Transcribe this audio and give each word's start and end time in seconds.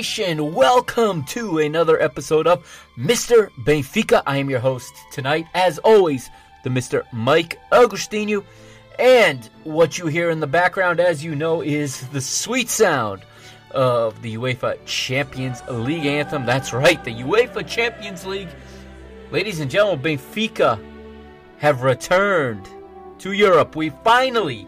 Nation? 0.00 0.54
Welcome 0.54 1.24
to 1.24 1.58
another 1.58 2.00
episode 2.00 2.46
of 2.46 2.64
Mr. 2.96 3.50
Benfica. 3.64 4.22
I 4.24 4.38
am 4.38 4.48
your 4.48 4.58
host 4.58 4.94
tonight, 5.12 5.44
as 5.52 5.76
always, 5.80 6.30
the 6.64 6.70
Mr. 6.70 7.02
Mike 7.12 7.60
Agostinho. 7.70 8.42
And 8.98 9.44
what 9.64 9.98
you 9.98 10.06
hear 10.06 10.30
in 10.30 10.40
the 10.40 10.46
background, 10.46 11.00
as 11.00 11.22
you 11.22 11.34
know, 11.34 11.60
is 11.60 12.08
the 12.08 12.20
sweet 12.22 12.70
sound 12.70 13.26
of 13.72 14.22
the 14.22 14.36
UEFA 14.36 14.78
Champions 14.86 15.62
League 15.68 16.06
anthem. 16.06 16.46
That's 16.46 16.72
right, 16.72 17.04
the 17.04 17.16
UEFA 17.16 17.68
Champions 17.68 18.24
League. 18.24 18.48
Ladies 19.30 19.60
and 19.60 19.70
gentlemen, 19.70 20.02
Benfica 20.02 20.82
have 21.58 21.82
returned 21.82 22.66
to 23.18 23.32
Europe. 23.32 23.76
We 23.76 23.90
finally 24.02 24.66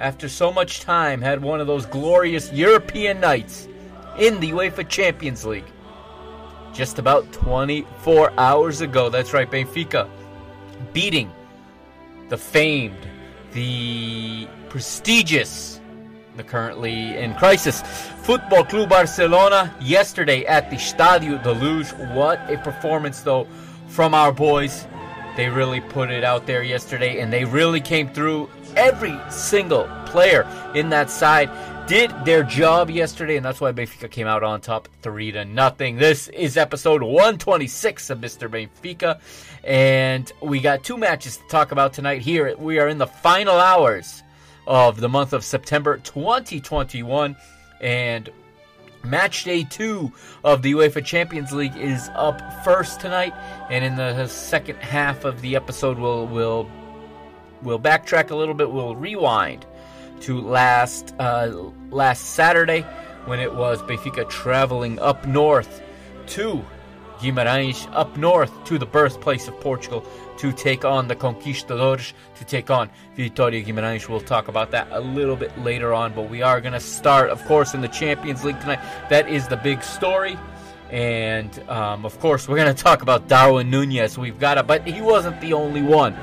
after 0.00 0.28
so 0.28 0.50
much 0.50 0.80
time, 0.80 1.20
had 1.20 1.42
one 1.42 1.60
of 1.60 1.66
those 1.66 1.84
glorious 1.86 2.50
European 2.52 3.20
nights 3.20 3.68
in 4.18 4.40
the 4.40 4.50
UEFA 4.50 4.88
Champions 4.88 5.44
League. 5.44 5.64
Just 6.72 6.98
about 6.98 7.30
24 7.32 8.32
hours 8.38 8.80
ago, 8.80 9.10
that's 9.10 9.32
right, 9.32 9.50
Benfica 9.50 10.08
beating 10.92 11.30
the 12.28 12.36
famed, 12.36 13.08
the 13.52 14.46
prestigious, 14.68 15.80
the 16.36 16.44
currently 16.44 17.16
in 17.16 17.34
crisis 17.34 17.82
Football 18.22 18.64
Club 18.64 18.88
Barcelona 18.88 19.74
yesterday 19.80 20.44
at 20.46 20.70
the 20.70 20.76
Stadio 20.76 21.42
de 21.42 21.52
Luz. 21.52 21.92
What 22.14 22.38
a 22.50 22.58
performance, 22.58 23.22
though, 23.22 23.48
from 23.88 24.14
our 24.14 24.32
boys. 24.32 24.86
They 25.36 25.48
really 25.48 25.80
put 25.80 26.10
it 26.10 26.22
out 26.22 26.46
there 26.46 26.62
yesterday, 26.62 27.20
and 27.20 27.32
they 27.32 27.44
really 27.44 27.80
came 27.80 28.12
through 28.12 28.48
every 28.76 29.18
single 29.30 29.84
player 30.06 30.46
in 30.74 30.90
that 30.90 31.10
side 31.10 31.50
did 31.90 32.24
their 32.24 32.44
job 32.44 32.88
yesterday, 32.88 33.36
and 33.36 33.44
that's 33.44 33.60
why 33.60 33.72
Benfica 33.72 34.08
came 34.08 34.28
out 34.28 34.44
on 34.44 34.60
top, 34.60 34.86
three 35.02 35.32
to 35.32 35.44
nothing. 35.44 35.96
This 35.96 36.28
is 36.28 36.56
episode 36.56 37.02
126 37.02 38.10
of 38.10 38.20
Mr. 38.20 38.48
Benfica, 38.48 39.18
and 39.64 40.30
we 40.40 40.60
got 40.60 40.84
two 40.84 40.96
matches 40.96 41.38
to 41.38 41.42
talk 41.48 41.72
about 41.72 41.92
tonight. 41.92 42.22
Here 42.22 42.56
we 42.58 42.78
are 42.78 42.86
in 42.86 42.98
the 42.98 43.08
final 43.08 43.58
hours 43.58 44.22
of 44.68 45.00
the 45.00 45.08
month 45.08 45.32
of 45.32 45.42
September 45.42 45.96
2021, 45.96 47.34
and 47.80 48.30
Match 49.02 49.42
day 49.42 49.64
two 49.64 50.12
of 50.44 50.62
the 50.62 50.74
UEFA 50.74 51.04
Champions 51.04 51.50
League 51.50 51.76
is 51.76 52.08
up 52.14 52.40
first 52.62 53.00
tonight, 53.00 53.34
and 53.68 53.84
in 53.84 53.96
the 53.96 54.28
second 54.28 54.76
half 54.76 55.24
of 55.24 55.40
the 55.40 55.56
episode, 55.56 55.98
we'll 55.98 56.28
we'll 56.28 56.70
we'll 57.62 57.80
backtrack 57.80 58.30
a 58.30 58.36
little 58.36 58.54
bit. 58.54 58.70
We'll 58.70 58.94
rewind 58.94 59.66
to 60.20 60.40
last 60.40 61.14
uh, 61.18 61.70
last 61.90 62.34
Saturday 62.34 62.82
when 63.26 63.40
it 63.40 63.54
was 63.54 63.82
Benfica 63.82 64.28
traveling 64.28 64.98
up 64.98 65.26
north 65.26 65.82
to 66.28 66.64
Guimarães, 67.18 67.88
up 67.92 68.16
north 68.16 68.52
to 68.64 68.78
the 68.78 68.86
birthplace 68.86 69.46
of 69.46 69.58
Portugal 69.60 70.04
to 70.38 70.52
take 70.52 70.86
on 70.86 71.06
the 71.06 71.14
Conquistadores, 71.14 72.14
to 72.36 72.44
take 72.44 72.70
on 72.70 72.88
Vitória 73.16 73.64
Guimarães. 73.64 74.08
We'll 74.08 74.20
talk 74.20 74.48
about 74.48 74.70
that 74.70 74.88
a 74.90 75.00
little 75.00 75.36
bit 75.36 75.56
later 75.58 75.92
on, 75.92 76.14
but 76.14 76.30
we 76.30 76.40
are 76.40 76.62
going 76.62 76.72
to 76.72 76.80
start, 76.80 77.28
of 77.28 77.44
course, 77.44 77.74
in 77.74 77.82
the 77.82 77.88
Champions 77.88 78.42
League 78.42 78.58
tonight. 78.60 78.80
That 79.10 79.28
is 79.28 79.48
the 79.48 79.58
big 79.58 79.82
story. 79.82 80.38
And 80.90 81.56
um, 81.68 82.06
of 82.06 82.18
course, 82.20 82.48
we're 82.48 82.56
going 82.56 82.74
to 82.74 82.82
talk 82.82 83.02
about 83.02 83.28
Darwin 83.28 83.70
Nunez. 83.70 84.16
We've 84.16 84.38
got 84.38 84.56
it, 84.56 84.66
but 84.66 84.86
he 84.86 85.02
wasn't 85.02 85.40
the 85.42 85.52
only 85.52 85.82
one. 85.82 86.16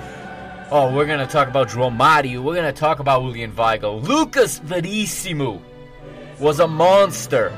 Oh, 0.70 0.94
we're 0.94 1.06
going 1.06 1.26
to 1.26 1.28
talk 1.28 1.48
about 1.48 1.70
João 1.70 1.96
Mario. 1.96 2.42
We're 2.42 2.56
going 2.56 2.74
to 2.74 2.78
talk 2.78 3.00
about 3.00 3.24
William 3.24 3.54
Weigl. 3.54 4.06
Lucas 4.06 4.60
Verissimo 4.60 5.62
was 6.42 6.60
a 6.60 6.68
monster. 6.68 7.58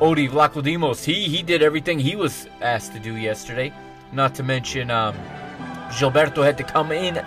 Odi 0.00 0.28
Vlachodimos, 0.28 1.02
he, 1.02 1.24
he 1.24 1.42
did 1.42 1.64
everything 1.64 1.98
he 1.98 2.14
was 2.14 2.46
asked 2.60 2.92
to 2.92 3.00
do 3.00 3.16
yesterday. 3.16 3.72
Not 4.12 4.36
to 4.36 4.44
mention, 4.44 4.92
um, 4.92 5.16
Gilberto 5.88 6.44
had 6.44 6.56
to 6.58 6.64
come 6.64 6.92
in, 6.92 7.20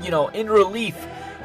you 0.00 0.12
know, 0.12 0.28
in 0.28 0.48
relief 0.48 0.96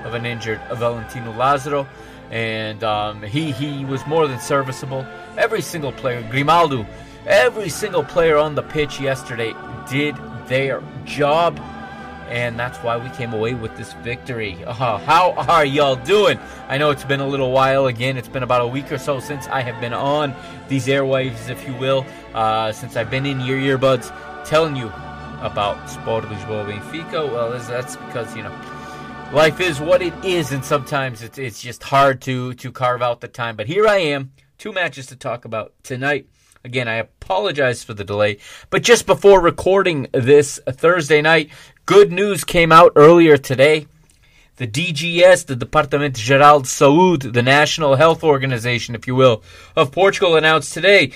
of 0.04 0.14
an 0.14 0.24
injured 0.24 0.62
Valentino 0.74 1.32
Lazaro. 1.32 1.88
And 2.30 2.84
um, 2.84 3.24
he, 3.24 3.52
he 3.54 3.86
was 3.86 4.06
more 4.06 4.28
than 4.28 4.40
serviceable. 4.40 5.04
Every 5.36 5.64
single 5.64 5.94
player, 5.94 6.22
Grimaldo, 6.30 6.86
every 7.26 7.70
single 7.70 8.04
player 8.04 8.38
on 8.38 8.54
the 8.54 8.62
pitch 8.62 9.00
yesterday 9.00 9.56
did 9.90 10.16
their 10.46 10.84
job 11.06 11.60
and 12.32 12.58
that's 12.58 12.78
why 12.80 12.96
we 12.96 13.10
came 13.10 13.34
away 13.34 13.54
with 13.54 13.76
this 13.76 13.92
victory. 13.96 14.58
Uh, 14.64 14.74
how 15.00 15.32
are 15.50 15.66
y'all 15.66 15.98
doing? 15.98 16.40
I 16.70 16.78
know 16.78 16.90
it's 16.90 17.04
been 17.04 17.20
a 17.20 17.28
little 17.28 17.52
while. 17.52 17.88
Again, 17.88 18.16
it's 18.16 18.30
been 18.30 18.44
about 18.44 18.62
a 18.62 18.68
week 18.68 18.90
or 18.92 18.98
so 18.98 19.20
since 19.20 19.48
I 19.48 19.62
have 19.62 19.80
been 19.82 19.94
on 19.94 20.34
these 20.70 20.88
airwaves, 20.88 21.50
if 21.50 21.68
you 21.68 21.76
will, 21.76 22.06
uh, 22.34 22.72
since 22.72 22.96
I've 22.96 23.12
been 23.12 23.26
in 23.26 23.42
your 23.42 23.60
earbuds 23.60 24.12
telling 24.46 24.78
you 24.78 24.88
about 25.42 25.90
Sport 25.90 26.24
Lisboa 26.26 26.66
Benfica. 26.66 27.30
Well, 27.30 27.52
that's 27.52 27.98
because 27.98 28.34
you 28.36 28.44
know 28.44 28.56
life 29.34 29.60
is 29.60 29.82
what 29.82 30.02
it 30.02 30.14
is, 30.24 30.54
and 30.54 30.64
sometimes 30.64 31.22
it's 31.22 31.38
it's 31.38 31.62
just 31.62 31.84
hard 31.84 32.22
to 32.22 32.54
to 32.54 32.72
carve 32.72 33.02
out 33.02 33.20
the 33.20 33.28
time. 33.28 33.58
But 33.58 33.68
here 33.68 33.88
I 33.88 33.98
am, 33.98 34.32
two 34.58 34.72
matches 34.72 35.08
to 35.08 35.18
talk 35.18 35.44
about 35.44 35.74
tonight. 35.84 36.28
Again, 36.64 36.88
I 36.88 36.96
apologize 36.96 37.84
for 37.84 37.96
the 37.96 38.04
delay, 38.04 38.38
but 38.70 38.84
just 38.84 39.08
before 39.08 39.42
recording 39.42 40.08
this 40.14 40.60
Thursday 40.70 41.20
night, 41.20 41.50
good 41.92 42.10
news 42.10 42.46
came 42.46 42.72
out 42.72 42.94
earlier 42.96 43.36
today. 43.36 43.86
The 44.56 44.66
DGS, 44.66 45.46
the 45.46 45.58
Departamento 45.58 46.16
Geral 46.16 46.62
de 46.62 46.68
Saúde, 46.70 47.34
the 47.34 47.42
National 47.42 47.96
Health 47.96 48.24
Organization, 48.24 48.96
if 48.96 49.08
you 49.08 49.14
will, 49.14 49.44
of 49.76 49.92
Portugal 49.92 50.38
announced 50.38 50.74
today 50.74 51.12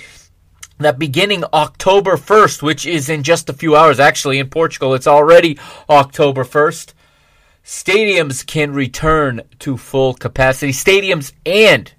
that 0.76 0.98
beginning 0.98 1.44
October 1.54 2.18
1st, 2.18 2.60
which 2.60 2.84
is 2.84 3.08
in 3.08 3.22
just 3.22 3.48
a 3.48 3.54
few 3.54 3.74
hours, 3.74 3.98
actually 3.98 4.38
in 4.38 4.50
Portugal, 4.50 4.92
it's 4.92 5.06
already 5.06 5.58
October 5.88 6.44
1st, 6.44 6.92
stadiums 7.64 8.46
can 8.46 8.74
return 8.74 9.40
to 9.60 9.78
full 9.78 10.12
capacity. 10.12 10.72
Stadiums 10.72 11.32
and 11.46 11.94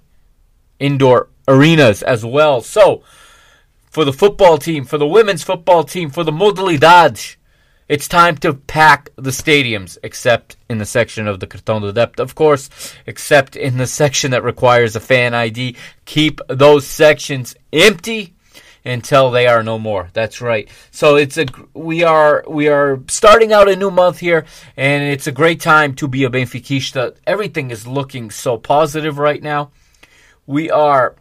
indoor 0.78 1.30
arenas 1.48 2.04
as 2.04 2.24
well. 2.24 2.60
So, 2.60 3.02
for 3.90 4.04
the 4.04 4.12
football 4.12 4.56
team, 4.56 4.84
for 4.84 4.98
the 4.98 5.08
women's 5.08 5.42
football 5.42 5.82
team, 5.82 6.10
for 6.10 6.22
the 6.22 6.30
Modalidades, 6.30 7.37
it's 7.88 8.06
time 8.06 8.36
to 8.38 8.54
pack 8.54 9.10
the 9.16 9.30
stadiums, 9.30 9.96
except 10.02 10.56
in 10.68 10.78
the 10.78 10.84
section 10.84 11.26
of 11.26 11.40
the 11.40 11.46
Cartão 11.46 11.80
de 11.80 11.92
Adepto, 11.92 12.20
of 12.20 12.34
course, 12.34 12.68
except 13.06 13.56
in 13.56 13.78
the 13.78 13.86
section 14.00 14.30
that 14.32 14.44
requires 14.44 14.94
a 14.94 15.00
fan 15.00 15.34
ID. 15.34 15.76
Keep 16.04 16.40
those 16.48 16.86
sections 16.86 17.56
empty 17.72 18.34
until 18.84 19.30
they 19.30 19.46
are 19.46 19.62
no 19.62 19.78
more. 19.78 20.10
That's 20.12 20.40
right. 20.40 20.68
So 20.90 21.16
it's 21.16 21.36
a 21.36 21.46
we 21.74 22.02
are 22.04 22.44
we 22.48 22.68
are 22.68 23.00
starting 23.08 23.52
out 23.52 23.68
a 23.68 23.76
new 23.76 23.90
month 23.90 24.18
here, 24.18 24.44
and 24.76 25.04
it's 25.04 25.26
a 25.26 25.32
great 25.32 25.60
time 25.60 25.94
to 25.96 26.08
be 26.08 26.24
a 26.24 26.30
Benfiquista. 26.30 27.16
Everything 27.26 27.70
is 27.70 27.86
looking 27.86 28.30
so 28.30 28.58
positive 28.58 29.18
right 29.18 29.42
now. 29.42 29.70
We 30.46 30.70
are 30.70 31.16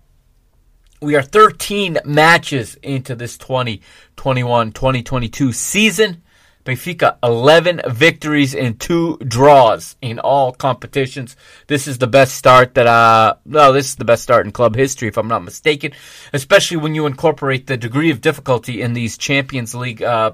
we 1.01 1.15
are 1.15 1.21
13 1.21 1.99
matches 2.05 2.75
into 2.81 3.15
this 3.15 3.37
2021 3.37 4.71
2022 4.71 5.51
season. 5.53 6.23
Benfica 6.67 7.17
11 7.23 7.81
victories 7.87 8.53
and 8.53 8.77
2 8.77 9.19
draws 9.19 9.95
in 10.01 10.19
all 10.19 10.51
competitions. 10.51 11.37
This 11.67 11.87
is 11.87 11.97
the 11.97 12.07
best 12.07 12.35
start 12.35 12.73
that 12.73 12.87
uh 12.87 13.35
no, 13.45 13.71
this 13.71 13.87
is 13.87 13.95
the 13.95 14.03
best 14.03 14.23
start 14.23 14.45
in 14.45 14.51
club 14.51 14.75
history 14.75 15.07
if 15.07 15.17
I'm 15.17 15.29
not 15.29 15.45
mistaken, 15.45 15.93
especially 16.33 16.77
when 16.77 16.93
you 16.93 17.05
incorporate 17.05 17.67
the 17.67 17.77
degree 17.77 18.11
of 18.11 18.19
difficulty 18.19 18.81
in 18.81 18.91
these 18.91 19.17
Champions 19.17 19.73
League 19.73 20.03
uh 20.03 20.33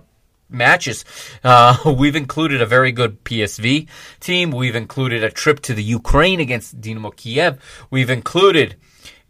matches. 0.49 1.05
Uh, 1.43 1.77
we've 1.97 2.15
included 2.15 2.61
a 2.61 2.65
very 2.65 2.91
good 2.91 3.23
PSV 3.23 3.87
team. 4.19 4.49
We've 4.49 4.75
included 4.75 5.23
a 5.23 5.29
trip 5.29 5.59
to 5.61 5.75
the 5.75 5.83
Ukraine 5.83 6.39
against 6.39 6.81
Dynamo 6.81 7.11
Kiev. 7.11 7.59
We've 7.91 8.09
included 8.09 8.75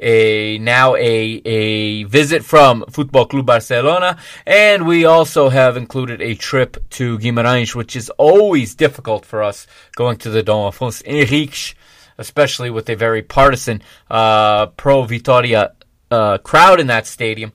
a 0.04 0.58
now 0.60 0.96
a 0.96 1.42
a 1.46 2.04
visit 2.04 2.44
from 2.44 2.86
Football 2.90 3.26
Club 3.26 3.46
Barcelona, 3.46 4.18
and 4.46 4.86
we 4.86 5.06
also 5.06 5.50
have 5.50 5.78
included 5.78 6.22
a 6.22 6.36
trip 6.36 6.78
to 6.92 7.18
Guimarães, 7.18 7.74
which 7.74 7.96
is 7.96 8.10
always 8.12 8.76
difficult 8.76 9.26
for 9.26 9.42
us 9.42 9.66
going 9.96 10.18
to 10.18 10.30
the 10.30 10.44
Dom 10.44 10.72
Afonso 10.72 11.04
Henriques, 11.06 11.74
especially 12.18 12.70
with 12.70 12.90
a 12.90 12.96
very 12.96 13.22
partisan 13.22 13.82
uh, 14.12 14.68
pro 14.68 15.04
Vitoria 15.04 15.74
uh, 16.12 16.38
crowd 16.40 16.80
in 16.80 16.88
that 16.88 17.08
stadium. 17.08 17.54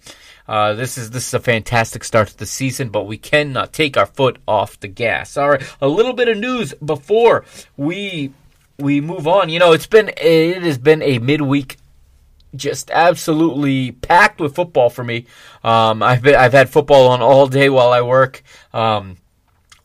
Uh, 0.48 0.72
this 0.72 0.96
is 0.96 1.10
this 1.10 1.28
is 1.28 1.34
a 1.34 1.40
fantastic 1.40 2.02
start 2.02 2.28
to 2.28 2.38
the 2.38 2.46
season, 2.46 2.88
but 2.88 3.06
we 3.06 3.18
cannot 3.18 3.72
take 3.74 3.98
our 3.98 4.06
foot 4.06 4.38
off 4.48 4.80
the 4.80 4.88
gas. 4.88 5.36
All 5.36 5.50
right, 5.50 5.62
a 5.82 5.88
little 5.88 6.14
bit 6.14 6.28
of 6.28 6.38
news 6.38 6.72
before 6.74 7.44
we 7.76 8.32
we 8.78 9.02
move 9.02 9.28
on. 9.28 9.50
You 9.50 9.58
know, 9.58 9.72
it's 9.72 9.86
been 9.86 10.10
it 10.16 10.62
has 10.62 10.78
been 10.78 11.02
a 11.02 11.18
midweek 11.18 11.76
just 12.54 12.90
absolutely 12.90 13.92
packed 13.92 14.40
with 14.40 14.54
football 14.54 14.90
for 14.90 15.04
me. 15.04 15.26
Um, 15.62 16.02
I've 16.02 16.22
been, 16.22 16.34
I've 16.34 16.52
had 16.52 16.70
football 16.70 17.08
on 17.08 17.20
all 17.20 17.46
day 17.46 17.68
while 17.68 17.92
I 17.92 18.02
work. 18.02 18.42
Um, 18.72 19.16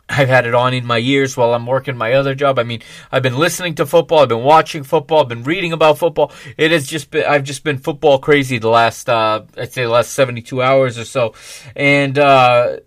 I've 0.09 0.27
had 0.27 0.45
it 0.45 0.53
on 0.53 0.73
in 0.73 0.85
my 0.85 0.99
ears 0.99 1.35
while 1.35 1.53
I'm 1.53 1.65
working 1.65 1.97
my 1.97 2.13
other 2.13 2.35
job. 2.35 2.59
I 2.59 2.63
mean, 2.63 2.81
I've 3.11 3.23
been 3.23 3.37
listening 3.37 3.75
to 3.75 3.85
football. 3.85 4.19
I've 4.19 4.29
been 4.29 4.43
watching 4.43 4.83
football. 4.83 5.21
I've 5.21 5.29
been 5.29 5.43
reading 5.43 5.73
about 5.73 5.97
football. 5.97 6.31
It 6.57 6.71
has 6.71 6.85
just 6.85 7.09
been, 7.09 7.25
I've 7.25 7.43
just 7.43 7.63
been 7.63 7.77
football 7.77 8.19
crazy 8.19 8.57
the 8.57 8.69
last, 8.69 9.09
uh, 9.09 9.43
I'd 9.57 9.71
say 9.71 9.83
the 9.83 9.89
last 9.89 10.13
72 10.13 10.61
hours 10.61 10.97
or 10.97 11.05
so. 11.05 11.33
And, 11.75 12.17
uh, 12.19 12.77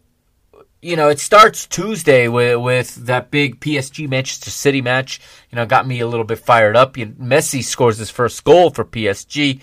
you 0.83 0.97
know, 0.97 1.09
it 1.09 1.19
starts 1.19 1.67
Tuesday 1.67 2.29
with 2.29 2.61
with 2.61 2.95
that 3.07 3.31
big 3.31 3.61
PSG 3.61 4.09
Manchester 4.09 4.51
City 4.51 4.83
match. 4.83 5.21
You 5.51 5.57
know, 5.57 5.67
got 5.67 5.87
me 5.87 6.01
a 6.01 6.07
little 6.07 6.25
bit 6.25 6.39
fired 6.39 6.77
up. 6.77 6.97
You 6.97 7.07
Messi 7.07 7.63
scores 7.63 7.99
his 7.99 8.11
first 8.11 8.45
goal 8.45 8.71
for 8.71 8.85
PSG, 8.85 9.61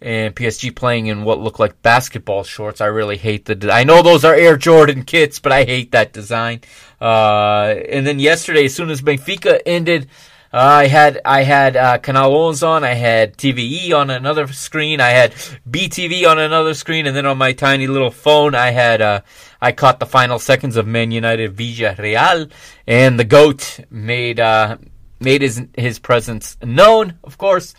and 0.00 0.34
PSG 0.36 0.74
playing 0.74 1.06
in 1.06 1.24
what 1.24 1.40
look 1.40 1.58
like 1.58 1.80
basketball 1.82 2.44
shorts. 2.44 2.80
I 2.80 2.86
really 2.86 3.16
hate 3.16 3.46
the. 3.46 3.72
I 3.72 3.84
know 3.84 4.02
those 4.02 4.24
are 4.24 4.34
Air 4.34 4.56
Jordan 4.56 5.04
kits, 5.04 5.38
but 5.38 5.52
I 5.52 5.64
hate 5.64 5.92
that 5.92 6.12
design. 6.12 6.60
Uh, 7.00 7.74
and 7.88 8.06
then 8.06 8.18
yesterday, 8.18 8.66
as 8.66 8.74
soon 8.74 8.90
as 8.90 9.02
Benfica 9.02 9.60
ended. 9.66 10.08
Uh, 10.52 10.58
I 10.58 10.86
had 10.86 11.18
I 11.24 11.44
had 11.44 11.76
uh, 11.78 11.96
Canal 11.96 12.30
Ones 12.30 12.62
on, 12.62 12.84
I 12.84 12.92
had 12.92 13.38
TVE 13.38 13.94
on 13.94 14.10
another 14.10 14.46
screen, 14.48 15.00
I 15.00 15.08
had 15.08 15.32
BTV 15.32 16.28
on 16.28 16.38
another 16.38 16.74
screen, 16.74 17.06
and 17.06 17.16
then 17.16 17.24
on 17.24 17.38
my 17.38 17.52
tiny 17.52 17.86
little 17.86 18.10
phone, 18.10 18.54
I 18.54 18.70
had 18.70 19.00
uh, 19.00 19.22
I 19.62 19.72
caught 19.72 19.98
the 19.98 20.04
final 20.04 20.38
seconds 20.38 20.76
of 20.76 20.86
Man 20.86 21.10
United 21.10 21.58
Real, 21.58 22.48
and 22.86 23.18
the 23.18 23.24
goat 23.24 23.80
made 23.88 24.40
uh, 24.40 24.76
made 25.20 25.40
his 25.40 25.62
his 25.74 25.98
presence 25.98 26.58
known, 26.62 27.18
of 27.24 27.38
course, 27.38 27.74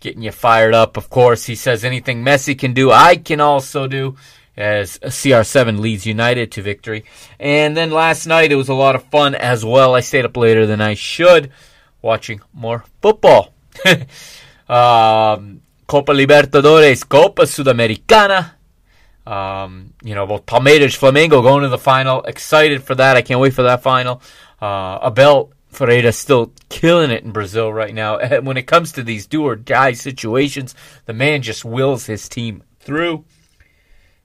getting 0.00 0.22
you 0.22 0.32
fired 0.32 0.74
up. 0.74 0.96
Of 0.96 1.10
course, 1.10 1.46
he 1.46 1.54
says 1.54 1.84
anything 1.84 2.24
Messi 2.24 2.58
can 2.58 2.74
do, 2.74 2.90
I 2.90 3.18
can 3.18 3.40
also 3.40 3.86
do 3.86 4.16
as 4.56 4.98
CR7 4.98 5.78
leads 5.78 6.06
United 6.06 6.50
to 6.52 6.62
victory. 6.62 7.04
And 7.38 7.76
then 7.76 7.92
last 7.92 8.26
night 8.26 8.50
it 8.50 8.56
was 8.56 8.68
a 8.68 8.74
lot 8.74 8.96
of 8.96 9.04
fun 9.04 9.36
as 9.36 9.64
well. 9.64 9.94
I 9.94 10.00
stayed 10.00 10.24
up 10.24 10.36
later 10.36 10.66
than 10.66 10.80
I 10.80 10.94
should 10.94 11.50
watching 12.02 12.40
more 12.52 12.84
football. 13.02 13.54
um, 14.68 15.62
Copa 15.86 16.12
Libertadores, 16.12 17.08
Copa 17.08 17.42
Sudamericana. 17.42 18.52
Um, 19.26 19.94
you 20.02 20.14
know, 20.14 20.26
both 20.26 20.46
Palmeiras, 20.46 20.98
Flamengo 20.98 21.42
going 21.42 21.62
to 21.62 21.68
the 21.68 21.78
final. 21.78 22.22
Excited 22.22 22.82
for 22.82 22.94
that. 22.94 23.16
I 23.16 23.22
can't 23.22 23.40
wait 23.40 23.54
for 23.54 23.62
that 23.62 23.82
final. 23.82 24.22
Uh, 24.60 24.98
Abel 25.02 25.52
Ferreira 25.68 26.12
still 26.12 26.52
killing 26.68 27.10
it 27.10 27.24
in 27.24 27.32
Brazil 27.32 27.72
right 27.72 27.94
now. 27.94 28.18
And 28.18 28.46
When 28.46 28.56
it 28.56 28.66
comes 28.66 28.92
to 28.92 29.02
these 29.02 29.26
do 29.26 29.44
or 29.44 29.56
die 29.56 29.92
situations, 29.92 30.74
the 31.06 31.12
man 31.12 31.42
just 31.42 31.64
wills 31.64 32.06
his 32.06 32.28
team 32.28 32.62
through. 32.80 33.24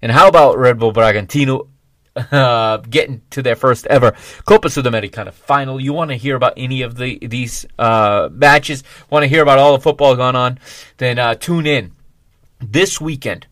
And 0.01 0.11
how 0.11 0.27
about 0.27 0.57
Red 0.57 0.79
Bull 0.79 0.93
Bragantino 0.93 1.67
uh, 2.31 2.77
getting 2.77 3.21
to 3.29 3.41
their 3.41 3.57
first 3.57 3.85
ever 3.87 4.13
Copa 4.45 4.69
Sudamericana 4.69 5.33
final. 5.33 5.79
You 5.79 5.91
want 5.91 6.11
to 6.11 6.15
hear 6.15 6.35
about 6.35 6.53
any 6.55 6.81
of 6.81 6.95
the 6.95 7.19
these 7.19 7.65
uh, 7.77 8.29
matches? 8.31 8.83
Want 9.09 9.23
to 9.23 9.27
hear 9.27 9.41
about 9.41 9.59
all 9.59 9.73
the 9.73 9.81
football 9.81 10.15
going 10.15 10.35
on? 10.35 10.59
Then 10.97 11.19
uh, 11.19 11.35
tune 11.35 11.65
in 11.65 11.91
this 12.59 13.01
weekend 13.01 13.47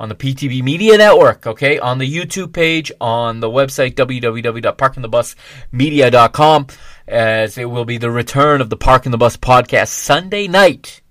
on 0.00 0.08
the 0.08 0.14
PTB 0.14 0.62
Media 0.62 0.96
Network, 0.96 1.44
okay, 1.46 1.78
on 1.78 1.98
the 1.98 2.10
YouTube 2.12 2.52
page, 2.52 2.90
on 3.00 3.40
the 3.40 3.50
website 3.50 3.94
www.parkingthebusmedia.com, 3.94 6.66
as 7.08 7.58
it 7.58 7.70
will 7.70 7.84
be 7.84 7.98
the 7.98 8.10
return 8.10 8.60
of 8.60 8.70
the 8.70 8.76
Parking 8.76 9.12
the 9.12 9.18
Bus 9.18 9.36
podcast 9.36 9.88
Sunday 9.88 10.48
night. 10.48 11.02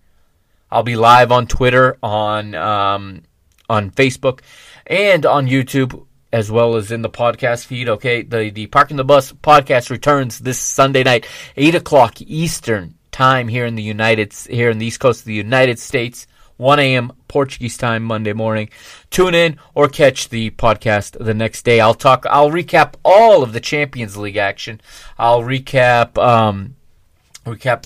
I'll 0.70 0.84
be 0.84 0.98
live 0.98 1.32
on 1.32 1.48
Twitter, 1.48 1.98
on 2.04 2.54
um, 2.56 3.22
on 3.70 3.92
Facebook, 3.92 4.42
and 4.86 5.26
on 5.26 5.48
YouTube 5.48 6.07
as 6.32 6.52
well 6.52 6.76
as 6.76 6.92
in 6.92 7.02
the 7.02 7.10
podcast 7.10 7.66
feed. 7.66 7.90
Okay, 7.90 8.22
the 8.22 8.50
the 8.50 8.68
Parking 8.68 8.98
the 8.98 9.04
Bus 9.04 9.32
podcast 9.32 9.90
returns 9.90 10.40
this 10.40 10.60
Sunday 10.60 11.04
night, 11.04 11.28
eight 11.56 11.76
o'clock 11.76 12.22
Eastern 12.22 12.96
time 13.12 13.48
here 13.48 13.66
in 13.66 13.76
the 13.76 13.84
United 13.84 14.34
here 14.34 14.70
in 14.70 14.78
the 14.78 14.86
East 14.86 15.00
Coast 15.00 15.22
of 15.22 15.26
the 15.26 15.34
United 15.34 15.80
States. 15.80 16.28
1 16.58 16.80
a.m. 16.80 17.14
Portuguese 17.28 17.78
time 17.78 18.04
Monday 18.04 18.34
morning. 18.34 18.70
Tune 19.12 19.36
in 19.36 19.60
or 19.76 19.88
catch 19.88 20.30
the 20.30 20.50
podcast 20.50 21.24
the 21.24 21.36
next 21.36 21.64
day. 21.64 21.80
I'll 21.80 21.94
talk. 21.94 22.26
I'll 22.28 22.50
recap 22.50 22.96
all 23.06 23.44
of 23.44 23.54
the 23.54 23.60
Champions 23.60 24.18
League 24.18 24.38
action. 24.38 24.82
I'll 25.20 25.44
recap 25.44 26.18
um, 26.18 26.76
recap 27.46 27.86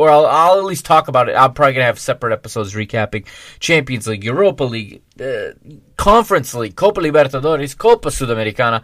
or 0.00 0.10
I'll, 0.10 0.24
I'll 0.24 0.58
at 0.58 0.64
least 0.64 0.86
talk 0.86 1.08
about 1.08 1.28
it. 1.28 1.34
I'm 1.34 1.52
probably 1.52 1.74
gonna 1.74 1.84
have 1.84 1.98
separate 1.98 2.32
episodes 2.32 2.74
recapping 2.74 3.26
Champions 3.58 4.06
League, 4.06 4.24
Europa 4.24 4.64
League, 4.64 5.02
uh, 5.20 5.50
Conference 5.96 6.54
League, 6.54 6.74
Copa 6.74 7.02
Libertadores, 7.02 7.76
Copa 7.76 8.08
Sudamericana. 8.08 8.82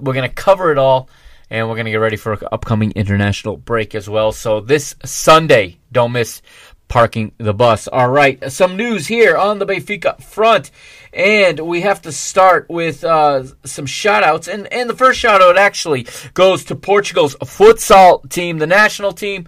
We're 0.00 0.14
gonna 0.14 0.28
cover 0.28 0.72
it 0.72 0.78
all, 0.78 1.08
and 1.50 1.68
we're 1.68 1.76
gonna 1.76 1.92
get 1.92 1.96
ready 1.98 2.16
for 2.16 2.36
upcoming 2.52 2.90
international 2.92 3.56
break 3.56 3.94
as 3.94 4.08
well. 4.08 4.32
So 4.32 4.60
this 4.60 4.96
Sunday, 5.04 5.78
don't 5.92 6.10
miss 6.10 6.42
parking 6.88 7.32
the 7.38 7.54
bus. 7.54 7.88
All 7.88 8.08
right, 8.08 8.50
some 8.50 8.76
news 8.76 9.06
here 9.06 9.36
on 9.36 9.58
the 9.58 9.66
Benfica 9.66 10.20
front. 10.22 10.70
And 11.12 11.60
we 11.60 11.80
have 11.80 12.02
to 12.02 12.12
start 12.12 12.68
with 12.68 13.02
uh, 13.02 13.44
some 13.64 13.86
shout 13.86 14.22
outs. 14.22 14.48
And, 14.48 14.70
and 14.72 14.90
the 14.90 14.96
first 14.96 15.18
shout 15.18 15.40
out 15.40 15.56
actually 15.56 16.06
goes 16.34 16.64
to 16.66 16.74
Portugal's 16.74 17.34
futsal 17.36 18.28
team, 18.28 18.58
the 18.58 18.66
national 18.66 19.12
team. 19.12 19.46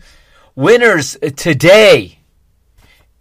Winners 0.59 1.17
today 1.37 2.19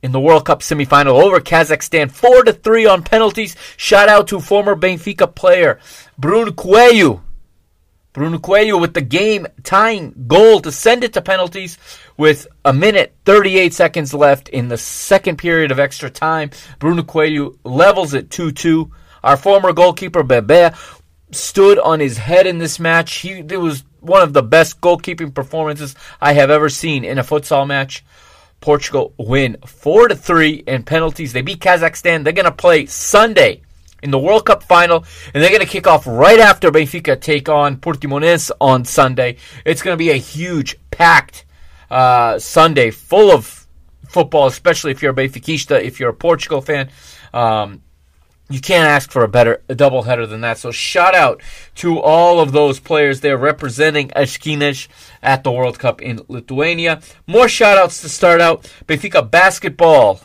in 0.02 0.12
the 0.12 0.20
World 0.20 0.46
Cup 0.46 0.62
semifinal 0.62 1.22
over 1.24 1.40
Kazakhstan, 1.40 2.10
4 2.10 2.46
to 2.46 2.54
3 2.54 2.88
on 2.88 3.04
penalties. 3.04 3.56
Shout 3.78 4.10
out 4.10 4.30
to 4.30 4.40
former 4.40 4.76
Benfica 4.76 5.36
player 5.36 5.80
Bruno 6.18 6.52
Coelho 6.52 7.22
Bruno 8.12 8.40
Coelho 8.40 8.80
with 8.80 8.96
the 8.96 9.02
game 9.02 9.46
tying 9.62 10.26
goal 10.26 10.62
to 10.62 10.72
send 10.72 11.04
it 11.04 11.14
to 11.14 11.22
penalties 11.22 11.78
with 12.18 12.48
a 12.66 12.74
minute 12.74 13.14
38 13.26 13.72
seconds 13.72 14.16
left 14.16 14.50
in 14.50 14.68
the 14.68 14.78
second 14.80 15.38
period 15.38 15.70
of 15.70 15.78
extra 15.78 16.10
time. 16.10 16.50
Bruno 16.80 17.04
Coelho 17.04 17.54
levels 17.64 18.16
it 18.16 18.32
2 18.32 18.52
2. 18.52 18.92
Our 19.24 19.38
former 19.38 19.74
goalkeeper 19.74 20.24
Bebe 20.24 20.76
stood 21.30 21.78
on 21.78 22.00
his 22.00 22.18
head 22.18 22.48
in 22.48 22.58
this 22.58 22.80
match. 22.80 23.18
He 23.18 23.34
it 23.34 23.62
was 23.62 23.84
one 24.00 24.22
of 24.22 24.34
the 24.34 24.44
best 24.44 24.82
goalkeeping 24.82 25.34
performances 25.34 25.96
I 26.22 26.34
have 26.34 26.50
ever 26.50 26.70
seen 26.70 27.04
in 27.04 27.18
a 27.18 27.24
futsal 27.24 27.68
match. 27.68 28.04
Portugal 28.60 29.14
win 29.18 29.58
4 29.66 30.10
to 30.10 30.16
3 30.16 30.64
in 30.68 30.84
penalties. 30.84 31.34
They 31.34 31.42
beat 31.42 31.60
Kazakhstan. 31.60 32.24
They're 32.24 32.34
going 32.34 32.46
to 32.46 32.52
play 32.52 32.86
Sunday 32.88 33.62
in 34.02 34.12
the 34.12 34.20
World 34.20 34.46
Cup 34.46 34.64
final, 34.64 35.06
and 35.34 35.44
they're 35.44 35.52
going 35.52 35.62
to 35.62 35.68
kick 35.68 35.88
off 35.88 36.06
right 36.08 36.40
after 36.40 36.72
Benfica 36.72 37.20
take 37.20 37.50
on 37.50 37.78
Portimonense 37.78 38.52
on 38.60 38.86
Sunday. 38.86 39.38
It's 39.66 39.82
going 39.82 39.94
to 39.94 39.98
be 39.98 40.12
a 40.12 40.18
huge, 40.18 40.78
packed 40.92 41.46
uh, 41.90 42.40
Sunday 42.40 42.92
full 42.92 43.32
of 43.32 43.68
football, 44.08 44.48
especially 44.48 44.92
if 44.92 45.02
you're 45.02 45.12
a 45.12 45.16
Benfiquista, 45.16 45.82
if 45.82 46.00
you're 46.00 46.10
a 46.10 46.16
Portugal 46.16 46.62
fan. 46.62 46.90
Um, 47.34 47.82
you 48.50 48.62
can't 48.62 48.88
ask 48.88 49.12
for 49.12 49.24
a 49.24 49.28
better 49.28 49.62
a 49.68 49.76
doubleheader 49.76 50.28
than 50.30 50.42
that. 50.42 50.58
So 50.58 50.72
shout 50.72 51.16
out 51.16 51.42
to 51.76 52.00
all 52.00 52.40
of 52.40 52.52
those 52.52 52.80
players 52.80 53.22
there 53.22 53.38
representing 53.38 54.12
as 54.14 54.38
Quinas 54.38 54.88
at 55.22 55.44
the 55.44 55.52
World 55.52 55.80
Cup 55.80 56.02
in 56.02 56.22
Lithuania. 56.28 57.02
More 57.26 57.50
shout 57.50 57.78
outs 57.78 58.02
to 58.02 58.10
start 58.10 58.42
out. 58.42 58.64
Benfica 58.86 59.30
basketball 59.30 60.22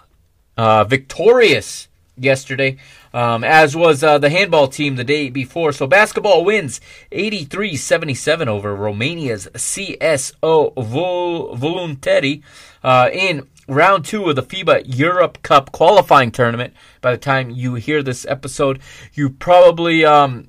uh, 0.57 0.85
victorious 0.85 1.89
yesterday 2.17 2.79
um, 3.15 3.45
as 3.45 3.77
was 3.77 4.03
uh, 4.03 4.19
the 4.19 4.31
handball 4.31 4.69
team 4.69 4.97
the 4.97 5.05
day 5.05 5.29
before. 5.29 5.73
So 5.73 5.87
basketball 5.87 6.45
wins 6.45 6.81
83 7.11 7.77
77 7.77 8.49
over 8.49 8.75
Romania's 8.75 9.49
CSO 9.55 10.75
Vol- 10.77 11.57
Voluntari 11.57 12.43
uh, 12.83 13.11
in 13.13 13.49
round 13.69 14.05
two 14.05 14.29
of 14.29 14.37
the 14.37 14.43
FIBA 14.43 14.85
Europe 14.87 15.43
Cup 15.43 15.73
qualifying 15.73 16.31
tournament. 16.31 16.75
By 17.01 17.13
the 17.13 17.19
time 17.19 17.51
you 17.51 17.75
hear 17.75 18.03
this 18.03 18.27
episode, 18.27 18.81
you 19.15 19.31
probably. 19.31 20.05
Um, 20.05 20.49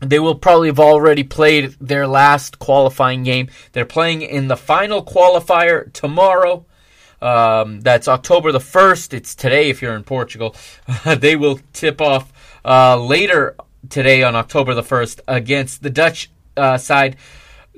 they 0.00 0.18
will 0.18 0.34
probably 0.34 0.66
have 0.66 0.80
already 0.80 1.22
played 1.22 1.76
their 1.80 2.08
last 2.08 2.58
qualifying 2.58 3.22
game. 3.22 3.48
They're 3.70 3.84
playing 3.84 4.22
in 4.22 4.48
the 4.48 4.56
final 4.56 5.04
qualifier 5.04 5.92
tomorrow. 5.92 6.66
Um, 7.20 7.82
that's 7.82 8.08
October 8.08 8.50
the 8.50 8.58
1st. 8.58 9.14
It's 9.14 9.36
today 9.36 9.70
if 9.70 9.80
you're 9.80 9.94
in 9.94 10.02
Portugal. 10.02 10.56
they 11.04 11.36
will 11.36 11.60
tip 11.72 12.00
off 12.00 12.32
uh, 12.64 12.96
later 12.96 13.54
today 13.88 14.24
on 14.24 14.34
October 14.34 14.74
the 14.74 14.82
1st 14.82 15.20
against 15.28 15.84
the 15.84 15.90
Dutch 15.90 16.30
uh, 16.56 16.78
side. 16.78 17.16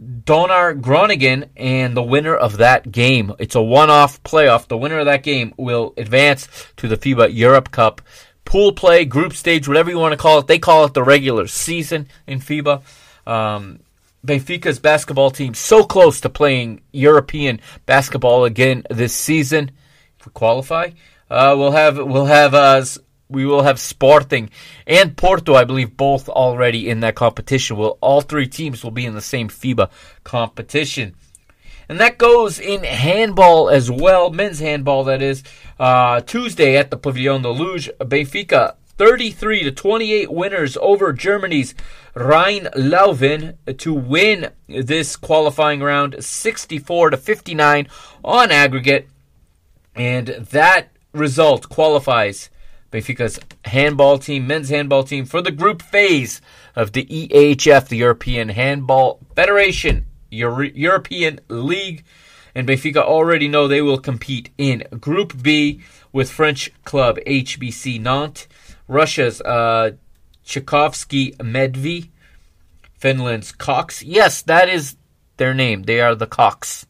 Donar 0.00 0.74
Groningen 0.80 1.50
and 1.56 1.96
the 1.96 2.02
winner 2.02 2.34
of 2.34 2.56
that 2.58 2.90
game. 2.90 3.32
It's 3.38 3.54
a 3.54 3.62
one-off 3.62 4.22
playoff. 4.22 4.66
The 4.66 4.76
winner 4.76 4.98
of 4.98 5.06
that 5.06 5.22
game 5.22 5.54
will 5.56 5.94
advance 5.96 6.48
to 6.78 6.88
the 6.88 6.96
FIBA 6.96 7.34
Europe 7.34 7.70
Cup 7.70 8.02
pool 8.44 8.72
play, 8.72 9.04
group 9.04 9.32
stage, 9.32 9.66
whatever 9.68 9.90
you 9.90 9.98
want 9.98 10.12
to 10.12 10.18
call 10.18 10.38
it. 10.38 10.46
They 10.46 10.58
call 10.58 10.84
it 10.84 10.94
the 10.94 11.02
regular 11.02 11.46
season 11.46 12.08
in 12.26 12.40
FIBA. 12.40 12.82
Um, 13.26 13.80
Benfica's 14.24 14.78
basketball 14.78 15.30
team 15.30 15.54
so 15.54 15.84
close 15.84 16.20
to 16.22 16.28
playing 16.28 16.80
European 16.92 17.60
basketball 17.86 18.44
again 18.44 18.84
this 18.90 19.14
season. 19.14 19.70
If 20.18 20.26
we 20.26 20.32
qualify, 20.32 20.90
uh, 21.30 21.54
we'll 21.58 21.72
have 21.72 21.96
we'll 21.98 22.26
have 22.26 22.54
uh, 22.54 22.84
we 23.28 23.46
will 23.46 23.62
have 23.62 23.80
Sporting 23.80 24.50
and 24.86 25.16
Porto, 25.16 25.54
I 25.54 25.64
believe, 25.64 25.96
both 25.96 26.28
already 26.28 26.88
in 26.88 27.00
that 27.00 27.14
competition. 27.14 27.76
Will 27.76 27.98
all 28.00 28.20
three 28.20 28.46
teams 28.46 28.84
will 28.84 28.90
be 28.90 29.06
in 29.06 29.14
the 29.14 29.20
same 29.20 29.48
FIBA 29.48 29.90
competition, 30.24 31.14
and 31.88 31.98
that 32.00 32.18
goes 32.18 32.58
in 32.58 32.84
handball 32.84 33.68
as 33.68 33.90
well, 33.90 34.30
men's 34.30 34.60
handball. 34.60 35.04
That 35.04 35.22
is 35.22 35.42
uh, 35.78 36.20
Tuesday 36.20 36.76
at 36.76 36.90
the 36.90 36.98
Pavillon 36.98 37.42
de 37.42 37.50
Luge, 37.50 37.90
Benfica 37.98 38.76
33 38.96 39.64
to 39.64 39.72
28 39.72 40.32
winners 40.32 40.76
over 40.80 41.12
Germany's 41.12 41.74
Rhein 42.14 42.68
Leuven 42.76 43.56
to 43.78 43.92
win 43.92 44.50
this 44.68 45.16
qualifying 45.16 45.80
round 45.80 46.22
64 46.24 47.10
to 47.10 47.16
59 47.16 47.88
on 48.24 48.52
aggregate 48.52 49.08
and 49.96 50.28
that 50.28 50.90
result 51.12 51.68
qualifies 51.68 52.50
Benfica's 52.94 53.40
handball 53.64 54.18
team, 54.18 54.46
men's 54.46 54.68
handball 54.68 55.02
team 55.02 55.24
for 55.24 55.42
the 55.42 55.50
group 55.50 55.82
phase 55.82 56.40
of 56.76 56.92
the 56.92 57.04
EHF, 57.04 57.88
the 57.88 57.96
European 57.96 58.50
Handball 58.50 59.18
Federation 59.34 60.06
Euro- 60.30 60.70
European 60.74 61.40
League 61.48 62.04
and 62.54 62.68
Benfica 62.68 62.98
already 62.98 63.48
know 63.48 63.66
they 63.66 63.82
will 63.82 63.98
compete 63.98 64.50
in 64.56 64.84
Group 65.00 65.42
B 65.42 65.80
with 66.12 66.30
French 66.30 66.70
club 66.84 67.18
HBC 67.26 68.00
Nantes 68.00 68.46
Russia's 68.86 69.40
uh, 69.40 69.92
Tchaikovsky 70.44 71.32
Medvi, 71.32 72.10
Finland's 72.96 73.50
Cocks. 73.50 74.02
Yes, 74.02 74.42
that 74.42 74.68
is 74.68 74.96
their 75.36 75.54
name. 75.54 75.82
They 75.82 76.00
are 76.00 76.14
the 76.14 76.26
Cocks. 76.26 76.86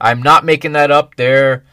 I'm 0.00 0.22
not 0.22 0.44
making 0.44 0.72
that 0.72 0.90
up. 0.90 1.16
Their 1.16 1.64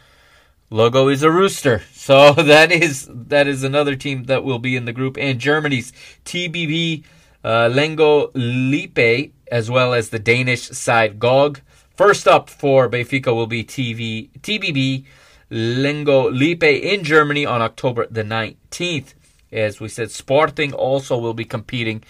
logo 0.70 1.08
is 1.08 1.24
a 1.24 1.32
rooster. 1.32 1.82
So 2.08 2.32
that 2.32 2.72
is 2.72 3.10
that 3.12 3.50
is 3.50 3.66
another 3.66 3.98
team 3.98 4.24
that 4.26 4.46
will 4.46 4.60
be 4.60 4.78
in 4.78 4.86
the 4.86 4.94
group. 4.94 5.18
And 5.18 5.40
Germany's 5.40 5.92
TBV 6.24 7.04
uh, 7.44 7.70
Lemgo 7.70 8.32
Lippe, 8.34 9.32
as 9.52 9.70
well 9.70 9.94
as 9.94 10.10
the 10.10 10.20
Danish 10.20 10.70
side 10.70 11.20
GOG. 11.20 11.60
First 11.98 12.28
up 12.28 12.50
for 12.50 12.90
Benfica 12.90 13.36
will 13.36 13.48
be 13.48 13.64
TV 13.64 14.30
TBV 14.40 15.04
Lemgo 15.52 16.32
Lippe 16.32 16.82
in 16.82 17.04
Germany 17.04 17.46
on 17.46 17.62
October 17.62 18.08
the 18.10 18.24
19th. 18.24 19.14
As 19.52 19.80
we 19.80 19.88
said, 19.88 20.12
Sporting 20.12 20.74
also 20.74 21.18
will 21.18 21.34
be 21.34 21.46
competing 21.46 22.04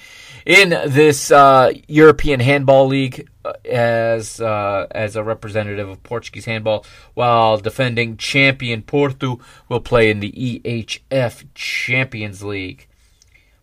in 0.48 0.70
this 0.70 1.30
uh, 1.30 1.74
European 1.90 2.40
Handball 2.40 2.88
League 2.88 3.28
uh, 3.44 3.52
as 3.66 4.40
uh, 4.40 4.88
as 4.92 5.18
a 5.18 5.24
representative 5.24 5.90
of 5.90 6.02
Portuguese 6.04 6.46
handball, 6.46 6.86
while 7.16 7.58
defending 7.58 8.16
champion 8.16 8.82
Porto 8.82 9.42
will 9.68 9.82
play 9.82 10.10
in 10.10 10.22
the 10.22 10.32
EHF 10.32 11.48
Champions 11.54 12.44
League. 12.44 12.88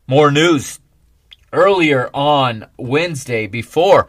More 0.06 0.30
news 0.30 0.78
earlier 1.54 2.10
on 2.12 2.66
Wednesday 2.76 3.46
before 3.46 4.06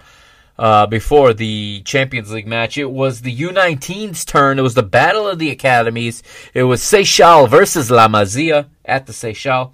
uh, 0.58 0.88
before 0.88 1.34
the 1.34 1.82
Champions 1.86 2.32
League 2.32 2.48
match. 2.48 2.78
It 2.78 2.90
was 2.90 3.22
the 3.22 3.36
U19's 3.36 4.26
turn. 4.26 4.60
It 4.60 4.64
was 4.64 4.76
the 4.76 4.84
battle 4.84 5.28
of 5.28 5.40
the 5.40 5.50
academies. 5.50 6.24
It 6.54 6.64
was 6.64 6.82
Seixal 6.82 7.50
versus 7.50 7.92
La 7.92 8.08
Masia 8.08 8.68
at 8.84 9.06
the 9.06 9.14
Seixal. 9.14 9.74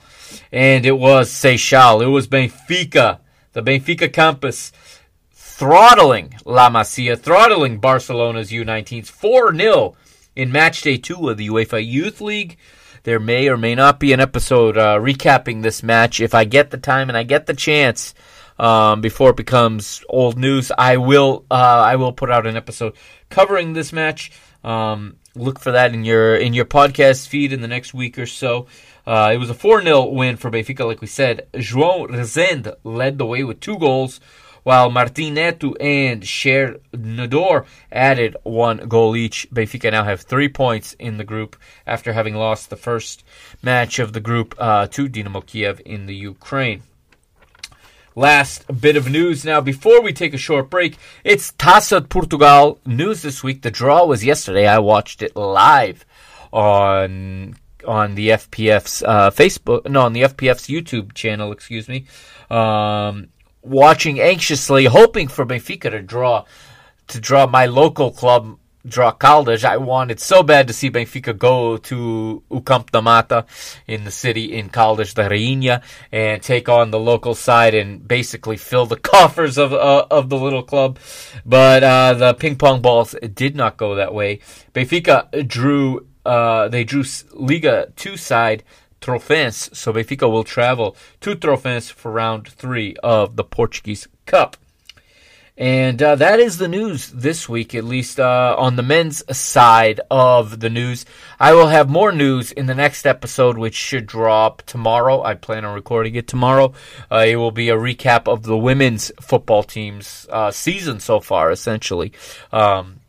And 0.52 0.86
it 0.86 0.98
was 0.98 1.30
Seixal. 1.30 2.02
It 2.02 2.08
was 2.08 2.28
Benfica, 2.28 3.20
the 3.54 3.62
Benfica 3.62 4.12
campus, 4.12 4.72
throttling 5.32 6.36
La 6.46 6.70
Masia, 6.70 7.18
throttling 7.18 7.80
Barcelona's 7.80 8.52
U19s 8.52 9.08
4 9.08 9.56
0 9.56 9.96
in 10.36 10.52
match 10.52 10.82
day 10.82 10.98
two 10.98 11.30
of 11.30 11.38
the 11.38 11.50
UEFA 11.50 11.86
Youth 11.86 12.22
League. 12.22 12.58
There 13.04 13.20
may 13.20 13.48
or 13.48 13.58
may 13.58 13.74
not 13.74 14.00
be 14.00 14.14
an 14.14 14.20
episode 14.20 14.78
uh, 14.78 14.98
recapping 14.98 15.62
this 15.62 15.82
match 15.82 16.20
if 16.20 16.36
I 16.36 16.44
get 16.44 16.70
the 16.70 16.78
time 16.78 17.10
and 17.10 17.18
I 17.18 17.24
get 17.24 17.48
the 17.48 17.56
chance 17.56 18.14
um, 18.62 19.02
before 19.02 19.32
it 19.32 19.36
becomes 19.36 20.04
old 20.08 20.38
news. 20.38 20.72
I 20.78 20.98
will 20.98 21.46
uh, 21.52 21.84
I 21.86 21.96
will 21.98 22.14
put 22.14 22.32
out 22.32 22.46
an 22.46 22.56
episode 22.56 22.94
covering 23.30 23.74
this 23.74 23.92
match. 23.92 24.32
Um, 24.64 25.18
look 25.36 25.60
for 25.60 25.72
that 25.72 25.94
in 25.94 26.06
your 26.06 26.36
in 26.36 26.54
your 26.54 26.66
podcast 26.66 27.28
feed 27.28 27.52
in 27.52 27.62
the 27.62 27.68
next 27.68 27.94
week 27.94 28.18
or 28.20 28.28
so. 28.28 28.68
Uh, 29.06 29.32
it 29.34 29.38
was 29.38 29.50
a 29.50 29.56
4 29.56 29.82
0 29.82 30.06
win 30.10 30.38
for 30.38 30.52
Benfica, 30.52 30.86
like 30.86 31.02
we 31.02 31.08
said. 31.08 31.48
João 31.54 32.08
Rezende 32.08 32.76
led 32.84 33.18
the 33.18 33.26
way 33.26 33.44
with 33.44 33.60
two 33.60 33.80
goals, 33.80 34.20
while 34.62 34.92
Martim 34.92 35.34
Neto 35.34 35.74
and 35.74 36.24
Cher 36.24 36.76
Nador 36.94 37.66
added 37.92 38.38
one 38.44 38.78
goal 38.88 39.16
each. 39.16 39.50
Benfica 39.50 39.90
now 39.92 40.04
have 40.04 40.22
three 40.22 40.50
points 40.50 40.94
in 41.00 41.18
the 41.18 41.24
group 41.24 41.56
after 41.88 42.14
having 42.14 42.36
lost 42.36 42.70
the 42.70 42.76
first 42.76 43.24
match 43.64 43.98
of 43.98 44.14
the 44.14 44.20
group 44.20 44.54
uh, 44.60 44.86
to 44.86 45.10
Dynamo 45.10 45.42
Kiev 45.42 45.82
in 45.84 46.06
the 46.06 46.16
Ukraine. 46.16 46.84
Last 48.16 48.66
bit 48.82 48.98
of 48.98 49.10
news 49.10 49.46
now 49.46 49.62
before 49.62 50.02
we 50.02 50.12
take 50.12 50.34
a 50.34 50.38
short 50.38 50.70
break. 50.70 50.98
It's 51.24 51.54
Taça 51.54 52.10
Portugal 52.10 52.78
news 52.86 53.22
this 53.22 53.42
week. 53.42 53.62
The 53.62 53.72
draw 53.72 54.06
was 54.06 54.26
yesterday. 54.26 54.68
I 54.68 54.80
watched 54.80 55.22
it 55.22 55.34
live 55.34 56.06
on 56.52 57.56
on 57.88 58.16
the 58.16 58.30
FPF's 58.30 59.02
uh, 59.02 59.32
Facebook, 59.32 59.90
no, 59.90 60.02
on 60.02 60.12
the 60.12 60.24
FPF's 60.24 60.68
YouTube 60.68 61.14
channel, 61.14 61.54
excuse 61.54 61.88
me, 61.88 62.06
um, 62.50 63.30
watching 63.62 64.20
anxiously, 64.20 64.86
hoping 64.86 65.30
for 65.30 65.46
Benfica 65.46 65.90
to 65.90 66.02
draw 66.02 66.44
to 67.08 67.20
draw 67.22 67.48
my 67.48 67.66
local 67.66 68.12
club 68.12 68.58
draw 68.86 69.12
Caldas. 69.12 69.64
I 69.64 69.78
wanted 69.78 70.20
so 70.20 70.44
bad 70.44 70.68
to 70.68 70.74
see 70.74 70.90
Benfica 70.90 71.38
go 71.38 71.78
to 71.78 72.44
O 72.50 72.62
Campo 72.62 72.90
da 72.92 73.02
Mata 73.02 73.46
in 73.88 74.04
the 74.04 74.12
city 74.12 74.54
in 74.54 74.70
Caldas 74.70 75.14
da 75.14 75.28
Rainha 75.28 75.82
and 76.12 76.42
take 76.42 76.70
on 76.70 76.92
the 76.92 77.00
local 77.00 77.36
side 77.36 77.74
and 77.74 78.08
basically 78.08 78.58
fill 78.58 78.86
the 78.86 78.96
coffers 79.12 79.58
of 79.58 79.74
uh, 79.74 80.06
of 80.10 80.30
the 80.30 80.38
little 80.38 80.64
club. 80.64 81.00
But 81.46 81.84
uh, 81.84 82.14
the 82.14 82.34
ping 82.34 82.58
pong 82.58 82.82
balls 82.82 83.16
did 83.34 83.56
not 83.56 83.78
go 83.78 83.96
that 83.96 84.14
way. 84.14 84.40
Benfica 84.74 85.48
drew. 85.48 86.08
Uh, 86.24 86.68
they 86.68 86.84
drew 86.84 87.04
Liga 87.34 87.92
two 87.96 88.16
side 88.16 88.64
Trofense, 89.02 89.76
so 89.76 89.92
Benfica 89.92 90.32
will 90.32 90.44
travel 90.44 90.96
to 91.22 91.36
Trofense 91.36 91.92
for 91.92 92.12
round 92.12 92.48
three 92.48 92.96
of 93.02 93.36
the 93.36 93.44
Portuguese 93.44 94.08
Cup. 94.28 94.58
And 95.62 96.02
uh, 96.02 96.16
that 96.16 96.40
is 96.40 96.58
the 96.58 96.68
news 96.68 97.10
this 97.12 97.48
week, 97.48 97.76
at 97.76 97.84
least 97.84 98.20
uh, 98.20 98.56
on 98.58 98.78
the 98.78 98.82
men's 98.82 99.24
side 99.38 100.02
of 100.10 100.60
the 100.60 100.72
news. 100.72 101.06
I 101.40 101.54
will 101.54 101.68
have 101.68 101.88
more 101.88 102.12
news 102.12 102.52
in 102.52 102.66
the 102.66 102.74
next 102.74 103.06
episode, 103.06 103.60
which 103.60 103.76
should 103.76 104.08
drop 104.08 104.64
tomorrow. 104.64 105.22
I 105.22 105.36
plan 105.36 105.64
on 105.64 105.76
recording 105.76 106.16
it 106.16 106.28
tomorrow. 106.28 106.74
Uh, 107.12 107.26
it 107.28 107.36
will 107.36 107.52
be 107.52 107.70
a 107.70 107.76
recap 107.76 108.28
of 108.28 108.42
the 108.42 108.58
women's 108.58 109.12
football 109.22 109.62
team's 109.62 110.28
uh, 110.32 110.50
season 110.50 111.00
so 111.00 111.20
far, 111.20 111.52
essentially. 111.52 112.12
Um, 112.52 113.02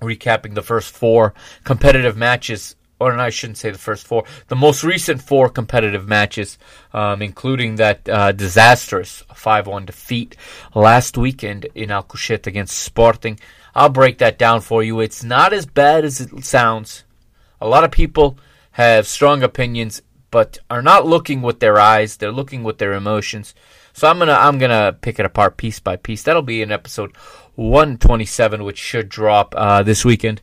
recapping 0.00 0.54
the 0.54 0.62
first 0.62 0.90
four 0.90 1.34
competitive 1.62 2.16
matches 2.16 2.74
or 3.02 3.18
I 3.18 3.30
shouldn't 3.30 3.58
say 3.58 3.70
the 3.70 3.78
first 3.78 4.06
four, 4.06 4.24
the 4.48 4.56
most 4.56 4.84
recent 4.84 5.22
four 5.22 5.48
competitive 5.48 6.06
matches, 6.08 6.58
um, 6.92 7.22
including 7.22 7.76
that 7.76 8.08
uh, 8.08 8.32
disastrous 8.32 9.22
5 9.34 9.66
1 9.66 9.86
defeat 9.86 10.36
last 10.74 11.18
weekend 11.18 11.66
in 11.74 11.90
Alcochete 11.90 12.46
against 12.46 12.78
Sporting. 12.78 13.38
I'll 13.74 13.88
break 13.88 14.18
that 14.18 14.38
down 14.38 14.60
for 14.60 14.82
you. 14.82 15.00
It's 15.00 15.24
not 15.24 15.52
as 15.52 15.66
bad 15.66 16.04
as 16.04 16.20
it 16.20 16.44
sounds. 16.44 17.04
A 17.60 17.68
lot 17.68 17.84
of 17.84 17.90
people 17.90 18.38
have 18.72 19.06
strong 19.06 19.42
opinions, 19.42 20.02
but 20.30 20.58
are 20.70 20.82
not 20.82 21.06
looking 21.06 21.42
with 21.42 21.60
their 21.60 21.78
eyes, 21.78 22.16
they're 22.16 22.32
looking 22.32 22.62
with 22.62 22.78
their 22.78 22.94
emotions. 22.94 23.54
So 23.92 24.08
I'm 24.08 24.18
gonna 24.18 24.32
I'm 24.32 24.58
gonna 24.58 24.96
pick 24.98 25.18
it 25.18 25.26
apart 25.26 25.56
piece 25.56 25.78
by 25.78 25.96
piece. 25.96 26.22
That'll 26.22 26.42
be 26.42 26.62
in 26.62 26.72
episode 26.72 27.14
127, 27.56 28.64
which 28.64 28.78
should 28.78 29.08
drop 29.08 29.54
uh, 29.56 29.82
this 29.82 30.04
weekend, 30.04 30.40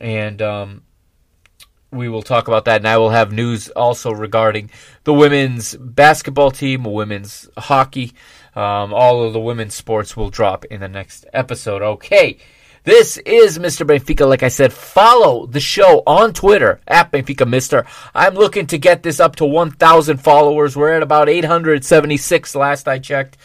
and 0.00 0.40
um, 0.40 0.82
we 1.94 2.08
will 2.08 2.22
talk 2.22 2.48
about 2.48 2.64
that, 2.66 2.80
and 2.80 2.88
I 2.88 2.98
will 2.98 3.10
have 3.10 3.32
news 3.32 3.68
also 3.70 4.12
regarding 4.12 4.70
the 5.04 5.14
women's 5.14 5.74
basketball 5.76 6.50
team, 6.50 6.84
women's 6.84 7.48
hockey. 7.56 8.12
Um, 8.54 8.92
all 8.94 9.24
of 9.24 9.32
the 9.32 9.40
women's 9.40 9.74
sports 9.74 10.16
will 10.16 10.30
drop 10.30 10.64
in 10.66 10.80
the 10.80 10.88
next 10.88 11.26
episode. 11.32 11.82
Okay. 11.82 12.38
This 12.84 13.16
is 13.16 13.58
Mr. 13.58 13.86
Benfica. 13.86 14.28
Like 14.28 14.42
I 14.42 14.48
said, 14.48 14.70
follow 14.70 15.46
the 15.46 15.58
show 15.58 16.02
on 16.06 16.34
Twitter 16.34 16.80
at 16.86 17.10
Benfica 17.10 17.48
Mister. 17.48 17.86
I'm 18.14 18.34
looking 18.34 18.66
to 18.66 18.78
get 18.78 19.02
this 19.02 19.20
up 19.20 19.36
to 19.36 19.46
1,000 19.46 20.18
followers. 20.18 20.76
We're 20.76 20.92
at 20.92 21.02
about 21.02 21.30
876 21.30 22.54
last 22.54 22.86
I 22.86 22.98
checked. 22.98 23.38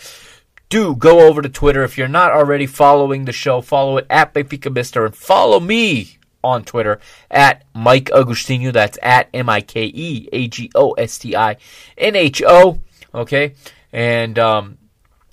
Do 0.67 0.93
go 0.93 1.21
over 1.21 1.41
to 1.41 1.47
Twitter. 1.47 1.83
If 1.83 1.97
you're 1.97 2.09
not 2.09 2.33
already 2.33 2.67
following 2.67 3.23
the 3.23 3.31
show, 3.31 3.61
follow 3.61 3.95
it 3.95 4.07
at 4.09 4.33
Benfica 4.33 4.73
Mister 4.73 5.05
and 5.05 5.15
follow 5.15 5.61
me 5.61 6.18
on 6.43 6.63
Twitter 6.63 6.99
at 7.29 7.63
Mike 7.73 8.05
Agostinho. 8.05 8.73
That's 8.73 8.97
at 9.01 9.29
M 9.33 9.49
I 9.49 9.61
K 9.61 9.85
E 9.85 10.29
A 10.31 10.47
G 10.47 10.71
O 10.75 10.91
S 10.93 11.17
T 11.17 11.35
I 11.35 11.57
N 11.97 12.15
H 12.15 12.41
O. 12.45 12.79
Okay, 13.13 13.53
and 13.91 14.37
um, 14.37 14.77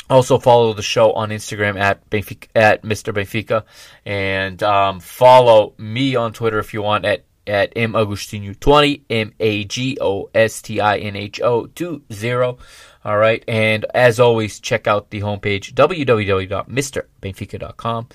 also 0.09 0.39
follow 0.39 0.73
the 0.73 0.83
show 0.83 1.13
on 1.13 1.31
Instagram 1.31 1.79
at 1.79 2.09
Benfica, 2.11 2.49
at 2.55 2.83
Mr. 2.83 3.13
Benfica, 3.13 3.65
and 4.05 4.63
um, 4.63 5.01
follow 5.01 5.75
me 5.79 6.17
on 6.17 6.33
Twitter 6.33 6.59
if 6.59 6.73
you 6.73 6.83
want 6.83 7.05
at 7.05 7.25
at 7.47 7.73
M 7.77 7.93
Agostinho 7.93 8.59
twenty 8.59 9.05
M 9.09 9.33
A 9.39 9.65
G 9.65 9.99
O 10.01 10.31
S 10.35 10.63
T 10.63 10.81
I 10.81 10.99
N 10.99 11.17
H 11.17 11.41
O 11.41 11.67
two 11.67 12.03
zero. 12.13 12.59
All 13.05 13.19
right, 13.19 13.45
and 13.47 13.85
as 13.95 14.19
always, 14.19 14.59
check 14.59 14.89
out 14.89 15.11
the 15.11 15.21
homepage 15.21 15.73
www.mrbenfica.com. 15.75 18.09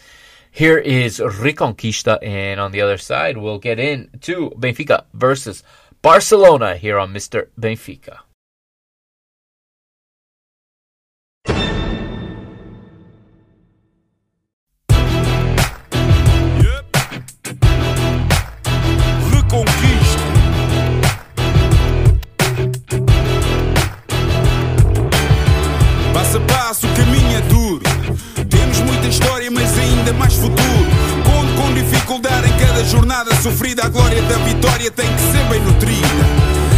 Here 0.54 0.78
is 0.78 1.20
Reconquista, 1.20 2.22
and 2.22 2.60
on 2.60 2.74
the 2.74 2.82
other 2.82 2.98
side, 2.98 3.38
we'll 3.38 3.58
get 3.58 3.80
into 3.80 4.50
Benfica 4.52 5.06
versus 5.14 5.64
Barcelona 6.02 6.76
here 6.76 7.00
on 7.00 7.14
Mr. 7.14 7.48
Benfica. 7.58 8.20
Sofrida. 33.42 33.86
A 33.86 33.90
glória 33.90 34.22
da 34.24 34.38
vitória 34.38 34.92
tem 34.92 35.08
que 35.08 35.22
ser 35.32 35.44
bem 35.50 35.60
nutrida. 35.62 36.08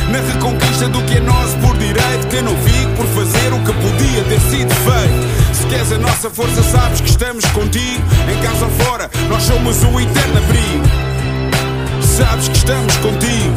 Na 0.10 0.19
reconquista 0.19 0.88
do 0.88 1.02
que 1.04 1.17
é 1.17 1.19
nosso 1.19 1.58
por 1.58 1.76
direito, 1.78 2.28
que 2.30 2.38
eu 2.38 2.43
não 2.43 2.56
fico 2.58 2.91
por 2.95 3.06
fazer 3.08 3.52
o 3.52 3.60
que 3.60 3.73
podia 3.73 4.23
ter 4.23 4.39
sido 4.39 4.73
feito. 4.73 5.54
Se 5.54 5.65
queres 5.67 5.91
a 5.91 5.97
nossa 5.97 6.30
força, 6.30 6.63
sabes 6.63 7.02
que 7.02 7.10
estamos 7.10 7.45
contigo. 7.47 8.04
Em 8.32 8.41
casa 8.41 8.65
ou 8.65 8.71
fora, 8.86 9.12
nós 9.30 9.43
somos 9.43 9.84
o 9.84 9.99
eterno 9.99 10.38
abrigo. 10.38 10.86
Sabes 12.02 12.47
que 12.47 12.58
estamos 12.58 12.95
contigo. 12.97 13.56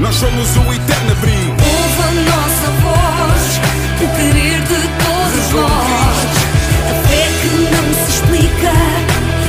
Nós 0.00 0.14
somos 0.14 0.56
o 0.56 0.72
eterno 0.72 1.12
abrigo. 1.12 1.56
Ouve 1.60 2.02
a 2.02 2.12
nossa 2.30 2.68
voz, 2.80 3.60
o 4.00 4.08
querer 4.16 4.60
de 4.62 4.88
todos 5.04 5.52
nós. 5.52 6.42
A 6.88 7.08
fé 7.08 7.28
que 7.42 7.48
não 7.74 7.94
se 7.94 8.10
explica. 8.12 8.91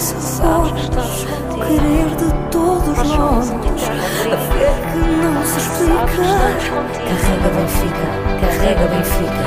Nossa 0.00 0.16
voz, 0.16 0.72
o 0.72 1.58
querer 1.60 2.08
de 2.16 2.32
todos 2.50 2.96
nós. 2.96 3.50
A 3.50 4.38
fé 4.48 4.72
que 4.92 4.96
não 4.96 5.44
se 5.44 5.58
explica. 5.58 6.24
Carrega 7.04 7.48
Benfica, 7.50 8.06
carrega 8.40 8.86
Benfica. 8.88 9.40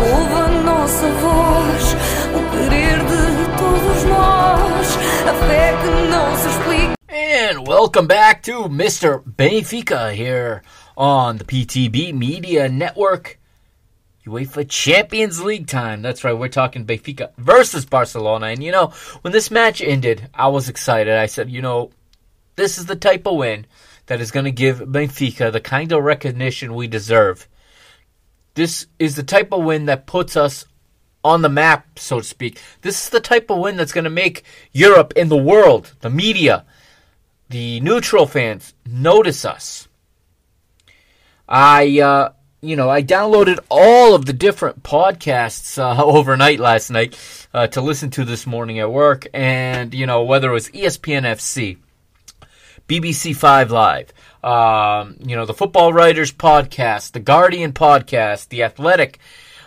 Ouve 0.00 0.38
a 0.40 0.48
nossa 0.62 1.06
voz, 1.06 1.96
o 2.34 2.40
querer 2.50 2.98
de 2.98 3.22
todos 3.58 4.04
nós. 4.04 4.86
A 5.28 5.34
fé 5.46 5.76
que 5.82 5.90
não 6.10 6.34
se 6.34 6.48
explica. 6.48 6.94
And 7.10 7.68
welcome 7.68 8.06
back 8.06 8.42
to 8.44 8.70
Mr. 8.70 9.22
Benfica 9.26 10.14
here 10.14 10.62
on 10.96 11.36
the 11.36 11.44
PTB 11.44 12.14
Media 12.14 12.70
Network. 12.70 13.39
UEFA 14.30 14.68
Champions 14.68 15.42
League 15.42 15.66
time. 15.66 16.02
That's 16.02 16.24
right, 16.24 16.32
we're 16.32 16.48
talking 16.48 16.86
Benfica 16.86 17.32
versus 17.36 17.84
Barcelona. 17.84 18.46
And 18.46 18.62
you 18.62 18.72
know, 18.72 18.92
when 19.22 19.32
this 19.32 19.50
match 19.50 19.82
ended, 19.82 20.28
I 20.32 20.48
was 20.48 20.68
excited. 20.68 21.14
I 21.14 21.26
said, 21.26 21.50
you 21.50 21.62
know, 21.62 21.90
This 22.56 22.78
is 22.78 22.86
the 22.86 22.96
type 22.96 23.26
of 23.26 23.36
win 23.36 23.66
that 24.06 24.20
is 24.20 24.30
going 24.30 24.44
to 24.44 24.50
give 24.50 24.80
Benfica 24.80 25.50
the 25.52 25.60
kind 25.60 25.92
of 25.92 26.02
recognition 26.02 26.74
we 26.74 26.86
deserve. 26.86 27.48
This 28.54 28.86
is 28.98 29.16
the 29.16 29.22
type 29.22 29.52
of 29.52 29.64
win 29.64 29.86
that 29.86 30.06
puts 30.06 30.36
us 30.36 30.66
on 31.22 31.42
the 31.42 31.48
map, 31.48 31.98
so 31.98 32.18
to 32.18 32.24
speak. 32.24 32.60
This 32.82 33.04
is 33.04 33.10
the 33.10 33.20
type 33.20 33.50
of 33.50 33.58
win 33.58 33.76
that's 33.76 33.92
going 33.92 34.04
to 34.04 34.10
make 34.10 34.44
Europe 34.72 35.12
and 35.16 35.30
the 35.30 35.36
world, 35.36 35.94
the 36.00 36.10
media, 36.10 36.64
the 37.48 37.80
neutral 37.80 38.26
fans 38.26 38.74
notice 38.86 39.44
us. 39.44 39.88
I, 41.48 42.00
uh, 42.00 42.32
you 42.60 42.76
know, 42.76 42.90
I 42.90 43.02
downloaded 43.02 43.58
all 43.70 44.14
of 44.14 44.26
the 44.26 44.32
different 44.32 44.82
podcasts 44.82 45.78
uh, 45.78 46.02
overnight 46.04 46.60
last 46.60 46.90
night 46.90 47.18
uh, 47.54 47.66
to 47.68 47.80
listen 47.80 48.10
to 48.10 48.24
this 48.24 48.46
morning 48.46 48.78
at 48.78 48.90
work, 48.90 49.26
and 49.32 49.94
you 49.94 50.06
know, 50.06 50.24
whether 50.24 50.50
it 50.50 50.54
was 50.54 50.68
ESPN 50.68 51.22
FC, 51.22 51.78
BBC 52.86 53.34
Five 53.34 53.70
Live, 53.70 54.12
um, 54.44 55.16
you 55.20 55.36
know, 55.36 55.46
the 55.46 55.54
Football 55.54 55.92
Writers 55.92 56.32
podcast, 56.32 57.12
the 57.12 57.20
Guardian 57.20 57.72
podcast, 57.72 58.48
the 58.48 58.62
Athletic, 58.62 59.18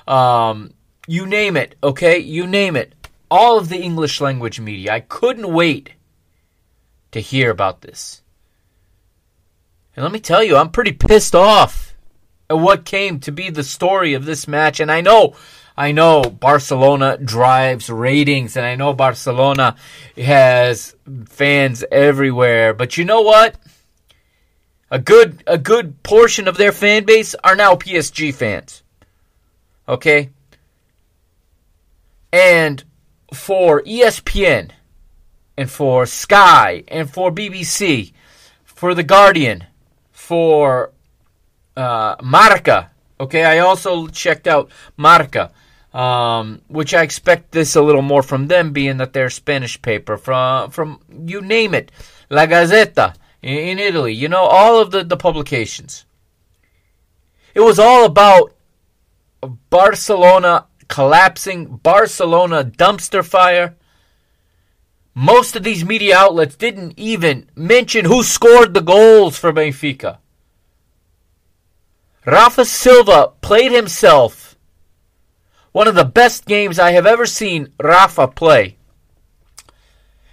um, 0.08 0.74
you 1.08 1.26
name 1.26 1.58
it, 1.58 1.76
okay, 1.84 2.20
you 2.20 2.46
name 2.46 2.76
it, 2.76 2.94
all 3.32 3.58
of 3.58 3.70
the 3.70 3.80
English 3.80 4.22
language 4.22 4.60
media. 4.60 4.94
I 4.94 5.00
couldn't 5.00 5.52
wait 5.52 5.92
to 7.12 7.20
hear 7.20 7.50
about 7.50 7.82
this. 7.82 8.22
And 9.96 10.04
let 10.04 10.12
me 10.12 10.20
tell 10.20 10.44
you, 10.44 10.58
I'm 10.58 10.72
pretty 10.72 10.92
pissed 10.92 11.36
off 11.36 11.93
Uh, 12.50 12.58
what 12.58 12.86
came 12.86 13.20
to 13.22 13.32
be 13.32 13.50
the 13.50 13.64
story 13.64 14.14
of 14.14 14.26
this 14.26 14.48
match. 14.48 14.80
And 14.80 14.92
I 14.92 15.02
know, 15.02 15.36
I 15.78 15.92
know 15.92 16.22
Barcelona 16.22 17.18
drives 17.18 17.90
ratings, 17.90 18.58
and 18.58 18.66
I 18.66 18.76
know 18.76 18.94
Barcelona 18.94 19.76
has 20.18 20.96
fans 21.28 21.84
everywhere. 21.92 22.74
But 22.74 22.98
you 22.98 23.06
know 23.06 23.22
what? 23.22 23.56
A 24.92 25.00
good 25.00 25.44
a 25.48 25.58
good 25.58 26.04
portion 26.04 26.48
of 26.48 26.58
their 26.58 26.72
fan 26.72 27.06
base 27.06 27.34
are 27.44 27.56
now 27.56 27.76
PSG 27.76 28.34
fans. 28.34 28.84
Okay? 29.88 30.30
And 32.32 32.84
for 33.34 33.82
ESPN 33.82 34.72
and 35.58 35.70
for 35.70 36.06
Sky 36.06 36.84
and 36.88 37.10
for 37.10 37.32
BBC, 37.32 38.14
for 38.64 38.94
The 38.94 39.04
Guardian, 39.04 39.66
for 40.12 40.93
uh, 41.76 42.16
Marca. 42.22 42.92
Okay, 43.20 43.46
I 43.46 43.60
also 43.60 44.08
checked 44.08 44.48
out 44.48 44.70
Marca, 44.98 45.52
um, 45.94 46.62
which 46.68 46.94
I 46.94 47.04
expect 47.04 47.52
this 47.52 47.76
a 47.76 47.82
little 47.82 48.02
more 48.02 48.24
from 48.24 48.48
them, 48.48 48.74
being 48.74 48.98
that 48.98 49.14
they're 49.14 49.30
Spanish 49.30 49.82
paper 49.82 50.18
from 50.18 50.72
from 50.72 51.00
you 51.26 51.42
name 51.42 51.74
it, 51.74 51.92
La 52.30 52.46
Gazzetta 52.46 53.16
in, 53.42 53.58
in 53.58 53.80
Italy. 53.80 54.14
You 54.14 54.28
know 54.28 54.44
all 54.44 54.82
of 54.82 54.92
the 54.92 55.04
the 55.04 55.18
publications. 55.18 56.06
It 57.54 57.62
was 57.62 57.78
all 57.78 58.06
about 58.06 58.54
Barcelona 59.70 60.66
collapsing, 60.88 61.78
Barcelona 61.78 62.64
dumpster 62.64 63.24
fire. 63.24 63.76
Most 65.16 65.56
of 65.56 65.64
these 65.64 65.86
media 65.86 66.18
outlets 66.18 66.56
didn't 66.56 66.98
even 66.98 67.48
mention 67.56 68.06
who 68.06 68.24
scored 68.24 68.74
the 68.74 68.82
goals 68.82 69.38
for 69.38 69.54
Benfica. 69.54 70.18
Rafa 72.26 72.66
Silva 72.66 73.34
played 73.42 73.72
himself. 73.72 74.56
One 75.72 75.88
of 75.88 75.96
the 75.96 76.06
best 76.06 76.46
games 76.46 76.80
I 76.80 76.92
have 76.92 77.06
ever 77.06 77.26
seen 77.26 77.74
Rafa 77.82 78.28
play. 78.28 78.78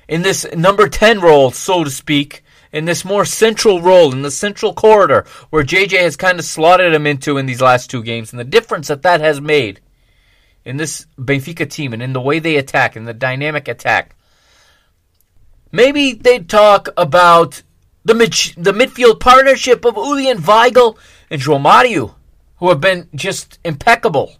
In 0.09 0.22
this 0.22 0.46
number 0.55 0.88
10 0.88 1.20
role, 1.20 1.50
so 1.50 1.85
to 1.85 1.90
speak, 1.90 2.44
in 2.72 2.85
this 2.85 3.05
more 3.05 3.24
central 3.24 3.81
role, 3.81 4.12
in 4.12 4.22
the 4.22 4.31
central 4.31 4.74
corridor, 4.74 5.24
where 5.50 5.64
JJ 5.64 6.00
has 6.00 6.16
kind 6.16 6.38
of 6.38 6.44
slotted 6.44 6.92
him 6.92 7.07
into 7.07 7.37
in 7.37 7.46
these 7.46 7.61
last 7.61 7.90
two 7.90 8.03
games, 8.03 8.33
and 8.33 8.38
the 8.38 8.44
difference 8.44 8.88
that 8.88 9.03
that 9.03 9.20
has 9.20 9.40
made 9.40 9.81
in 10.64 10.76
this 10.76 11.07
Benfica 11.18 11.68
team 11.68 11.92
and 11.92 12.03
in 12.03 12.12
the 12.12 12.20
way 12.20 12.38
they 12.38 12.57
attack, 12.57 12.96
in 12.96 13.05
the 13.05 13.14
dynamic 13.14 13.66
attack. 13.66 14.14
Maybe 15.72 16.12
they'd 16.12 16.48
talk 16.48 16.88
about 16.96 17.62
the 18.05 18.14
mid- 18.14 18.55
the 18.57 18.72
midfield 18.72 19.20
partnership 19.20 19.85
of 19.85 19.94
Julian 19.94 20.38
Weigl 20.38 20.96
and 21.31 21.62
Mario, 21.62 22.16
who 22.57 22.69
have 22.69 22.81
been 22.81 23.09
just 23.14 23.59
impeccable. 23.64 24.35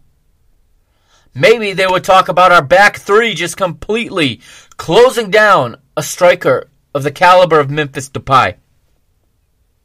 Maybe 1.35 1.73
they 1.73 1.87
would 1.87 2.03
talk 2.03 2.29
about 2.29 2.51
our 2.51 2.63
back 2.63 2.97
three 2.97 3.35
just 3.35 3.57
completely 3.57 4.41
closing 4.77 5.31
down 5.31 5.77
a 5.97 6.03
striker 6.03 6.69
of 6.93 7.05
the 7.05 7.13
caliber 7.13 7.61
of 7.61 7.71
Memphis 7.71 8.11
Depay. 8.11 8.57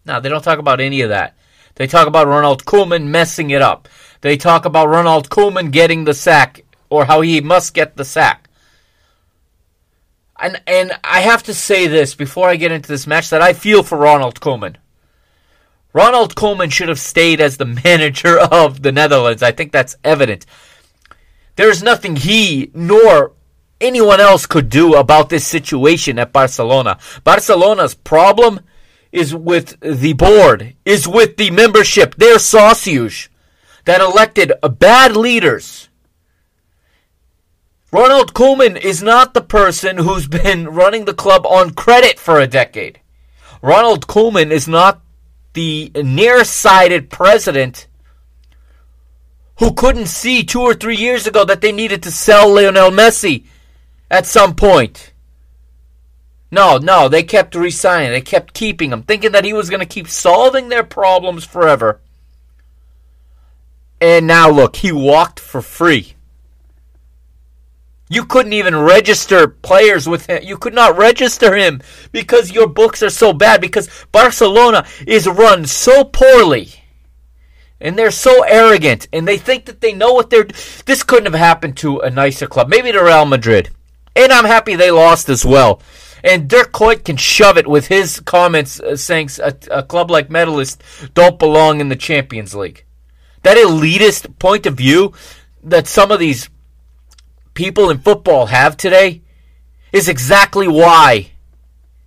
No, 0.05 0.19
they 0.19 0.29
don't 0.29 0.43
talk 0.43 0.59
about 0.59 0.81
any 0.81 1.01
of 1.01 1.09
that. 1.09 1.35
They 1.75 1.87
talk 1.87 2.07
about 2.07 2.27
Ronald 2.27 2.65
Koeman 2.65 3.07
messing 3.07 3.51
it 3.51 3.61
up. 3.61 3.87
They 4.21 4.37
talk 4.37 4.65
about 4.65 4.89
Ronald 4.89 5.29
Koeman 5.29 5.71
getting 5.71 6.03
the 6.03 6.13
sack 6.13 6.63
or 6.89 7.05
how 7.05 7.21
he 7.21 7.41
must 7.41 7.73
get 7.73 7.95
the 7.95 8.05
sack. 8.05 8.49
And 10.39 10.61
and 10.67 10.91
I 11.03 11.21
have 11.21 11.43
to 11.43 11.53
say 11.53 11.87
this 11.87 12.15
before 12.15 12.49
I 12.49 12.55
get 12.55 12.71
into 12.71 12.89
this 12.89 13.07
match 13.07 13.29
that 13.29 13.41
I 13.41 13.53
feel 13.53 13.83
for 13.83 13.97
Ronald 13.97 14.39
Koeman. 14.39 14.77
Ronald 15.95 16.35
Koeman 16.35 16.73
should 16.73 16.89
have 16.89 16.99
stayed 16.99 17.39
as 17.39 17.55
the 17.55 17.65
manager 17.85 18.37
of 18.37 18.81
the 18.81 18.91
Netherlands. 18.91 19.41
I 19.41 19.53
think 19.53 19.71
that's 19.71 19.95
evident. 20.03 20.45
There's 21.55 21.81
nothing 21.81 22.17
he 22.17 22.69
nor 22.73 23.31
anyone 23.79 24.19
else 24.19 24.45
could 24.45 24.69
do 24.69 24.95
about 24.95 25.29
this 25.29 25.47
situation 25.47 26.19
at 26.19 26.33
Barcelona. 26.33 26.99
Barcelona's 27.23 27.95
problem 27.95 28.59
is 29.13 29.33
with 29.33 29.79
the 29.79 30.11
board, 30.11 30.75
is 30.83 31.07
with 31.07 31.37
the 31.37 31.49
membership, 31.51 32.15
their 32.15 32.35
socios 32.35 33.29
that 33.85 34.01
elected 34.01 34.51
bad 34.77 35.15
leaders 35.15 35.87
Ronald 37.95 38.33
Koeman 38.33 38.77
is 38.77 39.01
not 39.01 39.33
the 39.33 39.41
person 39.41 39.99
who's 39.99 40.27
been 40.27 40.67
running 40.67 41.05
the 41.05 41.13
club 41.13 41.45
on 41.45 41.71
credit 41.71 42.19
for 42.19 42.41
a 42.41 42.45
decade. 42.45 42.99
Ronald 43.61 44.05
Koeman 44.05 44.51
is 44.51 44.67
not 44.67 45.01
the 45.55 45.91
nearsighted 45.95 47.09
president 47.09 47.87
who 49.57 49.73
couldn't 49.73 50.07
see 50.07 50.43
two 50.43 50.61
or 50.61 50.73
three 50.73 50.97
years 50.97 51.25
ago 51.25 51.43
that 51.45 51.61
they 51.61 51.71
needed 51.71 52.03
to 52.03 52.11
sell 52.11 52.53
Lionel 52.53 52.91
Messi 52.91 53.45
at 54.11 54.25
some 54.25 54.53
point. 54.53 55.13
No, 56.51 56.77
no, 56.77 57.09
they 57.09 57.23
kept 57.23 57.55
resigning. 57.55 58.11
They 58.11 58.21
kept 58.21 58.53
keeping 58.53 58.91
him, 58.91 59.03
thinking 59.03 59.31
that 59.31 59.45
he 59.45 59.53
was 59.53 59.69
going 59.69 59.79
to 59.79 59.85
keep 59.85 60.07
solving 60.07 60.69
their 60.69 60.83
problems 60.83 61.43
forever. 61.45 61.99
And 63.99 64.27
now 64.27 64.49
look, 64.51 64.75
he 64.75 64.91
walked 64.91 65.39
for 65.39 65.61
free. 65.61 66.15
You 68.07 68.25
couldn't 68.25 68.53
even 68.53 68.75
register 68.75 69.47
players 69.47 70.07
with 70.07 70.27
him. 70.27 70.43
You 70.43 70.57
could 70.57 70.75
not 70.75 70.97
register 70.97 71.55
him 71.55 71.81
because 72.11 72.51
your 72.51 72.67
books 72.67 73.01
are 73.01 73.09
so 73.09 73.33
bad. 73.33 73.61
Because 73.61 73.89
Barcelona 74.11 74.85
is 75.07 75.27
run 75.27 75.65
so 75.65 76.03
poorly. 76.03 76.69
And 77.81 77.97
they're 77.97 78.11
so 78.11 78.43
arrogant. 78.43 79.07
And 79.11 79.27
they 79.27 79.37
think 79.37 79.65
that 79.65 79.81
they 79.81 79.93
know 79.93 80.13
what 80.13 80.29
they're. 80.29 80.47
This 80.85 81.03
couldn't 81.03 81.31
have 81.31 81.39
happened 81.39 81.77
to 81.77 81.99
a 81.99 82.09
nicer 82.11 82.47
club. 82.47 82.69
Maybe 82.69 82.91
to 82.91 83.03
Real 83.03 83.25
Madrid. 83.25 83.69
And 84.15 84.31
I'm 84.31 84.45
happy 84.45 84.75
they 84.75 84.91
lost 84.91 85.27
as 85.27 85.43
well. 85.43 85.81
And 86.23 86.47
Dirk 86.47 86.71
Kuyt 86.71 87.03
can 87.03 87.17
shove 87.17 87.57
it 87.57 87.67
with 87.67 87.87
his 87.87 88.19
comments 88.19 88.79
uh, 88.79 88.95
saying 88.95 89.29
a, 89.43 89.53
a 89.69 89.83
club 89.83 90.09
like 90.09 90.29
Metallist 90.29 90.81
don't 91.13 91.37
belong 91.37 91.81
in 91.81 91.89
the 91.89 91.95
Champions 91.95 92.55
League. 92.55 92.85
That 93.43 93.57
elitist 93.57 94.39
point 94.39 94.65
of 94.65 94.75
view 94.75 95.13
that 95.63 95.85
some 95.85 96.11
of 96.11 96.19
these 96.19 96.49
people 97.55 97.89
in 97.89 97.97
football 97.97 98.45
have 98.45 98.77
today 98.77 99.23
is 99.91 100.07
exactly 100.07 100.67
why 100.67 101.31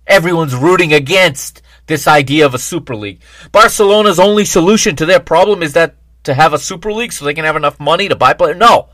everyone's 0.07 0.55
rooting 0.55 0.93
against 0.93 1.61
this 1.87 2.07
idea 2.07 2.45
of 2.45 2.53
a 2.53 2.59
Super 2.59 2.95
League. 2.95 3.19
Barcelona's 3.51 4.19
only 4.19 4.45
solution 4.45 4.95
to 4.95 5.05
their 5.05 5.19
problem 5.19 5.61
is 5.61 5.73
that 5.73 5.95
to 6.23 6.33
have 6.33 6.53
a 6.53 6.59
Super 6.59 6.93
League 6.93 7.11
so 7.11 7.25
they 7.25 7.33
can 7.33 7.45
have 7.45 7.55
enough 7.55 7.79
money 7.79 8.07
to 8.07 8.15
buy 8.15 8.33
players. 8.33 8.57
No. 8.57 8.89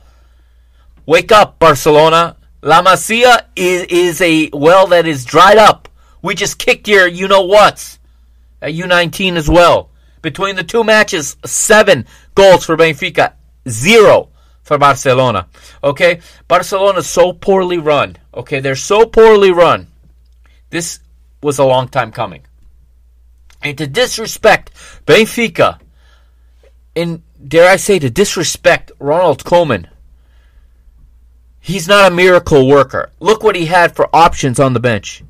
Wake 1.06 1.32
up, 1.32 1.60
Barcelona. 1.60 2.38
La 2.62 2.82
Masia 2.82 3.46
is, 3.56 3.84
is 3.90 4.22
a 4.22 4.50
well 4.52 4.88
that 4.88 5.06
is 5.06 5.26
dried 5.26 5.58
up. 5.58 5.90
We 6.22 6.34
just 6.34 6.58
kicked 6.58 6.88
your 6.88 7.06
you 7.06 7.28
know 7.28 7.44
what's 7.44 8.00
at 8.62 8.74
U19 8.74 9.36
as 9.36 9.50
well. 9.50 9.92
Between 10.22 10.56
the 10.56 10.64
two 10.64 10.84
matches, 10.84 11.38
seven 11.46 12.08
goals 12.34 12.66
for 12.66 12.76
Benfica, 12.76 13.34
zero 13.70 14.30
for 14.66 14.78
Barcelona. 14.78 15.48
Okay? 15.84 16.20
Barcelona 16.50 17.00
is 17.00 17.08
so 17.08 17.32
poorly 17.32 17.78
run. 17.78 18.18
Okay? 18.34 18.60
They're 18.60 18.76
so 18.76 19.06
poorly 19.06 19.52
run. 19.52 19.88
This 20.72 21.00
was 21.42 21.60
a 21.60 21.64
long 21.64 21.88
time 21.88 22.12
coming. 22.12 22.42
And 23.62 23.78
to 23.78 23.88
disrespect 23.88 24.72
Benfica, 25.06 25.80
and 26.96 27.22
dare 27.48 27.70
I 27.70 27.78
say 27.78 28.00
to 28.00 28.10
disrespect 28.10 28.92
Ronald 29.00 29.44
Koeman, 29.44 29.88
he's 31.60 31.88
not 31.88 32.12
a 32.12 32.16
miracle 32.16 32.68
worker. 32.68 33.12
Look 33.20 33.44
what 33.44 33.56
he 33.56 33.68
had 33.68 33.96
for 33.96 34.14
options 34.14 34.60
on 34.60 34.74
the 34.74 34.80
bench. 34.80 35.24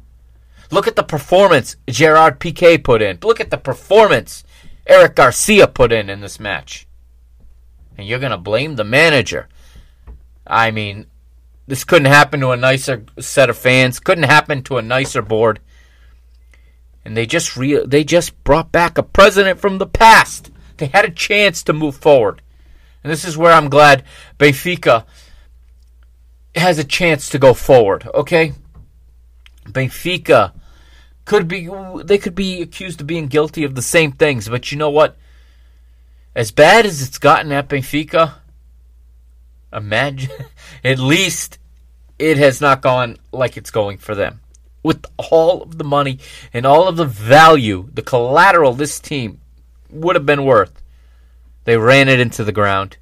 Look 0.71 0.88
at 0.88 0.95
the 0.95 1.04
performance 1.04 1.76
Gerard 1.88 2.39
Piqué 2.39 2.84
put 2.84 3.02
in. 3.02 3.19
Look 3.21 3.39
at 3.39 3.52
the 3.52 3.58
performance 3.58 4.43
Eric 4.88 5.15
Garcia 5.15 5.67
put 5.67 5.91
in 5.91 6.10
in 6.10 6.21
this 6.21 6.39
match. 6.39 6.88
And 7.98 8.08
you're 8.08 8.20
going 8.20 8.32
to 8.32 8.38
blame 8.38 8.76
the 8.76 8.84
manager. 8.84 9.48
I 10.46 10.72
mean, 10.72 11.08
this 11.68 11.84
couldn't 11.84 12.12
happen 12.12 12.40
to 12.42 12.52
a 12.52 12.58
nicer 12.58 13.06
set 13.20 13.50
of 13.50 13.58
fans. 13.58 14.00
Couldn't 14.00 14.26
happen 14.26 14.64
to 14.64 14.78
a 14.78 14.82
nicer 14.82 15.22
board. 15.22 15.60
And 17.04 17.16
they 17.16 17.26
just 17.26 17.56
re- 17.56 17.86
they 17.86 18.04
just 18.04 18.44
brought 18.44 18.72
back 18.72 18.98
a 18.98 19.04
president 19.04 19.60
from 19.60 19.78
the 19.78 19.86
past. 19.86 20.52
They 20.78 20.88
had 20.88 21.06
a 21.06 21.12
chance 21.12 21.64
to 21.64 21.74
move 21.74 21.96
forward. 21.96 22.42
And 23.04 23.12
this 23.12 23.24
is 23.24 23.38
where 23.38 23.54
I'm 23.54 23.70
glad 23.70 24.04
Benfica 24.40 25.06
has 26.56 26.80
a 26.80 26.84
chance 26.84 27.30
to 27.30 27.40
go 27.40 27.54
forward, 27.54 28.10
okay? 28.14 28.54
Benfica 29.66 30.54
could 31.26 31.48
be 31.48 31.70
they 32.04 32.18
could 32.18 32.36
be 32.36 32.62
accused 32.62 33.02
of 33.02 33.08
being 33.08 33.28
guilty 33.28 33.64
of 33.64 33.76
the 33.76 33.82
same 33.82 34.12
things, 34.12 34.48
but 34.48 34.72
you 34.72 34.78
know 34.78 34.90
what? 34.90 35.18
As 36.36 36.52
bad 36.52 36.86
as 36.86 37.02
it's 37.02 37.17
gotten 37.17 37.52
at 37.54 37.69
Benfica, 37.69 38.34
imagine 39.71 40.32
at 40.84 41.00
least 41.00 41.60
it 42.19 42.38
has 42.38 42.60
not 42.60 42.82
gone 42.82 43.17
like 43.32 43.56
it's 43.56 43.71
going 43.71 43.98
for 43.98 44.15
them. 44.15 44.41
With 44.84 45.06
all 45.17 45.63
of 45.63 45.78
the 45.78 45.84
money 45.84 46.19
and 46.54 46.65
all 46.65 46.88
of 46.88 46.98
the 46.98 47.06
value, 47.06 47.89
the 47.93 48.02
collateral 48.02 48.74
this 48.74 49.00
team 49.00 49.39
would 49.89 50.15
have 50.15 50.26
been 50.26 50.43
worth, 50.43 50.84
they 51.63 51.78
ran 51.78 52.10
it 52.10 52.19
into 52.19 52.43
the 52.43 52.52
ground. 52.52 52.98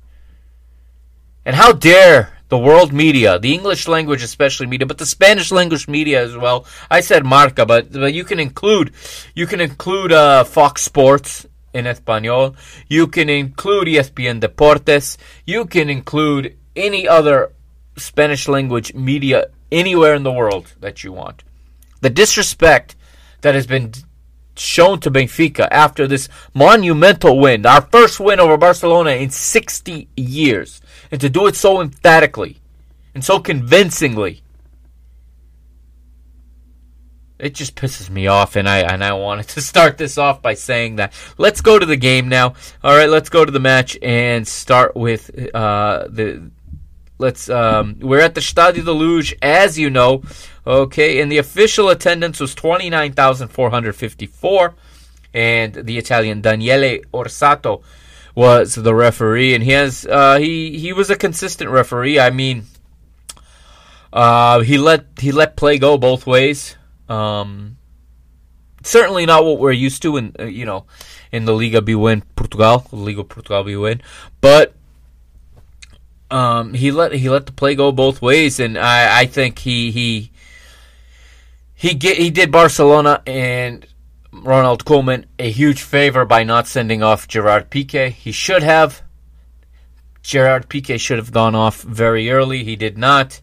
And 1.44 1.56
how 1.56 1.74
dare 1.74 2.38
the 2.50 2.58
world 2.58 2.94
media, 2.94 3.40
the 3.40 3.54
English 3.54 3.88
language 3.88 4.22
especially 4.22 4.68
media, 4.68 4.86
but 4.86 5.00
the 5.00 5.08
Spanish 5.08 5.52
language 5.52 5.88
media 5.88 6.24
as 6.24 6.38
well. 6.38 6.68
I 6.90 7.02
said 7.02 7.26
Marca, 7.26 7.66
but, 7.66 7.92
but 7.92 8.14
you 8.14 8.24
can 8.24 8.40
include 8.40 8.94
you 9.34 9.48
can 9.48 9.60
include 9.60 10.12
uh, 10.12 10.44
Fox 10.44 10.84
Sports 10.84 11.48
in 11.74 11.88
Espanol. 11.88 12.56
You 12.88 13.08
can 13.08 13.30
include 13.30 13.88
ESPN 13.88 14.40
Deportes. 14.40 15.18
You 15.46 15.66
can 15.66 15.90
include 15.90 16.56
any 16.76 17.08
other 17.08 17.52
Spanish 17.98 18.48
language 18.48 18.94
media 18.94 19.48
anywhere 19.72 20.14
in 20.14 20.24
the 20.24 20.32
world 20.32 20.74
that 20.80 21.04
you 21.04 21.12
want. 21.12 21.44
The 22.02 22.10
disrespect 22.10 22.96
that 23.42 23.56
has 23.56 23.68
been 23.68 23.94
shown 24.56 25.00
to 25.00 25.12
Benfica 25.12 25.68
after 25.72 26.08
this 26.08 26.30
monumental 26.54 27.40
win, 27.40 27.66
our 27.66 27.82
first 27.82 28.20
win 28.20 28.40
over 28.40 28.58
Barcelona 28.58 29.12
in 29.12 29.30
60 29.32 30.08
years, 30.16 30.82
and 31.12 31.20
to 31.22 31.30
do 31.30 31.48
it 31.48 31.56
so 31.56 31.82
emphatically 31.82 32.58
and 33.16 33.24
so 33.24 33.40
convincingly. 33.40 34.43
It 37.44 37.56
just 37.56 37.76
pisses 37.76 38.10
me 38.10 38.28
off, 38.28 38.56
and 38.56 38.70
I 38.70 38.80
and 38.80 39.04
I 39.04 39.14
wanted 39.14 39.50
to 39.50 39.62
start 39.72 39.98
this 39.98 40.18
off 40.18 40.42
by 40.42 40.54
saying 40.54 40.96
that. 40.96 41.14
Let's 41.38 41.60
go 41.62 41.78
to 41.78 41.86
the 41.86 41.98
game 41.98 42.30
now. 42.30 42.54
All 42.84 42.96
right, 42.96 43.10
let's 43.10 43.30
go 43.30 43.44
to 43.44 43.52
the 43.52 43.60
match 43.60 43.98
and 44.02 44.48
start 44.48 44.96
with 44.96 45.30
uh, 45.54 46.08
the 46.10 46.50
let's 47.18 47.50
um, 47.50 47.98
we're 48.00 48.22
at 48.22 48.36
the 48.36 48.42
Stadio 48.42 48.86
de 48.86 48.92
Luz, 48.92 49.34
as 49.42 49.78
you 49.78 49.90
know. 49.90 50.24
Okay, 50.66 51.20
and 51.20 51.30
the 51.30 51.38
official 51.38 51.90
attendance 51.90 52.40
was 52.40 52.56
twenty 52.56 52.90
nine 52.90 53.12
thousand 53.12 53.50
four 53.50 53.70
hundred 53.70 53.98
fifty 53.98 54.26
four, 54.26 54.76
and 55.34 55.74
the 55.74 55.98
Italian 55.98 56.42
Daniele 56.42 57.02
Orsato 57.14 57.84
was 58.36 58.76
the 58.76 58.96
referee, 58.96 59.54
and 59.54 59.64
he 59.64 59.72
has 59.72 60.06
uh, 60.06 60.38
he 60.38 60.80
he 60.80 60.94
was 60.94 61.10
a 61.10 61.18
consistent 61.18 61.70
referee. 61.70 62.20
I 62.20 62.30
mean, 62.30 62.68
uh, 64.14 64.62
he 64.62 64.78
let 64.78 65.08
he 65.20 65.34
let 65.34 65.58
play 65.58 65.78
go 65.78 65.98
both 65.98 66.26
ways. 66.26 66.78
Um, 67.10 67.78
certainly 68.84 69.26
not 69.26 69.46
what 69.46 69.60
we're 69.60 69.72
used 69.72 70.02
to 70.04 70.18
in 70.18 70.36
uh, 70.40 70.46
you 70.46 70.66
know 70.66 70.86
in 71.32 71.46
the 71.46 71.54
Liga 71.54 71.82
BWin 71.82 72.24
Portugal, 72.36 72.86
Liga 72.92 73.24
Portugal 73.24 73.64
BWin, 73.64 74.02
but 74.42 74.76
um, 76.32 76.74
he 76.74 76.92
let 76.92 77.14
he 77.14 77.30
let 77.30 77.46
the 77.46 77.52
play 77.52 77.76
go 77.76 77.92
both 77.92 78.22
ways, 78.22 78.60
and 78.60 78.78
I, 78.78 79.22
I 79.22 79.26
think 79.26 79.60
he 79.60 79.92
he 79.92 80.32
he 81.74 81.94
get, 81.94 82.18
he 82.18 82.30
did 82.30 82.52
Barcelona 82.52 83.22
and 83.28 83.86
Ronald 84.32 84.86
Koeman 84.86 85.26
a 85.38 85.52
huge 85.52 85.82
favor 85.82 86.26
by 86.26 86.44
not 86.44 86.68
sending 86.68 87.04
off 87.04 87.28
Gerard 87.28 87.70
Piqué. 87.70 88.12
He 88.12 88.32
should 88.32 88.64
have. 88.64 89.04
Gerard 90.24 90.70
Piqué 90.70 91.00
should 91.00 91.18
have 91.18 91.32
gone 91.32 91.54
off 91.54 91.82
very 91.82 92.32
early. 92.32 92.64
He 92.64 92.76
did 92.76 92.98
not. 92.98 93.42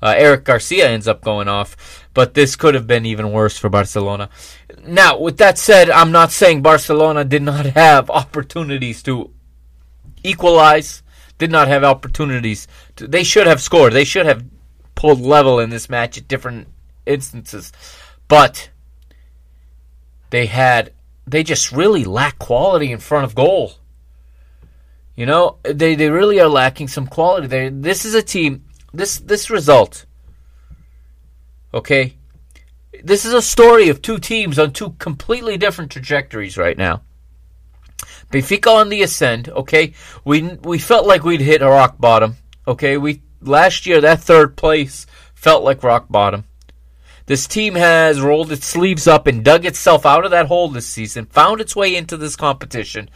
Uh, 0.00 0.14
Eric 0.16 0.44
Garcia 0.44 0.88
ends 0.88 1.06
up 1.06 1.20
going 1.20 1.48
off, 1.48 1.99
but 2.14 2.34
this 2.34 2.56
could 2.56 2.74
have 2.74 2.86
been 2.86 3.06
even 3.06 3.32
worse 3.32 3.56
for 3.58 3.68
Barcelona. 3.68 4.30
Now, 4.84 5.18
with 5.18 5.38
that 5.38 5.58
said, 5.58 5.90
I'm 5.90 6.12
not 6.12 6.32
saying 6.32 6.62
Barcelona 6.62 7.24
did 7.24 7.42
not 7.42 7.66
have 7.76 8.10
opportunities 8.10 9.02
to 9.04 9.30
equalize 10.22 11.02
did 11.40 11.50
not 11.50 11.66
have 11.68 11.82
opportunities. 11.82 12.68
To, 12.96 13.08
they 13.08 13.24
should 13.24 13.48
have 13.48 13.60
scored. 13.60 13.94
They 13.94 14.04
should 14.04 14.26
have 14.26 14.44
pulled 14.94 15.20
level 15.20 15.58
in 15.58 15.70
this 15.70 15.88
match 15.88 16.18
at 16.18 16.28
different 16.28 16.68
instances. 17.06 17.72
But 18.28 18.70
they 20.28 20.46
had 20.46 20.92
they 21.26 21.42
just 21.42 21.72
really 21.72 22.04
lack 22.04 22.38
quality 22.38 22.92
in 22.92 22.98
front 22.98 23.24
of 23.24 23.34
goal. 23.34 23.72
You 25.16 25.26
know, 25.26 25.56
they, 25.62 25.96
they 25.96 26.10
really 26.10 26.40
are 26.40 26.48
lacking 26.48 26.88
some 26.88 27.06
quality. 27.06 27.46
They, 27.46 27.68
this 27.68 28.04
is 28.04 28.14
a 28.14 28.22
team 28.22 28.64
this 28.92 29.18
this 29.18 29.50
result. 29.50 30.04
Okay? 31.72 32.16
This 33.02 33.24
is 33.24 33.32
a 33.32 33.42
story 33.42 33.88
of 33.88 34.02
two 34.02 34.18
teams 34.18 34.58
on 34.58 34.72
two 34.72 34.90
completely 34.98 35.56
different 35.56 35.90
trajectories 35.90 36.58
right 36.58 36.76
now. 36.76 37.02
Benfica 38.30 38.68
on 38.72 38.88
the 38.88 39.02
ascend. 39.02 39.48
Okay, 39.48 39.94
we 40.24 40.42
we 40.62 40.78
felt 40.78 41.06
like 41.06 41.24
we'd 41.24 41.40
hit 41.40 41.62
a 41.62 41.66
rock 41.66 41.98
bottom. 41.98 42.36
Okay, 42.66 42.96
we 42.96 43.22
last 43.40 43.86
year 43.86 44.00
that 44.00 44.20
third 44.20 44.56
place 44.56 45.06
felt 45.34 45.64
like 45.64 45.82
rock 45.82 46.06
bottom. 46.08 46.44
This 47.26 47.46
team 47.46 47.74
has 47.74 48.20
rolled 48.20 48.50
its 48.50 48.66
sleeves 48.66 49.06
up 49.06 49.26
and 49.26 49.44
dug 49.44 49.64
itself 49.64 50.04
out 50.04 50.24
of 50.24 50.32
that 50.32 50.46
hole 50.46 50.68
this 50.68 50.86
season, 50.86 51.26
found 51.26 51.60
its 51.60 51.76
way 51.76 51.94
into 51.94 52.16
this 52.16 52.36
competition. 52.36 53.08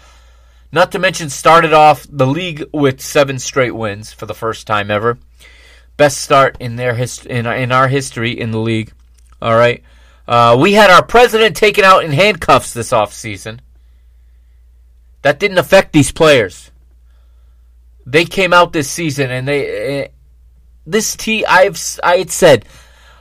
Not 0.71 0.93
to 0.93 0.99
mention, 0.99 1.31
started 1.31 1.73
off 1.73 2.07
the 2.09 2.27
league 2.27 2.65
with 2.73 3.01
seven 3.01 3.39
straight 3.39 3.75
wins 3.75 4.13
for 4.13 4.27
the 4.27 4.35
first 4.35 4.67
time 4.67 4.91
ever. 4.91 5.19
Best 5.97 6.21
start 6.21 6.57
in 6.61 6.77
their 6.77 6.95
hist- 6.95 7.27
in, 7.27 7.47
in 7.47 7.73
our 7.73 7.89
history 7.89 8.39
in 8.39 8.51
the 8.51 8.59
league. 8.59 8.93
All 9.41 9.57
right. 9.57 9.83
Uh, 10.27 10.57
we 10.59 10.73
had 10.73 10.91
our 10.91 11.05
president 11.05 11.57
taken 11.57 11.85
out 11.85 12.05
in 12.05 12.13
handcuffs 12.13 12.73
this 12.73 12.91
offseason. 12.91 13.61
That 15.23 15.39
didn't 15.39 15.59
affect 15.59 15.93
these 15.93 16.13
players. 16.13 16.71
They 18.07 18.25
came 18.25 18.53
out 18.53 18.73
this 18.73 18.91
season 18.91 19.31
and 19.31 19.47
they. 19.47 20.05
Uh, 20.05 20.09
this 20.87 21.17
team, 21.17 21.45
I've 21.49 21.81
I 22.03 22.19
had 22.19 22.31
said 22.31 22.67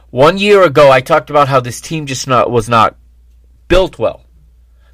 one 0.10 0.38
year 0.38 0.64
ago, 0.64 0.92
I 0.92 1.02
talked 1.02 1.30
about 1.30 1.48
how 1.48 1.60
this 1.60 1.82
team 1.82 2.06
just 2.06 2.28
not 2.28 2.52
was 2.52 2.68
not 2.68 2.98
built 3.68 3.98
well. 3.98 4.26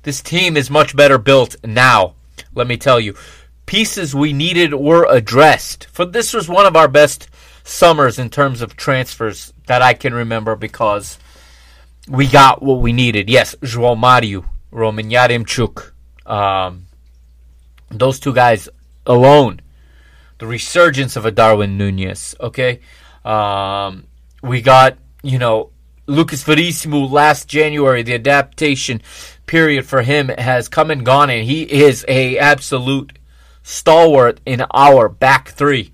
This 0.03 0.21
team 0.21 0.55
is 0.55 0.69
much 0.69 0.95
better 0.95 1.17
built 1.17 1.55
now. 1.63 2.15
Let 2.53 2.67
me 2.67 2.77
tell 2.77 2.99
you, 2.99 3.15
pieces 3.65 4.15
we 4.15 4.33
needed 4.33 4.73
were 4.73 5.05
addressed. 5.09 5.87
For 5.91 6.05
this 6.05 6.33
was 6.33 6.47
one 6.47 6.65
of 6.65 6.75
our 6.75 6.87
best 6.87 7.27
summers 7.69 8.17
in 8.17 8.29
terms 8.29 8.61
of 8.61 8.75
transfers 8.75 9.53
that 9.67 9.81
I 9.81 9.93
can 9.93 10.13
remember 10.13 10.55
because 10.55 11.19
we 12.07 12.27
got 12.27 12.61
what 12.61 12.81
we 12.81 12.91
needed. 12.91 13.29
Yes, 13.29 13.55
João 13.61 13.97
Mario, 13.97 14.45
Roman 14.71 15.09
Yaremchuk, 15.09 15.91
um, 16.25 16.87
those 17.91 18.19
two 18.19 18.33
guys 18.33 18.67
alone, 19.05 19.61
the 20.39 20.47
resurgence 20.47 21.15
of 21.15 21.25
a 21.25 21.31
Darwin 21.31 21.77
Nunez. 21.77 22.35
Okay, 22.39 22.79
um, 23.23 24.05
we 24.41 24.61
got 24.61 24.97
you 25.21 25.37
know 25.37 25.69
Lucas 26.07 26.43
Verissimo 26.43 27.05
last 27.05 27.47
January. 27.47 28.01
The 28.01 28.15
adaptation 28.15 29.01
period 29.45 29.85
for 29.85 30.01
him 30.01 30.29
has 30.29 30.67
come 30.67 30.89
and 30.89 31.05
gone, 31.05 31.29
and 31.29 31.45
he 31.45 31.63
is 31.63 32.03
a 32.07 32.39
absolute 32.39 33.17
stalwart 33.61 34.39
in 34.45 34.63
our 34.71 35.07
back 35.07 35.49
three. 35.49 35.93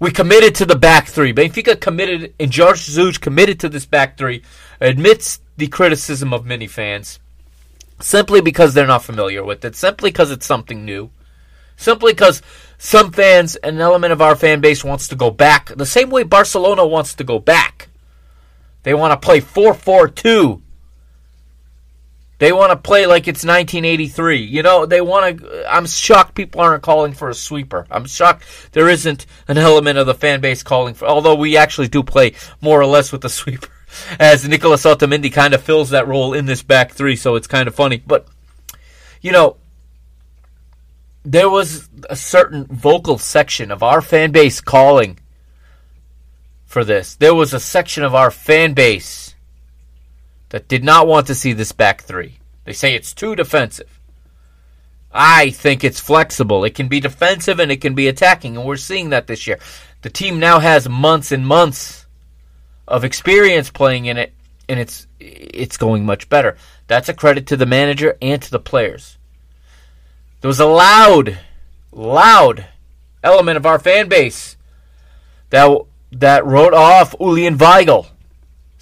We 0.00 0.10
committed 0.10 0.54
to 0.56 0.66
the 0.66 0.76
back 0.76 1.08
three. 1.08 1.32
Benfica 1.32 1.78
committed, 1.78 2.34
and 2.40 2.54
Jorge 2.54 2.80
Jesus 2.80 3.18
committed 3.18 3.60
to 3.60 3.68
this 3.68 3.84
back 3.84 4.16
three. 4.16 4.42
Admits 4.80 5.40
the 5.58 5.68
criticism 5.68 6.32
of 6.32 6.46
many 6.46 6.66
fans 6.66 7.20
simply 8.02 8.40
because 8.40 8.74
they're 8.74 8.86
not 8.86 9.04
familiar 9.04 9.44
with 9.44 9.64
it, 9.64 9.76
simply 9.76 10.10
because 10.10 10.30
it's 10.30 10.46
something 10.46 10.84
new, 10.84 11.10
simply 11.76 12.12
because 12.12 12.42
some 12.78 13.12
fans, 13.12 13.56
an 13.56 13.80
element 13.80 14.12
of 14.12 14.22
our 14.22 14.34
fan 14.34 14.60
base 14.60 14.82
wants 14.82 15.08
to 15.08 15.16
go 15.16 15.30
back 15.30 15.66
the 15.76 15.86
same 15.86 16.10
way 16.10 16.22
Barcelona 16.22 16.86
wants 16.86 17.14
to 17.14 17.24
go 17.24 17.38
back. 17.38 17.88
They 18.82 18.94
want 18.94 19.12
to 19.12 19.24
play 19.24 19.40
4 19.40 19.74
4 19.74 20.08
2. 20.08 20.62
They 22.40 22.52
want 22.52 22.70
to 22.70 22.76
play 22.76 23.04
like 23.04 23.28
it's 23.28 23.44
1983. 23.44 24.38
You 24.38 24.62
know, 24.62 24.86
they 24.86 25.02
want 25.02 25.40
to. 25.40 25.72
I'm 25.72 25.84
shocked 25.86 26.34
people 26.34 26.62
aren't 26.62 26.82
calling 26.82 27.12
for 27.12 27.28
a 27.28 27.34
sweeper. 27.34 27.86
I'm 27.90 28.06
shocked 28.06 28.44
there 28.72 28.88
isn't 28.88 29.26
an 29.46 29.58
element 29.58 29.98
of 29.98 30.06
the 30.06 30.14
fan 30.14 30.40
base 30.40 30.62
calling 30.62 30.94
for. 30.94 31.04
Although 31.04 31.34
we 31.34 31.58
actually 31.58 31.88
do 31.88 32.02
play 32.02 32.32
more 32.62 32.80
or 32.80 32.86
less 32.86 33.12
with 33.12 33.20
the 33.20 33.28
sweeper 33.28 33.68
as 34.18 34.48
Nicolas 34.48 34.86
Otamendi 34.86 35.30
kind 35.30 35.52
of 35.52 35.62
fills 35.62 35.90
that 35.90 36.08
role 36.08 36.32
in 36.32 36.46
this 36.46 36.62
back 36.62 36.92
three, 36.92 37.14
so 37.14 37.36
it's 37.36 37.46
kind 37.46 37.68
of 37.68 37.74
funny. 37.74 38.02
But, 38.06 38.26
you 39.20 39.32
know, 39.32 39.58
there 41.22 41.50
was 41.50 41.90
a 42.08 42.16
certain 42.16 42.64
vocal 42.64 43.18
section 43.18 43.70
of 43.70 43.82
our 43.82 44.00
fan 44.00 44.32
base 44.32 44.62
calling 44.62 45.18
for 46.64 46.84
this. 46.84 47.16
There 47.16 47.34
was 47.34 47.52
a 47.52 47.60
section 47.60 48.02
of 48.02 48.14
our 48.14 48.30
fan 48.30 48.72
base 48.72 49.29
that 50.50 50.68
did 50.68 50.84
not 50.84 51.06
want 51.06 51.26
to 51.28 51.34
see 51.34 51.52
this 51.52 51.72
back 51.72 52.02
three. 52.02 52.38
They 52.64 52.72
say 52.72 52.94
it's 52.94 53.14
too 53.14 53.34
defensive. 53.34 54.00
I 55.12 55.50
think 55.50 55.82
it's 55.82 55.98
flexible. 55.98 56.64
It 56.64 56.74
can 56.74 56.86
be 56.86 57.00
defensive 57.00 57.58
and 57.58 57.72
it 57.72 57.80
can 57.80 57.94
be 57.94 58.06
attacking, 58.06 58.56
and 58.56 58.64
we're 58.64 58.76
seeing 58.76 59.10
that 59.10 59.26
this 59.26 59.46
year. 59.46 59.58
The 60.02 60.10
team 60.10 60.38
now 60.38 60.60
has 60.60 60.88
months 60.88 61.32
and 61.32 61.46
months 61.46 62.06
of 62.86 63.04
experience 63.04 63.70
playing 63.70 64.06
in 64.06 64.16
it, 64.16 64.32
and 64.68 64.78
it's 64.78 65.06
it's 65.18 65.76
going 65.76 66.04
much 66.06 66.28
better. 66.28 66.56
That's 66.86 67.08
a 67.08 67.14
credit 67.14 67.46
to 67.48 67.56
the 67.56 67.66
manager 67.66 68.16
and 68.22 68.40
to 68.42 68.50
the 68.50 68.58
players. 68.58 69.18
There 70.40 70.48
was 70.48 70.60
a 70.60 70.66
loud, 70.66 71.38
loud 71.92 72.66
element 73.22 73.56
of 73.56 73.66
our 73.66 73.78
fan 73.78 74.08
base 74.08 74.56
that 75.50 75.70
that 76.12 76.46
wrote 76.46 76.74
off 76.74 77.14
Julian 77.18 77.58
Weigl. 77.58 78.08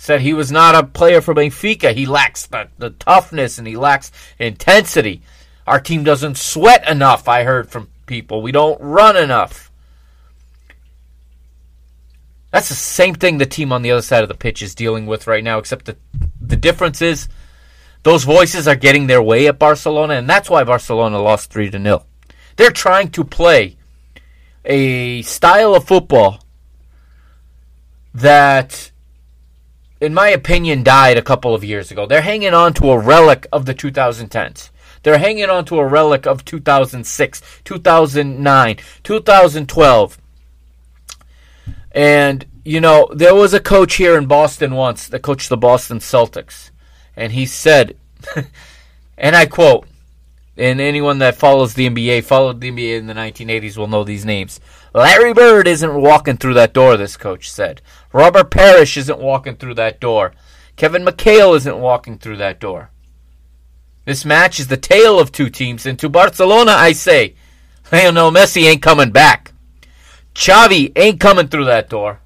Said 0.01 0.21
he 0.21 0.33
was 0.33 0.53
not 0.53 0.77
a 0.77 0.85
player 0.85 1.21
for 1.21 1.35
Benfica. 1.35 1.93
He 1.93 2.07
lacks 2.07 2.47
the, 2.47 2.69
the 2.79 2.91
toughness 2.91 3.59
and 3.59 3.67
he 3.67 3.77
lacks 3.77 4.13
intensity. 4.39 5.23
Our 5.67 5.81
team 5.81 6.05
doesn't 6.05 6.39
sweat 6.39 6.89
enough, 6.89 7.27
I 7.27 7.43
heard 7.43 7.69
from 7.69 7.89
people. 8.07 8.41
We 8.41 8.53
don't 8.53 8.81
run 8.81 9.17
enough. 9.17 9.73
That's 12.53 12.69
the 12.69 12.77
same 12.77 13.17
thing 13.17 13.39
the 13.39 13.45
team 13.45 13.73
on 13.73 13.83
the 13.83 13.91
other 13.91 14.03
side 14.03 14.23
of 14.23 14.29
the 14.29 14.37
pitch 14.37 14.63
is 14.63 14.77
dealing 14.77 15.07
with 15.07 15.27
right 15.27 15.43
now, 15.43 15.59
except 15.59 15.87
the, 15.87 15.97
the 16.41 16.57
difference 16.57 17.03
is 17.03 17.29
those 18.05 18.23
voices 18.23 18.69
are 18.69 18.77
getting 18.77 19.09
their 19.09 19.21
way 19.21 19.49
at 19.49 19.59
Barcelona, 19.59 20.15
and 20.15 20.31
that's 20.31 20.49
why 20.49 20.63
Barcelona 20.63 21.21
lost 21.21 21.51
3 21.51 21.71
to 21.71 21.83
0. 21.83 22.07
They're 22.55 22.71
trying 22.71 23.11
to 23.11 23.25
play 23.25 23.77
a 24.65 25.23
style 25.23 25.75
of 25.75 25.89
football 25.89 26.39
that, 28.15 28.93
in 30.01 30.15
my 30.15 30.29
opinion, 30.29 30.83
died 30.83 31.17
a 31.17 31.23
couple 31.23 31.55
of 31.55 31.65
years 31.65 31.91
ago. 31.91 32.07
They're 32.07 32.23
hanging 32.23 32.55
on 32.55 32.75
to 32.75 32.91
a 32.91 32.99
relic 32.99 33.47
of 33.53 33.67
the 33.67 33.75
2010s. 33.75 34.71
They're 35.03 35.19
hanging 35.19 35.51
on 35.51 35.65
to 35.67 35.79
a 35.79 35.87
relic 35.87 36.27
of 36.27 36.45
2006, 36.45 37.43
2009, 37.65 38.77
2012. 39.03 40.19
And, 41.93 42.47
you 42.65 42.81
know, 42.81 43.09
there 43.13 43.35
was 43.35 43.55
a 43.55 43.61
coach 43.61 43.97
here 43.97 44.17
in 44.17 44.27
Boston 44.27 44.75
once 44.75 45.09
that 45.09 45.23
coached 45.23 45.49
the 45.49 45.57
Boston 45.57 45.99
Celtics. 45.99 46.71
And 47.17 47.33
he 47.33 47.47
said, 47.47 47.97
and 49.19 49.35
I 49.35 49.47
quote, 49.47 49.87
and 50.57 50.81
anyone 50.81 51.19
that 51.21 51.37
follows 51.37 51.75
the 51.75 51.89
NBA, 51.89 52.25
followed 52.25 52.61
the 52.61 52.71
NBA 52.71 52.99
in 52.99 53.07
the 53.07 53.15
1980s 53.15 53.77
will 53.77 53.87
know 53.87 54.05
these 54.05 54.25
names. 54.25 54.61
Larry 54.95 55.35
Bird 55.35 55.69
isn't 55.69 56.01
walking 56.01 56.37
through 56.37 56.55
that 56.55 56.73
door, 56.73 56.97
this 56.97 57.17
coach 57.17 57.51
said. 57.51 57.83
Robert 58.13 58.51
Parish 58.51 58.97
isn't 58.97 59.19
walking 59.19 59.57
through 59.57 59.75
that 59.75 60.01
door. 60.01 60.33
Kevin 60.77 61.05
McHale 61.05 61.57
isn't 61.57 61.79
walking 61.79 62.19
through 62.19 62.37
that 62.39 62.61
door. 62.61 62.91
This 64.05 64.25
match 64.25 64.59
is 64.59 64.69
the 64.69 64.77
tale 64.77 65.21
of 65.21 65.31
two 65.31 65.51
teams, 65.51 65.85
and 65.85 65.99
to 65.99 66.09
Barcelona 66.09 66.73
I 66.73 66.93
say, 66.93 67.35
Lionel 67.93 68.31
Messi 68.31 68.65
ain't 68.65 68.83
coming 68.83 69.11
back. 69.11 69.53
Xavi 70.35 70.93
ain't 70.97 71.21
coming 71.21 71.49
through 71.49 71.67
that 71.67 71.91
door. 71.91 72.21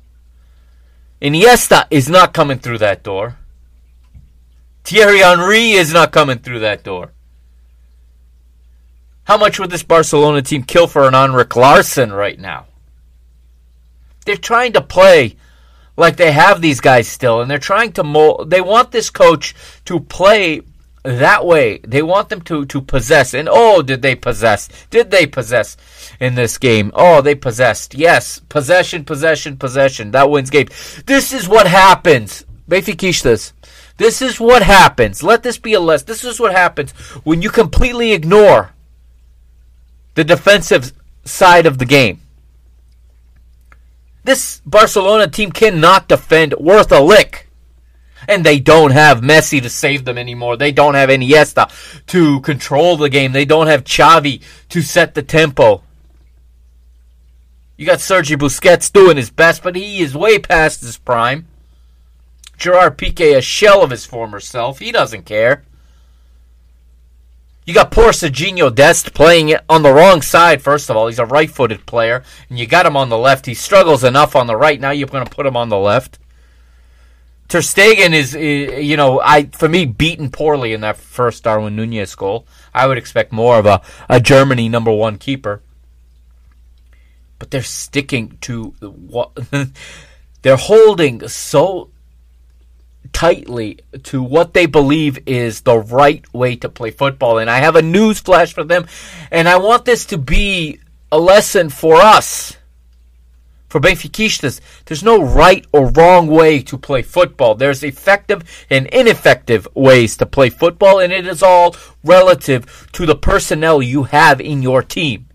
Iniesta 1.21 1.87
is 1.91 2.09
not 2.09 2.35
coming 2.35 2.59
through 2.59 2.79
that 2.79 3.03
door. 3.03 3.37
Thierry 4.85 5.21
Henry 5.21 5.71
is 5.73 5.93
not 5.93 6.13
coming 6.13 6.39
through 6.39 6.59
that 6.61 6.83
door. 6.83 7.12
How 9.25 9.39
much 9.39 9.59
would 9.59 9.71
this 9.71 9.83
Barcelona 9.83 10.43
team 10.43 10.65
kill 10.65 10.87
for 10.87 11.07
an 11.07 11.15
Henrik 11.15 11.55
Larsson 11.55 12.13
right 12.13 12.39
now? 12.39 12.67
They're 14.27 14.37
trying 14.37 14.73
to 14.73 14.81
play 14.81 15.37
like 15.97 16.17
they 16.17 16.33
have 16.33 16.61
these 16.61 16.81
guys 16.81 17.07
still, 17.09 17.41
and 17.41 17.51
they're 17.51 17.59
trying 17.59 17.93
to 17.93 18.05
mold. 18.05 18.51
They 18.51 18.61
want 18.61 18.91
this 18.91 19.11
coach 19.11 19.55
to 19.85 20.01
play 20.01 20.63
that 21.05 21.45
way. 21.45 21.79
They 21.79 22.03
want 22.03 22.29
them 22.29 22.43
to, 22.43 22.65
to 22.67 22.81
possess. 22.81 23.35
And 23.35 23.49
oh, 23.51 23.83
did 23.83 24.03
they 24.03 24.15
possess? 24.15 24.69
Did 24.91 25.11
they 25.11 25.27
possess 25.27 25.77
in 26.21 26.35
this 26.35 26.59
game? 26.59 26.93
Oh, 26.95 27.21
they 27.21 27.35
possessed. 27.35 27.95
Yes. 27.95 28.41
Possession, 28.49 29.05
possession, 29.05 29.57
possession. 29.57 30.13
That 30.13 30.31
wins 30.31 30.51
game. 30.51 30.69
This 31.07 31.33
is 31.33 31.49
what 31.49 31.67
happens. 31.67 32.45
Benfiquistas. 32.69 33.53
This 33.99 34.23
is 34.23 34.41
what 34.41 34.63
happens. 34.63 35.23
Let 35.23 35.43
this 35.43 35.59
be 35.59 35.75
a 35.75 35.81
lesson. 35.81 36.07
This 36.07 36.25
is 36.25 36.41
what 36.41 36.53
happens 36.53 36.93
when 37.25 37.43
you 37.43 37.51
completely 37.51 38.13
ignore 38.13 38.73
the 40.15 40.25
defensive 40.25 40.93
side 41.25 41.67
of 41.67 41.79
the 41.79 41.85
game. 41.85 42.21
This 44.25 44.61
Barcelona 44.65 45.27
team 45.29 45.51
cannot 45.51 46.09
defend 46.09 46.55
worth 46.55 46.93
a 46.93 47.01
lick 47.01 47.49
and 48.29 48.45
they 48.45 48.61
don't 48.61 48.93
have 48.93 49.21
Messi 49.21 49.61
to 49.63 49.71
save 49.71 50.05
them 50.05 50.19
anymore. 50.19 50.57
They 50.57 50.73
don't 50.73 50.95
have 50.95 51.09
Iniesta 51.09 51.71
to 52.07 52.41
control 52.41 52.97
the 52.97 53.09
game. 53.09 53.33
They 53.33 53.45
don't 53.45 53.67
have 53.67 53.85
Xavi 53.85 54.43
to 54.71 54.83
set 54.83 55.15
the 55.15 55.23
tempo. 55.23 55.83
You 57.77 57.87
got 57.87 58.01
Sergi 58.01 58.37
Busquets 58.37 58.93
doing 58.93 59.17
his 59.17 59.31
best, 59.31 59.63
but 59.63 59.75
he 59.75 60.01
is 60.01 60.17
way 60.17 60.39
past 60.39 60.83
his 60.83 60.99
prime. 60.99 61.47
Gerard 62.57 62.97
Piqué, 62.97 63.37
a 63.37 63.41
shell 63.41 63.83
of 63.83 63.91
his 63.91 64.07
former 64.07 64.39
self. 64.39 64.79
He 64.79 64.93
doesn't 64.93 65.25
care. 65.25 65.65
You 67.65 67.75
got 67.75 67.93
poor 67.93 68.11
Serginho 68.11 68.75
Dest 68.75 69.15
playing 69.15 69.51
it 69.51 69.61
on 69.69 69.83
the 69.83 69.93
wrong 69.93 70.21
side, 70.21 70.63
first 70.63 70.91
of 70.91 70.97
all. 70.97 71.07
He's 71.07 71.21
a 71.21 71.27
right 71.27 71.49
footed 71.49 71.87
player, 71.87 72.25
and 72.49 72.59
you 72.59 72.67
got 72.67 72.87
him 72.87 72.97
on 72.97 73.09
the 73.09 73.19
left. 73.19 73.47
He 73.47 73.55
struggles 73.55 74.03
enough 74.03 74.35
on 74.35 74.49
the 74.49 74.57
right. 74.57 74.81
Now 74.81 74.91
you're 74.91 75.07
going 75.07 75.25
to 75.25 75.31
put 75.31 75.47
him 75.47 75.57
on 75.57 75.69
the 75.69 75.79
left. 75.79 76.19
Ter 77.47 77.61
Stegen 77.61 78.15
is, 78.15 78.35
you 78.35 78.97
know, 78.97 79.21
I 79.21 79.45
for 79.45 79.69
me 79.69 79.85
beaten 79.85 80.31
poorly 80.31 80.73
in 80.73 80.81
that 80.81 80.97
first 80.97 81.45
Darwin 81.45 81.77
Nunez 81.77 82.15
goal. 82.17 82.47
I 82.75 82.87
would 82.87 82.99
expect 82.99 83.31
more 83.31 83.59
of 83.59 83.67
a, 83.67 83.81
a 84.09 84.21
Germany 84.21 84.69
number 84.69 84.91
one 84.91 85.19
keeper, 85.19 85.63
but 87.39 87.51
they're 87.51 87.63
sticking 87.63 88.39
to 88.41 88.71
what 88.81 89.39
they're 90.43 90.57
holding 90.57 91.29
so 91.29 91.92
tightly 93.13 93.79
to 94.05 94.23
what 94.23 94.55
they 94.55 94.67
believe 94.67 95.19
is 95.27 95.63
the 95.63 95.79
right 95.79 96.25
way 96.33 96.57
to 96.57 96.69
play 96.69 96.91
football. 96.91 97.39
And 97.39 97.51
I 97.51 97.59
have 97.59 97.77
a 97.77 97.83
news 97.83 98.21
flash 98.21 98.53
for 98.53 98.65
them, 98.65 98.87
and 99.31 99.49
I 99.49 99.59
want 99.59 99.85
this 99.85 100.07
to 100.07 100.19
be 100.19 100.81
a 101.11 101.19
lesson 101.19 101.69
for 101.69 101.97
us 101.97 102.57
for 103.73 103.81
Benfiquistas, 103.81 104.61
there's 104.85 105.03
no 105.03 105.25
right 105.25 105.65
or 105.73 105.87
wrong 105.87 106.27
way 106.27 106.61
to 106.61 106.77
play 106.77 107.01
football. 107.01 107.55
There's 107.55 107.83
effective 107.83 108.67
and 108.69 108.87
ineffective 108.89 109.67
ways 109.75 110.15
to 110.19 110.27
play 110.27 110.51
football, 110.51 110.99
and 110.99 111.11
it 111.11 111.27
is 111.27 111.43
all 111.43 111.75
relative 112.05 112.91
to 112.93 113.07
the 113.07 113.15
personnel 113.15 113.81
you 113.81 114.03
have 114.03 114.43
in 114.43 114.61
your 114.61 114.83
team. 114.83 115.27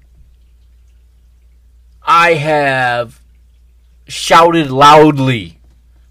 I 2.03 2.35
have 2.35 3.19
shouted 4.07 4.69
loudly 4.69 5.56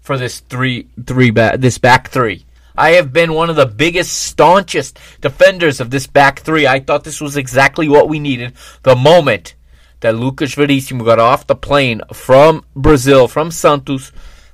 for 0.07 0.17
this 0.17 0.39
three 0.39 0.87
three 1.05 1.31
back 1.31 1.59
this 1.59 1.77
back 1.77 2.07
three. 2.07 2.45
I 2.77 2.91
have 2.91 3.11
been 3.11 3.33
one 3.33 3.49
of 3.49 3.57
the 3.57 3.65
biggest, 3.65 4.13
staunchest 4.13 4.97
defenders 5.19 5.81
of 5.81 5.89
this 5.89 6.07
back 6.07 6.39
three. 6.39 6.65
I 6.65 6.79
thought 6.79 7.03
this 7.03 7.19
was 7.19 7.35
exactly 7.35 7.89
what 7.89 8.07
we 8.07 8.17
needed 8.17 8.53
the 8.83 8.95
moment 8.95 9.55
that 9.99 10.15
Lucas 10.15 10.53
Verissimo 10.53 11.03
got 11.03 11.19
off 11.19 11.45
the 11.45 11.55
plane 11.55 12.01
from 12.13 12.63
Brazil, 12.73 13.27
from 13.27 13.51
Santos, 13.51 14.13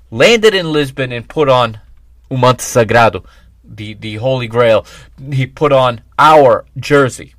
landed 0.10 0.56
in 0.56 0.72
Lisbon, 0.72 1.12
and 1.12 1.30
put 1.30 1.50
on 1.50 1.80
o 2.32 2.38
manto 2.38 2.64
sagrado, 2.64 3.24
the, 3.64 3.94
the 3.94 4.16
Holy 4.16 4.48
Grail. 4.48 4.88
He 5.32 5.46
put 5.46 5.72
on 5.72 6.02
our 6.18 6.66
jersey. 6.78 7.36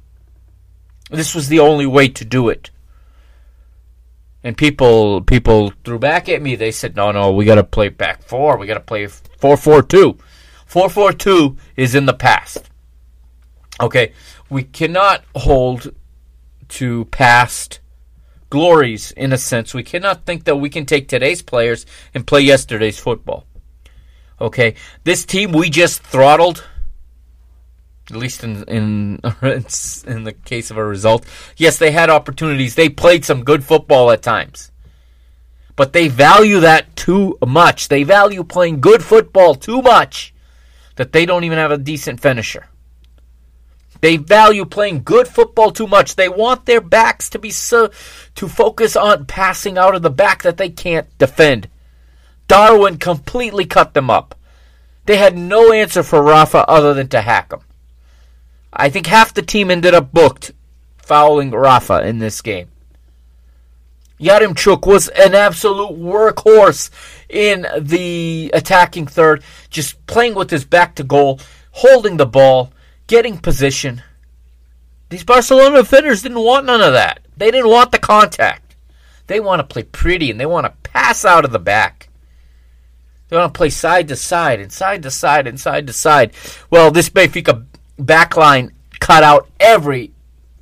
This 1.11 1.35
was 1.35 1.49
the 1.49 1.59
only 1.59 1.87
way 1.87 2.07
to 2.09 2.25
do 2.25 2.49
it. 2.49 2.71
And 4.45 4.57
people 4.57 5.23
people 5.23 5.73
threw 5.85 5.99
back 5.99 6.29
at 6.29 6.43
me. 6.43 6.55
They 6.55 6.71
said, 6.71 6.95
"No, 6.95 7.11
no, 7.11 7.33
we 7.33 7.47
got 7.47 7.55
to 7.55 7.65
play 7.65 7.89
back 7.89 8.23
four. 8.23 8.59
We 8.59 8.67
got 8.67 8.75
to 8.75 8.81
play 8.81 9.07
four 9.07 9.57
four 9.57 9.83
two. 9.83 10.19
Four 10.67 10.91
four 10.91 11.13
two 11.13 11.57
is 11.77 11.95
in 11.95 12.05
the 12.05 12.13
past. 12.13 12.69
Okay, 13.81 14.13
we 14.51 14.63
cannot 14.63 15.25
hold 15.35 15.95
to 16.69 17.07
past 17.07 17.81
glories 18.51 19.13
in 19.13 19.33
a 19.33 19.39
sense. 19.39 19.73
We 19.73 19.83
cannot 19.83 20.27
think 20.27 20.45
that 20.45 20.57
we 20.57 20.69
can 20.69 20.85
take 20.85 21.09
today's 21.09 21.43
players 21.43 21.87
and 22.13 22.27
play 22.27 22.43
yesterday's 22.43 22.99
football. 22.99 23.47
Okay, 24.41 24.75
this 25.05 25.25
team 25.25 25.53
we 25.53 25.71
just 25.71 26.03
throttled. 26.03 26.65
At 28.11 28.17
least 28.17 28.45
in 28.45 28.65
in 28.65 29.21
in 29.43 30.25
the 30.25 30.37
case 30.45 30.71
of 30.71 30.77
a 30.77 30.85
result, 30.85 31.25
yes, 31.57 31.79
they 31.79 31.91
had 31.91 32.11
opportunities. 32.11 32.75
They 32.75 32.89
played 32.89 33.25
some 33.25 33.45
good 33.45 33.65
football 33.65 34.11
at 34.11 34.23
times, 34.23 34.71
But 35.75 35.93
they 35.93 36.09
value 36.09 36.61
that 36.61 36.97
too 36.97 37.39
much. 37.47 37.89
They 37.89 38.03
value 38.03 38.45
playing 38.45 38.81
good 38.81 39.03
football 39.03 39.55
too 39.55 39.81
much 39.81 40.35
that 40.97 41.13
they 41.13 41.27
don't 41.27 41.45
even 41.45 41.59
have 41.59 41.73
a 41.73 41.79
decent 41.79 42.21
finisher. 42.21 42.69
They 44.01 44.19
value 44.19 44.67
playing 44.67 45.05
good 45.05 45.27
football 45.27 45.71
too 45.71 45.87
much. 45.87 46.15
They 46.15 46.29
want 46.29 46.67
their 46.67 46.83
backs 46.83 47.31
to 47.31 47.39
be 47.39 47.51
so 47.51 47.91
to 48.35 48.49
focus 48.49 48.97
on 48.97 49.25
passing 49.25 49.79
out 49.79 49.95
of 49.95 50.03
the 50.03 50.11
back 50.11 50.43
that 50.43 50.59
they 50.59 50.69
can't 50.69 51.09
defend. 51.17 51.69
Darwin 52.49 52.99
completely 52.99 53.65
cut 53.65 53.95
them 53.95 54.11
up. 54.11 54.35
They 55.07 55.17
had 55.17 55.39
no 55.39 55.73
answer 55.73 56.03
for 56.03 56.23
Rafa 56.23 56.69
other 56.69 56.93
than 56.93 57.09
to 57.09 57.23
hack 57.23 57.51
him. 57.51 57.61
I 58.77 58.91
think 58.91 59.07
half 59.07 59.33
the 59.33 59.43
team 59.43 59.71
ended 59.71 59.95
up 59.95 60.13
booked 60.13 60.53
fouling 60.97 61.51
Rafa 61.51 62.07
in 62.07 62.19
this 62.19 62.43
game. 62.43 62.69
Yaremchuk 64.21 64.87
was 64.87 65.09
an 65.09 65.35
absolute 65.35 65.99
workhorse 65.99 66.91
in 67.29 67.67
the 67.79 68.51
attacking 68.55 69.07
third, 69.07 69.43
just 69.71 70.05
playing 70.07 70.35
with 70.35 70.51
his 70.51 70.65
back 70.65 70.95
to 70.97 71.05
goal, 71.05 71.41
holding 71.73 72.17
the 72.17 72.27
ball, 72.27 72.73
getting 73.07 73.39
position. 73.39 74.03
These 75.11 75.25
Barcelona 75.25 75.79
defenders 75.79 76.23
didn't 76.23 76.41
want 76.41 76.67
none 76.67 76.81
of 76.81 76.93
that. 76.93 77.21
They 77.37 77.51
didn't 77.51 77.71
want 77.71 77.93
the 77.93 77.99
contact. 77.99 78.77
They 79.27 79.41
want 79.41 79.61
to 79.61 79.65
play 79.65 79.83
pretty 79.83 80.31
and 80.31 80.41
they 80.41 80.47
want 80.47 80.67
to 80.67 80.91
pass 80.91 81.25
out 81.25 81.45
of 81.45 81.53
the 81.53 81.59
back. 81.59 82.09
They 83.29 83.37
want 83.37 83.53
to 83.53 83.59
play 83.59 83.71
side 83.71 84.09
to 84.09 84.17
side 84.17 84.61
and 84.61 84.73
side 84.73 85.03
to 85.03 85.11
side 85.11 85.47
and 85.47 85.59
side 85.59 85.87
to 85.87 85.93
side. 85.93 86.33
Well, 86.71 86.91
this 86.91 87.11
Benfica 87.11 87.67
backline 87.99 88.71
cut 89.01 89.23
out 89.23 89.49
every, 89.61 90.13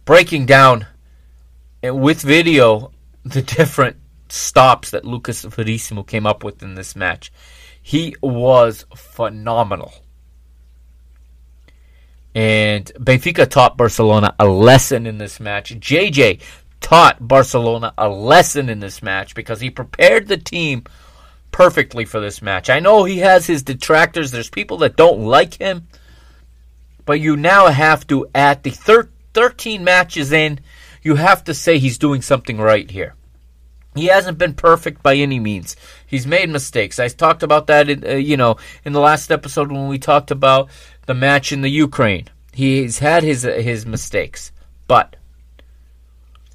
breaking 0.05 0.45
down 0.47 0.87
and 1.83 2.01
with 2.01 2.21
video 2.21 2.93
the 3.25 3.43
different 3.43 3.97
stops 4.29 4.91
that 4.91 5.07
Lucas 5.07 5.45
Verissimo 5.45 6.03
came 6.03 6.27
up 6.27 6.45
with 6.45 6.63
in 6.63 6.75
this 6.75 6.95
match. 6.95 7.33
He 7.83 8.15
was 8.21 8.85
phenomenal. 8.95 9.95
And 12.35 12.87
Benfica 12.99 13.49
taught 13.49 13.77
Barcelona 13.77 14.35
a 14.39 14.47
lesson 14.47 15.07
in 15.07 15.19
this 15.19 15.41
match. 15.41 15.79
JJ 15.79 16.41
taught 16.81 17.27
Barcelona 17.27 17.93
a 17.99 18.09
lesson 18.09 18.69
in 18.69 18.81
this 18.81 19.03
match 19.03 19.35
because 19.35 19.61
he 19.61 19.71
prepared 19.71 20.29
the 20.29 20.37
team 20.37 20.85
perfectly 21.51 22.05
for 22.05 22.21
this 22.21 22.41
match. 22.41 22.71
I 22.71 22.81
know 22.81 23.05
he 23.05 23.19
has 23.19 23.47
his 23.47 23.63
detractors. 23.63 24.31
There's 24.31 24.51
people 24.51 24.79
that 24.79 24.97
don't 24.97 25.25
like 25.25 25.55
him. 25.55 25.89
But 27.05 27.21
you 27.21 27.37
now 27.37 27.67
have 27.69 28.07
to, 28.09 28.29
at 28.35 28.63
the 28.63 28.71
thir- 28.71 29.11
13 29.35 29.83
matches 29.83 30.33
in, 30.33 30.61
you 31.03 31.17
have 31.17 31.45
to 31.45 31.55
say 31.55 31.79
he's 31.79 31.99
doing 31.99 32.23
something 32.23 32.59
right 32.59 32.89
here. 32.91 33.15
He 33.97 34.07
hasn't 34.07 34.39
been 34.39 34.55
perfect 34.55 35.03
by 35.03 35.17
any 35.17 35.41
means. 35.41 35.75
He's 36.07 36.27
made 36.27 36.49
mistakes. 36.49 37.01
I 37.01 37.09
talked 37.09 37.43
about 37.43 37.67
that, 37.67 37.89
in, 37.89 38.07
uh, 38.07 38.13
you 38.13 38.37
know, 38.37 38.57
in 38.85 38.93
the 38.93 39.01
last 39.01 39.33
episode 39.33 39.73
when 39.73 39.89
we 39.89 39.99
talked 39.99 40.31
about 40.31 40.71
the 41.11 41.15
match 41.15 41.51
in 41.51 41.61
the 41.61 41.69
Ukraine. 41.69 42.27
He's 42.53 43.01
had 43.01 43.25
his 43.25 43.43
his 43.43 43.85
mistakes, 43.85 44.53
but 44.87 45.17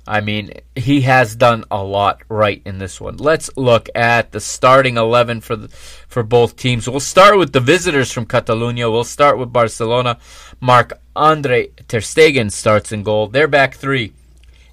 I 0.08 0.22
mean, 0.22 0.54
he 0.78 1.02
has 1.02 1.36
done 1.36 1.66
a 1.70 1.84
lot 1.84 2.22
right 2.30 2.62
in 2.64 2.78
this 2.78 3.02
one. 3.02 3.18
Let's 3.18 3.50
look 3.58 3.90
at 3.94 4.32
the 4.32 4.40
starting 4.40 4.96
11 4.96 5.42
for 5.42 5.58
the, 5.58 5.68
for 5.68 6.24
both 6.24 6.56
teams. 6.56 6.88
We'll 6.88 7.02
start 7.02 7.38
with 7.38 7.52
the 7.52 7.60
visitors 7.60 8.14
from 8.14 8.28
Catalonia. 8.28 8.90
We'll 8.90 9.04
start 9.04 9.38
with 9.38 9.52
Barcelona. 9.52 10.20
Marc 10.62 10.94
Andre 11.18 11.68
Ter 11.90 12.00
Stegen 12.00 12.50
starts 12.50 12.94
in 12.94 13.04
goal. 13.04 13.28
They're 13.28 13.50
back 13.50 13.76
three. 13.76 14.14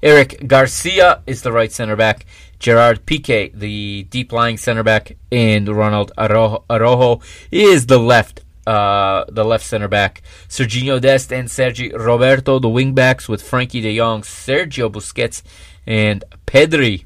Eric 0.01 0.47
Garcia 0.47 1.23
is 1.27 1.43
the 1.43 1.51
right 1.51 1.73
center 1.73 1.97
back. 1.97 2.25
Gerard 2.61 3.05
Piqué, 3.05 3.53
the 3.53 4.05
deep 4.05 4.31
lying 4.31 4.59
center 4.59 4.85
back, 4.85 5.17
and 5.33 5.69
Ronald 5.69 6.13
Araujo, 6.17 6.65
Araujo 6.71 7.21
is 7.51 7.87
the 7.87 7.99
left 7.99 8.42
uh, 8.67 9.25
the 9.29 9.45
left 9.45 9.65
center 9.65 9.89
back. 9.89 10.23
Serginho 10.49 11.01
Dest 11.01 11.33
and 11.33 11.51
Sergi 11.51 11.93
Roberto, 11.93 12.59
the 12.59 12.69
wing 12.69 12.95
backs, 12.95 13.29
with 13.29 13.43
Frenkie 13.43 13.83
de 13.83 13.97
Jong, 13.97 14.23
Sergio 14.23 14.91
Busquets, 14.91 15.43
and 15.87 16.25
Pedri 16.47 17.05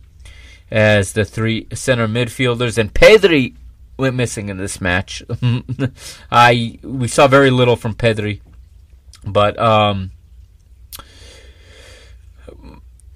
as 0.70 1.12
the 1.12 1.24
three 1.24 1.66
center 1.72 2.06
midfielders. 2.08 2.78
And 2.78 2.92
Pedri 2.92 3.54
went 3.96 4.16
missing 4.16 4.48
in 4.48 4.58
this 4.58 4.80
match. 4.80 5.22
I 6.30 6.78
we 6.82 7.08
saw 7.08 7.26
very 7.26 7.50
little 7.50 7.76
from 7.76 7.94
Pedri, 7.94 8.40
but 9.24 9.58
um, 9.58 10.10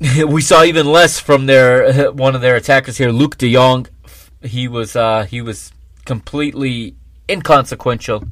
we 0.27 0.41
saw 0.41 0.65
even 0.65 0.87
less 0.87 1.19
from 1.19 1.47
their 1.47 2.11
one 2.13 2.35
of 2.35 2.41
their 2.41 2.57
attackers 2.57 2.99
here, 2.99 3.11
Luuk 3.11 3.37
De 3.37 3.53
Jong. 3.53 3.87
He 4.43 4.69
was 4.69 4.97
uh, 4.97 5.25
he 5.25 5.43
was 5.43 5.73
completely 6.07 6.97
inconsequential. 7.31 8.25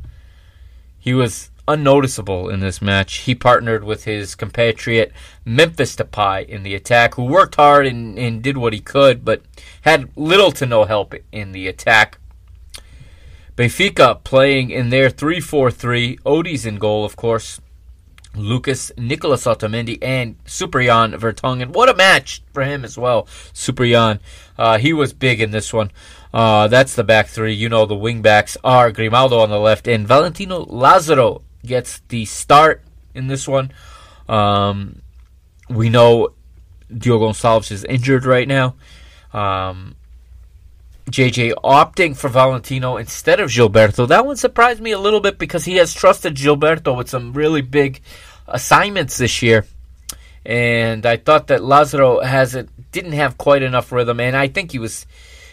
He 0.98 1.14
was 1.14 1.50
unnoticeable 1.68 2.48
in 2.48 2.60
this 2.60 2.80
match. 2.82 3.18
He 3.18 3.34
partnered 3.34 3.84
with 3.84 4.04
his 4.04 4.34
compatriot 4.34 5.12
Memphis 5.44 5.94
Depay 5.94 6.46
in 6.48 6.62
the 6.62 6.74
attack, 6.74 7.14
who 7.14 7.24
worked 7.24 7.56
hard 7.56 7.86
and, 7.86 8.18
and 8.18 8.42
did 8.42 8.56
what 8.56 8.72
he 8.72 8.80
could, 8.80 9.24
but 9.24 9.42
had 9.82 10.10
little 10.16 10.50
to 10.52 10.66
no 10.66 10.84
help 10.84 11.14
in 11.30 11.52
the 11.52 11.68
attack. 11.68 12.18
Benfica 13.56 14.22
playing 14.24 14.70
in 14.70 14.90
their 14.90 15.10
3 15.10 15.40
4 15.40 15.70
3. 15.70 16.16
Odie's 16.18 16.64
in 16.64 16.76
goal, 16.76 17.04
of 17.04 17.16
course. 17.16 17.60
Lucas, 18.34 18.92
Nicolas 18.96 19.46
Otamendi, 19.46 19.98
and 20.00 20.42
Cyprien 20.44 21.14
Vertonghen. 21.18 21.72
What 21.72 21.88
a 21.88 21.94
match 21.94 22.42
for 22.52 22.62
him 22.62 22.84
as 22.84 22.96
well. 22.96 23.24
Cyprien, 23.52 24.20
uh, 24.56 24.78
he 24.78 24.92
was 24.92 25.12
big 25.12 25.40
in 25.40 25.50
this 25.50 25.72
one. 25.72 25.90
Uh, 26.32 26.68
that's 26.68 26.94
the 26.94 27.04
back 27.04 27.28
three. 27.28 27.54
You 27.54 27.68
know 27.68 27.86
the 27.86 27.96
wing 27.96 28.22
backs 28.22 28.56
are 28.62 28.92
Grimaldo 28.92 29.38
on 29.38 29.50
the 29.50 29.58
left, 29.58 29.88
and 29.88 30.06
Valentino 30.06 30.64
Lazaro 30.68 31.42
gets 31.64 32.00
the 32.08 32.24
start 32.24 32.82
in 33.14 33.26
this 33.26 33.48
one. 33.48 33.72
Um, 34.28 35.02
we 35.68 35.88
know 35.88 36.34
Diogo 36.94 37.30
Gonçalves 37.30 37.70
is 37.70 37.84
injured 37.84 38.24
right 38.24 38.46
now. 38.46 38.74
Um, 39.32 39.94
JJ 41.10 41.54
opting 41.64 42.16
for 42.16 42.28
Valentino 42.28 42.96
instead 42.96 43.40
of 43.40 43.50
Gilberto. 43.50 44.06
That 44.06 44.26
one 44.26 44.36
surprised 44.36 44.80
me 44.80 44.92
a 44.92 44.98
little 44.98 45.20
bit 45.20 45.38
because 45.38 45.64
he 45.64 45.76
has 45.76 45.94
trusted 45.94 46.36
Gilberto 46.36 46.96
with 46.96 47.08
some 47.08 47.32
really 47.32 47.62
big 47.62 48.02
assignments 48.46 49.16
this 49.16 49.42
year. 49.42 49.66
And 50.44 51.04
I 51.06 51.16
thought 51.16 51.48
that 51.48 51.64
Lazaro 51.64 52.20
hasn't 52.20 52.70
didn't 52.92 53.12
have 53.12 53.36
quite 53.36 53.62
enough 53.62 53.92
rhythm, 53.92 54.20
and 54.20 54.36
I 54.36 54.48
think 54.48 54.72
he 54.72 54.78
was 54.78 55.06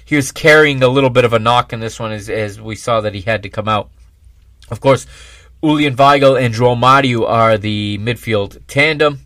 he 0.06 0.16
was 0.16 0.32
carrying 0.32 0.82
a 0.84 0.88
little 0.88 1.10
bit 1.10 1.26
of 1.26 1.34
a 1.34 1.39
knock 1.39 1.74
in 1.74 1.80
this 1.80 1.99
one 1.99 2.12
as, 2.12 2.30
as 2.30 2.62
we 2.62 2.76
saw 2.76 3.01
that 3.01 3.16
he 3.16 3.22
had 3.22 3.43
to 3.43 3.49
come 3.49 3.68
out. 3.68 3.89
Of 4.70 4.80
course, 4.80 5.08
Julian 5.64 5.95
Weigl 5.95 6.39
and 6.39 6.53
João 6.53 6.78
Mario 6.78 7.26
are 7.26 7.58
the 7.58 7.97
midfield 7.97 8.62
tandem. 8.68 9.22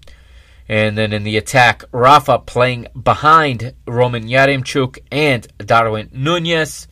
And 0.70 0.98
then 0.98 1.14
in 1.14 1.24
the 1.24 1.36
attack, 1.36 1.84
Rafa 1.92 2.40
playing 2.40 2.88
behind 3.02 3.74
Roman 3.88 4.24
Yaremchuk 4.28 5.00
and 5.12 5.48
Darwin 5.58 6.10
Nunez. 6.14 6.88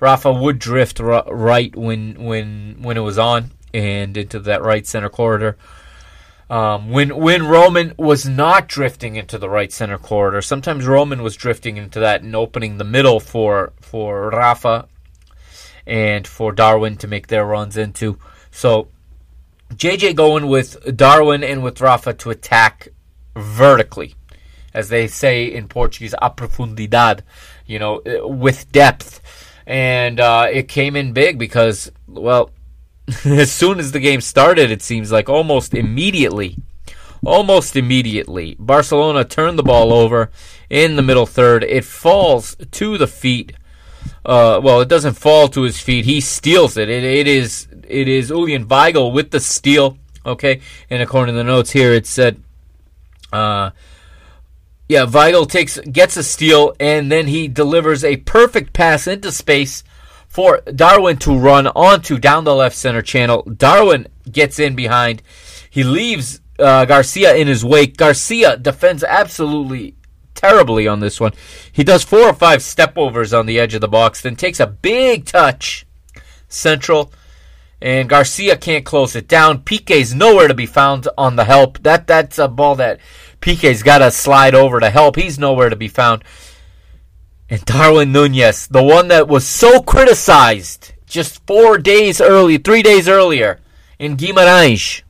Rafa 0.00 0.32
would 0.32 0.60
drift 0.60 1.00
right 1.00 1.74
when 1.74 2.24
when 2.24 2.76
when 2.80 2.96
it 2.96 3.00
was 3.00 3.18
on 3.18 3.50
and 3.74 4.16
into 4.16 4.38
that 4.40 4.62
right 4.62 4.86
center 4.86 5.08
corridor. 5.08 5.58
Um, 6.50 6.90
when 6.90 7.14
when 7.16 7.46
Roman 7.46 7.94
was 7.98 8.26
not 8.26 8.68
drifting 8.68 9.16
into 9.16 9.36
the 9.36 9.50
right 9.50 9.70
center 9.70 9.98
corridor, 9.98 10.40
sometimes 10.40 10.86
Roman 10.86 11.22
was 11.22 11.36
drifting 11.36 11.76
into 11.76 12.00
that 12.00 12.22
and 12.22 12.34
opening 12.34 12.78
the 12.78 12.84
middle 12.84 13.20
for 13.20 13.72
for 13.80 14.30
Rafa 14.30 14.88
and 15.86 16.26
for 16.26 16.52
Darwin 16.52 16.96
to 16.98 17.06
make 17.06 17.26
their 17.26 17.44
runs 17.44 17.76
into. 17.76 18.18
So 18.50 18.88
JJ 19.74 20.16
going 20.16 20.46
with 20.46 20.96
Darwin 20.96 21.44
and 21.44 21.62
with 21.62 21.80
Rafa 21.80 22.14
to 22.14 22.30
attack 22.30 22.88
vertically, 23.36 24.14
as 24.72 24.88
they 24.88 25.06
say 25.06 25.44
in 25.44 25.68
Portuguese, 25.68 26.14
a 26.20 26.30
profundidade, 26.30 27.20
you 27.66 27.78
know, 27.78 28.00
with 28.24 28.72
depth. 28.72 29.20
and 29.66 30.18
uh, 30.18 30.46
it 30.50 30.66
came 30.66 30.96
in 30.96 31.12
big 31.12 31.38
because, 31.38 31.92
well, 32.06 32.50
as 33.24 33.50
soon 33.50 33.78
as 33.78 33.92
the 33.92 34.00
game 34.00 34.20
started, 34.20 34.70
it 34.70 34.82
seems 34.82 35.10
like 35.10 35.28
almost 35.28 35.74
immediately, 35.74 36.56
almost 37.24 37.76
immediately, 37.76 38.56
Barcelona 38.58 39.24
turned 39.24 39.58
the 39.58 39.62
ball 39.62 39.92
over 39.92 40.30
in 40.68 40.96
the 40.96 41.02
middle 41.02 41.26
third. 41.26 41.64
It 41.64 41.84
falls 41.84 42.56
to 42.72 42.98
the 42.98 43.06
feet. 43.06 43.54
Uh, 44.24 44.60
well, 44.62 44.80
it 44.80 44.88
doesn't 44.88 45.14
fall 45.14 45.48
to 45.48 45.62
his 45.62 45.80
feet. 45.80 46.04
He 46.04 46.20
steals 46.20 46.76
it. 46.76 46.88
It, 46.88 47.04
it 47.04 47.26
is 47.26 47.66
it 47.88 48.08
is 48.08 48.28
Julian 48.28 48.66
Weigl 48.66 49.12
with 49.12 49.30
the 49.30 49.40
steal. 49.40 49.96
Okay, 50.26 50.60
and 50.90 51.02
according 51.02 51.34
to 51.34 51.38
the 51.38 51.44
notes 51.44 51.70
here, 51.70 51.92
it 51.94 52.06
said, 52.06 52.42
uh, 53.32 53.70
yeah, 54.88 55.06
Weigl 55.06 55.48
takes 55.48 55.78
gets 55.78 56.16
a 56.18 56.22
steal 56.22 56.74
and 56.78 57.10
then 57.10 57.26
he 57.26 57.48
delivers 57.48 58.04
a 58.04 58.16
perfect 58.16 58.74
pass 58.74 59.06
into 59.06 59.32
space 59.32 59.82
for 60.38 60.60
Darwin 60.72 61.16
to 61.16 61.36
run 61.36 61.66
onto 61.66 62.16
down 62.16 62.44
the 62.44 62.54
left 62.54 62.76
center 62.76 63.02
channel. 63.02 63.42
Darwin 63.42 64.06
gets 64.30 64.60
in 64.60 64.76
behind. 64.76 65.20
He 65.68 65.82
leaves 65.82 66.40
uh, 66.60 66.84
Garcia 66.84 67.34
in 67.34 67.48
his 67.48 67.64
wake. 67.64 67.96
Garcia 67.96 68.56
defends 68.56 69.02
absolutely 69.02 69.96
terribly 70.36 70.86
on 70.86 71.00
this 71.00 71.18
one. 71.18 71.32
He 71.72 71.82
does 71.82 72.04
four 72.04 72.20
or 72.20 72.34
five 72.34 72.62
step 72.62 72.96
overs 72.96 73.34
on 73.34 73.46
the 73.46 73.58
edge 73.58 73.74
of 73.74 73.80
the 73.80 73.88
box, 73.88 74.22
then 74.22 74.36
takes 74.36 74.60
a 74.60 74.68
big 74.68 75.24
touch 75.24 75.84
central. 76.48 77.12
And 77.82 78.08
Garcia 78.08 78.56
can't 78.56 78.84
close 78.84 79.16
it 79.16 79.26
down. 79.26 79.62
Pique's 79.62 80.14
nowhere 80.14 80.46
to 80.46 80.54
be 80.54 80.66
found 80.66 81.08
on 81.18 81.34
the 81.34 81.46
help. 81.46 81.82
That 81.82 82.06
that's 82.06 82.38
a 82.38 82.46
ball 82.46 82.76
that 82.76 83.00
Pique's 83.40 83.82
got 83.82 83.98
to 83.98 84.12
slide 84.12 84.54
over 84.54 84.78
to 84.78 84.90
help. 84.90 85.16
He's 85.16 85.36
nowhere 85.36 85.68
to 85.68 85.74
be 85.74 85.88
found. 85.88 86.22
And 87.50 87.64
Darwin 87.64 88.12
Nunez, 88.12 88.66
the 88.66 88.82
one 88.82 89.08
that 89.08 89.28
was 89.28 89.46
so 89.46 89.80
criticized 89.80 90.92
just 91.06 91.44
four 91.46 91.78
days 91.78 92.20
early, 92.20 92.58
three 92.58 92.82
days 92.82 93.08
earlier 93.08 93.60
in 93.98 94.16
Guimarães. 94.16 95.02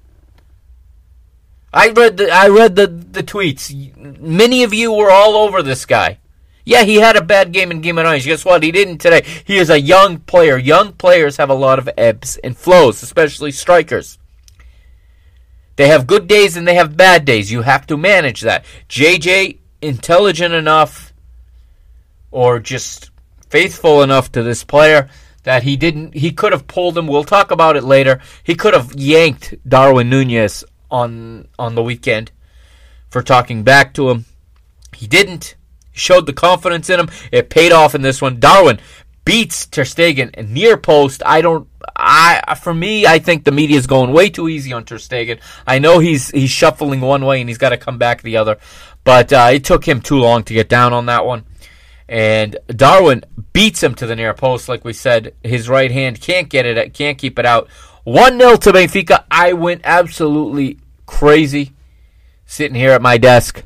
I 1.72 1.90
read 1.90 2.16
the 2.16 2.30
I 2.30 2.48
read 2.48 2.76
the, 2.76 2.86
the 2.86 3.22
tweets. 3.22 3.74
Many 4.20 4.62
of 4.62 4.72
you 4.72 4.92
were 4.92 5.10
all 5.10 5.36
over 5.36 5.62
this 5.62 5.84
guy. 5.84 6.18
Yeah, 6.64 6.82
he 6.82 6.96
had 6.96 7.16
a 7.16 7.22
bad 7.22 7.52
game 7.52 7.70
in 7.70 7.82
Guimarães. 7.82 8.24
Guess 8.24 8.44
what? 8.44 8.62
He 8.62 8.70
didn't 8.70 8.98
today. 8.98 9.24
He 9.44 9.56
is 9.56 9.70
a 9.70 9.80
young 9.80 10.18
player. 10.18 10.56
Young 10.58 10.92
players 10.92 11.38
have 11.38 11.50
a 11.50 11.54
lot 11.54 11.78
of 11.78 11.88
ebbs 11.96 12.36
and 12.44 12.56
flows, 12.56 13.02
especially 13.02 13.52
strikers. 13.52 14.18
They 15.76 15.88
have 15.88 16.06
good 16.06 16.28
days 16.28 16.56
and 16.56 16.66
they 16.66 16.74
have 16.74 16.96
bad 16.96 17.24
days. 17.24 17.50
You 17.50 17.62
have 17.62 17.86
to 17.86 17.96
manage 17.96 18.42
that. 18.42 18.64
JJ, 18.88 19.58
intelligent 19.80 20.52
enough 20.52 21.07
or 22.30 22.58
just 22.58 23.10
faithful 23.48 24.02
enough 24.02 24.30
to 24.32 24.42
this 24.42 24.64
player 24.64 25.08
that 25.44 25.62
he 25.62 25.76
didn't 25.76 26.14
he 26.14 26.30
could 26.30 26.52
have 26.52 26.66
pulled 26.66 26.96
him. 26.96 27.06
We'll 27.06 27.24
talk 27.24 27.50
about 27.50 27.76
it 27.76 27.84
later. 27.84 28.20
He 28.42 28.54
could 28.54 28.74
have 28.74 28.94
yanked 28.94 29.54
Darwin 29.66 30.10
Nunez 30.10 30.64
on 30.90 31.48
on 31.58 31.74
the 31.74 31.82
weekend 31.82 32.30
for 33.08 33.22
talking 33.22 33.62
back 33.62 33.94
to 33.94 34.10
him. 34.10 34.24
He 34.94 35.06
didn't. 35.06 35.56
He 35.90 35.98
showed 35.98 36.26
the 36.26 36.32
confidence 36.32 36.90
in 36.90 37.00
him. 37.00 37.08
It 37.32 37.50
paid 37.50 37.72
off 37.72 37.94
in 37.94 38.02
this 38.02 38.20
one. 38.20 38.40
Darwin 38.40 38.78
beats 39.24 39.66
Ter 39.66 39.84
Stegen 39.84 40.48
near 40.48 40.76
post. 40.76 41.22
I 41.24 41.40
don't. 41.40 41.68
I 41.96 42.54
for 42.60 42.74
me, 42.74 43.06
I 43.06 43.18
think 43.18 43.44
the 43.44 43.52
media 43.52 43.78
is 43.78 43.86
going 43.86 44.12
way 44.12 44.30
too 44.30 44.48
easy 44.48 44.72
on 44.72 44.84
Ter 44.84 44.96
Stegen. 44.96 45.40
I 45.66 45.78
know 45.78 45.98
he's 45.98 46.30
he's 46.30 46.50
shuffling 46.50 47.00
one 47.00 47.24
way 47.24 47.40
and 47.40 47.48
he's 47.48 47.58
got 47.58 47.70
to 47.70 47.76
come 47.76 47.98
back 47.98 48.22
the 48.22 48.36
other, 48.36 48.58
but 49.04 49.32
uh, 49.32 49.50
it 49.52 49.64
took 49.64 49.86
him 49.86 50.00
too 50.00 50.18
long 50.18 50.44
to 50.44 50.54
get 50.54 50.68
down 50.68 50.92
on 50.92 51.06
that 51.06 51.24
one. 51.24 51.44
And 52.08 52.56
Darwin 52.68 53.24
beats 53.52 53.82
him 53.82 53.94
to 53.96 54.06
the 54.06 54.16
near 54.16 54.32
post, 54.32 54.68
like 54.68 54.84
we 54.84 54.92
said. 54.92 55.34
His 55.42 55.68
right 55.68 55.90
hand 55.90 56.20
can't 56.20 56.48
get 56.48 56.64
it, 56.64 56.94
can't 56.94 57.18
keep 57.18 57.38
it 57.38 57.44
out. 57.44 57.68
1 58.04 58.38
0 58.38 58.56
to 58.56 58.72
Benfica. 58.72 59.24
I 59.30 59.52
went 59.52 59.82
absolutely 59.84 60.78
crazy 61.04 61.72
sitting 62.46 62.74
here 62.74 62.92
at 62.92 63.02
my 63.02 63.18
desk, 63.18 63.62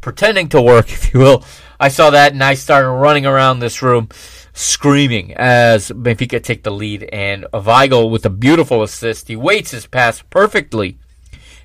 pretending 0.00 0.48
to 0.48 0.62
work, 0.62 0.86
if 0.92 1.12
you 1.12 1.20
will. 1.20 1.44
I 1.78 1.88
saw 1.88 2.10
that 2.10 2.32
and 2.32 2.42
I 2.42 2.54
started 2.54 2.90
running 2.90 3.26
around 3.26 3.58
this 3.58 3.82
room 3.82 4.08
screaming 4.54 5.34
as 5.34 5.90
Benfica 5.90 6.42
take 6.42 6.62
the 6.62 6.70
lead. 6.70 7.08
And 7.12 7.44
Weigl 7.52 8.10
with 8.10 8.24
a 8.24 8.30
beautiful 8.30 8.82
assist. 8.82 9.28
He 9.28 9.36
waits 9.36 9.72
his 9.72 9.86
pass 9.86 10.22
perfectly. 10.22 10.98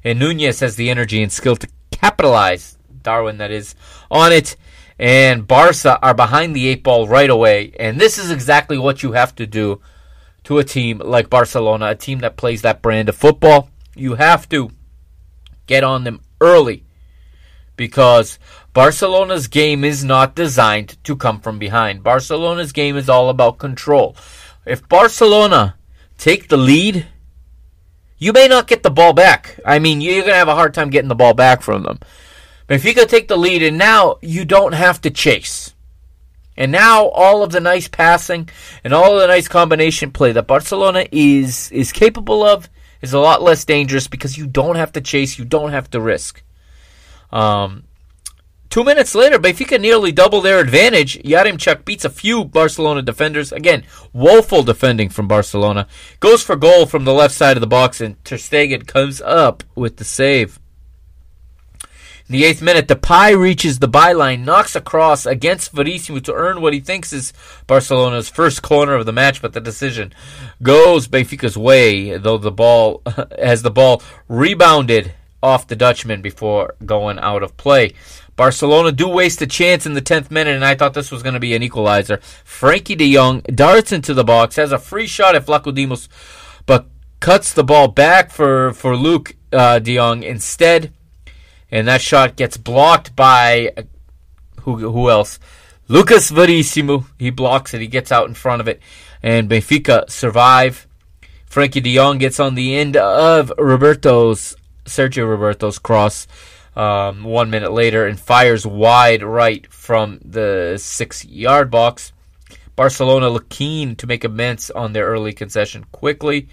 And 0.03 0.19
Nunez 0.19 0.59
has 0.59 0.75
the 0.75 0.89
energy 0.89 1.21
and 1.21 1.31
skill 1.31 1.55
to 1.55 1.67
capitalize, 1.91 2.77
Darwin 3.01 3.37
that 3.37 3.51
is, 3.51 3.75
on 4.11 4.31
it. 4.31 4.55
And 4.99 5.47
Barca 5.47 5.99
are 6.01 6.13
behind 6.13 6.55
the 6.55 6.67
eight 6.67 6.83
ball 6.83 7.07
right 7.07 7.29
away. 7.29 7.73
And 7.79 7.99
this 7.99 8.17
is 8.17 8.31
exactly 8.31 8.77
what 8.77 9.03
you 9.03 9.11
have 9.11 9.35
to 9.35 9.45
do 9.45 9.81
to 10.45 10.57
a 10.57 10.63
team 10.63 11.01
like 11.03 11.29
Barcelona, 11.29 11.89
a 11.89 11.95
team 11.95 12.19
that 12.19 12.37
plays 12.37 12.61
that 12.63 12.81
brand 12.81 13.09
of 13.09 13.15
football. 13.15 13.69
You 13.95 14.15
have 14.15 14.49
to 14.49 14.71
get 15.67 15.83
on 15.83 16.03
them 16.03 16.21
early 16.41 16.83
because 17.75 18.39
Barcelona's 18.73 19.47
game 19.47 19.83
is 19.83 20.03
not 20.03 20.35
designed 20.35 20.97
to 21.03 21.15
come 21.15 21.39
from 21.39 21.59
behind. 21.59 22.03
Barcelona's 22.03 22.71
game 22.71 22.97
is 22.97 23.09
all 23.09 23.29
about 23.29 23.57
control. 23.57 24.15
If 24.65 24.87
Barcelona 24.89 25.75
take 26.17 26.49
the 26.49 26.57
lead, 26.57 27.05
you 28.17 28.33
may 28.33 28.47
not 28.47 28.67
get 28.67 28.83
the 28.83 28.89
ball 28.89 29.13
back. 29.13 29.59
I 29.65 29.79
mean, 29.79 30.01
you're 30.01 30.21
going 30.21 30.33
to 30.33 30.35
have 30.35 30.47
a 30.47 30.55
hard 30.55 30.73
time 30.73 30.89
getting 30.89 31.07
the 31.07 31.15
ball 31.15 31.33
back 31.33 31.61
from 31.61 31.83
them. 31.83 31.99
Benfica 32.67 33.07
take 33.07 33.27
the 33.27 33.37
lead, 33.37 33.63
and 33.63 33.77
now 33.77 34.17
you 34.21 34.43
don't 34.43 34.73
have 34.73 34.99
to 35.01 35.09
chase. 35.09 35.73
And 36.57 36.71
now 36.71 37.05
all 37.05 37.43
of 37.43 37.51
the 37.51 37.59
nice 37.59 37.87
passing 37.87 38.49
and 38.83 38.93
all 38.93 39.13
of 39.13 39.21
the 39.21 39.27
nice 39.27 39.47
combination 39.47 40.11
play 40.11 40.31
that 40.31 40.47
Barcelona 40.47 41.05
is 41.11 41.71
is 41.71 41.91
capable 41.91 42.43
of 42.43 42.67
is 42.99 43.13
a 43.13 43.19
lot 43.19 43.43
less 43.43 43.63
dangerous 43.63 44.07
because 44.07 44.37
you 44.37 44.47
don't 44.47 44.75
have 44.75 44.91
to 44.93 45.01
chase, 45.01 45.37
you 45.37 45.45
don't 45.45 45.71
have 45.71 45.89
to 45.91 46.01
risk. 46.01 46.41
Um, 47.31 47.83
two 48.69 48.83
minutes 48.83 49.13
later, 49.13 49.37
Benfica 49.37 49.79
nearly 49.79 50.11
double 50.11 50.41
their 50.41 50.59
advantage. 50.59 51.19
Yaremchuk 51.19 51.85
beats 51.85 52.05
a 52.05 52.09
few 52.09 52.43
Barcelona 52.43 53.03
defenders. 53.03 53.51
Again, 53.51 53.83
woeful 54.11 54.63
defending 54.63 55.09
from 55.09 55.27
Barcelona. 55.27 55.87
Goes 56.19 56.41
for 56.41 56.55
goal 56.55 56.87
from 56.87 57.05
the 57.05 57.13
left 57.13 57.35
side 57.35 57.55
of 57.55 57.61
the 57.61 57.67
box, 57.67 58.01
and 58.01 58.23
Ter 58.25 58.37
Stegen 58.37 58.87
comes 58.87 59.21
up 59.21 59.63
with 59.75 59.97
the 59.97 60.03
save. 60.03 60.59
In 62.29 62.33
the 62.33 62.43
eighth 62.43 62.61
minute, 62.61 62.89
Depay 62.89 63.39
reaches 63.39 63.79
the 63.79 63.87
byline, 63.87 64.43
knocks 64.43 64.75
across 64.75 65.25
against 65.25 65.71
Verissimo 65.71 66.19
to 66.19 66.33
earn 66.33 66.59
what 66.59 66.73
he 66.73 66.81
thinks 66.81 67.13
is 67.13 67.31
Barcelona's 67.67 68.27
first 68.27 68.61
corner 68.61 68.95
of 68.95 69.05
the 69.05 69.13
match, 69.13 69.41
but 69.41 69.53
the 69.53 69.61
decision 69.61 70.13
goes 70.61 71.07
Benfica's 71.07 71.55
way, 71.55 72.17
though 72.17 72.37
the 72.37 72.51
ball 72.51 73.01
as 73.37 73.61
the 73.61 73.71
ball 73.71 74.03
rebounded 74.27 75.13
off 75.41 75.67
the 75.67 75.75
Dutchman 75.77 76.21
before 76.21 76.75
going 76.85 77.17
out 77.17 77.43
of 77.43 77.55
play. 77.55 77.93
Barcelona 78.35 78.91
do 78.91 79.07
waste 79.07 79.41
a 79.41 79.47
chance 79.47 79.85
in 79.85 79.93
the 79.93 80.01
10th 80.01 80.29
minute, 80.29 80.53
and 80.53 80.65
I 80.65 80.75
thought 80.75 80.95
this 80.95 81.11
was 81.11 81.23
going 81.23 81.35
to 81.35 81.39
be 81.39 81.55
an 81.55 81.63
equalizer. 81.63 82.17
Frenkie 82.17 82.97
de 82.97 83.13
Jong 83.13 83.39
darts 83.43 83.93
into 83.93 84.13
the 84.13 84.25
box, 84.25 84.57
has 84.57 84.73
a 84.73 84.79
free 84.79 85.07
shot 85.07 85.37
at 85.37 85.45
Vlachodimos, 85.45 86.09
but 86.65 86.87
cuts 87.21 87.53
the 87.53 87.63
ball 87.63 87.87
back 87.87 88.31
for, 88.31 88.73
for 88.73 88.95
Luuk 88.95 89.33
uh, 89.53 89.79
de 89.79 89.95
Jong 89.95 90.23
instead 90.23 90.91
and 91.71 91.87
that 91.87 92.01
shot 92.01 92.35
gets 92.35 92.57
blocked 92.57 93.15
by 93.15 93.71
who 94.61 94.77
who 94.77 95.09
else? 95.09 95.39
Lucas 95.87 96.29
Verissimo. 96.29 97.05
He 97.17 97.29
blocks 97.29 97.73
it. 97.73 97.81
He 97.81 97.87
gets 97.87 98.11
out 98.11 98.27
in 98.27 98.33
front 98.33 98.61
of 98.61 98.67
it, 98.67 98.81
and 99.23 99.49
Benfica 99.49 100.09
survive. 100.09 100.87
Frenkie 101.49 101.81
De 101.81 101.95
Jong 101.95 102.17
gets 102.17 102.39
on 102.39 102.55
the 102.55 102.75
end 102.75 102.97
of 102.97 103.51
Roberto's 103.57 104.55
Sergio 104.85 105.29
Roberto's 105.29 105.79
cross. 105.79 106.27
Um, 106.75 107.23
one 107.23 107.49
minute 107.49 107.71
later 107.71 108.05
and 108.05 108.19
fires 108.19 108.67
wide 108.67 109.23
right 109.23 109.65
from 109.73 110.19
the 110.23 110.77
six 110.77 111.25
yard 111.25 111.71
box. 111.71 112.13
Barcelona 112.75 113.29
look 113.29 113.49
keen 113.49 113.95
to 113.95 114.05
make 114.05 114.23
amends 114.23 114.69
on 114.69 114.93
their 114.93 115.07
early 115.07 115.33
concession 115.33 115.85
quickly. 115.91 116.47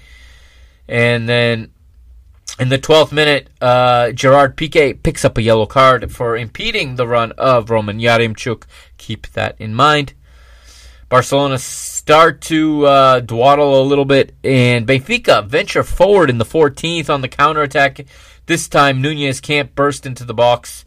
And 0.89 1.29
then 1.29 1.73
in 2.59 2.69
the 2.69 2.79
12th 2.79 3.11
minute, 3.11 3.49
uh, 3.61 4.13
Gerard 4.13 4.57
Piqué 4.57 5.01
picks 5.03 5.25
up 5.25 5.37
a 5.39 5.43
yellow 5.43 5.67
card 5.67 6.13
for 6.13 6.37
impeding 6.37 6.95
the 6.95 7.07
run 7.07 7.33
of 7.33 7.71
Roman 7.71 7.99
Yaremchuk. 7.99 8.65
Keep 8.97 9.29
that 9.33 9.57
in 9.59 9.75
mind. 9.75 10.15
Barcelona 11.09 11.59
start 11.59 12.41
to 12.43 12.87
uh, 12.87 13.21
dawdle 13.21 13.81
a 13.81 13.85
little 13.85 14.05
bit, 14.05 14.35
and 14.45 14.87
Benfica 14.87 15.47
venture 15.47 15.83
forward 15.83 16.31
in 16.31 16.39
the 16.39 16.45
14th 16.45 17.11
on 17.11 17.23
the 17.23 17.29
counterattack. 17.29 18.07
This 18.47 18.69
time, 18.69 19.03
Nunez 19.03 19.41
can't 19.41 19.75
burst 19.75 20.07
into 20.07 20.25
the 20.25 20.35
box, 20.35 20.85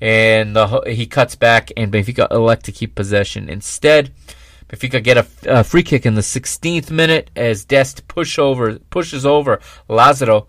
and 0.00 0.54
the, 0.54 0.82
he 0.86 1.06
cuts 1.06 1.34
back, 1.34 1.72
and 1.76 1.92
Benfica 1.92 2.30
elect 2.30 2.64
to 2.66 2.72
keep 2.72 2.94
possession 2.94 3.48
instead. 3.48 4.12
Benfica 4.68 5.02
get 5.02 5.16
a, 5.16 5.26
a 5.46 5.64
free 5.64 5.82
kick 5.82 6.06
in 6.06 6.14
the 6.14 6.20
16th 6.20 6.90
minute 6.90 7.30
as 7.34 7.64
Dest 7.64 8.06
push 8.06 8.38
over, 8.38 8.78
pushes 8.78 9.26
over 9.26 9.60
Lazaro 9.88 10.46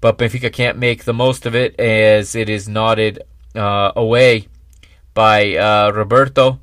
but 0.00 0.18
Benfica 0.18 0.52
can't 0.52 0.78
make 0.78 1.04
the 1.04 1.14
most 1.14 1.46
of 1.46 1.54
it 1.54 1.78
as 1.80 2.34
it 2.34 2.48
is 2.48 2.68
nodded 2.68 3.22
uh, 3.54 3.92
away 3.96 4.48
by 5.14 5.56
uh, 5.56 5.90
Roberto. 5.92 6.60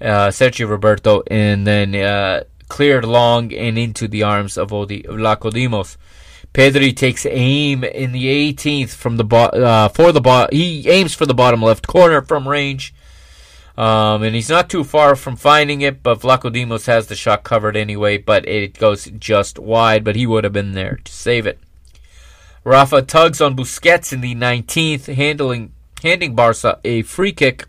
uh, 0.00 0.28
Sergio 0.28 0.68
Roberto, 0.68 1.22
and 1.30 1.66
then 1.66 1.94
uh, 1.94 2.44
cleared 2.68 3.04
long 3.04 3.52
and 3.54 3.78
into 3.78 4.06
the 4.06 4.22
arms 4.22 4.58
of 4.58 4.72
Odi- 4.72 5.02
Vlachodimos. 5.04 5.96
Pedri 6.52 6.94
takes 6.94 7.24
aim 7.26 7.82
in 7.82 8.12
the 8.12 8.26
18th 8.52 8.90
from 8.90 9.16
the 9.16 9.24
bo- 9.24 9.46
uh, 9.46 9.88
for 9.88 10.12
the 10.12 10.20
bo- 10.20 10.48
he 10.52 10.88
aims 10.88 11.14
for 11.14 11.26
the 11.26 11.34
bottom 11.34 11.62
left 11.62 11.86
corner 11.86 12.20
from 12.22 12.46
range. 12.48 12.94
Um, 13.76 14.22
and 14.22 14.34
he's 14.34 14.48
not 14.48 14.70
too 14.70 14.84
far 14.84 15.16
from 15.16 15.36
finding 15.36 15.82
it, 15.82 16.02
but 16.02 16.20
Vlachodimos 16.20 16.86
has 16.86 17.08
the 17.08 17.14
shot 17.16 17.42
covered 17.44 17.76
anyway, 17.76 18.16
but 18.16 18.46
it 18.48 18.78
goes 18.78 19.04
just 19.18 19.58
wide, 19.58 20.02
but 20.04 20.16
he 20.16 20.26
would 20.26 20.44
have 20.44 20.52
been 20.54 20.72
there 20.72 20.98
to 21.04 21.12
save 21.12 21.46
it. 21.46 21.58
Rafa 22.66 23.00
tugs 23.00 23.40
on 23.40 23.54
Busquets 23.54 24.12
in 24.12 24.22
the 24.22 24.34
19th, 24.34 25.14
handling 25.14 25.72
handing 26.02 26.34
Barca 26.34 26.80
a 26.82 27.02
free 27.02 27.30
kick. 27.30 27.66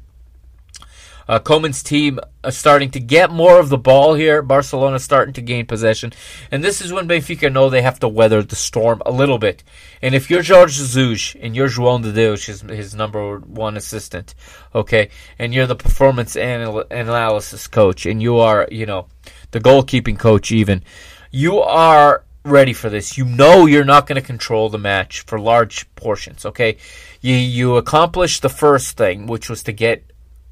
Uh, 1.28 1.38
Koeman's 1.38 1.84
team 1.84 2.20
are 2.43 2.50
starting 2.50 2.89
to 2.89 3.00
get 3.00 3.30
more 3.30 3.60
of 3.60 3.70
the 3.70 3.78
ball 3.78 4.16
here. 4.16 4.41
Barcelona 4.41 4.98
starting 4.98 5.36
to 5.36 5.41
gain 5.43 5.68
possession. 5.68 6.14
And 6.50 6.64
this 6.64 6.82
is 6.82 6.91
when 6.91 7.08
Benfica 7.08 7.54
know 7.54 7.70
they 7.70 7.84
have 7.84 8.00
to 8.00 8.08
weather 8.08 8.41
the 8.41 8.56
storm 8.56 9.04
a 9.06 9.12
little 9.12 9.38
bit. 9.38 9.64
And 10.02 10.16
if 10.16 10.32
you're 10.32 10.41
Jorge 10.41 10.74
Jesus 10.74 11.36
and 11.39 11.56
you're 11.56 11.68
João 11.68 12.02
de 12.02 12.12
Deus, 12.12 12.48
his, 12.48 12.62
his 12.62 12.95
number 12.95 13.38
one 13.38 13.78
assistant, 13.78 14.34
okay, 14.74 15.10
and 15.38 15.54
you're 15.54 15.68
the 15.68 15.76
performance 15.76 16.36
anal- 16.36 16.86
analysis 16.89 17.68
coach, 17.68 18.08
and 18.08 18.20
you 18.20 18.38
are, 18.38 18.68
you 18.72 18.88
know, 18.88 19.06
the 19.52 19.60
goalkeeping 19.60 20.18
coach 20.18 20.52
even, 20.52 20.82
you 21.30 21.60
are 21.60 22.24
ready 22.48 22.74
for 22.74 22.89
this. 22.89 23.18
You 23.18 23.26
know 23.26 23.66
you're 23.66 23.86
not 23.86 24.08
going 24.08 24.20
to 24.20 24.26
control 24.26 24.70
the 24.70 24.78
match 24.78 25.22
for 25.22 25.39
large 25.39 25.93
portions, 25.95 26.45
okay? 26.45 26.78
You, 27.22 27.36
you 27.36 27.78
accomplished 27.78 28.41
the 28.41 28.50
first 28.50 28.98
thing, 28.98 29.28
which 29.28 29.50
was 29.50 29.64
to 29.64 29.72
get 29.72 30.04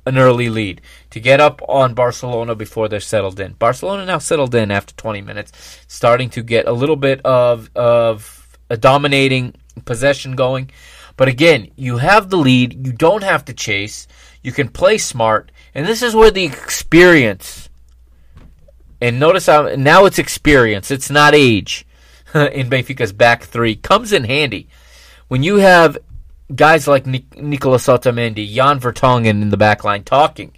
an 0.05 0.17
early 0.17 0.49
lead 0.49 0.81
to 1.09 1.19
get 1.19 1.39
up 1.39 1.61
on 1.67 1.93
Barcelona 1.93 2.55
before 2.55 2.87
they're 2.87 2.99
settled 2.99 3.39
in. 3.39 3.53
Barcelona 3.53 4.05
now 4.05 4.19
settled 4.19 4.53
in 4.53 4.71
after 4.71 4.93
20 4.95 5.21
minutes, 5.21 5.79
starting 5.87 6.29
to 6.31 6.43
get 6.43 6.67
a 6.67 6.73
little 6.73 6.95
bit 6.95 7.21
of 7.25 7.69
of 7.75 8.57
a 8.69 8.77
dominating 8.77 9.55
possession 9.85 10.35
going. 10.35 10.69
But 11.17 11.27
again, 11.27 11.71
you 11.75 11.97
have 11.97 12.29
the 12.29 12.37
lead, 12.37 12.85
you 12.85 12.91
don't 12.91 13.23
have 13.23 13.45
to 13.45 13.53
chase, 13.53 14.07
you 14.43 14.51
can 14.51 14.67
play 14.67 14.97
smart, 14.97 15.51
and 15.73 15.85
this 15.87 16.03
is 16.03 16.13
where 16.13 16.31
the 16.31 16.43
experience 16.43 17.69
and 19.01 19.19
notice 19.19 19.47
how 19.47 19.75
now 19.75 20.05
it's 20.05 20.19
experience, 20.19 20.91
it's 20.91 21.09
not 21.09 21.35
age 21.35 21.85
in 22.33 22.69
Benfica's 22.69 23.13
back 23.13 23.43
three 23.43 23.75
comes 23.75 24.13
in 24.13 24.23
handy. 24.23 24.67
When 25.27 25.43
you 25.43 25.57
have 25.57 25.97
guys 26.53 26.87
like 26.87 27.05
Nic- 27.05 27.41
Nicolas 27.41 27.87
Otamendi, 27.87 28.47
Jan 28.53 28.79
Vertonghen 28.79 29.41
in 29.41 29.49
the 29.49 29.57
back 29.57 29.83
line 29.83 30.03
talking. 30.03 30.53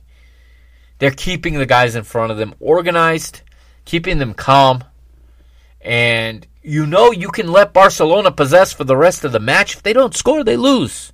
They're 1.00 1.12
keeping 1.12 1.54
the 1.56 1.66
guys 1.66 1.96
in 1.96 2.04
front 2.04 2.32
of 2.32 2.38
them 2.38 2.56
organized, 2.60 3.42
keeping 3.86 4.18
them 4.18 4.34
calm, 4.34 4.84
and 5.82 6.46
you 6.64 6.88
know 6.88 7.12
you 7.12 7.30
can 7.30 7.52
let 7.52 7.72
Barcelona 7.72 8.32
possess 8.32 8.74
for 8.74 8.84
the 8.84 8.98
rest 8.98 9.24
of 9.24 9.32
the 9.32 9.40
match. 9.40 9.76
If 9.76 9.84
they 9.84 9.94
don't 9.94 10.16
score, 10.16 10.44
they 10.44 10.58
lose. 10.58 11.14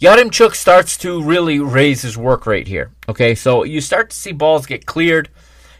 Yaremchuk 0.00 0.54
starts 0.54 0.96
to 0.98 1.22
really 1.22 1.58
raise 1.58 2.02
his 2.02 2.16
work 2.16 2.46
rate 2.46 2.68
here. 2.68 2.92
Okay, 3.08 3.34
so 3.34 3.64
you 3.64 3.80
start 3.80 4.10
to 4.10 4.16
see 4.16 4.32
balls 4.32 4.66
get 4.66 4.86
cleared. 4.86 5.28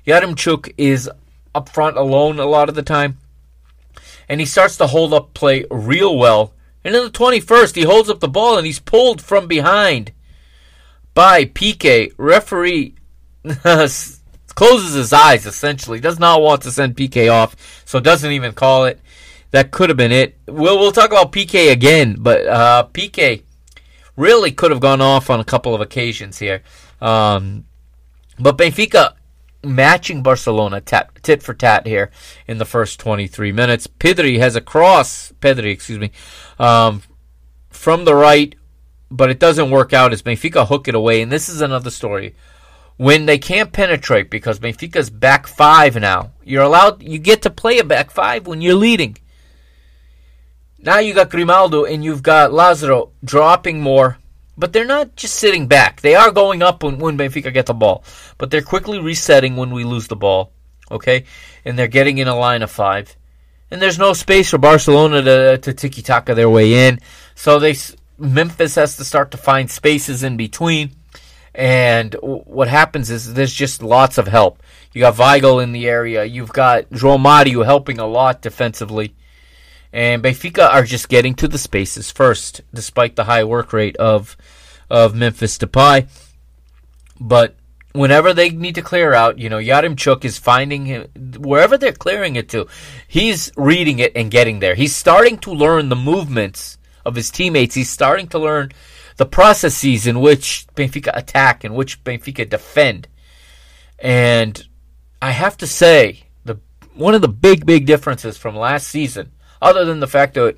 Yaremchuk 0.06 0.72
is 0.78 1.10
up 1.54 1.68
front 1.68 1.96
alone 1.96 2.38
a 2.38 2.46
lot 2.46 2.68
of 2.68 2.74
the 2.74 2.82
time. 2.82 3.18
And 4.28 4.40
he 4.40 4.46
starts 4.46 4.76
to 4.78 4.86
hold 4.86 5.14
up 5.14 5.34
play 5.34 5.64
real 5.70 6.16
well 6.16 6.54
and 6.86 6.94
in 6.94 7.02
the 7.02 7.10
21st, 7.10 7.74
he 7.74 7.82
holds 7.82 8.08
up 8.08 8.20
the 8.20 8.28
ball 8.28 8.56
and 8.56 8.64
he's 8.64 8.78
pulled 8.78 9.20
from 9.20 9.48
behind 9.48 10.12
by 11.14 11.44
PK. 11.44 12.12
Referee 12.16 12.94
closes 14.54 14.94
his 14.94 15.12
eyes, 15.12 15.46
essentially. 15.46 15.98
Does 15.98 16.20
not 16.20 16.40
want 16.40 16.62
to 16.62 16.70
send 16.70 16.96
PK 16.96 17.28
off, 17.28 17.56
so 17.84 17.98
doesn't 17.98 18.30
even 18.30 18.52
call 18.52 18.84
it. 18.84 19.00
That 19.50 19.72
could 19.72 19.90
have 19.90 19.96
been 19.96 20.12
it. 20.12 20.38
We'll, 20.46 20.78
we'll 20.78 20.92
talk 20.92 21.10
about 21.10 21.32
PK 21.32 21.72
again, 21.72 22.18
but 22.20 22.46
uh, 22.46 22.86
Piqué 22.92 23.42
really 24.16 24.50
could 24.50 24.70
have 24.70 24.80
gone 24.80 25.00
off 25.00 25.30
on 25.30 25.40
a 25.40 25.44
couple 25.44 25.74
of 25.74 25.80
occasions 25.80 26.38
here. 26.38 26.62
Um, 27.00 27.66
but 28.38 28.56
Benfica 28.56 29.14
matching 29.62 30.22
Barcelona 30.22 30.80
tat, 30.80 31.10
tit 31.22 31.42
for 31.42 31.54
tat 31.54 31.86
here 31.86 32.10
in 32.46 32.58
the 32.58 32.64
first 32.64 33.00
23 33.00 33.52
minutes. 33.52 33.86
Pedri 33.86 34.38
has 34.38 34.56
a 34.56 34.60
cross, 34.60 35.32
Pedri, 35.40 35.70
excuse 35.72 35.98
me, 35.98 36.10
um, 36.58 37.02
from 37.70 38.04
the 38.04 38.14
right, 38.14 38.54
but 39.10 39.30
it 39.30 39.38
doesn't 39.38 39.70
work 39.70 39.92
out 39.92 40.12
as 40.12 40.22
Benfica 40.22 40.66
hook 40.66 40.88
it 40.88 40.94
away. 40.94 41.22
And 41.22 41.30
this 41.30 41.48
is 41.48 41.60
another 41.60 41.90
story. 41.90 42.34
When 42.96 43.26
they 43.26 43.38
can't 43.38 43.72
penetrate 43.72 44.30
because 44.30 44.58
Benfica's 44.58 45.10
back 45.10 45.46
five 45.46 45.96
now, 45.96 46.32
you're 46.42 46.62
allowed, 46.62 47.02
you 47.02 47.18
get 47.18 47.42
to 47.42 47.50
play 47.50 47.78
a 47.78 47.84
back 47.84 48.10
five 48.10 48.46
when 48.46 48.62
you're 48.62 48.74
leading. 48.74 49.18
Now 50.78 50.98
you 50.98 51.14
got 51.14 51.30
Grimaldo 51.30 51.84
and 51.84 52.04
you've 52.04 52.22
got 52.22 52.52
Lazaro 52.52 53.10
dropping 53.24 53.80
more 53.80 54.18
but 54.56 54.72
they're 54.72 54.86
not 54.86 55.16
just 55.16 55.36
sitting 55.36 55.66
back. 55.66 56.00
They 56.00 56.14
are 56.14 56.30
going 56.30 56.62
up 56.62 56.82
when, 56.82 56.98
when 56.98 57.18
Benfica 57.18 57.52
get 57.52 57.66
the 57.66 57.74
ball, 57.74 58.04
but 58.38 58.50
they're 58.50 58.62
quickly 58.62 58.98
resetting 58.98 59.56
when 59.56 59.70
we 59.70 59.84
lose 59.84 60.08
the 60.08 60.16
ball. 60.16 60.52
Okay, 60.90 61.24
and 61.64 61.78
they're 61.78 61.88
getting 61.88 62.18
in 62.18 62.28
a 62.28 62.36
line 62.36 62.62
of 62.62 62.70
five, 62.70 63.16
and 63.70 63.82
there's 63.82 63.98
no 63.98 64.12
space 64.12 64.50
for 64.50 64.58
Barcelona 64.58 65.22
to 65.22 65.58
to 65.58 65.74
tiki 65.74 66.00
taka 66.00 66.34
their 66.34 66.48
way 66.48 66.88
in. 66.88 67.00
So 67.34 67.58
they 67.58 67.74
Memphis 68.18 68.76
has 68.76 68.96
to 68.96 69.04
start 69.04 69.32
to 69.32 69.36
find 69.36 69.70
spaces 69.70 70.22
in 70.22 70.36
between. 70.36 70.92
And 71.54 72.14
what 72.20 72.68
happens 72.68 73.10
is 73.10 73.32
there's 73.32 73.52
just 73.52 73.82
lots 73.82 74.18
of 74.18 74.28
help. 74.28 74.62
You 74.92 75.00
got 75.00 75.14
Weigl 75.14 75.62
in 75.62 75.72
the 75.72 75.88
area. 75.88 76.24
You've 76.24 76.52
got 76.52 76.90
João 76.90 77.18
Mario 77.18 77.62
helping 77.62 77.98
a 77.98 78.06
lot 78.06 78.42
defensively. 78.42 79.14
And 79.97 80.22
Benfica 80.22 80.68
are 80.68 80.84
just 80.84 81.09
getting 81.09 81.34
to 81.36 81.49
the 81.49 81.57
spaces 81.57 82.11
first, 82.11 82.61
despite 82.74 83.16
the 83.16 83.24
high 83.24 83.44
work 83.44 83.72
rate 83.72 83.97
of 83.97 84.36
of 84.90 85.14
Memphis 85.14 85.57
Depay. 85.57 86.07
But 87.18 87.57
whenever 87.92 88.34
they 88.34 88.51
need 88.51 88.74
to 88.74 88.82
clear 88.82 89.14
out, 89.14 89.38
you 89.38 89.49
know, 89.49 89.57
Yaremchuk 89.57 90.22
is 90.26 90.36
finding 90.36 90.84
him 90.84 91.07
wherever 91.38 91.78
they're 91.78 91.92
clearing 91.92 92.36
it 92.36 92.51
to. 92.51 92.66
He's 93.09 93.51
reading 93.57 93.99
it 93.99 94.12
and 94.14 94.30
getting 94.30 94.59
there. 94.59 94.74
He's 94.74 94.94
starting 94.94 95.38
to 95.38 95.51
learn 95.51 95.88
the 95.88 95.97
movements 95.97 96.76
of 97.07 97.14
his 97.14 97.30
teammates. 97.30 97.74
He's 97.74 97.88
starting 97.88 98.28
to 98.28 98.38
learn 98.38 98.72
the 99.16 99.24
processes 99.24 100.07
in 100.07 100.20
which 100.20 100.66
Benfica 100.74 101.11
attack 101.16 101.64
and 101.64 101.74
which 101.74 102.05
Benfica 102.05 102.47
defend. 102.47 103.09
And 103.99 104.62
I 105.22 105.30
have 105.30 105.57
to 105.57 105.66
say, 105.66 106.24
the 106.44 106.61
one 106.92 107.14
of 107.14 107.22
the 107.22 107.28
big, 107.28 107.64
big 107.64 107.86
differences 107.86 108.36
from 108.36 108.55
last 108.55 108.88
season 108.88 109.32
other 109.61 109.84
than 109.84 110.00
the 110.00 110.07
fact 110.07 110.34
that 110.34 110.57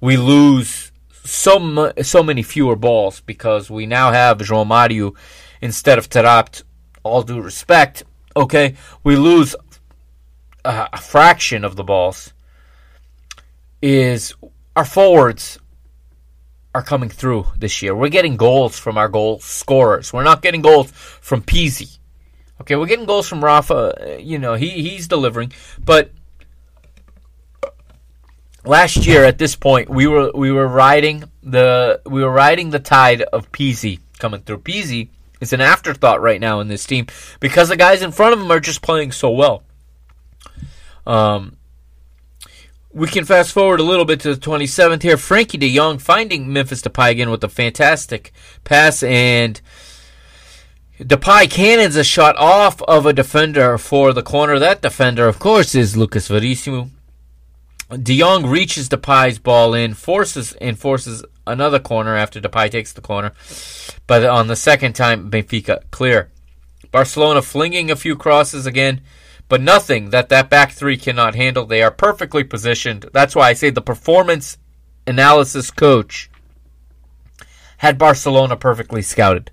we 0.00 0.16
lose 0.16 0.92
so 1.24 1.92
so 2.02 2.22
many 2.22 2.42
fewer 2.42 2.76
balls 2.76 3.20
because 3.20 3.70
we 3.70 3.86
now 3.86 4.12
have 4.12 4.38
João 4.38 4.66
Mario 4.66 5.14
instead 5.60 5.98
of 5.98 6.08
Taarabt. 6.08 6.62
All 7.02 7.22
due 7.22 7.40
respect, 7.40 8.02
okay, 8.36 8.74
we 9.02 9.16
lose 9.16 9.56
a, 10.64 10.88
a 10.92 10.98
fraction 10.98 11.64
of 11.64 11.76
the 11.76 11.84
balls. 11.84 12.34
Is 13.80 14.34
our 14.76 14.84
forwards 14.84 15.58
are 16.74 16.82
coming 16.82 17.08
through 17.08 17.46
this 17.56 17.80
year? 17.80 17.94
We're 17.94 18.10
getting 18.10 18.36
goals 18.36 18.78
from 18.78 18.98
our 18.98 19.08
goal 19.08 19.40
scorers. 19.40 20.12
We're 20.12 20.24
not 20.24 20.42
getting 20.42 20.60
goals 20.60 20.90
from 20.90 21.40
Pizzi. 21.42 21.98
Okay, 22.60 22.76
we're 22.76 22.86
getting 22.86 23.06
goals 23.06 23.26
from 23.26 23.42
Rafa. 23.42 23.74
Uh, 23.74 24.16
you 24.18 24.38
know, 24.38 24.54
he 24.54 24.68
he's 24.68 25.08
delivering, 25.08 25.52
but 25.82 26.12
last 28.64 29.06
year 29.06 29.24
at 29.24 29.38
this 29.38 29.56
point 29.56 29.88
we 29.88 30.06
were 30.06 30.30
we 30.34 30.52
were 30.52 30.68
riding 30.68 31.24
the 31.42 32.00
we 32.06 32.22
were 32.22 32.30
riding 32.30 32.70
the 32.70 32.78
tide 32.78 33.22
of 33.22 33.50
Pizzi 33.52 34.00
coming 34.18 34.40
through. 34.40 34.58
Pizzi 34.58 35.08
is 35.40 35.52
an 35.52 35.60
afterthought 35.60 36.20
right 36.20 36.40
now 36.40 36.60
in 36.60 36.68
this 36.68 36.84
team 36.84 37.06
because 37.40 37.68
the 37.68 37.76
guys 37.76 38.02
in 38.02 38.12
front 38.12 38.34
of 38.34 38.40
him 38.40 38.50
are 38.50 38.60
just 38.60 38.82
playing 38.82 39.12
so 39.12 39.30
well. 39.30 39.62
Um, 41.06 41.56
we 42.92 43.08
can 43.08 43.24
fast 43.24 43.52
forward 43.52 43.80
a 43.80 43.84
little 43.84 44.04
bit 44.04 44.20
to 44.20 44.34
the 44.34 44.40
27th 44.40 45.02
here. 45.02 45.16
Frenkie 45.16 45.58
De 45.58 45.74
Jong 45.74 45.98
finding 45.98 46.52
Memphis 46.52 46.82
Depay 46.82 47.10
again 47.12 47.30
with 47.30 47.42
a 47.44 47.48
fantastic 47.48 48.32
pass 48.64 49.02
and. 49.02 49.60
Depay 50.98 51.50
cannons 51.50 51.96
a 51.96 52.04
shot 52.04 52.36
off 52.36 52.82
of 52.82 53.06
a 53.06 53.14
defender 53.14 53.78
for 53.78 54.12
the 54.12 54.22
corner. 54.22 54.58
That 54.58 54.82
defender, 54.82 55.26
of 55.26 55.38
course, 55.38 55.74
is 55.74 55.96
Lucas 55.96 56.28
Verissimo. 56.28 56.90
De 57.96 58.18
Jong 58.18 58.46
reaches 58.46 58.88
Depay's 58.88 59.38
ball 59.38 59.74
in, 59.74 59.94
forces 59.94 60.52
and 60.60 60.78
forces 60.78 61.24
another 61.46 61.80
corner 61.80 62.16
after 62.16 62.40
Depay 62.40 62.70
takes 62.70 62.92
the 62.92 63.00
corner. 63.00 63.32
But 64.06 64.24
on 64.24 64.46
the 64.46 64.56
second 64.56 64.94
time, 64.94 65.30
Benfica 65.30 65.82
clear. 65.90 66.30
Barcelona 66.92 67.42
flinging 67.42 67.90
a 67.90 67.96
few 67.96 68.16
crosses 68.16 68.66
again, 68.66 69.00
but 69.48 69.60
nothing 69.60 70.10
that 70.10 70.28
that 70.28 70.48
back 70.48 70.72
three 70.72 70.96
cannot 70.96 71.34
handle. 71.34 71.66
They 71.66 71.82
are 71.82 71.90
perfectly 71.90 72.44
positioned. 72.44 73.06
That's 73.12 73.34
why 73.34 73.48
I 73.48 73.52
say 73.54 73.70
the 73.70 73.80
performance 73.80 74.58
analysis 75.06 75.70
coach 75.70 76.30
had 77.78 77.98
Barcelona 77.98 78.56
perfectly 78.56 79.02
scouted 79.02 79.50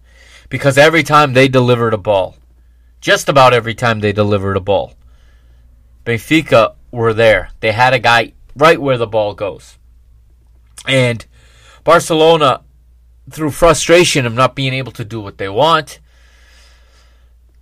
because 0.49 0.77
every 0.77 1.03
time 1.03 1.33
they 1.33 1.47
delivered 1.47 1.93
a 1.93 1.97
ball, 1.97 2.35
just 3.01 3.29
about 3.29 3.53
every 3.53 3.73
time 3.73 3.99
they 3.99 4.11
delivered 4.11 4.57
a 4.57 4.61
ball, 4.61 4.93
Benfica 6.05 6.75
were 6.97 7.13
there. 7.13 7.49
They 7.59 7.71
had 7.71 7.93
a 7.93 7.99
guy 7.99 8.33
right 8.55 8.81
where 8.81 8.97
the 8.97 9.07
ball 9.07 9.33
goes. 9.33 9.77
And 10.87 11.25
Barcelona, 11.83 12.61
through 13.29 13.51
frustration 13.51 14.25
of 14.25 14.33
not 14.33 14.55
being 14.55 14.73
able 14.73 14.91
to 14.93 15.05
do 15.05 15.21
what 15.21 15.37
they 15.37 15.49
want, 15.49 15.99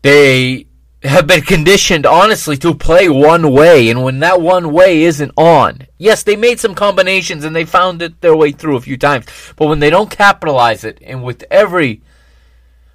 they 0.01 0.67
have 1.03 1.27
been 1.27 1.41
conditioned, 1.41 2.05
honestly, 2.05 2.57
to 2.57 2.73
play 2.73 3.09
one 3.09 3.51
way. 3.51 3.89
And 3.89 4.03
when 4.03 4.19
that 4.19 4.41
one 4.41 4.71
way 4.71 5.03
isn't 5.03 5.31
on, 5.35 5.87
yes, 5.97 6.23
they 6.23 6.35
made 6.35 6.59
some 6.59 6.75
combinations 6.75 7.43
and 7.43 7.55
they 7.55 7.65
found 7.65 8.01
it 8.01 8.21
their 8.21 8.35
way 8.35 8.51
through 8.51 8.77
a 8.77 8.81
few 8.81 8.97
times. 8.97 9.25
But 9.55 9.67
when 9.67 9.79
they 9.79 9.89
don't 9.89 10.09
capitalize 10.09 10.83
it, 10.83 10.99
and 11.01 11.23
with 11.23 11.43
every 11.51 12.01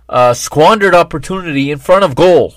uh, 0.09 0.35
squandered 0.35 0.95
opportunity 0.95 1.71
in 1.71 1.79
front 1.79 2.05
of 2.05 2.15
goal, 2.15 2.55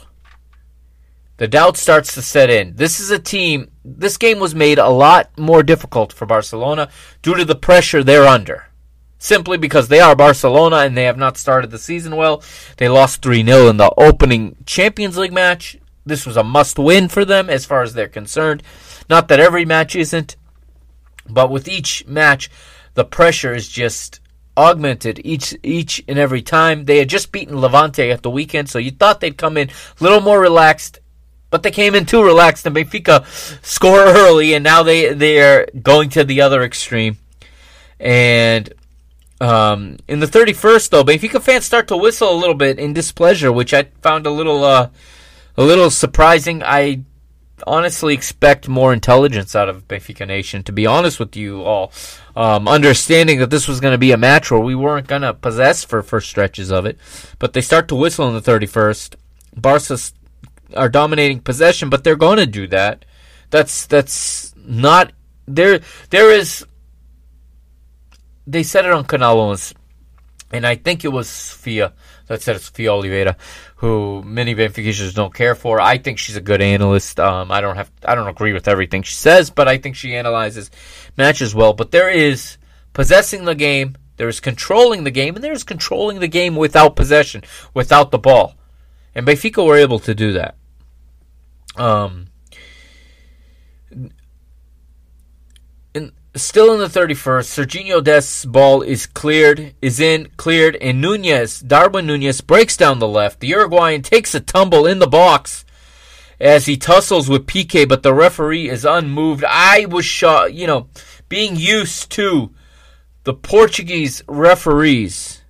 the 1.37 1.47
doubt 1.47 1.77
starts 1.77 2.13
to 2.13 2.21
set 2.21 2.49
in. 2.49 2.75
This 2.75 2.99
is 2.99 3.09
a 3.09 3.19
team, 3.19 3.71
this 3.83 4.17
game 4.17 4.39
was 4.39 4.53
made 4.53 4.79
a 4.79 4.89
lot 4.89 5.37
more 5.37 5.63
difficult 5.63 6.13
for 6.13 6.25
Barcelona 6.25 6.89
due 7.21 7.35
to 7.35 7.45
the 7.45 7.55
pressure 7.55 8.03
they're 8.03 8.25
under. 8.25 8.67
Simply 9.17 9.57
because 9.57 9.87
they 9.87 10.01
are 10.01 10.17
Barcelona 10.17 10.77
and 10.77 10.97
they 10.97 11.05
have 11.05 11.17
not 11.17 11.37
started 11.37 11.71
the 11.71 11.77
season 11.77 12.17
well. 12.17 12.43
They 12.77 12.89
lost 12.89 13.21
3 13.21 13.43
0 13.45 13.69
in 13.69 13.77
the 13.77 13.91
opening 13.97 14.57
Champions 14.65 15.17
League 15.17 15.31
match. 15.31 15.77
This 16.05 16.25
was 16.25 16.35
a 16.35 16.43
must 16.43 16.77
win 16.77 17.07
for 17.07 17.23
them 17.23 17.49
as 17.49 17.65
far 17.65 17.83
as 17.83 17.93
they're 17.93 18.09
concerned. 18.09 18.63
Not 19.09 19.29
that 19.29 19.39
every 19.39 19.63
match 19.63 19.95
isn't, 19.95 20.35
but 21.29 21.49
with 21.49 21.69
each 21.69 22.05
match, 22.05 22.49
the 22.95 23.05
pressure 23.05 23.55
is 23.55 23.69
just 23.69 24.19
augmented 24.57 25.19
each 25.23 25.55
each 25.63 26.03
and 26.07 26.19
every 26.19 26.41
time. 26.41 26.85
They 26.85 26.99
had 26.99 27.09
just 27.09 27.31
beaten 27.31 27.59
Levante 27.59 28.11
at 28.11 28.23
the 28.23 28.29
weekend, 28.29 28.69
so 28.69 28.77
you 28.77 28.91
thought 28.91 29.21
they'd 29.21 29.37
come 29.37 29.57
in 29.57 29.69
a 29.69 30.03
little 30.03 30.21
more 30.21 30.39
relaxed 30.39 30.99
but 31.53 31.61
they 31.61 31.69
came 31.69 31.93
in 31.93 32.07
too 32.07 32.23
relaxed, 32.23 32.65
and 32.65 32.75
Benfica 32.75 33.23
score 33.63 33.99
early, 33.99 34.55
and 34.55 34.63
now 34.63 34.81
they 34.81 35.13
they 35.13 35.39
are 35.39 35.67
going 35.83 36.09
to 36.09 36.23
the 36.23 36.41
other 36.41 36.63
extreme. 36.63 37.19
And 37.99 38.73
um, 39.39 39.97
in 40.07 40.19
the 40.19 40.25
31st, 40.25 40.89
though, 40.89 41.03
Benfica 41.03 41.39
fans 41.39 41.63
start 41.63 41.87
to 41.89 41.95
whistle 41.95 42.31
a 42.31 42.39
little 42.39 42.55
bit 42.55 42.79
in 42.79 42.93
displeasure, 42.93 43.51
which 43.51 43.71
I 43.71 43.83
found 44.01 44.25
a 44.25 44.31
little 44.31 44.63
uh, 44.63 44.89
a 45.55 45.63
little 45.63 45.91
surprising. 45.91 46.63
I 46.63 47.03
honestly 47.67 48.15
expect 48.15 48.67
more 48.67 48.91
intelligence 48.91 49.55
out 49.55 49.69
of 49.69 49.87
Benfica 49.87 50.25
Nation. 50.25 50.63
To 50.63 50.71
be 50.71 50.87
honest 50.87 51.19
with 51.19 51.35
you 51.35 51.61
all, 51.61 51.91
um, 52.35 52.67
understanding 52.67 53.37
that 53.37 53.51
this 53.51 53.67
was 53.67 53.79
going 53.79 53.91
to 53.91 53.99
be 53.99 54.11
a 54.11 54.17
match 54.17 54.49
where 54.49 54.59
we 54.59 54.73
weren't 54.73 55.05
going 55.05 55.21
to 55.21 55.35
possess 55.35 55.83
for 55.83 56.01
first 56.01 56.29
stretches 56.29 56.71
of 56.71 56.87
it, 56.87 56.97
but 57.37 57.53
they 57.53 57.61
start 57.61 57.87
to 57.89 57.95
whistle 57.95 58.27
in 58.27 58.33
the 58.33 58.41
31st. 58.41 59.17
Barca 59.55 59.99
are 60.75 60.89
dominating 60.89 61.39
possession, 61.39 61.89
but 61.89 62.03
they're 62.03 62.15
going 62.15 62.37
to 62.37 62.45
do 62.45 62.67
that. 62.67 63.05
That's 63.49 63.85
that's 63.85 64.53
not 64.57 65.11
there. 65.47 65.81
There 66.09 66.31
is. 66.31 66.65
They 68.45 68.63
said 68.63 68.85
it 68.85 68.91
on 68.91 69.05
Canal 69.05 69.55
and 70.53 70.67
I 70.67 70.75
think 70.75 71.03
it 71.03 71.09
was 71.09 71.51
Fia 71.51 71.93
that 72.27 72.41
said 72.41 72.55
it's 72.55 72.69
Fia 72.69 72.91
Oliveira, 72.91 73.35
who 73.77 74.21
many 74.23 74.55
Benfica 74.55 75.13
don't 75.13 75.33
care 75.33 75.55
for. 75.55 75.81
I 75.81 75.97
think 75.97 76.19
she's 76.19 76.35
a 76.35 76.41
good 76.41 76.61
analyst. 76.61 77.19
Um, 77.19 77.51
I 77.51 77.59
don't 77.59 77.75
have 77.75 77.91
I 78.05 78.15
don't 78.15 78.27
agree 78.27 78.53
with 78.53 78.67
everything 78.67 79.01
she 79.01 79.15
says, 79.15 79.49
but 79.49 79.67
I 79.67 79.77
think 79.77 79.95
she 79.95 80.15
analyzes 80.15 80.71
matches 81.17 81.55
well. 81.55 81.73
But 81.73 81.91
there 81.91 82.09
is 82.09 82.57
possessing 82.93 83.45
the 83.45 83.55
game, 83.55 83.95
there 84.17 84.29
is 84.29 84.39
controlling 84.39 85.03
the 85.03 85.11
game, 85.11 85.35
and 85.35 85.43
there 85.43 85.53
is 85.53 85.63
controlling 85.63 86.19
the 86.19 86.27
game 86.27 86.55
without 86.55 86.95
possession, 86.95 87.43
without 87.73 88.11
the 88.11 88.19
ball. 88.19 88.55
And 89.15 89.25
Benfica 89.25 89.65
were 89.65 89.77
able 89.77 89.99
to 89.99 90.13
do 90.13 90.33
that. 90.33 90.55
Um, 91.75 92.27
in, 95.93 96.11
still 96.35 96.73
in 96.73 96.79
the 96.79 96.87
31st, 96.87 97.65
Serginho 97.65 98.03
Dest's 98.03 98.45
ball 98.45 98.81
is 98.81 99.05
cleared, 99.05 99.73
is 99.81 99.99
in, 99.99 100.29
cleared, 100.37 100.75
and 100.77 101.01
Nunez, 101.01 101.59
Darwin 101.59 102.05
Nunez, 102.05 102.41
breaks 102.41 102.77
down 102.77 102.99
the 102.99 103.07
left. 103.07 103.39
The 103.39 103.47
Uruguayan 103.47 104.01
takes 104.01 104.35
a 104.35 104.39
tumble 104.39 104.85
in 104.85 104.99
the 104.99 105.07
box 105.07 105.65
as 106.39 106.65
he 106.65 106.77
tussles 106.77 107.29
with 107.29 107.47
Piqué, 107.47 107.87
but 107.87 108.03
the 108.03 108.13
referee 108.13 108.69
is 108.69 108.85
unmoved. 108.85 109.43
I 109.47 109.85
was 109.85 110.05
shocked, 110.05 110.53
you 110.53 110.67
know, 110.67 110.87
being 111.29 111.55
used 111.55 112.11
to 112.11 112.51
the 113.23 113.33
Portuguese 113.33 114.23
referees, 114.27 115.41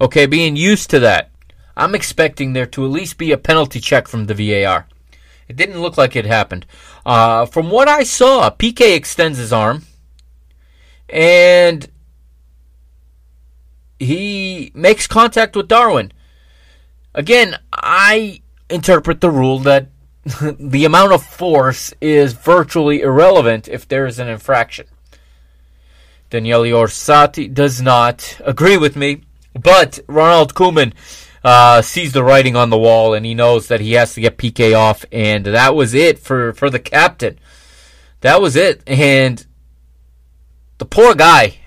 okay, 0.00 0.26
being 0.26 0.56
used 0.56 0.90
to 0.90 1.00
that. 1.00 1.30
I'm 1.76 1.94
expecting 1.94 2.52
there 2.52 2.66
to 2.66 2.84
at 2.84 2.90
least 2.90 3.18
be 3.18 3.32
a 3.32 3.36
penalty 3.36 3.80
check 3.80 4.08
from 4.08 4.26
the 4.26 4.34
VAR. 4.34 4.86
It 5.48 5.56
didn't 5.56 5.80
look 5.80 5.96
like 5.96 6.16
it 6.16 6.26
happened. 6.26 6.66
Uh, 7.04 7.46
from 7.46 7.70
what 7.70 7.88
I 7.88 8.02
saw, 8.02 8.50
PK 8.50 8.94
extends 8.94 9.38
his 9.38 9.52
arm 9.52 9.84
and 11.08 11.88
he 13.98 14.72
makes 14.74 15.06
contact 15.06 15.56
with 15.56 15.68
Darwin. 15.68 16.12
Again, 17.14 17.58
I 17.72 18.42
interpret 18.68 19.20
the 19.20 19.30
rule 19.30 19.60
that 19.60 19.88
the 20.58 20.84
amount 20.84 21.12
of 21.12 21.24
force 21.24 21.94
is 22.00 22.32
virtually 22.32 23.00
irrelevant 23.00 23.68
if 23.68 23.86
there 23.86 24.06
is 24.06 24.18
an 24.18 24.28
infraction. 24.28 24.86
Daniele 26.28 26.64
Orsolini 26.64 27.52
does 27.52 27.80
not 27.80 28.40
agree 28.44 28.76
with 28.76 28.96
me, 28.96 29.22
but 29.54 30.00
Ronald 30.08 30.54
Koeman 30.54 30.92
uh, 31.46 31.80
sees 31.80 32.12
the 32.12 32.24
writing 32.24 32.56
on 32.56 32.70
the 32.70 32.78
wall 32.78 33.14
and 33.14 33.24
he 33.24 33.32
knows 33.32 33.68
that 33.68 33.80
he 33.80 33.92
has 33.92 34.14
to 34.14 34.20
get 34.20 34.36
PK 34.36 34.76
off, 34.76 35.04
and 35.12 35.46
that 35.46 35.76
was 35.76 35.94
it 35.94 36.18
for, 36.18 36.52
for 36.52 36.68
the 36.68 36.80
captain. 36.80 37.38
That 38.22 38.42
was 38.42 38.56
it, 38.56 38.82
and 38.84 39.46
the 40.78 40.84
poor 40.84 41.14
guy, 41.14 41.58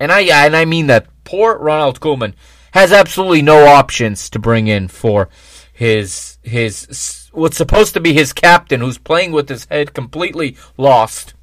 and 0.00 0.10
I 0.10 0.22
and 0.22 0.56
I 0.56 0.64
mean 0.64 0.86
that 0.86 1.06
poor 1.24 1.58
Ronald 1.58 2.00
Koeman 2.00 2.32
has 2.70 2.90
absolutely 2.90 3.42
no 3.42 3.66
options 3.66 4.30
to 4.30 4.38
bring 4.38 4.68
in 4.68 4.88
for 4.88 5.28
his 5.70 6.38
his 6.42 7.28
what's 7.32 7.58
supposed 7.58 7.92
to 7.92 8.00
be 8.00 8.14
his 8.14 8.32
captain, 8.32 8.80
who's 8.80 8.96
playing 8.96 9.32
with 9.32 9.50
his 9.50 9.66
head 9.66 9.92
completely 9.92 10.56
lost, 10.78 11.34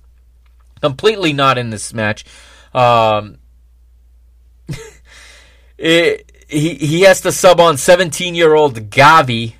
completely 0.81 1.31
not 1.31 1.59
in 1.59 1.69
this 1.69 1.93
match. 1.93 2.25
Um, 2.73 3.37
it, 5.77 6.31
he 6.47 6.75
he 6.75 7.01
has 7.01 7.21
to 7.21 7.31
sub 7.31 7.59
on 7.59 7.77
17 7.77 8.35
year 8.35 8.53
old 8.53 8.89
Gavi. 8.89 9.55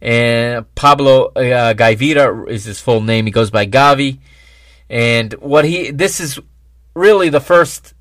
And 0.00 0.72
Pablo 0.74 1.26
uh, 1.26 1.74
Gavira 1.74 2.48
is 2.48 2.64
his 2.64 2.80
full 2.80 3.00
name. 3.00 3.26
He 3.26 3.30
goes 3.30 3.50
by 3.50 3.66
Gavi. 3.66 4.18
And 4.90 5.32
what 5.34 5.64
he 5.64 5.90
this 5.90 6.20
is 6.20 6.38
really 6.94 7.28
the 7.28 7.40
first 7.40 7.94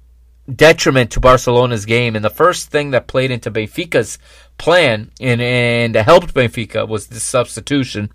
detriment 0.53 1.11
to 1.11 1.19
Barcelona's 1.19 1.85
game, 1.85 2.15
and 2.15 2.25
the 2.25 2.29
first 2.29 2.69
thing 2.69 2.91
that 2.91 3.07
played 3.07 3.31
into 3.31 3.51
Benfica's 3.51 4.17
plan 4.57 5.11
and 5.19 5.41
and 5.41 5.95
helped 5.95 6.33
Benfica 6.33 6.87
was 6.87 7.07
this 7.07 7.23
substitution. 7.23 8.11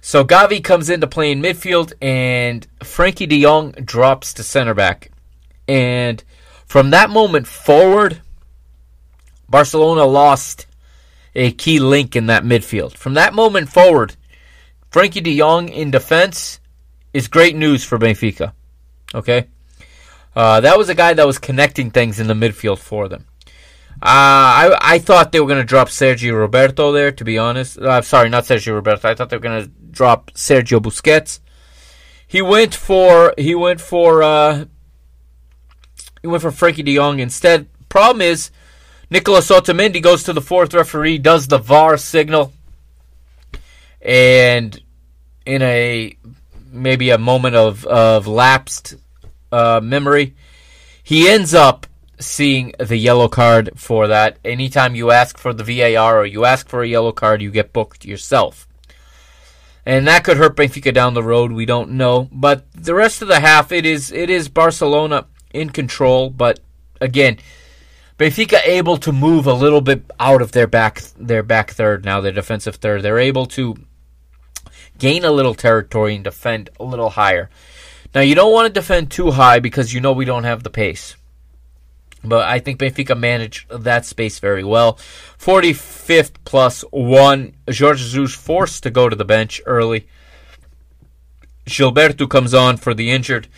So 0.00 0.22
Gavi 0.22 0.62
comes 0.62 0.90
in 0.90 1.00
to 1.00 1.06
play 1.06 1.32
in 1.32 1.40
midfield, 1.40 1.94
and 2.02 2.66
Frenkie 2.80 3.28
De 3.28 3.42
Jong 3.42 3.72
drops 3.72 4.34
to 4.34 4.42
center 4.42 4.74
back. 4.74 5.10
And 5.66 6.22
from 6.66 6.90
that 6.90 7.08
moment 7.08 7.46
forward, 7.46 8.20
Barcelona 9.48 10.04
lost 10.04 10.66
a 11.34 11.52
key 11.52 11.80
link 11.80 12.16
in 12.16 12.26
that 12.26 12.44
midfield. 12.44 12.94
From 12.96 13.14
that 13.14 13.34
moment 13.34 13.68
forward, 13.68 14.16
Frenkie 14.90 15.22
de 15.22 15.38
Jong 15.38 15.68
in 15.68 15.90
defense 15.90 16.60
is 17.12 17.28
great 17.28 17.56
news 17.56 17.84
for 17.84 17.98
Benfica. 17.98 18.52
Okay? 19.14 19.48
Uh, 20.34 20.60
that 20.60 20.78
was 20.78 20.88
a 20.88 20.94
guy 20.94 21.14
that 21.14 21.26
was 21.26 21.38
connecting 21.38 21.90
things 21.90 22.18
in 22.18 22.26
the 22.26 22.34
midfield 22.34 22.78
for 22.78 23.08
them. 23.08 23.26
Uh, 24.02 24.02
I 24.02 24.78
I 24.80 24.98
thought 24.98 25.30
they 25.30 25.40
were 25.40 25.46
going 25.46 25.60
to 25.60 25.64
drop 25.64 25.88
Sergio 25.88 26.36
Roberto 26.36 26.90
there, 26.92 27.12
to 27.12 27.24
be 27.24 27.38
honest. 27.38 27.78
I'm 27.78 27.86
uh, 27.86 28.02
sorry, 28.02 28.28
not 28.28 28.44
Sergio 28.44 28.74
Roberto. 28.74 29.08
I 29.08 29.14
thought 29.14 29.30
they 29.30 29.36
were 29.36 29.42
going 29.42 29.64
to 29.64 29.70
drop 29.90 30.32
Sergio 30.32 30.80
Busquets. 30.80 31.38
He 32.26 32.42
went 32.42 32.74
for 32.74 33.32
he 33.38 33.54
went 33.54 33.80
for 33.80 34.22
uh, 34.22 34.64
he 36.22 36.26
went 36.26 36.42
for 36.42 36.50
Frenkie 36.50 36.84
De 36.84 36.96
Jong 36.96 37.20
instead. 37.20 37.68
Problem 37.88 38.20
is, 38.22 38.50
Nicolas 39.14 39.48
Otamendi 39.48 40.02
goes 40.02 40.24
to 40.24 40.32
the 40.32 40.40
fourth 40.40 40.74
referee, 40.74 41.18
does 41.18 41.46
the 41.46 41.58
VAR 41.58 41.96
signal, 41.96 42.52
and 44.02 44.82
in 45.46 45.62
a 45.62 46.16
maybe 46.72 47.10
a 47.10 47.18
moment 47.18 47.54
of 47.54 47.86
of 47.86 48.26
lapsed 48.26 48.96
uh, 49.52 49.80
memory, 49.80 50.34
he 51.04 51.28
ends 51.28 51.54
up 51.54 51.86
seeing 52.18 52.74
the 52.80 52.96
yellow 52.96 53.28
card 53.28 53.70
for 53.76 54.08
that. 54.08 54.38
Anytime 54.44 54.96
you 54.96 55.12
ask 55.12 55.38
for 55.38 55.52
the 55.52 55.62
VAR 55.62 56.18
or 56.18 56.26
you 56.26 56.44
ask 56.44 56.68
for 56.68 56.82
a 56.82 56.88
yellow 56.88 57.12
card, 57.12 57.40
you 57.40 57.52
get 57.52 57.72
booked 57.72 58.04
yourself. 58.04 58.66
And 59.86 60.08
that 60.08 60.24
could 60.24 60.38
hurt 60.38 60.56
Benfica 60.56 60.92
down 60.92 61.14
the 61.14 61.22
road. 61.22 61.52
We 61.52 61.66
don't 61.66 61.90
know, 61.90 62.28
but 62.32 62.64
the 62.72 62.96
rest 62.96 63.22
of 63.22 63.28
the 63.28 63.38
half, 63.38 63.70
it 63.70 63.86
is 63.86 64.10
it 64.10 64.28
is 64.28 64.48
Barcelona 64.48 65.26
in 65.52 65.70
control. 65.70 66.30
But 66.30 66.58
again, 67.00 67.38
Benfica 68.18 68.60
able 68.64 68.96
to 68.98 69.12
move 69.12 69.46
a 69.46 69.52
little 69.54 69.80
bit 69.80 70.04
out 70.20 70.40
of 70.40 70.52
their 70.52 70.66
back 70.66 71.02
their 71.18 71.42
back 71.42 71.72
third 71.72 72.04
now, 72.04 72.20
their 72.20 72.32
defensive 72.32 72.76
third. 72.76 73.02
They're 73.02 73.18
able 73.18 73.46
to 73.46 73.76
gain 74.98 75.24
a 75.24 75.32
little 75.32 75.54
territory 75.54 76.14
and 76.14 76.22
defend 76.22 76.70
a 76.78 76.84
little 76.84 77.10
higher. 77.10 77.50
Now 78.14 78.20
you 78.20 78.34
don't 78.34 78.52
want 78.52 78.66
to 78.66 78.80
defend 78.80 79.10
too 79.10 79.32
high 79.32 79.58
because 79.58 79.92
you 79.92 80.00
know 80.00 80.12
we 80.12 80.24
don't 80.24 80.44
have 80.44 80.62
the 80.62 80.70
pace. 80.70 81.16
But 82.22 82.48
I 82.48 82.58
think 82.58 82.78
Benfica 82.78 83.18
managed 83.18 83.68
that 83.70 84.06
space 84.06 84.38
very 84.38 84.64
well. 84.64 84.94
45th 85.38 86.32
plus 86.44 86.82
one. 86.90 87.54
Jorge 87.66 87.98
Jesus 87.98 88.34
forced 88.34 88.82
to 88.84 88.90
go 88.90 89.08
to 89.08 89.16
the 89.16 89.26
bench 89.26 89.60
early. 89.66 90.06
Gilberto 91.66 92.28
comes 92.28 92.54
on 92.54 92.76
for 92.76 92.94
the 92.94 93.10
injured 93.10 93.48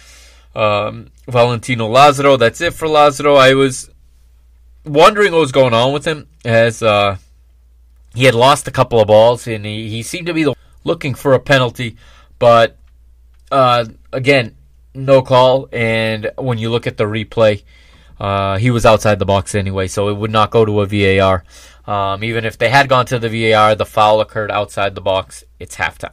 um, 0.55 1.09
Valentino 1.29 1.87
Lazaro. 1.87 2.37
That's 2.37 2.61
it 2.61 2.75
for 2.75 2.89
Lazaro. 2.89 3.37
I 3.37 3.55
was 3.55 3.91
wondering 4.87 5.33
what 5.33 5.41
was 5.41 5.53
going 5.53 5.75
on 5.75 5.93
with 5.93 6.07
him 6.07 6.29
as 6.45 6.83
uh, 6.83 7.17
he 8.15 8.25
had 8.25 8.35
lost 8.35 8.69
a 8.69 8.71
couple 8.71 9.01
of 9.01 9.09
balls 9.09 9.47
and 9.47 9.67
he, 9.67 9.91
he 9.91 10.03
seemed 10.03 10.27
to 10.27 10.35
be 10.35 10.53
looking 10.85 11.15
for 11.15 11.35
a 11.35 11.41
penalty. 11.41 11.97
But 12.39 12.79
uh, 13.51 13.87
again, 14.13 14.57
no 14.95 15.23
call. 15.23 15.69
And 15.73 16.31
when 16.39 16.59
you 16.59 16.71
look 16.71 16.87
at 16.87 16.97
the 16.97 17.05
replay, 17.05 17.63
uh, 18.19 18.59
he 18.59 18.71
was 18.71 18.87
outside 18.87 19.19
the 19.19 19.27
box 19.27 19.55
anyway, 19.55 19.89
so 19.89 20.09
it 20.09 20.15
would 20.15 20.31
not 20.31 20.51
go 20.51 20.65
to 20.65 20.81
a 20.81 20.87
VAR. 20.87 21.45
Um, 21.87 22.25
even 22.25 22.45
if 22.45 22.59
they 22.59 22.71
had 22.71 22.89
gone 22.89 23.07
to 23.07 23.19
the 23.19 23.29
VAR, 23.29 23.75
the 23.75 23.87
foul 23.87 24.21
occurred 24.21 24.51
outside 24.51 24.95
the 24.95 25.01
box. 25.01 25.45
It's 25.61 25.77
halftime. 25.77 26.13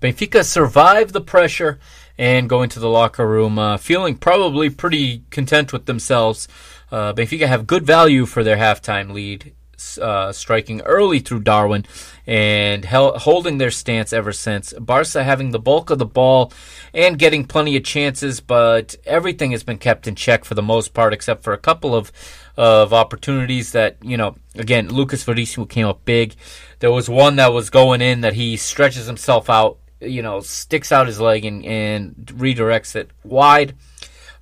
Benfica 0.00 0.44
survived 0.44 1.12
the 1.12 1.20
pressure 1.20 1.78
and 2.16 2.48
go 2.48 2.62
into 2.62 2.78
the 2.78 2.88
locker 2.88 3.26
room 3.26 3.58
uh, 3.58 3.76
feeling 3.76 4.16
probably 4.16 4.70
pretty 4.70 5.24
content 5.30 5.72
with 5.72 5.86
themselves. 5.86 6.48
Uh, 6.90 7.12
Benfica 7.12 7.46
have 7.46 7.66
good 7.66 7.86
value 7.86 8.26
for 8.26 8.42
their 8.42 8.56
halftime 8.56 9.12
lead, 9.12 9.52
uh, 10.00 10.32
striking 10.32 10.80
early 10.82 11.20
through 11.20 11.40
Darwin 11.40 11.86
and 12.26 12.84
hel- 12.84 13.18
holding 13.18 13.58
their 13.58 13.70
stance 13.70 14.12
ever 14.12 14.32
since. 14.32 14.72
Barca 14.74 15.24
having 15.24 15.50
the 15.50 15.58
bulk 15.58 15.90
of 15.90 15.98
the 15.98 16.06
ball 16.06 16.52
and 16.92 17.18
getting 17.18 17.44
plenty 17.44 17.76
of 17.76 17.84
chances, 17.84 18.40
but 18.40 18.96
everything 19.06 19.52
has 19.52 19.62
been 19.62 19.78
kept 19.78 20.06
in 20.06 20.14
check 20.14 20.44
for 20.44 20.54
the 20.54 20.62
most 20.62 20.92
part, 20.92 21.12
except 21.12 21.42
for 21.42 21.52
a 21.52 21.58
couple 21.58 21.94
of 21.94 22.12
of 22.56 22.92
opportunities 22.92 23.72
that 23.72 23.96
you 24.02 24.16
know. 24.16 24.36
Again, 24.56 24.88
Lucas 24.88 25.22
Verissimo 25.22 25.64
came 25.64 25.86
up 25.86 26.04
big. 26.04 26.34
There 26.80 26.90
was 26.90 27.08
one 27.08 27.36
that 27.36 27.52
was 27.52 27.70
going 27.70 28.02
in 28.02 28.22
that 28.22 28.34
he 28.34 28.56
stretches 28.56 29.06
himself 29.06 29.48
out, 29.48 29.78
you 30.00 30.22
know, 30.22 30.40
sticks 30.40 30.90
out 30.90 31.06
his 31.06 31.20
leg 31.20 31.44
and, 31.44 31.64
and 31.64 32.14
redirects 32.26 32.96
it 32.96 33.10
wide. 33.22 33.76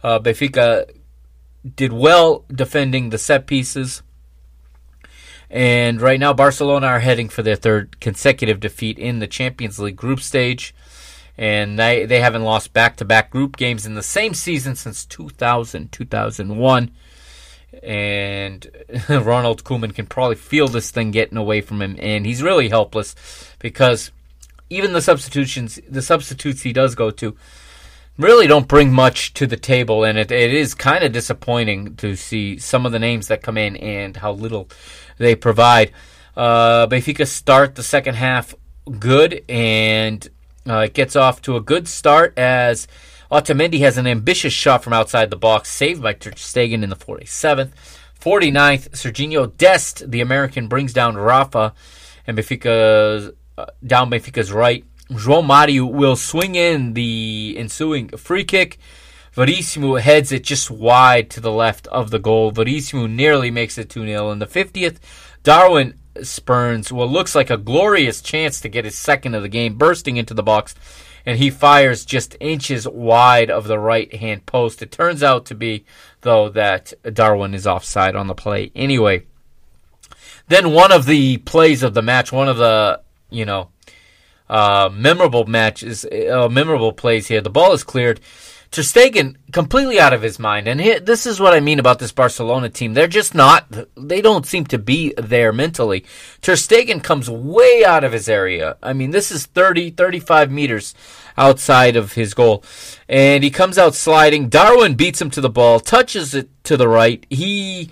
Uh, 0.03 0.19
Benfica 0.19 0.91
did 1.77 1.93
well 1.93 2.45
defending 2.53 3.11
the 3.11 3.19
set 3.19 3.47
pieces. 3.47 4.03
And 5.51 6.01
right 6.01 6.21
now, 6.21 6.33
Barcelona 6.33 6.87
are 6.87 7.01
heading 7.01 7.29
for 7.29 7.43
their 7.43 7.57
third 7.57 8.01
consecutive 8.01 8.61
defeat 8.61 8.99
in 8.99 9.19
the 9.19 9.27
Champions 9.27 9.79
League 9.79 9.97
group 9.97 10.21
stage. 10.21 10.75
And 11.39 11.79
they, 11.79 12.05
they 12.05 12.21
haven't 12.21 12.43
lost 12.43 12.73
back 12.73 12.97
to 12.97 13.05
back 13.05 13.31
group 13.31 13.57
games 13.57 13.87
in 13.87 13.95
the 13.95 14.03
same 14.03 14.35
season 14.35 14.75
since 14.75 15.07
2000, 15.07 15.93
2001. 15.93 16.91
And 17.83 18.67
Ronald 19.09 19.65
Koeman 19.65 19.95
can 19.95 20.07
probably 20.07 20.37
feel 20.37 20.69
this 20.69 20.91
thing 20.91 21.13
getting 21.13 21.39
away 21.39 21.61
from 21.61 21.81
him. 21.81 21.97
And 22.01 22.27
he's 22.27 22.43
really 22.43 22.69
helpless 22.69 23.15
because 23.59 24.11
even 24.69 24.93
the 24.93 25.01
substitutions, 25.01 25.81
the 25.89 26.03
substitutes 26.03 26.63
he 26.63 26.73
does 26.73 26.95
go 26.95 27.11
to, 27.13 27.37
really 28.19 28.47
don't 28.47 28.69
bring 28.69 28.93
much 28.93 29.33
to 29.35 29.47
the 29.47 29.57
table, 29.57 30.05
and 30.05 30.19
it, 30.19 30.31
it 30.31 30.53
is 30.53 30.75
kind 30.75 31.05
of 31.05 31.13
disappointing 31.13 31.97
to 31.97 32.17
see 32.17 32.59
some 32.59 32.85
of 32.85 32.93
the 32.93 32.99
names 32.99 33.29
that 33.29 33.43
come 33.43 33.57
in 33.57 33.77
and 33.77 34.17
how 34.17 34.33
little 34.33 34.69
they 35.19 35.35
provide. 35.35 35.93
Uh, 36.37 36.87
Benfica 36.87 37.27
start 37.27 37.75
the 37.75 37.83
second 37.83 38.17
half 38.17 38.55
good, 38.99 39.45
and 39.49 40.29
uh, 40.69 40.81
it 40.81 40.95
gets 40.95 41.17
off 41.17 41.41
to 41.43 41.57
a 41.57 41.61
good 41.61 41.89
start 41.89 42.37
as 42.37 42.87
Otamendi 43.31 43.81
has 43.81 43.97
an 43.99 44.07
ambitious 44.07 44.53
shot 44.53 44.83
from 44.83 44.93
outside 44.93 45.31
the 45.31 45.37
box, 45.37 45.71
saved 45.71 46.03
by 46.03 46.13
Ter 46.13 46.33
Stegen 46.33 46.83
in 46.83 46.91
the 46.91 46.97
47th. 46.97 47.71
49th, 48.21 48.91
Serginho 48.91 49.57
Dest, 49.57 50.11
the 50.11 50.21
American, 50.21 50.67
brings 50.67 50.93
down 50.93 51.17
Rafa, 51.17 51.73
and 52.27 52.37
Benfica 52.37 53.33
uh, 53.57 53.67
down 53.87 54.11
Benfica's 54.11 54.53
right. 54.53 54.85
João 55.11 55.45
Mario 55.45 55.87
will 55.87 56.17
swing 56.17 56.55
in 56.55 56.95
the 56.95 57.55
ensuing 57.57 58.09
free 58.09 58.45
kick. 58.45 58.79
Verissimo 59.33 59.95
heads 59.97 60.33
it 60.33 60.43
just 60.45 60.71
wide 60.71 61.31
to 61.31 61.41
the 61.41 61.53
left 61.53 61.87
of 61.89 62.11
the 62.11 62.19
goal. 62.19 62.51
Verissimo 62.51 63.07
nearly 63.07 63.51
makes 63.51 63.79
it 63.79 63.89
2 63.89 64.07
0. 64.07 64.31
In 64.31 64.39
the 64.39 64.47
50th, 64.47 64.99
Darwin 65.43 65.95
spurns 66.23 66.93
what 66.93 67.09
looks 67.09 67.35
like 67.35 67.49
a 67.49 67.57
glorious 67.57 68.21
chance 68.21 68.61
to 68.61 68.69
get 68.69 68.85
his 68.85 68.97
second 68.97 69.35
of 69.35 69.43
the 69.43 69.49
game, 69.49 69.79
bursting 69.79 70.17
into 70.17 70.35
the 70.35 70.43
box, 70.43 70.75
and 71.25 71.39
he 71.39 71.51
fires 71.51 72.05
just 72.05 72.37
inches 72.41 72.87
wide 72.89 73.51
of 73.51 73.67
the 73.67 73.79
right 73.79 74.15
hand 74.15 74.45
post. 74.45 74.83
It 74.83 74.91
turns 74.91 75.23
out 75.23 75.47
to 75.47 75.55
be, 75.55 75.85
though, 76.23 76.49
that 76.51 76.93
Darwin 77.15 77.55
is 77.55 77.67
offside 77.67 78.17
on 78.17 78.27
the 78.27 78.35
play 78.35 78.73
anyway. 78.75 79.25
Then 80.49 80.73
one 80.73 80.93
of 80.93 81.07
the 81.07 81.39
plays 81.39 81.83
of 81.83 81.95
the 81.95 82.03
match, 82.03 82.33
one 82.33 82.49
of 82.49 82.57
the, 82.57 83.01
you 83.31 83.45
know, 83.45 83.69
uh, 84.49 84.91
memorable 84.93 85.47
matches, 85.47 86.05
uh, 86.05 86.49
memorable 86.51 86.93
plays 86.93 87.29
here. 87.29 87.41
The 87.41 87.51
ball 87.51 87.73
is 87.73 87.85
cleared. 87.85 88.21
Ter 88.71 88.83
Stegen 88.83 89.37
completely 89.51 89.99
out 89.99 90.13
of 90.13 90.21
his 90.21 90.39
mind, 90.39 90.69
and 90.69 90.79
here, 90.79 91.01
this 91.01 91.25
is 91.25 91.41
what 91.41 91.55
I 91.55 91.61
mean 91.61 91.79
about 91.79 92.01
this 92.01 92.13
Barcelona 92.13 92.69
team. 92.69 92.93
They're 92.93 93.09
just 93.09 93.35
not. 93.35 93.67
They 93.97 94.21
don't 94.21 94.45
seem 94.45 94.67
to 94.67 94.79
be 94.79 95.15
there 95.17 95.55
mentally. 95.55 96.05
Ter 96.43 96.53
Stegen 96.53 97.03
comes 97.03 97.31
way 97.31 97.83
out 97.83 98.05
of 98.05 98.13
his 98.13 98.29
area. 98.29 98.77
I 98.83 98.93
mean, 98.93 99.11
this 99.11 99.31
is 99.31 99.47
30, 99.47 99.93
35 99.93 100.51
meters 100.51 100.95
outside 101.39 101.97
of 101.97 102.13
his 102.13 102.35
goal, 102.35 102.63
and 103.09 103.43
he 103.43 103.51
comes 103.51 103.79
out 103.79 103.95
sliding. 103.95 104.51
Darwin 104.51 104.97
beats 104.97 105.21
him 105.21 105.31
to 105.31 105.41
the 105.41 105.49
ball, 105.49 105.81
touches 105.81 106.35
it 106.35 106.51
to 106.65 106.77
the 106.77 106.89
right. 106.89 107.25
He 107.31 107.91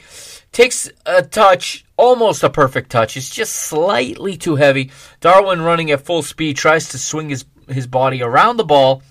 takes 0.53 0.91
a 1.07 1.23
touch 1.23 1.86
almost 1.97 2.43
a 2.43 2.51
perfect 2.51 2.91
touch. 2.91 3.17
It's 3.17 3.31
just 3.31 3.55
slightly 3.55 4.37
too 4.37 4.57
heavy. 4.57 4.91
Darwin 5.21 5.63
running 5.63 5.91
at 5.91 6.05
full 6.05 6.23
speed 6.23 6.57
tries 6.57 6.89
to 6.91 6.99
swing 6.99 7.31
his 7.31 7.45
his 7.69 7.87
body 7.87 8.23
around 8.23 8.59
the 8.59 8.65
ball 8.65 9.03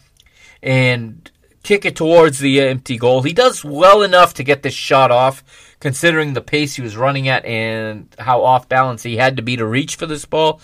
and 0.64 1.30
kick 1.64 1.84
it 1.84 1.96
towards 1.96 2.40
the 2.40 2.62
empty 2.62 2.98
goal. 2.98 3.22
He 3.22 3.34
does 3.34 3.66
well 3.66 4.02
enough 4.02 4.36
to 4.36 4.44
get 4.44 4.62
this 4.62 4.74
shot 4.74 5.12
off, 5.12 5.44
considering 5.80 6.34
the 6.34 6.42
pace 6.42 6.76
he 6.76 6.82
was 6.82 6.96
running 6.96 7.28
at 7.28 7.44
and 7.44 8.08
how 8.18 8.44
off 8.44 8.70
balance 8.70 9.04
he 9.04 9.18
had 9.18 9.36
to 9.38 9.42
be 9.42 9.58
to 9.58 9.66
reach 9.66 9.96
for 9.96 10.06
this 10.06 10.26
ball. 10.26 10.62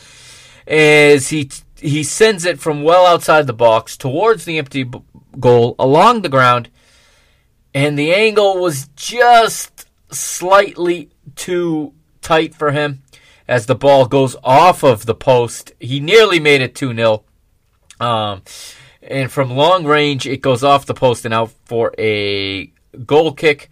As 0.67 1.29
he 1.29 1.49
he 1.75 2.03
sends 2.03 2.45
it 2.45 2.59
from 2.59 2.83
well 2.83 3.05
outside 3.05 3.47
the 3.47 3.53
box 3.53 3.97
towards 3.97 4.45
the 4.45 4.59
empty 4.59 4.83
b- 4.83 5.01
goal 5.39 5.75
along 5.79 6.21
the 6.21 6.29
ground, 6.29 6.69
and 7.73 7.97
the 7.97 8.13
angle 8.13 8.59
was 8.59 8.87
just 8.95 9.87
slightly 10.11 11.09
too 11.35 11.93
tight 12.21 12.55
for 12.55 12.71
him 12.71 13.03
as 13.47 13.65
the 13.65 13.75
ball 13.75 14.05
goes 14.05 14.35
off 14.43 14.83
of 14.83 15.05
the 15.05 15.15
post. 15.15 15.73
He 15.79 15.99
nearly 15.99 16.39
made 16.39 16.61
it 16.61 16.75
2 16.75 16.95
0. 16.95 17.23
Um, 17.99 18.41
and 19.01 19.31
from 19.31 19.51
long 19.51 19.85
range, 19.85 20.27
it 20.27 20.41
goes 20.41 20.63
off 20.63 20.85
the 20.85 20.93
post 20.93 21.25
and 21.25 21.33
out 21.33 21.51
for 21.65 21.93
a 21.97 22.71
goal 23.05 23.33
kick. 23.33 23.69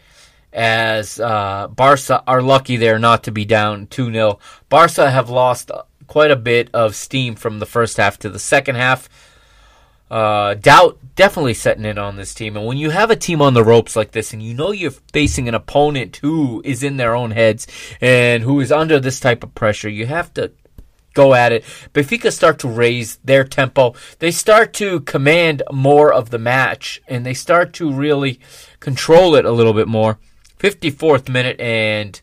As 0.52 1.20
uh, 1.20 1.68
Barca 1.68 2.24
are 2.26 2.42
lucky 2.42 2.76
there 2.76 2.98
not 2.98 3.24
to 3.26 3.32
be 3.32 3.46
down 3.46 3.88
2 3.88 4.12
0. 4.12 4.40
Barca 4.68 5.12
have 5.12 5.30
lost 5.30 5.72
quite 6.08 6.32
a 6.32 6.36
bit 6.36 6.70
of 6.74 6.96
steam 6.96 7.36
from 7.36 7.60
the 7.60 7.66
first 7.66 7.98
half 7.98 8.18
to 8.20 8.30
the 8.30 8.40
second 8.40 8.76
half. 8.76 9.08
Uh, 10.10 10.56
doubt 10.56 10.98
definitely 11.16 11.54
setting 11.54 11.86
in 11.86 11.98
on 11.98 12.16
this 12.16 12.34
team. 12.34 12.58
And 12.58 12.66
when 12.66 12.78
you 12.78 12.90
have 12.90 13.12
a 13.12 13.16
team 13.16 13.42
on 13.42 13.54
the 13.54 13.64
ropes 13.64 13.96
like 13.96 14.12
this 14.12 14.34
and 14.34 14.42
you 14.42 14.54
know 14.54 14.72
you're 14.72 14.92
facing 14.92 15.48
an 15.48 15.54
opponent 15.54 16.16
who 16.18 16.62
is 16.66 16.82
in 16.82 16.98
their 16.98 17.14
own 17.16 17.32
heads 17.32 17.68
and 18.02 18.44
who 18.44 18.60
is 18.60 18.72
under 18.72 19.00
this 19.00 19.20
type 19.20 19.44
of 19.44 19.54
pressure, 19.54 19.90
you 19.90 20.06
have 20.08 20.34
to 20.36 20.52
go 21.14 21.34
at 21.34 21.52
it. 21.52 21.64
Benfica 21.94 22.32
start 22.32 22.60
to 22.60 22.68
raise 22.68 23.18
their 23.18 23.44
tempo. 23.44 23.94
They 24.20 24.32
start 24.32 24.74
to 24.76 25.02
command 25.02 25.62
more 25.72 26.14
of 26.14 26.30
the 26.30 26.40
match 26.40 27.02
and 27.08 27.26
they 27.26 27.34
start 27.34 27.74
to 27.74 27.92
really 27.92 28.40
control 28.80 29.36
it 29.36 29.46
a 29.46 29.52
little 29.52 29.74
bit 29.74 29.88
more. 29.88 30.20
54th 30.58 31.30
minute 31.30 31.60
and 31.60 32.20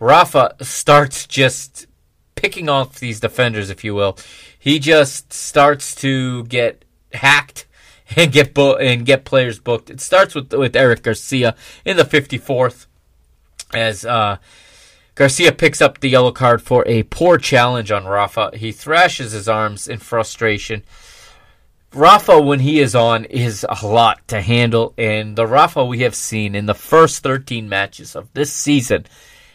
Rafa 0.00 0.56
starts 0.60 1.26
just 1.26 1.86
picking 2.34 2.68
off 2.68 2.98
these 2.98 3.20
defenders, 3.20 3.70
if 3.70 3.84
you 3.84 3.94
will. 3.94 4.18
He 4.58 4.80
just 4.80 5.32
starts 5.32 5.94
to 5.96 6.42
get 6.44 6.84
hacked 7.14 7.66
and 8.16 8.32
get 8.32 8.54
bo- 8.54 8.76
and 8.76 9.06
get 9.06 9.24
players 9.24 9.58
booked. 9.58 9.90
It 9.90 10.00
starts 10.00 10.34
with 10.34 10.52
with 10.52 10.76
Eric 10.76 11.02
Garcia 11.02 11.54
in 11.84 11.96
the 11.96 12.04
54th 12.04 12.86
as 13.74 14.04
uh, 14.04 14.36
Garcia 15.14 15.52
picks 15.52 15.80
up 15.80 16.00
the 16.00 16.10
yellow 16.10 16.32
card 16.32 16.62
for 16.62 16.84
a 16.86 17.02
poor 17.04 17.38
challenge 17.38 17.90
on 17.90 18.04
Rafa. 18.04 18.50
He 18.54 18.72
thrashes 18.72 19.32
his 19.32 19.48
arms 19.48 19.88
in 19.88 19.98
frustration. 19.98 20.82
Rafa, 21.94 22.40
when 22.40 22.60
he 22.60 22.80
is 22.80 22.94
on, 22.94 23.26
is 23.26 23.66
a 23.68 23.86
lot 23.86 24.26
to 24.28 24.40
handle, 24.40 24.94
and 24.96 25.36
the 25.36 25.46
Rafa 25.46 25.84
we 25.84 26.00
have 26.00 26.14
seen 26.14 26.54
in 26.54 26.64
the 26.64 26.74
first 26.74 27.22
13 27.22 27.68
matches 27.68 28.16
of 28.16 28.32
this 28.32 28.50
season 28.50 29.04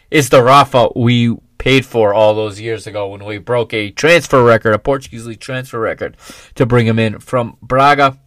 is 0.08 0.28
the 0.28 0.42
Rafa 0.42 0.90
we 0.94 1.36
paid 1.58 1.84
for 1.84 2.14
all 2.14 2.34
those 2.34 2.60
years 2.60 2.86
ago 2.86 3.08
when 3.08 3.24
we 3.24 3.38
broke 3.38 3.74
a 3.74 3.90
transfer 3.90 4.42
record, 4.42 4.74
a 4.74 4.78
Portuguese 4.78 5.26
league 5.26 5.40
transfer 5.40 5.78
record, 5.78 6.16
to 6.54 6.64
bring 6.64 6.86
him 6.86 6.98
in 6.98 7.18
from 7.18 7.56
Braga. 7.60 8.18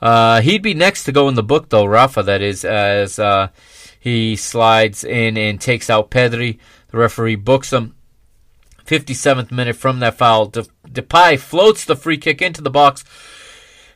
Uh, 0.00 0.40
he'd 0.40 0.62
be 0.62 0.74
next 0.74 1.04
to 1.04 1.12
go 1.12 1.28
in 1.28 1.34
the 1.34 1.42
book, 1.42 1.70
though, 1.70 1.84
Rafa, 1.84 2.22
that 2.22 2.42
is, 2.42 2.64
as 2.64 3.18
uh, 3.18 3.48
he 3.98 4.36
slides 4.36 5.02
in 5.04 5.36
and 5.36 5.60
takes 5.60 5.90
out 5.90 6.10
Pedri. 6.10 6.58
The 6.88 6.98
referee 6.98 7.36
books 7.36 7.72
him. 7.72 7.94
57th 8.86 9.52
minute 9.52 9.76
from 9.76 10.00
that 10.00 10.16
foul. 10.16 10.46
De- 10.46 10.66
Depay 10.88 11.38
floats 11.38 11.84
the 11.84 11.96
free 11.96 12.16
kick 12.16 12.40
into 12.40 12.62
the 12.62 12.70
box, 12.70 13.04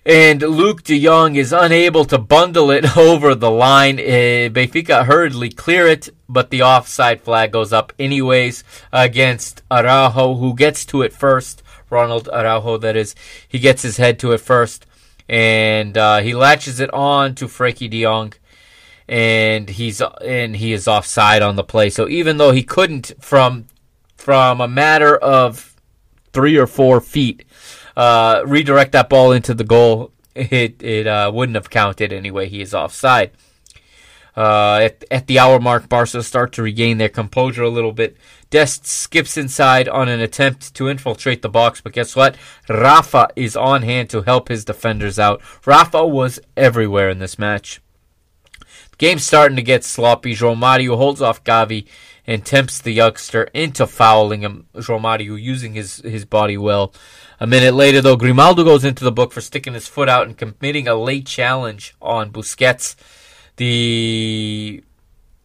and 0.04 0.40
Luuk 0.40 0.82
de 0.82 1.02
Jong 1.02 1.36
is 1.36 1.52
unable 1.52 2.04
to 2.06 2.18
bundle 2.18 2.70
it 2.70 2.96
over 2.96 3.34
the 3.34 3.50
line. 3.50 3.98
Uh, 3.98 5.04
hurriedly 5.04 5.50
clear 5.50 5.86
it, 5.86 6.08
but 6.28 6.50
the 6.50 6.62
offside 6.62 7.20
flag 7.20 7.52
goes 7.52 7.72
up 7.72 7.92
anyways 7.98 8.64
against 8.92 9.62
Araujo, 9.70 10.34
who 10.34 10.54
gets 10.54 10.84
to 10.86 11.02
it 11.02 11.12
first. 11.12 11.62
Ronald 11.90 12.28
Araujo, 12.32 12.78
that 12.78 12.96
is. 12.96 13.14
He 13.46 13.58
gets 13.58 13.82
his 13.82 13.98
head 13.98 14.18
to 14.20 14.32
it 14.32 14.38
first, 14.38 14.86
and 15.28 15.96
uh, 15.96 16.20
he 16.20 16.34
latches 16.34 16.80
it 16.80 16.92
on 16.92 17.34
to 17.36 17.46
Frenkie 17.46 17.90
de 17.90 18.02
Jong 18.02 18.32
and 19.08 19.68
he's 19.68 20.00
and 20.24 20.56
he 20.56 20.72
is 20.72 20.88
offside 20.88 21.42
on 21.42 21.56
the 21.56 21.64
play. 21.64 21.90
So 21.90 22.08
even 22.08 22.38
though 22.38 22.52
he 22.52 22.62
couldn't 22.62 23.12
from 23.20 23.66
from 24.16 24.60
a 24.60 24.68
matter 24.68 25.16
of 25.16 25.76
three 26.32 26.56
or 26.56 26.66
four 26.66 27.00
feet 27.00 27.44
uh, 27.96 28.42
redirect 28.46 28.92
that 28.92 29.08
ball 29.08 29.32
into 29.32 29.54
the 29.54 29.64
goal, 29.64 30.12
it 30.34 30.82
it 30.82 31.06
uh, 31.06 31.30
wouldn't 31.32 31.56
have 31.56 31.70
counted 31.70 32.12
anyway. 32.12 32.48
He 32.48 32.60
is 32.60 32.74
offside. 32.74 33.32
Uh, 34.34 34.80
at, 34.82 35.04
at 35.10 35.26
the 35.26 35.38
hour 35.38 35.60
mark, 35.60 35.88
Barca 35.88 36.22
start 36.22 36.52
to 36.52 36.62
regain 36.62 36.98
their 36.98 37.10
composure 37.10 37.62
a 37.62 37.68
little 37.68 37.92
bit. 37.92 38.16
Dest 38.48 38.86
skips 38.86 39.36
inside 39.36 39.88
on 39.88 40.08
an 40.08 40.20
attempt 40.20 40.74
to 40.74 40.88
infiltrate 40.88 41.42
the 41.42 41.48
box, 41.48 41.80
but 41.80 41.92
guess 41.92 42.16
what? 42.16 42.36
Rafa 42.68 43.28
is 43.36 43.56
on 43.56 43.82
hand 43.82 44.08
to 44.10 44.22
help 44.22 44.48
his 44.48 44.64
defenders 44.64 45.18
out. 45.18 45.42
Rafa 45.66 46.06
was 46.06 46.40
everywhere 46.56 47.10
in 47.10 47.18
this 47.18 47.38
match. 47.38 47.80
Game's 49.02 49.26
starting 49.26 49.56
to 49.56 49.62
get 49.62 49.82
sloppy. 49.82 50.32
João 50.32 50.56
Mario 50.56 50.94
holds 50.96 51.20
off 51.20 51.42
Gavi 51.42 51.88
and 52.24 52.46
tempts 52.46 52.80
the 52.80 52.92
youngster 52.92 53.50
into 53.52 53.84
fouling 53.84 54.42
him. 54.42 54.68
João 54.76 55.00
Mario 55.00 55.34
using 55.34 55.74
his, 55.74 55.96
his 55.96 56.24
body 56.24 56.56
well. 56.56 56.94
A 57.40 57.46
minute 57.48 57.74
later, 57.74 58.00
though, 58.00 58.14
Grimaldo 58.14 58.62
goes 58.62 58.84
into 58.84 59.02
the 59.02 59.10
book 59.10 59.32
for 59.32 59.40
sticking 59.40 59.74
his 59.74 59.88
foot 59.88 60.08
out 60.08 60.28
and 60.28 60.38
committing 60.38 60.86
a 60.86 60.94
late 60.94 61.26
challenge 61.26 61.96
on 62.00 62.30
Busquets. 62.30 62.94
The 63.56 64.84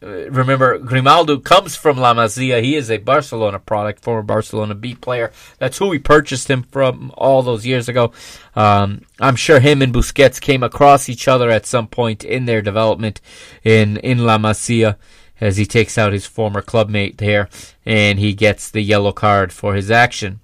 remember 0.01 0.77
Grimaldo 0.77 1.37
comes 1.37 1.75
from 1.75 1.97
La 1.97 2.13
Masia. 2.13 2.61
He 2.61 2.75
is 2.75 2.91
a 2.91 2.97
Barcelona 2.97 3.59
product, 3.59 4.03
former 4.03 4.21
Barcelona 4.21 4.75
B 4.75 4.93
player. 4.95 5.31
That's 5.57 5.77
who 5.77 5.87
we 5.87 5.99
purchased 5.99 6.49
him 6.49 6.63
from 6.63 7.11
all 7.15 7.41
those 7.41 7.65
years 7.65 7.89
ago. 7.89 8.11
Um, 8.55 9.01
I'm 9.19 9.35
sure 9.35 9.59
him 9.59 9.81
and 9.81 9.93
Busquets 9.93 10.39
came 10.39 10.63
across 10.63 11.09
each 11.09 11.27
other 11.27 11.49
at 11.49 11.65
some 11.65 11.87
point 11.87 12.23
in 12.23 12.45
their 12.45 12.61
development 12.61 13.21
in 13.63 13.97
in 13.97 14.25
La 14.25 14.37
Masia 14.37 14.97
as 15.39 15.57
he 15.57 15.65
takes 15.65 15.97
out 15.97 16.13
his 16.13 16.25
former 16.25 16.61
clubmate 16.61 17.17
there 17.17 17.47
and 17.85 18.19
he 18.19 18.33
gets 18.33 18.69
the 18.69 18.81
yellow 18.81 19.11
card 19.11 19.53
for 19.53 19.75
his 19.75 19.91
action. 19.91 20.39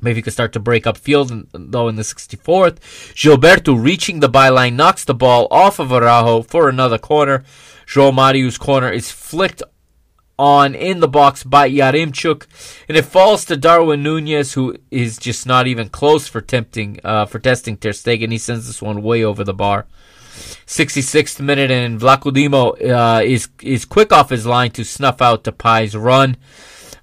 Maybe 0.00 0.16
he 0.16 0.22
could 0.22 0.34
start 0.34 0.52
to 0.52 0.60
break 0.60 0.86
up 0.86 0.98
field, 0.98 1.48
though, 1.52 1.88
in 1.88 1.96
the 1.96 2.02
64th. 2.02 2.80
Gilberto 3.14 3.82
reaching 3.82 4.20
the 4.20 4.28
byline 4.28 4.74
knocks 4.74 5.04
the 5.04 5.14
ball 5.14 5.48
off 5.50 5.78
of 5.78 5.90
Araujo 5.90 6.42
for 6.42 6.68
another 6.68 6.98
corner. 6.98 7.44
João 7.86 8.12
Mario's 8.12 8.58
corner 8.58 8.90
is 8.90 9.10
flicked 9.10 9.62
on 10.38 10.74
in 10.74 11.00
the 11.00 11.08
box 11.08 11.44
by 11.44 11.70
Yaremchuk, 11.70 12.46
and 12.88 12.96
it 12.96 13.04
falls 13.04 13.44
to 13.46 13.56
Darwin 13.56 14.02
Nunez, 14.02 14.52
who 14.52 14.76
is 14.90 15.18
just 15.18 15.46
not 15.46 15.66
even 15.66 15.88
close 15.88 16.28
for 16.28 16.40
tempting 16.40 17.00
uh, 17.04 17.26
for 17.26 17.38
testing 17.38 17.76
Ter 17.76 17.90
Stegen. 17.90 18.32
He 18.32 18.38
sends 18.38 18.66
this 18.66 18.82
one 18.82 19.02
way 19.02 19.24
over 19.24 19.44
the 19.44 19.54
bar. 19.54 19.86
66th 20.66 21.40
minute, 21.40 21.70
and 21.70 21.98
Vlachodimo 21.98 22.90
uh, 22.90 23.22
is 23.22 23.48
is 23.62 23.84
quick 23.84 24.12
off 24.12 24.30
his 24.30 24.44
line 24.44 24.70
to 24.72 24.84
snuff 24.84 25.22
out 25.22 25.44
Depay's 25.44 25.96
run. 25.96 26.36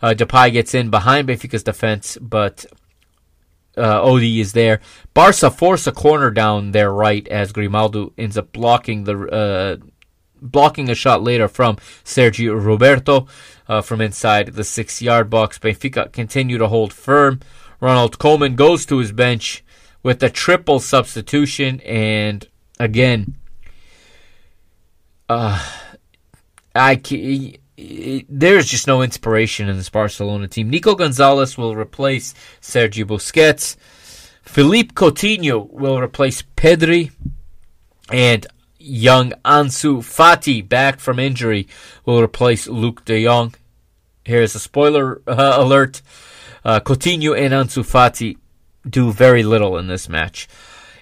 Uh, 0.01 0.13
Depay 0.13 0.51
gets 0.51 0.75
in 0.75 0.89
behind 0.89 1.27
Benfica's 1.27 1.63
defense, 1.63 2.17
but 2.21 2.65
uh, 3.77 4.01
Odi 4.01 4.39
is 4.39 4.53
there. 4.53 4.81
Barca 5.13 5.49
force 5.49 5.88
a 5.88 5.91
corner 5.91 6.29
down 6.29 6.71
their 6.71 6.91
right 6.91 7.27
as 7.29 7.53
Grimaldo 7.53 8.13
ends 8.17 8.38
up 8.38 8.51
blocking 8.51 9.05
the 9.05 9.17
uh, 9.29 9.77
blocking 10.44 10.89
a 10.89 10.96
shot 10.96 11.24
later 11.24 11.48
from 11.48 11.78
Sergio 12.04 12.64
Roberto 12.64 13.28
uh, 13.68 13.82
from 13.82 14.02
inside 14.02 14.54
the 14.54 14.64
six 14.64 15.02
yard 15.02 15.30
box. 15.30 15.58
Benfica 15.58 16.12
continue 16.12 16.58
to 16.58 16.68
hold 16.68 16.94
firm. 16.94 17.39
Ronald 17.80 18.20
Koeman 18.20 18.56
goes 18.56 18.86
to 18.86 19.00
his 19.00 19.12
bench 19.12 19.64
with 20.04 20.22
a 20.22 20.30
triple 20.30 20.80
substitution, 20.80 21.80
and 21.82 22.48
again, 22.80 23.36
uh, 25.30 25.66
I 26.76 26.96
there's 27.76 28.68
just 28.68 28.88
no 28.88 29.02
inspiration 29.02 29.68
in 29.68 29.78
this 29.78 29.89
Barcelona 29.89 30.48
team. 30.48 30.70
Nico 30.70 30.96
Gonzalez 30.96 31.58
will 31.58 31.76
replace 31.76 32.34
Sergio 32.62 33.06
Busquets. 33.06 33.76
Philippe 34.44 34.94
Coutinho 34.94 35.70
will 35.72 36.00
replace 36.00 36.44
Pedri. 36.56 37.12
And 38.12 38.46
young 38.84 39.31
Ansu 39.45 39.99
Fati, 39.99 40.67
back 40.67 40.99
from 40.99 41.19
injury, 41.19 41.67
will 42.05 42.21
replace 42.21 42.67
Luuk 42.67 43.05
de 43.05 43.23
Jong. 43.23 43.55
Here's 44.25 44.55
a 44.55 44.59
spoiler 44.59 45.21
uh, 45.27 45.55
alert. 45.57 46.01
Uh, 46.63 46.79
Coutinho 46.79 47.38
and 47.38 47.53
Ansu 47.53 47.84
Fati 47.84 48.38
do 48.88 49.11
very 49.11 49.43
little 49.43 49.77
in 49.77 49.88
this 49.88 50.07
match. 50.07 50.47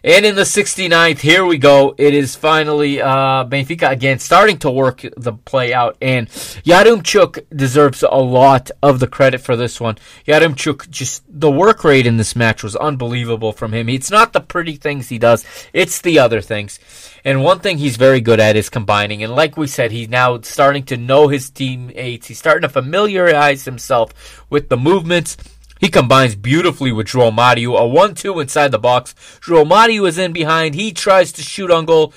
And 0.03 0.25
in 0.25 0.33
the 0.33 0.41
69th, 0.41 1.19
here 1.19 1.45
we 1.45 1.59
go. 1.59 1.93
It 1.95 2.15
is 2.15 2.35
finally 2.35 2.99
uh, 2.99 3.45
Benfica 3.45 3.91
again 3.91 4.17
starting 4.17 4.57
to 4.59 4.71
work 4.71 5.05
the 5.15 5.33
play 5.33 5.75
out. 5.75 5.95
And 6.01 6.27
Yaremchuk 6.27 7.45
deserves 7.55 8.01
a 8.01 8.17
lot 8.17 8.71
of 8.81 8.99
the 8.99 9.05
credit 9.05 9.41
for 9.41 9.55
this 9.55 9.79
one. 9.79 9.99
Yaremchuk, 10.25 10.89
just 10.89 11.23
the 11.27 11.51
work 11.51 11.83
rate 11.83 12.07
in 12.07 12.17
this 12.17 12.35
match 12.35 12.63
was 12.63 12.75
unbelievable 12.75 13.53
from 13.53 13.73
him. 13.73 13.89
It's 13.89 14.09
not 14.09 14.33
the 14.33 14.41
pretty 14.41 14.75
things 14.75 15.09
he 15.09 15.19
does, 15.19 15.45
it's 15.71 16.01
the 16.01 16.17
other 16.17 16.41
things. 16.41 16.79
And 17.23 17.43
one 17.43 17.59
thing 17.59 17.77
he's 17.77 17.97
very 17.97 18.21
good 18.21 18.39
at 18.39 18.55
is 18.55 18.69
combining. 18.69 19.23
And 19.23 19.35
like 19.35 19.57
we 19.57 19.67
said, 19.67 19.91
he's 19.91 20.09
now 20.09 20.41
starting 20.41 20.83
to 20.85 20.97
know 20.97 21.27
his 21.27 21.49
teammates. 21.49 22.27
He's 22.27 22.39
starting 22.39 22.63
to 22.63 22.69
familiarize 22.69 23.65
himself 23.65 24.43
with 24.49 24.69
the 24.69 24.77
movements 24.77 25.37
he 25.81 25.89
combines 25.89 26.35
beautifully 26.35 26.91
with 26.91 27.07
João 27.07 27.33
Mario. 27.33 27.75
A 27.75 27.81
1-2 27.81 28.39
inside 28.39 28.69
the 28.69 28.77
box. 28.77 29.15
João 29.41 29.67
Mario 29.67 30.05
is 30.05 30.19
in 30.19 30.31
behind. 30.31 30.75
He 30.75 30.93
tries 30.93 31.31
to 31.33 31.41
shoot 31.41 31.71
on 31.71 31.85
goal. 31.85 32.13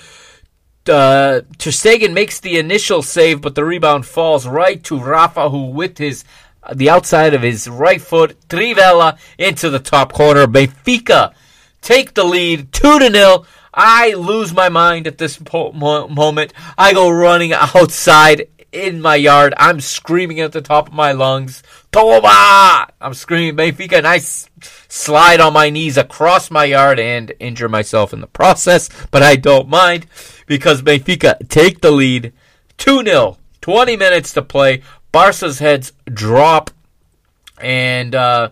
Uh, 0.87 1.41
makes 2.11 2.41
the 2.41 2.59
initial 2.59 3.01
save, 3.01 3.41
but 3.41 3.55
the 3.55 3.65
rebound 3.65 4.05
falls 4.05 4.47
right 4.47 4.85
to 4.85 5.01
Rafa, 5.01 5.49
who 5.49 5.69
with 5.69 5.97
his 5.97 6.25
the 6.75 6.91
outside 6.91 7.33
of 7.33 7.41
his 7.41 7.67
right 7.67 8.03
foot, 8.03 8.37
Trivela 8.49 9.19
into 9.39 9.71
the 9.71 9.79
top 9.79 10.13
corner. 10.13 10.47
Benfica 10.47 11.33
take 11.81 12.13
the 12.13 12.25
lead, 12.25 12.71
two 12.71 12.99
to 12.99 13.09
nil. 13.09 13.47
I 13.75 14.15
lose 14.15 14.53
my 14.55 14.69
mind 14.69 15.07
at 15.07 15.19
this 15.19 15.37
po- 15.37 15.73
moment. 15.73 16.53
I 16.79 16.93
go 16.93 17.11
running 17.11 17.53
outside 17.53 18.49
in 18.73 19.01
my 19.01 19.17
yard. 19.17 19.55
I'm 19.57 19.81
screaming 19.81 20.41
at 20.41 20.53
the 20.53 20.61
top 20.61 20.89
of 20.89 20.95
my 20.95 21.13
lungs, 21.13 21.63
Toma! 21.93 22.89
I'm 23.01 23.15
screaming 23.15 23.57
Benfica 23.57 23.99
and 23.99 24.07
I 24.07 24.17
s- 24.17 24.49
slide 24.89 25.41
on 25.41 25.53
my 25.53 25.71
knees 25.71 25.97
across 25.97 26.51
my 26.51 26.65
yard 26.65 26.99
and 26.99 27.33
injure 27.39 27.69
myself 27.69 28.13
in 28.13 28.21
the 28.21 28.27
process, 28.27 28.89
but 29.11 29.23
I 29.23 29.37
don't 29.37 29.69
mind 29.69 30.07
because 30.47 30.83
Benfica 30.83 31.49
take 31.49 31.81
the 31.81 31.91
lead 31.93 32.33
2 32.79 33.05
0. 33.05 33.39
20 33.61 33.97
minutes 33.97 34.33
to 34.35 34.43
play. 34.43 34.83
Barca's 35.13 35.59
heads 35.61 35.93
drop 36.13 36.71
and 37.61 38.15
uh, 38.15 38.51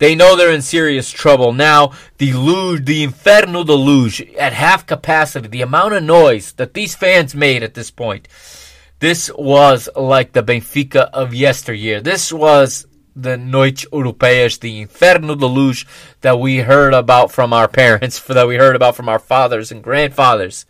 they 0.00 0.16
know 0.16 0.34
they're 0.34 0.52
in 0.52 0.62
serious 0.62 1.10
trouble. 1.10 1.52
Now, 1.52 1.92
the 2.18 2.32
luge, 2.32 2.84
the 2.84 3.04
Inferno 3.04 3.62
de 3.62 3.74
Luz 3.74 4.20
at 4.36 4.52
half 4.52 4.84
capacity, 4.86 5.46
the 5.46 5.62
amount 5.62 5.94
of 5.94 6.02
noise 6.02 6.52
that 6.52 6.74
these 6.74 6.96
fans 6.96 7.34
made 7.34 7.62
at 7.62 7.74
this 7.74 7.92
point 7.92 8.26
this 9.00 9.30
was 9.34 9.88
like 9.96 10.32
the 10.32 10.42
Benfica 10.42 11.08
of 11.12 11.34
yesteryear. 11.34 12.02
This 12.02 12.32
was 12.32 12.86
the 13.16 13.36
Noite 13.36 13.86
Europeias, 13.90 14.60
the 14.60 14.82
Inferno 14.82 15.34
de 15.34 15.46
Luz 15.46 15.86
that 16.20 16.38
we 16.38 16.58
heard 16.58 16.92
about 16.92 17.32
from 17.32 17.52
our 17.54 17.66
parents, 17.82 18.20
that 18.20 18.46
we 18.46 18.56
heard 18.56 18.76
about 18.76 18.94
from 18.94 19.08
our 19.08 19.18
fathers 19.18 19.72
and 19.72 19.82
grandfathers, 19.82 20.66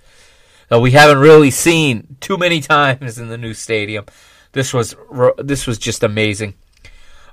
that 0.68 0.80
we 0.80 0.92
haven't 0.92 1.18
really 1.18 1.50
seen 1.50 2.16
too 2.20 2.38
many 2.38 2.60
times 2.76 3.18
in 3.18 3.28
the 3.28 3.38
new 3.38 3.52
stadium. 3.52 4.06
This 4.52 4.72
was 4.72 4.96
this 5.38 5.66
was 5.66 5.78
just 5.78 6.02
amazing. 6.02 6.54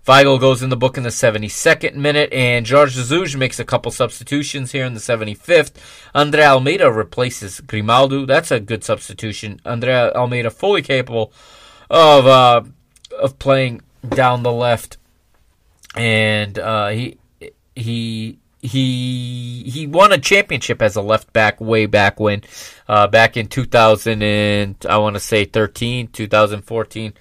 Weigl 0.08 0.40
goes 0.40 0.64
in 0.64 0.70
the 0.70 0.78
book 0.78 0.98
in 0.98 1.04
the 1.04 1.10
72nd 1.10 1.96
minute, 1.96 2.32
and 2.32 2.68
Jorge 2.68 2.94
Jesus 2.94 3.36
makes 3.36 3.60
a 3.60 3.66
couple 3.66 3.92
substitutions 3.92 4.72
here 4.72 4.86
in 4.86 4.94
the 4.94 5.02
75th. 5.02 5.74
Andre 6.16 6.44
Almeida 6.44 6.90
replaces 6.90 7.60
Grimaldo. 7.60 8.26
That's 8.26 8.50
a 8.50 8.62
good 8.62 8.86
substitution. 8.86 9.60
Andre 9.66 10.10
Almeida 10.16 10.50
fully 10.50 10.82
capable 10.82 11.34
of 11.90 12.26
uh, 12.26 12.64
of 13.20 13.38
playing 13.38 13.82
down 14.08 14.44
the 14.44 14.52
left, 14.52 14.98
and 15.94 16.58
uh, 16.58 16.88
he 16.88 17.18
he 17.76 18.40
he 18.62 19.64
he 19.70 19.88
won 19.88 20.14
a 20.14 20.18
championship 20.18 20.82
as 20.82 20.96
a 20.96 21.02
left 21.02 21.34
back 21.34 21.60
way 21.60 21.86
back 21.86 22.18
when, 22.18 22.44
uh, 22.88 23.08
back 23.08 23.36
in 23.36 23.48
2000 23.48 24.24
and 24.24 24.76
I 24.90 24.98
want 24.98 25.16
to 25.16 25.20
say 25.20 25.46
13, 25.46 26.08
2014, 26.08 27.14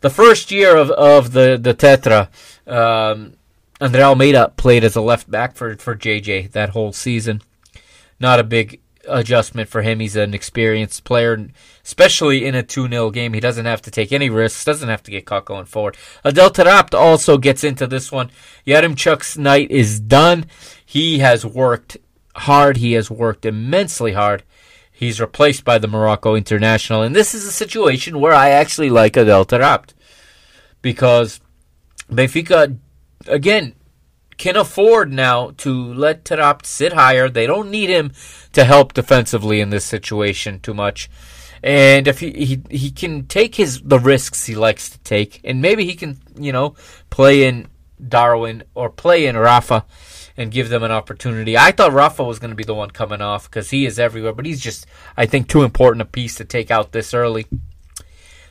the 0.00 0.10
first 0.10 0.50
year 0.50 0.76
of, 0.76 0.90
of 0.90 1.32
the 1.32 1.58
the 1.60 1.74
Tetra. 1.74 2.28
Um, 2.66 3.34
Andre 3.80 4.02
Almeida 4.02 4.52
played 4.56 4.82
as 4.82 4.96
a 4.96 5.00
left 5.00 5.30
back 5.30 5.54
for 5.56 5.76
for 5.76 5.94
JJ 5.94 6.52
that 6.52 6.70
whole 6.70 6.92
season. 6.92 7.42
Not 8.20 8.40
a 8.40 8.44
big 8.44 8.80
adjustment 9.08 9.68
for 9.68 9.82
him. 9.82 10.00
He's 10.00 10.16
an 10.16 10.34
experienced 10.34 11.04
player, 11.04 11.48
especially 11.84 12.44
in 12.44 12.54
a 12.54 12.62
2 12.62 12.88
0 12.88 13.10
game. 13.10 13.32
He 13.32 13.40
doesn't 13.40 13.66
have 13.66 13.82
to 13.82 13.90
take 13.90 14.12
any 14.12 14.30
risks, 14.30 14.64
doesn't 14.64 14.88
have 14.88 15.02
to 15.04 15.10
get 15.10 15.26
caught 15.26 15.44
going 15.44 15.64
forward. 15.64 15.96
Adel 16.24 16.50
Taarabt 16.50 16.94
also 16.94 17.38
gets 17.38 17.64
into 17.64 17.86
this 17.86 18.12
one. 18.12 18.30
Yaremchuk's 18.66 19.38
night 19.38 19.70
is 19.70 20.00
done. 20.00 20.46
He 20.84 21.18
has 21.18 21.44
worked 21.44 21.96
hard, 22.36 22.78
he 22.78 22.92
has 22.92 23.10
worked 23.10 23.44
immensely 23.44 24.12
hard. 24.12 24.42
He's 24.98 25.20
replaced 25.20 25.64
by 25.64 25.78
the 25.78 25.86
Morocco 25.86 26.34
international, 26.34 27.02
and 27.02 27.14
this 27.14 27.32
is 27.32 27.46
a 27.46 27.52
situation 27.52 28.18
where 28.18 28.34
I 28.34 28.48
actually 28.50 28.90
like 28.90 29.16
Adel 29.16 29.44
Taarabt 29.44 29.94
because 30.82 31.38
Benfica, 32.10 32.76
again, 33.28 33.76
can 34.38 34.56
afford 34.56 35.12
now 35.12 35.52
to 35.58 35.94
let 35.94 36.24
Taarabt 36.24 36.66
sit 36.66 36.94
higher. 36.94 37.28
They 37.28 37.46
don't 37.46 37.70
need 37.70 37.90
him 37.90 38.10
to 38.54 38.64
help 38.64 38.92
defensively 38.92 39.60
in 39.60 39.70
this 39.70 39.84
situation 39.84 40.58
too 40.58 40.74
much. 40.74 41.08
And 41.62 42.08
if 42.08 42.18
he, 42.18 42.32
he 42.32 42.62
he 42.68 42.90
can 42.90 43.26
take 43.26 43.54
his 43.54 43.80
the 43.80 44.00
risks 44.00 44.46
he 44.46 44.56
likes 44.56 44.90
to 44.90 44.98
take, 44.98 45.40
and 45.44 45.62
maybe 45.62 45.84
he 45.84 45.94
can 45.94 46.18
you 46.36 46.50
know 46.50 46.74
play 47.08 47.44
in 47.44 47.68
Darwin 48.04 48.64
or 48.74 48.90
play 48.90 49.26
in 49.26 49.36
Rafa 49.36 49.84
and 50.38 50.52
give 50.52 50.68
them 50.68 50.84
an 50.84 50.92
opportunity. 50.92 51.58
I 51.58 51.72
thought 51.72 51.92
Rafa 51.92 52.22
was 52.22 52.38
going 52.38 52.50
to 52.50 52.56
be 52.56 52.64
the 52.64 52.74
one 52.74 52.92
coming 52.92 53.20
off 53.20 53.50
because 53.50 53.70
he 53.70 53.84
is 53.84 53.98
everywhere, 53.98 54.32
but 54.32 54.46
he's 54.46 54.60
just 54.60 54.86
I 55.16 55.26
think 55.26 55.48
too 55.48 55.64
important 55.64 56.00
a 56.00 56.06
piece 56.06 56.36
to 56.36 56.44
take 56.44 56.70
out 56.70 56.92
this 56.92 57.12
early. 57.12 57.46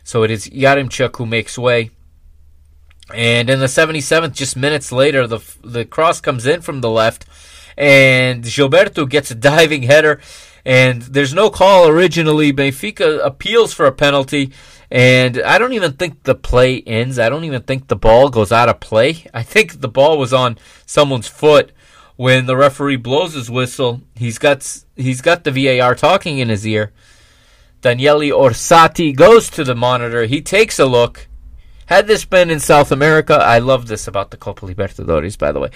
So 0.03 0.23
it 0.23 0.29
is 0.29 0.49
Yaremchuk 0.49 1.15
who 1.15 1.25
makes 1.25 1.57
way. 1.57 1.91
And 3.13 3.49
in 3.49 3.59
the 3.59 3.67
77th, 3.67 4.33
just 4.33 4.57
minutes 4.57 4.91
later, 4.91 5.25
the 5.25 5.39
the 5.63 5.85
cross 5.85 6.19
comes 6.19 6.45
in 6.45 6.59
from 6.59 6.81
the 6.81 6.89
left, 6.89 7.25
and 7.77 8.43
Gilberto 8.43 9.09
gets 9.09 9.31
a 9.31 9.35
diving 9.49 9.83
header, 9.83 10.19
and 10.65 11.03
there's 11.03 11.33
no 11.33 11.49
call 11.49 11.87
originally. 11.87 12.51
Benfica 12.51 13.25
appeals 13.25 13.73
for 13.73 13.85
a 13.85 13.93
penalty, 13.93 14.51
and 14.91 15.41
I 15.41 15.57
don't 15.57 15.71
even 15.71 15.93
think 15.93 16.23
the 16.23 16.35
play 16.35 16.81
ends. 16.81 17.17
I 17.17 17.29
don't 17.29 17.45
even 17.45 17.61
think 17.61 17.87
the 17.87 17.95
ball 17.95 18.27
goes 18.27 18.51
out 18.51 18.67
of 18.67 18.81
play. 18.81 19.25
I 19.33 19.41
think 19.41 19.79
the 19.79 19.87
ball 19.87 20.17
was 20.17 20.33
on 20.33 20.57
someone's 20.85 21.29
foot 21.29 21.71
when 22.17 22.45
the 22.45 22.57
referee 22.57 22.97
blows 22.97 23.33
his 23.33 23.49
whistle. 23.49 24.01
He's 24.15 24.37
got 24.37 24.83
he's 24.95 25.21
got 25.21 25.45
the 25.45 25.51
VAR 25.51 25.95
talking 25.95 26.39
in 26.39 26.49
his 26.49 26.67
ear. 26.67 26.91
Daniele 27.81 28.37
Orsato 28.37 29.15
goes 29.15 29.49
to 29.51 29.63
the 29.63 29.75
monitor. 29.75 30.25
He 30.25 30.41
takes 30.41 30.77
a 30.77 30.85
look 30.85 31.27
had 31.87 32.05
this 32.05 32.25
been 32.25 32.49
in 32.49 32.59
South 32.59 32.91
America, 32.91 33.35
I 33.35 33.59
love 33.59 33.87
this 33.87 34.09
about 34.09 34.29
the 34.29 34.35
Copa 34.35 34.65
Libertadores, 34.65 35.37
by 35.37 35.53
the 35.53 35.61
way. 35.61 35.69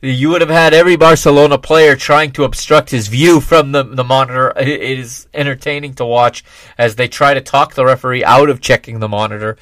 You 0.00 0.30
would 0.30 0.40
have 0.40 0.50
had 0.50 0.74
every 0.74 0.96
Barcelona 0.96 1.56
player 1.56 1.94
trying 1.94 2.32
to 2.32 2.42
obstruct 2.42 2.90
his 2.90 3.06
view 3.06 3.40
from 3.40 3.70
the, 3.70 3.84
the 3.84 4.02
monitor. 4.02 4.52
It 4.56 4.98
is 4.98 5.28
entertaining 5.32 5.94
to 5.94 6.04
watch 6.04 6.44
as 6.76 6.96
they 6.96 7.06
try 7.06 7.32
to 7.34 7.40
talk 7.40 7.74
the 7.74 7.84
referee 7.84 8.24
out 8.24 8.50
of 8.50 8.60
checking 8.60 8.98
the 8.98 9.08
monitor, 9.08 9.56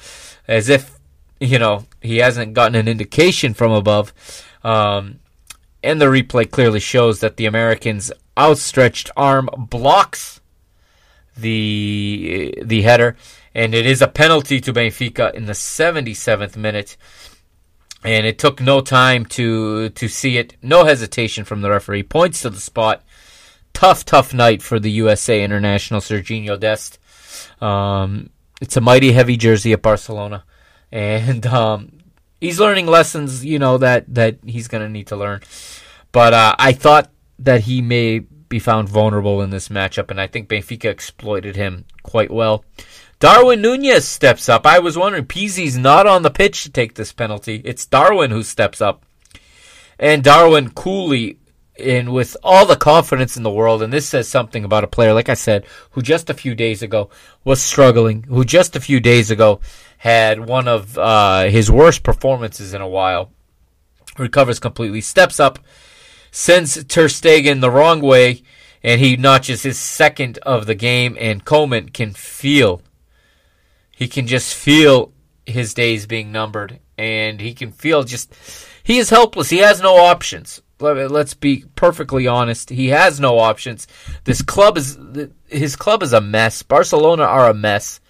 as 0.47 0.69
if, 0.69 0.99
you 1.39 1.59
know, 1.59 1.85
he 2.01 2.17
hasn't 2.17 2.55
gotten 2.55 2.73
an 2.73 2.87
indication 2.87 3.53
from 3.53 3.71
above. 3.71 4.11
Um, 4.63 5.19
and 5.83 6.01
the 6.01 6.05
replay 6.05 6.49
clearly 6.49 6.79
shows 6.79 7.19
that 7.19 7.37
the 7.37 7.45
Americans' 7.45 8.11
outstretched 8.37 9.09
arm 9.15 9.49
blocks 9.57 10.39
the 11.35 12.53
the 12.61 12.81
header 12.81 13.15
and 13.53 13.75
it 13.75 13.85
is 13.85 14.01
a 14.01 14.07
penalty 14.07 14.61
to 14.61 14.73
Benfica 14.73 15.33
in 15.33 15.45
the 15.45 15.53
77th 15.53 16.55
minute. 16.55 16.97
And 18.03 18.25
it 18.25 18.39
took 18.39 18.59
no 18.59 18.81
time 18.81 19.25
to 19.27 19.89
to 19.89 20.07
see 20.07 20.37
it. 20.37 20.55
No 20.63 20.85
hesitation 20.85 21.45
from 21.45 21.61
the 21.61 21.69
referee. 21.69 22.03
Points 22.03 22.41
to 22.41 22.49
the 22.49 22.59
spot. 22.59 23.03
Tough, 23.73 24.05
tough 24.05 24.33
night 24.33 24.63
for 24.63 24.79
the 24.79 24.89
USA 24.91 25.43
international 25.43 25.99
Serginho 25.99 26.59
Dest. 26.59 26.97
Um, 27.61 28.31
it's 28.59 28.75
a 28.75 28.81
mighty 28.81 29.11
heavy 29.11 29.37
jersey 29.37 29.71
at 29.71 29.83
Barcelona, 29.83 30.43
and 30.91 31.45
um, 31.45 32.00
he's 32.41 32.59
learning 32.59 32.87
lessons. 32.87 33.45
You 33.45 33.59
know 33.59 33.77
that 33.77 34.13
that 34.13 34.39
he's 34.45 34.67
going 34.67 34.83
to 34.83 34.89
need 34.89 35.07
to 35.07 35.15
learn. 35.15 35.41
But 36.11 36.33
uh, 36.33 36.55
I 36.59 36.73
thought 36.73 37.09
that 37.39 37.61
he 37.61 37.81
may 37.81 38.19
be 38.19 38.59
found 38.59 38.89
vulnerable 38.89 39.41
in 39.41 39.49
this 39.49 39.69
matchup, 39.69 40.11
and 40.11 40.19
I 40.19 40.27
think 40.27 40.49
Benfica 40.49 40.85
exploited 40.85 41.55
him 41.55 41.85
quite 42.03 42.31
well. 42.31 42.65
Darwin 43.19 43.61
Nunez 43.61 44.05
steps 44.07 44.49
up. 44.49 44.65
I 44.65 44.79
was 44.79 44.97
wondering, 44.97 45.25
Pizzi's 45.25 45.77
not 45.77 46.07
on 46.07 46.23
the 46.23 46.31
pitch 46.31 46.63
to 46.63 46.71
take 46.71 46.95
this 46.95 47.13
penalty. 47.13 47.61
It's 47.63 47.85
Darwin 47.85 48.31
who 48.31 48.43
steps 48.43 48.81
up. 48.81 49.05
And 49.99 50.23
Darwin 50.23 50.71
coolly 50.71 51.37
and 51.79 52.11
with 52.11 52.35
all 52.43 52.65
the 52.65 52.75
confidence 52.75 53.37
in 53.37 53.43
the 53.43 53.51
world, 53.51 53.81
and 53.81 53.91
this 53.91 54.07
says 54.07 54.27
something 54.27 54.63
about 54.63 54.83
a 54.83 54.87
player, 54.87 55.13
like 55.13 55.29
I 55.29 55.35
said, 55.35 55.65
who 55.91 56.01
just 56.01 56.29
a 56.29 56.33
few 56.33 56.55
days 56.55 56.81
ago 56.81 57.09
was 57.43 57.61
struggling, 57.61 58.23
who 58.23 58.43
just 58.43 58.75
a 58.75 58.81
few 58.81 58.99
days 58.99 59.31
ago 59.31 59.59
had 60.01 60.47
one 60.47 60.67
of 60.67 60.97
uh, 60.97 61.43
his 61.43 61.69
worst 61.69 62.01
performances 62.01 62.73
in 62.73 62.81
a 62.81 62.87
while, 62.87 63.31
recovers 64.17 64.59
completely, 64.59 64.99
steps 64.99 65.39
up, 65.39 65.59
sends 66.31 66.83
Ter 66.85 67.05
Stegen 67.05 67.61
the 67.61 67.69
wrong 67.69 68.01
way, 68.01 68.41
and 68.81 68.99
he 68.99 69.15
notches 69.15 69.61
his 69.61 69.77
second 69.77 70.39
of 70.39 70.65
the 70.65 70.73
game, 70.73 71.15
and 71.19 71.45
Koeman 71.45 71.93
can 71.93 72.13
feel 72.13 72.81
he 73.95 74.07
can 74.07 74.25
just 74.25 74.55
feel 74.55 75.13
his 75.45 75.75
days 75.75 76.07
being 76.07 76.31
numbered, 76.31 76.79
and 76.97 77.39
he 77.39 77.53
can 77.53 77.71
feel 77.71 78.01
just 78.01 78.33
he 78.83 78.97
is 78.97 79.11
helpless. 79.11 79.51
He 79.51 79.59
has 79.59 79.81
no 79.81 79.97
options. 79.97 80.63
Let's 80.79 81.35
be 81.35 81.65
perfectly 81.75 82.25
honest. 82.25 82.71
He 82.71 82.87
has 82.87 83.19
no 83.19 83.37
options. 83.37 83.85
This 84.23 84.41
club 84.41 84.79
is 84.79 84.97
his 85.45 85.75
club 85.75 86.01
is 86.01 86.13
a 86.13 86.21
mess. 86.21 86.63
Barcelona 86.63 87.21
are 87.21 87.51
a 87.51 87.53
mess, 87.53 88.01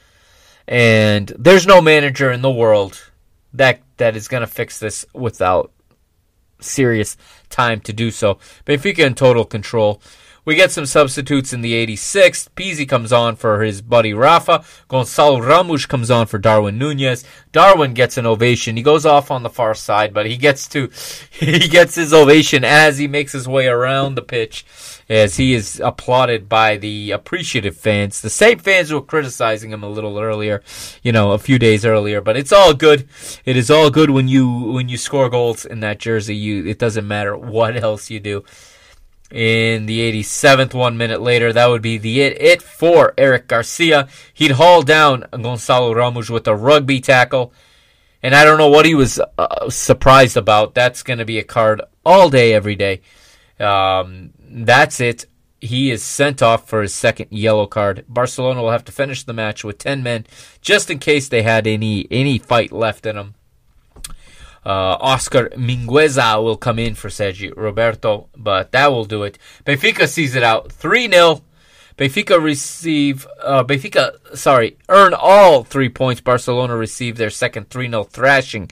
and 0.71 1.33
there's 1.37 1.67
no 1.67 1.81
manager 1.81 2.31
in 2.31 2.41
the 2.41 2.49
world 2.49 3.11
that 3.53 3.81
that 3.97 4.15
is 4.15 4.29
going 4.29 4.39
to 4.39 4.47
fix 4.47 4.79
this 4.79 5.05
without 5.13 5.69
serious 6.61 7.17
time 7.49 7.81
to 7.81 7.91
do 7.91 8.09
so. 8.09 8.35
Benfica 8.65 9.05
in 9.05 9.13
total 9.13 9.43
control. 9.43 10.01
We 10.43 10.55
get 10.55 10.71
some 10.71 10.87
substitutes 10.87 11.53
in 11.53 11.61
the 11.61 11.73
86th. 11.85 12.49
Pizzi 12.55 12.89
comes 12.89 13.13
on 13.13 13.35
for 13.35 13.61
his 13.61 13.83
buddy 13.83 14.11
Rafa. 14.11 14.63
Gonzalo 14.87 15.39
Ramos 15.39 15.85
comes 15.85 16.09
on 16.09 16.25
for 16.25 16.39
Darwin 16.39 16.79
Nunez. 16.79 17.23
Darwin 17.51 17.93
gets 17.93 18.17
an 18.17 18.25
ovation. 18.25 18.75
He 18.75 18.81
goes 18.81 19.05
off 19.05 19.29
on 19.29 19.43
the 19.43 19.51
far 19.51 19.75
side, 19.75 20.15
but 20.15 20.25
he 20.25 20.37
gets 20.37 20.67
to 20.69 20.87
he 21.31 21.67
gets 21.67 21.93
his 21.93 22.11
ovation 22.11 22.63
as 22.63 22.97
he 22.97 23.07
makes 23.07 23.33
his 23.33 23.47
way 23.47 23.67
around 23.67 24.15
the 24.15 24.23
pitch 24.23 24.65
as 25.07 25.37
he 25.37 25.53
is 25.53 25.79
applauded 25.79 26.49
by 26.49 26.77
the 26.77 27.11
appreciative 27.11 27.77
fans, 27.77 28.21
the 28.21 28.29
same 28.29 28.57
fans 28.57 28.89
who 28.89 28.95
were 28.95 29.01
criticizing 29.01 29.69
him 29.71 29.83
a 29.83 29.89
little 29.89 30.17
earlier, 30.17 30.63
you 31.03 31.11
know, 31.11 31.33
a 31.33 31.37
few 31.37 31.59
days 31.59 31.85
earlier. 31.85 32.19
But 32.19 32.37
it's 32.37 32.53
all 32.53 32.73
good. 32.73 33.07
It 33.45 33.57
is 33.57 33.69
all 33.69 33.91
good 33.91 34.09
when 34.09 34.27
you 34.27 34.49
when 34.49 34.89
you 34.89 34.97
score 34.97 35.29
goals 35.29 35.65
in 35.65 35.81
that 35.81 35.99
jersey. 35.99 36.35
You 36.35 36.65
it 36.65 36.79
doesn't 36.79 37.07
matter 37.07 37.37
what 37.37 37.75
else 37.75 38.09
you 38.09 38.19
do 38.19 38.43
in 39.31 39.85
the 39.85 39.99
87th, 40.11 40.73
one 40.73 40.97
minute 40.97 41.21
later. 41.21 41.53
That 41.53 41.69
would 41.69 41.81
be 41.81 41.97
the 41.97 42.21
it, 42.21 42.41
it 42.41 42.61
for 42.61 43.13
Eric 43.17 43.47
Garcia. 43.47 44.07
He'd 44.33 44.51
haul 44.51 44.81
down 44.81 45.25
Gonzalo 45.31 45.93
Ramos 45.93 46.29
with 46.29 46.47
a 46.47 46.55
rugby 46.55 46.99
tackle. 46.99 47.53
And 48.23 48.35
I 48.35 48.45
don't 48.45 48.57
know 48.57 48.69
what 48.69 48.85
he 48.85 48.93
was 48.93 49.19
uh, 49.37 49.69
surprised 49.69 50.37
about. 50.37 50.75
That's 50.75 51.01
going 51.01 51.19
to 51.19 51.25
be 51.25 51.39
a 51.39 51.43
card 51.43 51.81
all 52.05 52.29
day, 52.29 52.53
every 52.53 52.75
day. 52.75 53.01
Um, 53.59 54.31
that's 54.37 54.99
it. 54.99 55.25
He 55.59 55.91
is 55.91 56.03
sent 56.03 56.41
off 56.41 56.67
for 56.67 56.81
his 56.81 56.93
second 56.93 57.27
yellow 57.31 57.67
card. 57.67 58.03
Barcelona 58.07 58.61
will 58.61 58.71
have 58.71 58.85
to 58.85 58.91
finish 58.91 59.23
the 59.23 59.33
match 59.33 59.63
with 59.63 59.77
10 59.77 60.01
men 60.01 60.25
just 60.59 60.89
in 60.89 60.97
case 60.97 61.29
they 61.29 61.43
had 61.43 61.67
any 61.67 62.07
any 62.09 62.39
fight 62.39 62.71
left 62.71 63.05
in 63.05 63.15
them. 63.15 63.35
Uh, 64.63 64.95
Oscar 64.99 65.49
Mingueza 65.49 66.41
will 66.43 66.57
come 66.57 66.77
in 66.77 66.93
for 66.93 67.09
Sergi 67.09 67.51
Roberto, 67.51 68.29
but 68.37 68.71
that 68.71 68.91
will 68.91 69.05
do 69.05 69.23
it. 69.23 69.37
Benfica 69.65 70.07
sees 70.07 70.35
it 70.35 70.43
out 70.43 70.71
3 70.71 71.09
0. 71.09 71.41
Benfica 71.97 72.41
receive, 72.41 73.27
uh, 73.43 73.63
Benfica, 73.63 74.35
sorry, 74.37 74.77
earn 74.87 75.13
all 75.13 75.63
three 75.63 75.89
points. 75.89 76.21
Barcelona 76.21 76.75
receive 76.75 77.17
their 77.17 77.29
second 77.29 77.69
3 77.69 77.89
0 77.89 78.03
thrashing 78.03 78.69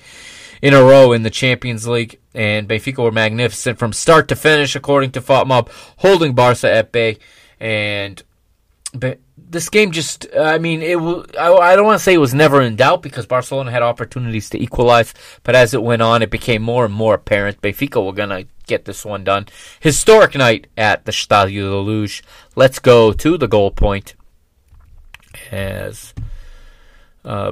in 0.61 0.74
a 0.74 0.84
row 0.84 1.11
in 1.11 1.24
the 1.24 1.30
Champions 1.30 1.88
League, 1.88 2.20
and 2.34 2.68
Benfica 2.68 3.03
were 3.03 3.11
magnificent 3.11 3.80
from 3.80 3.94
start 3.94 4.28
to 4.28 4.36
finish, 4.36 4.76
according 4.76 5.11
to 5.11 5.22
FotMob, 5.22 5.70
holding 5.98 6.34
Barca 6.34 6.72
at 6.72 6.91
bay. 6.91 7.18
And 7.60 8.22
but 8.94 9.20
this 9.50 9.70
game 9.70 9.92
just, 9.92 10.28
I 10.38 10.60
mean, 10.60 10.82
it. 10.82 10.98
I, 11.38 11.52
I 11.52 11.76
don't 11.76 11.86
want 11.86 12.00
to 12.00 12.04
say 12.04 12.14
it 12.14 12.20
was 12.20 12.34
never 12.34 12.62
in 12.62 12.76
doubt 12.76 13.02
because 13.02 13.26
Barcelona 13.26 13.72
had 13.72 13.82
opportunities 13.82 14.50
to 14.52 14.62
equalize, 14.62 15.14
but 15.44 15.56
as 15.56 15.74
it 15.74 15.82
went 15.82 16.02
on, 16.02 16.22
it 16.22 16.30
became 16.30 16.62
more 16.62 16.86
and 16.86 16.94
more 16.94 17.16
apparent 17.16 17.62
Benfica 17.62 18.04
were 18.06 18.14
gonna 18.14 18.46
get 18.68 18.86
this 18.86 19.04
one 19.04 19.24
done. 19.24 19.48
Historic 19.80 20.36
night 20.36 20.68
at 20.78 21.06
the 21.06 21.12
Stadio 21.12 21.72
de 21.72 21.78
Luz. 21.78 22.22
Let's 22.56 22.80
go 22.80 23.12
to 23.12 23.38
the 23.38 23.48
goal 23.48 23.72
point 23.72 24.16
as. 25.52 26.14
Uh, 27.26 27.52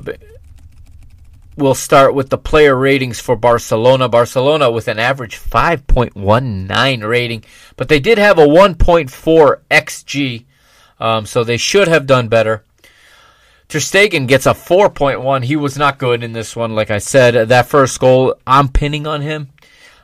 we'll 1.58 1.76
start 1.76 2.14
with 2.14 2.30
the 2.30 2.38
player 2.38 2.76
ratings 2.76 3.20
for 3.20 3.36
Barcelona. 3.36 4.08
Barcelona 4.08 4.72
with 4.72 4.88
an 4.88 5.00
average 5.00 5.38
5.19 5.40 7.08
rating, 7.08 7.44
but 7.76 7.90
they 7.90 8.00
did 8.00 8.18
have 8.18 8.38
a 8.38 8.46
1.4 8.46 9.62
xG, 9.70 10.46
um, 11.00 11.26
so 11.26 11.44
they 11.44 11.58
should 11.58 11.88
have 11.88 12.06
done 12.06 12.28
better. 12.28 12.64
Ter 13.68 13.80
Stegen 13.80 14.28
gets 14.28 14.46
a 14.46 14.52
4.1. 14.52 15.44
He 15.44 15.56
was 15.56 15.78
not 15.78 15.98
good 15.98 16.24
in 16.24 16.34
this 16.34 16.56
one, 16.56 16.74
like 16.74 16.90
I 16.90 17.00
said. 17.00 17.50
That 17.50 17.68
first 17.68 18.00
goal, 18.00 18.36
I'm 18.46 18.70
pinning 18.70 19.06
on 19.06 19.22
him. 19.22 19.50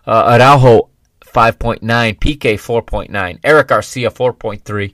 Uh, 0.05 0.37
Araujo, 0.37 0.89
5.9. 1.21 1.79
PK, 1.81 2.55
4.9. 2.55 3.39
Eric 3.43 3.67
Garcia, 3.67 4.11
4.3 4.11 4.93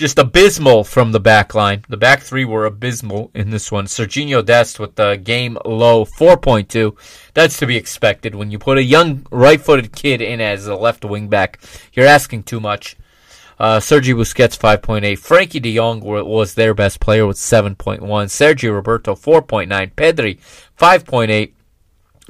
just 0.00 0.18
abysmal 0.18 0.82
from 0.82 1.12
the 1.12 1.20
back 1.20 1.54
line. 1.54 1.84
The 1.90 1.96
back 1.98 2.22
three 2.22 2.46
were 2.46 2.64
abysmal 2.64 3.30
in 3.34 3.50
this 3.50 3.70
one. 3.70 3.84
Serginho 3.84 4.42
Dest 4.42 4.80
with 4.80 4.94
the 4.94 5.20
game 5.22 5.58
low 5.62 6.06
4.2. 6.06 6.96
That's 7.34 7.58
to 7.58 7.66
be 7.66 7.76
expected 7.76 8.34
when 8.34 8.50
you 8.50 8.58
put 8.58 8.78
a 8.78 8.82
young 8.82 9.26
right-footed 9.30 9.92
kid 9.92 10.22
in 10.22 10.40
as 10.40 10.66
a 10.66 10.74
left 10.74 11.04
wing 11.04 11.28
back. 11.28 11.60
You're 11.92 12.06
asking 12.06 12.44
too 12.44 12.60
much. 12.60 12.96
Uh, 13.60 13.78
Sergi 13.78 14.14
Busquets 14.14 14.58
5.8. 14.58 15.18
Frenkie 15.18 15.60
De 15.60 15.76
Jong 15.76 16.00
was 16.00 16.54
their 16.54 16.72
best 16.72 16.98
player 16.98 17.26
with 17.26 17.36
7.1. 17.36 18.00
Sergio 18.00 18.72
Roberto 18.72 19.14
4.9. 19.14 19.92
Pedri 19.92 20.38
5.8. 20.78 21.52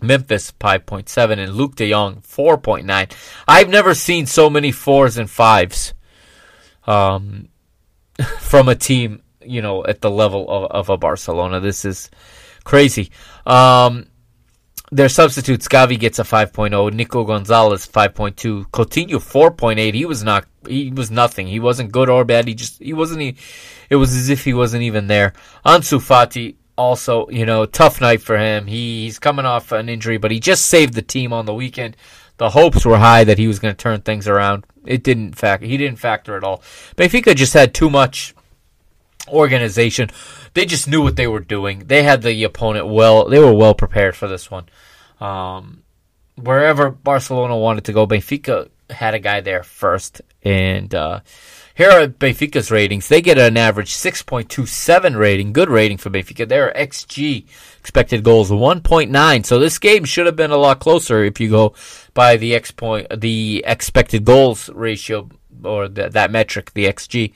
Memphis 0.03 0.53
5.7 0.59 1.39
and 1.39 1.53
Luuk 1.53 1.77
De 1.77 1.89
Jong 1.89 2.17
4.9. 2.17 3.15
I've 3.47 3.69
never 3.69 3.95
seen 3.95 4.27
so 4.27 4.51
many 4.51 4.73
fours 4.73 5.19
and 5.19 5.31
fives. 5.31 5.95
Um, 6.85 7.49
from 8.41 8.69
a 8.69 8.75
team, 8.75 9.23
you 9.41 9.63
know, 9.63 9.85
at 9.85 10.01
the 10.01 10.11
level 10.11 10.51
of, 10.51 10.71
of 10.73 10.89
a 10.89 10.97
Barcelona. 10.97 11.61
This 11.61 11.85
is 11.85 12.11
crazy. 12.65 13.13
Um, 13.47 14.07
their 14.93 15.09
substitutes, 15.09 15.69
Gavi 15.69 15.99
gets 15.99 16.19
a 16.19 16.25
5.0, 16.25 16.93
Nico 16.93 17.25
Gonzalez 17.25 17.87
5.2, 17.87 18.67
Coutinho 18.71 19.17
4.8. 19.17 19.95
He 19.95 20.05
was 20.05 20.25
not, 20.25 20.47
he 20.67 20.91
was 20.91 21.11
nothing. 21.11 21.47
He 21.47 21.61
wasn't 21.61 21.93
good 21.93 22.09
or 22.09 22.25
bad. 22.25 22.49
He 22.49 22.55
just, 22.55 22.83
he 22.83 22.93
wasn't. 22.93 23.21
he, 23.21 23.37
it 23.89 23.97
was 23.97 24.15
as 24.15 24.29
if 24.29 24.45
he 24.45 24.53
wasn't 24.53 24.83
even 24.83 25.07
there. 25.07 25.33
Ansu 25.65 26.01
Fati 26.01 26.57
also, 26.77 27.29
you 27.29 27.47
know, 27.47 27.67
tough 27.67 28.01
night 28.01 28.21
for 28.21 28.37
him. 28.37 28.67
He, 28.67 29.05
he's 29.05 29.19
coming 29.19 29.47
off 29.47 29.71
an 29.71 29.89
injury, 29.89 30.19
but 30.19 30.33
he 30.33 30.41
just 30.41 30.67
saved 30.67 30.95
the 30.95 31.03
team 31.03 31.33
on 31.33 31.47
the 31.47 31.55
weekend. 31.55 31.97
The 32.39 32.51
hopes 32.51 32.85
were 32.85 32.99
high 32.99 33.23
that 33.25 33.39
he 33.39 33.47
was 33.47 33.59
going 33.59 33.75
to 33.75 33.81
turn 33.81 34.01
things 34.01 34.27
around. 34.27 34.67
It 34.87 35.05
didn't 35.05 35.35
factor. 35.35 35.67
He 35.67 35.77
didn't 35.77 35.99
factor 35.99 36.37
at 36.37 36.43
all. 36.43 36.63
Benfica 36.97 37.37
just 37.37 37.53
had 37.53 37.75
too 37.75 37.91
much 37.91 38.35
organization. 39.29 40.11
They 40.55 40.65
just 40.65 40.89
knew 40.89 41.03
what 41.03 41.17
they 41.17 41.27
were 41.27 41.41
doing. 41.41 41.85
They 41.87 42.03
had 42.03 42.23
the 42.23 42.45
opponent 42.45 42.89
well. 42.89 43.29
They 43.29 43.39
were 43.39 43.55
well 43.55 43.75
prepared 43.75 44.17
for 44.17 44.29
this 44.29 44.51
one. 44.51 44.67
Um, 45.21 45.83
wherever 46.37 46.91
Barcelona 46.91 47.57
wanted 47.57 47.85
to 47.85 47.93
go, 47.93 48.07
Benfica 48.07 48.69
had 48.89 49.15
a 49.15 49.19
guy 49.19 49.41
there 49.41 49.63
first. 49.63 50.23
And 50.43 50.95
uh, 50.95 51.21
here 51.75 51.91
are 51.91 52.07
Benfica's 52.07 52.71
ratings. 52.71 53.09
They 53.09 53.21
get 53.21 53.39
an 53.39 53.57
average 53.57 53.93
6.27 53.95 55.17
rating. 55.17 55.53
Good 55.53 55.69
rating 55.69 55.99
for 55.99 56.11
Benfica. 56.11 56.49
Their 56.49 56.73
XG 56.73 57.45
expected 57.79 58.25
goals 58.25 58.51
1.9. 58.51 59.47
So 59.47 59.59
this 59.59 59.79
game 59.79 60.05
should 60.05 60.27
have 60.27 60.37
been 60.37 60.51
a 60.51 60.57
lot 60.57 60.81
closer 60.81 61.25
if 61.25 61.41
you 61.41 61.51
go 61.51 61.75
by 62.15 62.37
the 62.37 62.55
X 62.55 62.71
point, 62.71 63.07
the 63.21 63.65
expected 63.67 64.25
goals 64.25 64.69
ratio 64.71 65.29
or 65.63 65.89
the, 65.89 66.09
that 66.09 66.31
metric, 66.31 66.73
the 66.75 66.87
XG. 66.87 67.33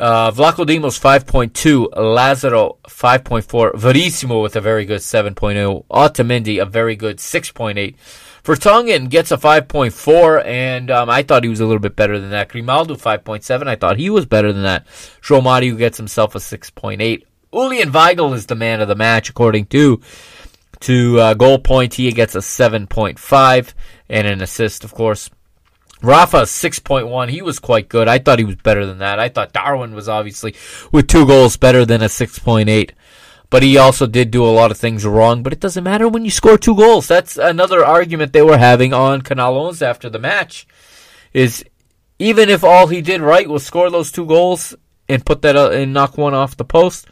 Uh, 0.00 0.30
Vlachodimos 0.30 0.98
5.2, 0.98 1.94
Lazaro 1.94 2.78
5.4, 2.84 3.76
Verissimo 3.76 4.40
with 4.40 4.56
a 4.56 4.60
very 4.60 4.86
good 4.86 5.00
7.0, 5.00 5.84
Otamendi 5.90 6.60
a 6.60 6.64
very 6.64 6.96
good 6.96 7.18
6.8. 7.18 7.94
Vertonghen 8.42 9.10
gets 9.10 9.30
a 9.30 9.36
5.4, 9.36 10.42
and 10.46 10.90
um, 10.90 11.10
I 11.10 11.22
thought 11.22 11.44
he 11.44 11.50
was 11.50 11.60
a 11.60 11.66
little 11.66 11.80
bit 11.80 11.96
better 11.96 12.18
than 12.18 12.30
that. 12.30 12.48
Grimaldo 12.48 12.94
5.7, 12.94 13.68
I 13.68 13.76
thought 13.76 13.98
he 13.98 14.08
was 14.08 14.24
better 14.24 14.54
than 14.54 14.62
that. 14.62 14.86
João 15.20 15.42
Mario 15.42 15.76
gets 15.76 15.98
himself 15.98 16.34
a 16.34 16.38
6.8. 16.38 17.22
Julian 17.52 17.92
Weigl 17.92 18.34
is 18.34 18.46
the 18.46 18.54
man 18.54 18.80
of 18.80 18.88
the 18.88 18.94
match, 18.94 19.28
according 19.28 19.66
to 19.66 20.00
to 20.80 21.20
uh, 21.20 21.34
goal 21.34 21.58
point. 21.58 21.92
He 21.92 22.10
gets 22.12 22.34
a 22.34 22.38
7.5 22.38 23.74
and 24.08 24.26
an 24.26 24.40
assist, 24.40 24.82
of 24.82 24.94
course. 24.94 25.28
Rafa 26.02 26.42
6.1. 26.42 27.30
He 27.30 27.42
was 27.42 27.58
quite 27.58 27.88
good. 27.88 28.08
I 28.08 28.18
thought 28.18 28.38
he 28.38 28.44
was 28.44 28.56
better 28.56 28.86
than 28.86 28.98
that. 28.98 29.18
I 29.18 29.28
thought 29.28 29.52
Darwin 29.52 29.94
was 29.94 30.08
obviously 30.08 30.54
with 30.90 31.08
two 31.08 31.26
goals 31.26 31.56
better 31.56 31.84
than 31.84 32.02
a 32.02 32.06
6.8. 32.06 32.90
But 33.50 33.62
he 33.64 33.76
also 33.76 34.06
did 34.06 34.30
do 34.30 34.44
a 34.44 34.50
lot 34.50 34.70
of 34.70 34.78
things 34.78 35.04
wrong. 35.04 35.42
But 35.42 35.52
it 35.52 35.60
doesn't 35.60 35.84
matter 35.84 36.08
when 36.08 36.24
you 36.24 36.30
score 36.30 36.56
two 36.56 36.76
goals. 36.76 37.08
That's 37.08 37.36
another 37.36 37.84
argument 37.84 38.32
they 38.32 38.42
were 38.42 38.58
having 38.58 38.94
on 38.94 39.22
Canelons 39.22 39.82
after 39.82 40.08
the 40.08 40.20
match. 40.20 40.66
Is 41.32 41.64
even 42.18 42.48
if 42.48 42.62
all 42.62 42.86
he 42.86 43.02
did 43.02 43.20
right 43.20 43.48
was 43.48 43.66
score 43.66 43.90
those 43.90 44.12
two 44.12 44.26
goals 44.26 44.74
and 45.08 45.26
put 45.26 45.42
that 45.42 45.56
uh, 45.56 45.70
and 45.70 45.92
knock 45.92 46.16
one 46.16 46.34
off 46.34 46.56
the 46.56 46.64
post, 46.64 47.08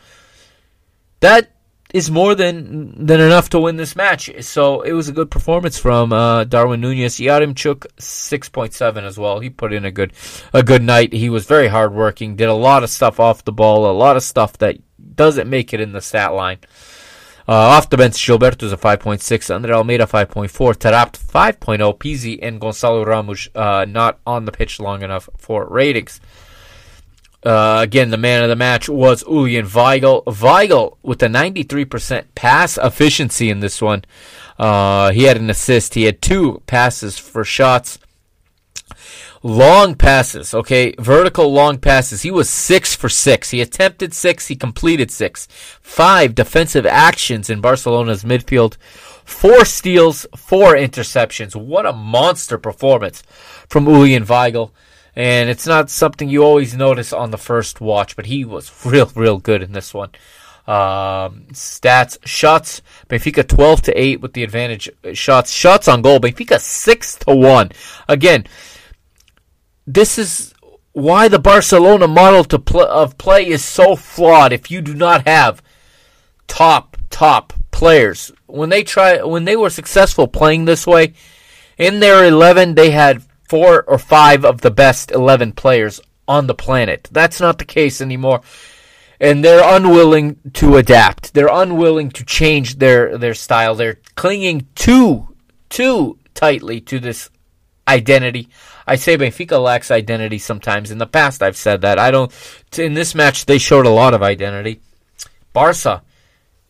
that 1.21 1.53
is 1.95 2.11
more 2.11 2.35
than 2.35 3.07
than 3.07 3.21
enough 3.21 3.49
to 3.51 3.61
win 3.61 3.77
this 3.77 3.97
match. 3.97 4.31
So 4.41 4.83
it 4.83 4.93
was 4.93 5.09
a 5.09 5.13
good 5.13 5.31
performance 5.31 5.79
from 5.79 6.13
uh, 6.13 6.45
Darwin 6.45 6.81
Nunez. 6.81 7.17
Yaremchuk 7.17 7.87
six 7.99 8.49
point 8.49 8.75
seven 8.75 9.05
as 9.05 9.19
well. 9.19 9.41
He 9.41 9.51
put 9.51 9.73
in 9.73 9.85
a 9.85 9.91
good 9.91 10.13
a 10.53 10.63
good 10.63 10.83
night. 10.83 11.13
He 11.13 11.31
was 11.31 11.47
very 11.47 11.69
hardworking. 11.69 12.37
Did 12.37 12.49
a 12.49 12.55
lot 12.55 12.85
of 12.85 12.91
stuff 12.91 13.19
off 13.19 13.45
the 13.45 13.53
ball. 13.53 13.91
A 13.91 13.93
lot 13.93 14.17
of 14.17 14.23
stuff 14.23 14.59
that 14.59 14.77
doesn't 15.15 15.49
make 15.49 15.73
it 15.73 15.81
in 15.81 15.93
the 15.93 16.01
stat 16.01 16.35
line. 16.35 16.59
Uh, 17.49 17.55
off 17.55 17.89
the 17.89 17.97
bench, 17.97 18.15
Gilberto 18.15 18.65
is 18.65 18.75
a 18.75 18.77
5.6, 18.77 19.55
Andre 19.55 19.73
Almeida 19.73 20.05
5.4, 20.05 20.51
Taarabt 20.75 21.19
5.0, 21.19 21.99
Pizzi 21.99 22.39
and 22.43 22.61
Gonzalo 22.61 23.03
Ramos 23.07 23.49
uh, 23.55 23.87
not 23.89 24.19
on 24.27 24.45
the 24.45 24.53
pitch 24.53 24.79
long 24.79 25.03
enough 25.03 25.31
for 25.39 25.67
ratings. 25.67 26.21
Uh, 27.45 27.79
again, 27.83 28.11
the 28.11 28.17
man 28.17 28.43
of 28.43 28.49
the 28.49 28.57
match 28.57 28.89
was 28.89 29.23
Julian 29.23 29.67
Weigl. 29.67 30.25
Weigl 30.25 30.97
with 31.03 31.23
a 31.23 31.29
93% 31.29 32.25
pass 32.35 32.77
efficiency 32.79 33.49
in 33.49 33.61
this 33.61 33.81
one. 33.81 34.05
Uh, 34.59 35.13
he 35.13 35.25
had 35.25 35.37
an 35.37 35.49
assist. 35.49 35.95
He 35.95 36.05
had 36.05 36.21
two 36.21 36.63
passes 36.67 37.17
for 37.17 37.45
shots. 37.45 37.99
Long 39.45 39.95
passes, 39.95 40.53
okay, 40.53 40.95
vertical 40.99 41.53
long 41.53 41.79
passes. 41.79 42.23
He 42.23 42.31
was 42.31 42.51
six 42.51 42.97
for 42.97 43.09
six. 43.09 43.51
He 43.51 43.61
attempted 43.61 44.13
six. 44.13 44.49
He 44.49 44.57
completed 44.57 45.13
six. 45.13 45.47
Five 45.81 46.35
defensive 46.35 46.85
actions 46.85 47.49
in 47.49 47.61
Barcelona's 47.61 48.25
midfield. 48.25 48.77
Four 49.25 49.65
steals, 49.65 50.27
four 50.37 50.75
interceptions. 50.75 51.55
What 51.55 51.87
a 51.87 51.93
monster 51.93 52.59
performance 52.59 53.23
from 53.69 53.85
Julian 53.85 54.25
Weigl 54.25 54.73
and 55.19 55.51
it's 55.51 55.67
not 55.67 55.91
something 55.91 56.29
you 56.29 56.45
always 56.45 56.77
notice 56.77 57.13
on 57.13 57.33
the 57.33 57.39
first 57.39 57.81
watch, 57.81 58.15
but 58.15 58.27
he 58.27 58.45
was 58.45 58.71
real, 58.87 59.11
real 59.17 59.39
good 59.39 59.65
in 59.65 59.73
this 59.73 59.93
one. 59.93 60.11
Um, 60.65 61.47
stats, 61.51 62.19
shots, 62.25 62.83
Benfica 63.09 63.47
12 63.47 63.83
to 63.83 64.01
8 64.01 64.21
with 64.21 64.35
the 64.35 64.45
advantage. 64.45 64.89
Shots, 65.15 65.51
shots 65.51 65.89
on 65.89 66.03
goal, 66.03 66.21
Benfica 66.21 66.61
6 66.61 67.17
to 67.17 67.35
1. 67.35 67.73
Again, 68.09 68.47
this 69.89 70.19
is 70.19 70.55
why 70.93 71.27
the 71.27 71.41
Barcelona 71.41 72.07
model 72.07 72.45
pl- 72.45 72.83
of 72.83 73.19
play 73.19 73.49
is 73.49 73.65
so 73.65 73.97
flawed 73.97 74.53
if 74.53 74.71
you 74.71 74.81
do 74.81 74.95
not 74.95 75.27
have 75.27 75.63
top, 76.47 76.97
top 77.11 77.55
players. 77.73 78.31
When 78.47 78.69
they 78.69 78.85
try, 78.85 79.21
when 79.23 79.47
they 79.47 79.57
were 79.57 79.71
successful 79.71 80.29
playing 80.29 80.67
this 80.67 80.87
way, 80.87 81.15
in 81.77 81.99
their 81.99 82.25
11, 82.25 82.77
they 82.77 82.91
had 82.91 83.23
four 83.49 83.83
or 83.83 83.99
five 83.99 84.45
of 84.45 84.61
the 84.61 84.71
best 84.71 85.11
11 85.11 85.53
players 85.53 86.01
on 86.27 86.47
the 86.47 86.55
planet. 86.55 87.09
That's 87.11 87.41
not 87.41 87.59
the 87.59 87.65
case 87.65 88.01
anymore. 88.01 88.43
And 89.19 89.45
they're 89.45 89.77
unwilling 89.77 90.37
to 90.55 90.77
adapt. 90.77 91.35
They're 91.35 91.49
unwilling 91.51 92.11
to 92.11 92.25
change 92.25 92.77
their, 92.77 93.19
their 93.19 93.35
style. 93.35 93.75
They're 93.75 93.99
clinging 94.15 94.69
too, 94.75 95.35
too 95.71 96.19
tightly 96.35 96.81
to 96.83 97.01
this 97.01 97.31
identity. 97.89 98.49
I 98.87 98.97
say 98.97 99.17
Benfica 99.17 99.61
lacks 99.63 99.91
identity 99.91 100.39
sometimes. 100.39 100.91
In 100.91 100.99
the 100.99 101.07
past, 101.07 101.43
I've 101.43 101.57
said 101.57 101.81
that. 101.81 101.99
I 101.99 102.11
don't. 102.11 102.33
In 102.77 102.95
this 102.95 103.15
match, 103.15 103.47
they 103.47 103.59
showed 103.59 103.87
a 103.87 103.91
lot 103.91 104.15
of 104.15 104.23
identity. 104.23 104.81
Barca, 105.53 106.03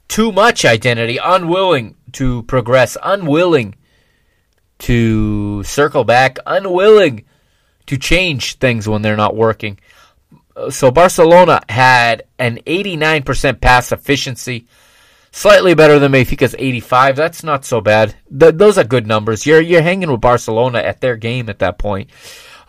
too 0.07 0.33
much 0.33 0.65
identity, 0.65 1.19
unwilling 1.23 1.97
to 2.13 2.45
progress, 2.45 2.97
unwilling 3.03 3.75
to 4.81 5.63
circle 5.65 6.05
back, 6.05 6.39
unwilling 6.47 7.25
to 7.87 7.97
change 7.97 8.55
things 8.55 8.89
when 8.89 9.03
they're 9.03 9.17
not 9.17 9.37
working. 9.37 9.79
So 10.71 10.91
Barcelona 10.91 11.61
had 11.69 12.25
an 12.39 12.59
89% 12.67 13.61
pass 13.61 13.93
efficiency, 13.93 14.67
slightly 15.31 15.75
better 15.75 15.99
than 15.99 16.13
Benfica's 16.13 16.55
85. 16.59 17.17
That's 17.17 17.45
not 17.45 17.65
so 17.65 17.81
bad. 17.81 18.15
Th- 18.37 18.55
those 18.55 18.77
are 18.77 18.85
good 18.85 19.07
numbers. 19.07 19.47
You're 19.47 19.61
you're 19.61 19.83
hanging 19.83 20.11
with 20.11 20.21
Barcelona 20.21 20.79
at 20.79 21.01
their 21.01 21.17
game 21.17 21.49
at 21.49 21.61
that 21.61 21.79
point. 21.79 22.11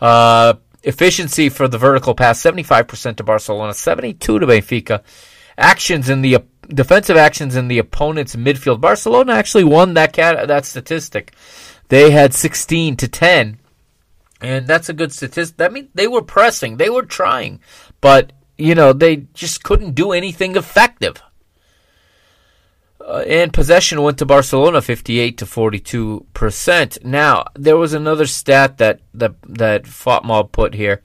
Uh, 0.00 0.54
efficiency 0.82 1.48
for 1.48 1.68
the 1.68 1.78
vertical 1.78 2.14
pass 2.14 2.42
75% 2.42 3.16
to 3.16 3.24
Barcelona, 3.24 3.74
72 3.74 4.38
to 4.38 4.46
Benfica. 4.46 5.02
Actions 5.58 6.08
in 6.08 6.22
the 6.22 6.38
defensive 6.68 7.16
actions 7.16 7.56
in 7.56 7.68
the 7.68 7.78
opponent's 7.78 8.36
midfield. 8.36 8.80
Barcelona 8.80 9.32
actually 9.32 9.64
won 9.64 9.94
that 9.94 10.12
cat 10.12 10.48
that 10.48 10.64
statistic. 10.64 11.34
They 11.90 12.12
had 12.12 12.32
16 12.32 12.96
to 12.96 13.08
10. 13.08 13.58
And 14.40 14.66
that's 14.66 14.88
a 14.88 14.94
good 14.94 15.12
statistic. 15.12 15.58
That 15.58 15.72
means 15.72 15.88
they 15.94 16.08
were 16.08 16.22
pressing, 16.22 16.78
they 16.78 16.88
were 16.88 17.02
trying, 17.02 17.60
but 18.00 18.32
you 18.56 18.74
know, 18.74 18.92
they 18.92 19.26
just 19.34 19.62
couldn't 19.62 19.94
do 19.94 20.12
anything 20.12 20.56
effective. 20.56 21.22
Uh, 23.00 23.24
and 23.26 23.52
possession 23.52 24.02
went 24.02 24.18
to 24.18 24.26
Barcelona 24.26 24.80
58 24.80 25.36
to 25.38 25.46
42 25.46 26.26
percent. 26.32 26.98
Now 27.04 27.46
there 27.54 27.76
was 27.76 27.92
another 27.92 28.26
stat 28.26 28.78
that 28.78 29.00
that 29.12 29.34
that 29.42 29.84
FotMob 29.84 30.52
put 30.52 30.74
here, 30.74 31.02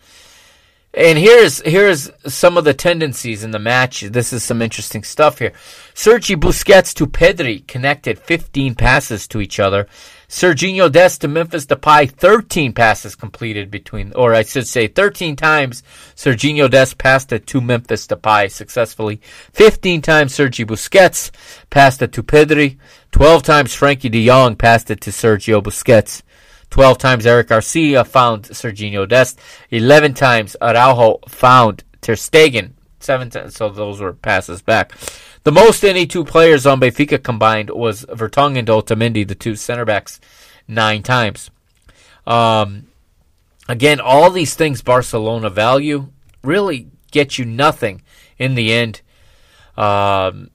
and 0.94 1.18
here's 1.18 1.62
here's 1.62 2.12
some 2.28 2.58
of 2.58 2.64
the 2.64 2.74
tendencies 2.74 3.44
in 3.44 3.52
the 3.52 3.60
match. 3.60 4.02
This 4.02 4.34
is 4.34 4.44
some 4.44 4.62
interesting 4.62 5.04
stuff 5.04 5.40
here. 5.40 5.54
Sergi 5.94 6.36
Busquets 6.36 6.94
to 6.96 7.08
Pedri 7.08 7.66
connected 7.66 8.20
15 8.20 8.76
passes 8.76 9.28
to 9.30 9.42
each 9.42 9.60
other. 9.60 9.88
Serginho 10.28 10.92
Dest 10.92 11.22
to 11.22 11.28
Memphis 11.28 11.66
Depay, 11.66 12.10
13 12.12 12.74
passes 12.74 13.16
completed 13.16 13.70
between, 13.70 14.12
or 14.14 14.34
I 14.34 14.44
should 14.44 14.68
say 14.68 14.88
13 14.88 15.36
times 15.36 15.84
Serginho 16.16 16.70
Dest 16.70 16.98
passed 16.98 17.32
it 17.32 17.46
to 17.48 17.62
Memphis 17.62 18.08
Depay 18.08 18.52
successfully. 18.52 19.22
15 19.54 20.02
times 20.02 20.34
Sergi 20.34 20.66
Busquets 20.66 21.32
passed 21.70 22.02
it 22.02 22.12
to 22.14 22.24
Pedri. 22.24 22.78
12 23.12 23.44
times 23.44 23.76
Frenkie 23.76 24.12
de 24.12 24.28
Jong 24.28 24.56
passed 24.56 24.92
it 24.92 25.02
to 25.02 25.12
Sergio 25.12 25.62
Busquets. 25.62 26.22
12 26.70 26.98
times 26.98 27.26
Eric 27.26 27.50
Garcia 27.50 28.04
found 28.04 28.44
Serginho 28.44 29.08
Dest. 29.08 29.40
11 29.70 30.14
times 30.14 30.56
Araujo 30.62 31.20
found 31.28 31.84
Ter 32.02 32.16
Stegen. 32.16 32.72
Seven 33.00 33.30
times, 33.30 33.56
so 33.56 33.70
those 33.70 34.02
were 34.02 34.14
passes 34.14 34.62
back. 34.62 34.92
The 35.46 35.52
most 35.52 35.84
any 35.84 36.08
two 36.08 36.26
players 36.26 36.66
on 36.66 36.80
Benfica 36.80 37.22
combined 37.22 37.70
was 37.70 38.04
Vertonghen 38.06 38.58
and 38.58 38.68
Otamendi, 38.68 39.28
the 39.28 39.36
two 39.36 39.56
center 39.56 39.86
backs, 39.86 40.20
nine 40.68 41.04
times. 41.04 41.52
Um, 42.26 42.88
again, 43.70 44.00
all 44.00 44.32
these 44.32 44.56
things 44.56 44.82
Barcelona 44.82 45.52
value 45.52 46.10
really 46.44 46.88
get 47.12 47.38
you 47.38 47.46
nothing 47.46 48.02
in 48.40 48.56
the 48.56 48.74
end. 48.74 49.04
Um, 49.78 50.50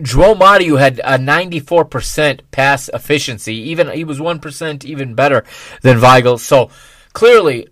João 0.00 0.38
Mario 0.38 0.76
had 0.76 1.00
a 1.00 1.18
94% 1.18 2.40
pass 2.52 2.88
efficiency. 2.90 3.54
Even 3.54 3.90
he 3.90 4.04
was 4.04 4.20
1% 4.20 4.84
even 4.84 5.16
better 5.16 5.42
than 5.82 5.98
Weigl. 5.98 6.38
So 6.38 6.70
clearly, 7.12 7.66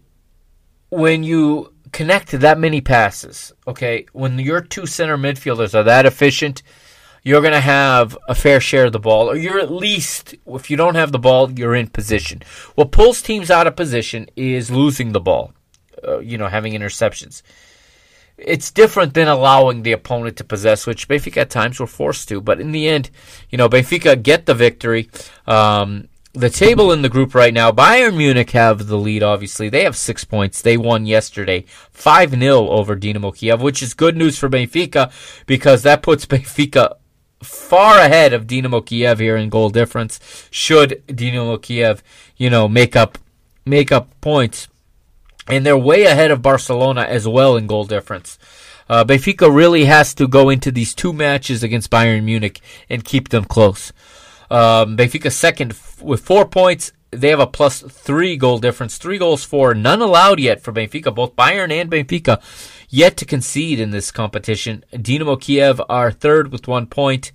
when 0.91 1.23
you 1.23 1.72
connect 1.93 2.31
that 2.33 2.59
many 2.59 2.81
passes, 2.81 3.53
okay, 3.67 4.07
when 4.13 4.39
your 4.39 4.61
two 4.61 4.87
center 4.87 5.17
midfielders 5.17 5.75
are 5.75 5.85
that 5.85 6.07
efficient, 6.07 6.63
you're 7.23 7.41
going 7.41 7.53
to 7.53 7.61
have 7.61 8.19
a 8.29 8.35
fair 8.35 8.61
share 8.61 8.87
of 8.87 8.93
the 8.93 8.99
ball, 8.99 9.31
or 9.31 9.37
you're 9.37 9.61
at 9.61 9.71
least, 9.71 10.35
if 10.47 10.71
you 10.71 10.77
don't 10.77 10.97
have 10.97 11.13
the 11.13 11.19
ball, 11.19 11.51
you're 11.53 11.75
in 11.75 11.87
position. 11.87 12.43
What 12.75 12.91
pulls 12.91 13.23
teams 13.23 13.51
out 13.51 13.67
of 13.67 13.77
position 13.77 14.27
is 14.35 14.71
losing 14.71 15.13
the 15.13 15.21
ball, 15.21 15.53
uh, 16.07 16.19
you 16.19 16.39
know, 16.39 16.49
having 16.49 16.73
interceptions 16.73 17.43
it's 18.45 18.71
different 18.71 19.15
than 19.15 19.29
allowing 19.29 19.83
the 19.83 19.93
opponent 19.93 20.37
to 20.39 20.45
possess, 20.45 20.87
which 20.87 21.09
Benfica 21.09 21.43
at 21.43 21.51
times 21.51 21.79
were 21.79 21.87
forced 21.87 22.29
to. 22.29 22.41
But 22.41 22.61
in 22.61 22.73
the 22.73 22.89
end, 22.89 23.11
you 23.51 23.59
know, 23.59 23.69
Benfica 23.69 24.21
get 24.21 24.47
the 24.47 24.55
victory. 24.55 25.11
Um, 25.47 26.09
the 26.33 26.51
table 26.51 26.93
in 26.93 27.03
the 27.03 27.09
group 27.09 27.35
right 27.35 27.53
now, 27.53 27.71
Bayern 27.71 28.17
Munich 28.17 28.51
have 28.53 28.87
the 28.87 28.97
lead, 28.97 29.23
obviously. 29.23 29.69
They 29.69 29.85
have 29.85 29.97
six 29.97 30.25
points. 30.25 30.63
They 30.63 30.77
won 30.77 31.05
yesterday 31.05 31.65
5 31.91 32.31
0 32.31 32.69
over 32.69 32.97
Dinamo 32.97 33.37
Kiev, 33.37 33.61
which 33.61 33.83
is 33.83 33.95
good 33.95 34.17
news 34.17 34.39
for 34.39 34.49
Benfica 34.49 35.13
because 35.47 35.83
that 35.83 36.03
puts 36.03 36.25
Benfica 36.33 36.97
far 37.43 37.99
ahead 37.99 38.33
of 38.33 38.47
Dinamo 38.47 38.85
Kiev 38.85 39.19
here 39.19 39.37
in 39.37 39.51
goal 39.51 39.69
difference. 39.69 40.49
Should 40.51 41.03
Dinamo 41.07 41.61
Kiev, 41.61 42.03
you 42.37 42.49
know, 42.49 42.67
make 42.67 42.97
up 42.97 43.19
make 43.65 43.93
up 43.93 44.09
points 44.21 44.69
and 45.49 45.67
they're 45.67 45.77
way 45.77 46.05
ahead 46.05 46.31
of 46.31 46.43
Barcelona 46.43 47.03
as 47.03 47.29
well 47.29 47.57
in 47.57 47.67
goal 47.67 47.85
difference. 47.85 48.39
Uh, 48.89 49.05
Benfica 49.05 49.53
really 49.55 49.85
has 49.85 50.15
to 50.15 50.27
go 50.29 50.51
into 50.51 50.71
these 50.71 50.95
two 50.95 51.13
matches 51.13 51.63
against 51.63 51.91
Bayern 51.91 52.25
Munich 52.25 52.61
and 52.89 53.05
keep 53.05 53.29
them 53.29 53.45
close. 53.45 53.93
Um, 54.53 54.99
Benfica 54.99 55.33
second 55.33 55.73
f- 55.73 56.03
with 56.03 56.21
four 56.21 56.47
points. 56.47 56.93
They 57.11 57.31
have 57.31 57.41
a 57.41 57.47
plus 57.47 57.81
three 57.81 58.37
goal 58.37 58.59
difference, 58.59 58.99
three 58.99 59.17
goals 59.17 59.45
for, 59.45 59.75
none 59.75 60.03
allowed 60.03 60.41
yet 60.41 60.63
for 60.63 60.73
Benfica. 60.73 61.15
Both 61.15 61.37
Bayern 61.37 61.73
and 61.73 61.91
Benfica 61.91 62.43
yet 62.89 63.17
to 63.17 63.25
concede 63.25 63.81
in 63.81 63.91
this 63.91 64.11
competition. 64.11 64.85
Dinamo 64.93 65.41
Kiev 65.41 65.81
are 65.89 66.13
third 66.13 66.53
with 66.53 66.69
one 66.69 66.87
point. 66.87 67.33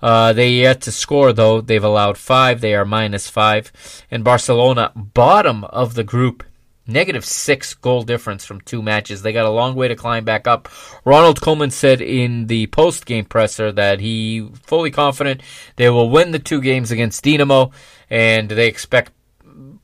Uh, 0.00 0.32
they 0.32 0.50
yet 0.50 0.80
to 0.82 0.92
score 0.92 1.32
though. 1.32 1.60
They've 1.60 1.82
allowed 1.82 2.18
five. 2.18 2.60
They 2.60 2.74
are 2.74 2.84
minus 2.84 3.28
five. 3.28 3.72
And 4.10 4.22
Barcelona, 4.22 4.92
bottom 4.94 5.64
of 5.64 5.94
the 5.94 6.04
group, 6.04 6.44
negative 6.90 7.24
six 7.24 7.74
goal 7.74 8.02
difference 8.02 8.44
from 8.44 8.60
two 8.60 8.82
matches. 8.82 9.22
They 9.22 9.32
got 9.32 9.46
a 9.46 9.50
long 9.50 9.74
way 9.74 9.88
to 9.88 9.96
climb 9.96 10.24
back 10.24 10.46
up. 10.46 10.68
Ronald 11.04 11.40
Koeman 11.40 11.72
said 11.72 12.00
in 12.00 12.46
the 12.46 12.66
post 12.68 13.06
game 13.06 13.24
presser 13.24 13.72
that 13.72 14.00
he 14.00 14.48
fully 14.62 14.90
confident 14.90 15.42
they 15.76 15.88
will 15.90 16.10
win 16.10 16.32
the 16.32 16.38
two 16.38 16.60
games 16.60 16.90
against 16.90 17.24
Dinamo, 17.24 17.72
and 18.08 18.48
they 18.48 18.66
expect 18.68 19.12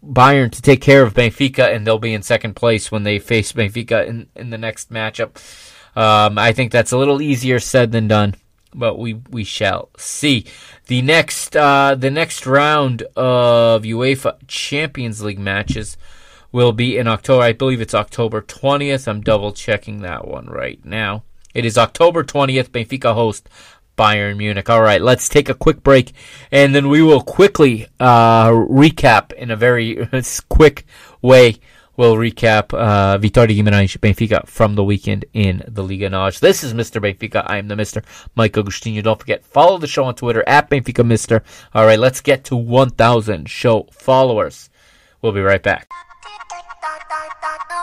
Bayern 0.04 0.52
to 0.52 0.62
take 0.62 0.80
care 0.80 1.02
of 1.02 1.14
Benfica, 1.14 1.74
and 1.74 1.86
they'll 1.86 1.98
be 1.98 2.14
in 2.14 2.22
second 2.22 2.54
place 2.54 2.90
when 2.90 3.02
they 3.02 3.18
face 3.18 3.52
Benfica 3.52 4.06
in, 4.06 4.28
in 4.36 4.50
the 4.50 4.58
next 4.58 4.90
matchup. 4.90 5.36
Um, 5.96 6.38
I 6.38 6.52
think 6.52 6.72
that's 6.72 6.92
a 6.92 6.98
little 6.98 7.22
easier 7.22 7.58
said 7.58 7.90
than 7.90 8.06
done, 8.06 8.34
but 8.74 8.98
we 8.98 9.14
we 9.30 9.44
shall 9.44 9.88
see. 9.96 10.44
The 10.86 11.02
next 11.02 11.56
uh, 11.56 11.94
the 11.94 12.10
next 12.10 12.46
round 12.46 13.02
of 13.16 13.82
UEFA 13.82 14.36
Champions 14.46 15.22
League 15.22 15.38
matches 15.38 15.96
will 16.56 16.72
be 16.72 16.96
in 16.96 17.06
October. 17.06 17.42
I 17.42 17.52
believe 17.52 17.82
it's 17.82 17.92
October 17.92 18.40
20th. 18.40 19.06
I'm 19.06 19.20
double 19.20 19.52
checking 19.52 20.00
that 20.00 20.26
one 20.26 20.46
right 20.46 20.82
now. 20.86 21.22
It 21.52 21.66
is 21.66 21.76
October 21.76 22.24
20th. 22.24 22.70
Benfica 22.70 23.12
host 23.12 23.46
Bayern 23.98 24.38
Munich. 24.38 24.70
All 24.70 24.80
right, 24.80 25.02
let's 25.02 25.28
take 25.28 25.50
a 25.50 25.54
quick 25.54 25.82
break, 25.82 26.14
and 26.50 26.74
then 26.74 26.88
we 26.88 27.02
will 27.02 27.20
quickly 27.20 27.86
uh, 28.00 28.48
recap 28.48 29.34
in 29.34 29.50
a 29.50 29.56
very 29.56 30.08
quick 30.48 30.86
way. 31.20 31.56
We'll 31.98 32.16
recap 32.16 32.72
uh, 32.72 33.18
Vitória 33.18 33.54
Guimarães 33.54 33.98
Benfica 33.98 34.46
from 34.46 34.76
the 34.76 34.84
weekend 34.84 35.26
in 35.34 35.62
the 35.68 35.82
Liga 35.82 36.08
NOS. 36.08 36.40
This 36.40 36.64
is 36.64 36.72
Mr. 36.72 37.02
Benfica. 37.02 37.44
I 37.46 37.58
am 37.58 37.68
the 37.68 37.74
Mr. 37.74 38.02
Mike 38.34 38.54
Agostinho. 38.54 39.02
Don't 39.02 39.20
forget, 39.20 39.44
follow 39.44 39.76
the 39.76 39.86
show 39.86 40.04
on 40.04 40.14
Twitter 40.14 40.42
at 40.46 40.70
Benfica 40.70 41.04
Mister. 41.04 41.42
All 41.74 41.84
right, 41.84 41.98
let's 41.98 42.22
get 42.22 42.44
to 42.44 42.56
1,000 42.56 43.46
show 43.46 43.88
followers. 43.92 44.70
We'll 45.20 45.32
be 45.32 45.42
right 45.42 45.62
back 45.62 46.05
bye. 47.08 47.35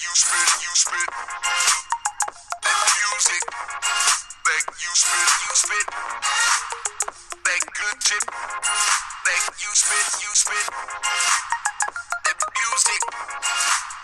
you 0.00 0.12
spit. 0.14 0.50
You 0.64 0.72
spit. 0.74 1.10
The 2.62 2.74
music 2.96 3.42
Back 4.44 4.64
you 4.82 4.92
spit 4.94 5.30
you 5.44 5.52
spit 5.54 5.86
that 9.24 9.44
you 9.62 9.70
spit 9.74 10.22
you 10.22 10.30
spit. 10.34 10.66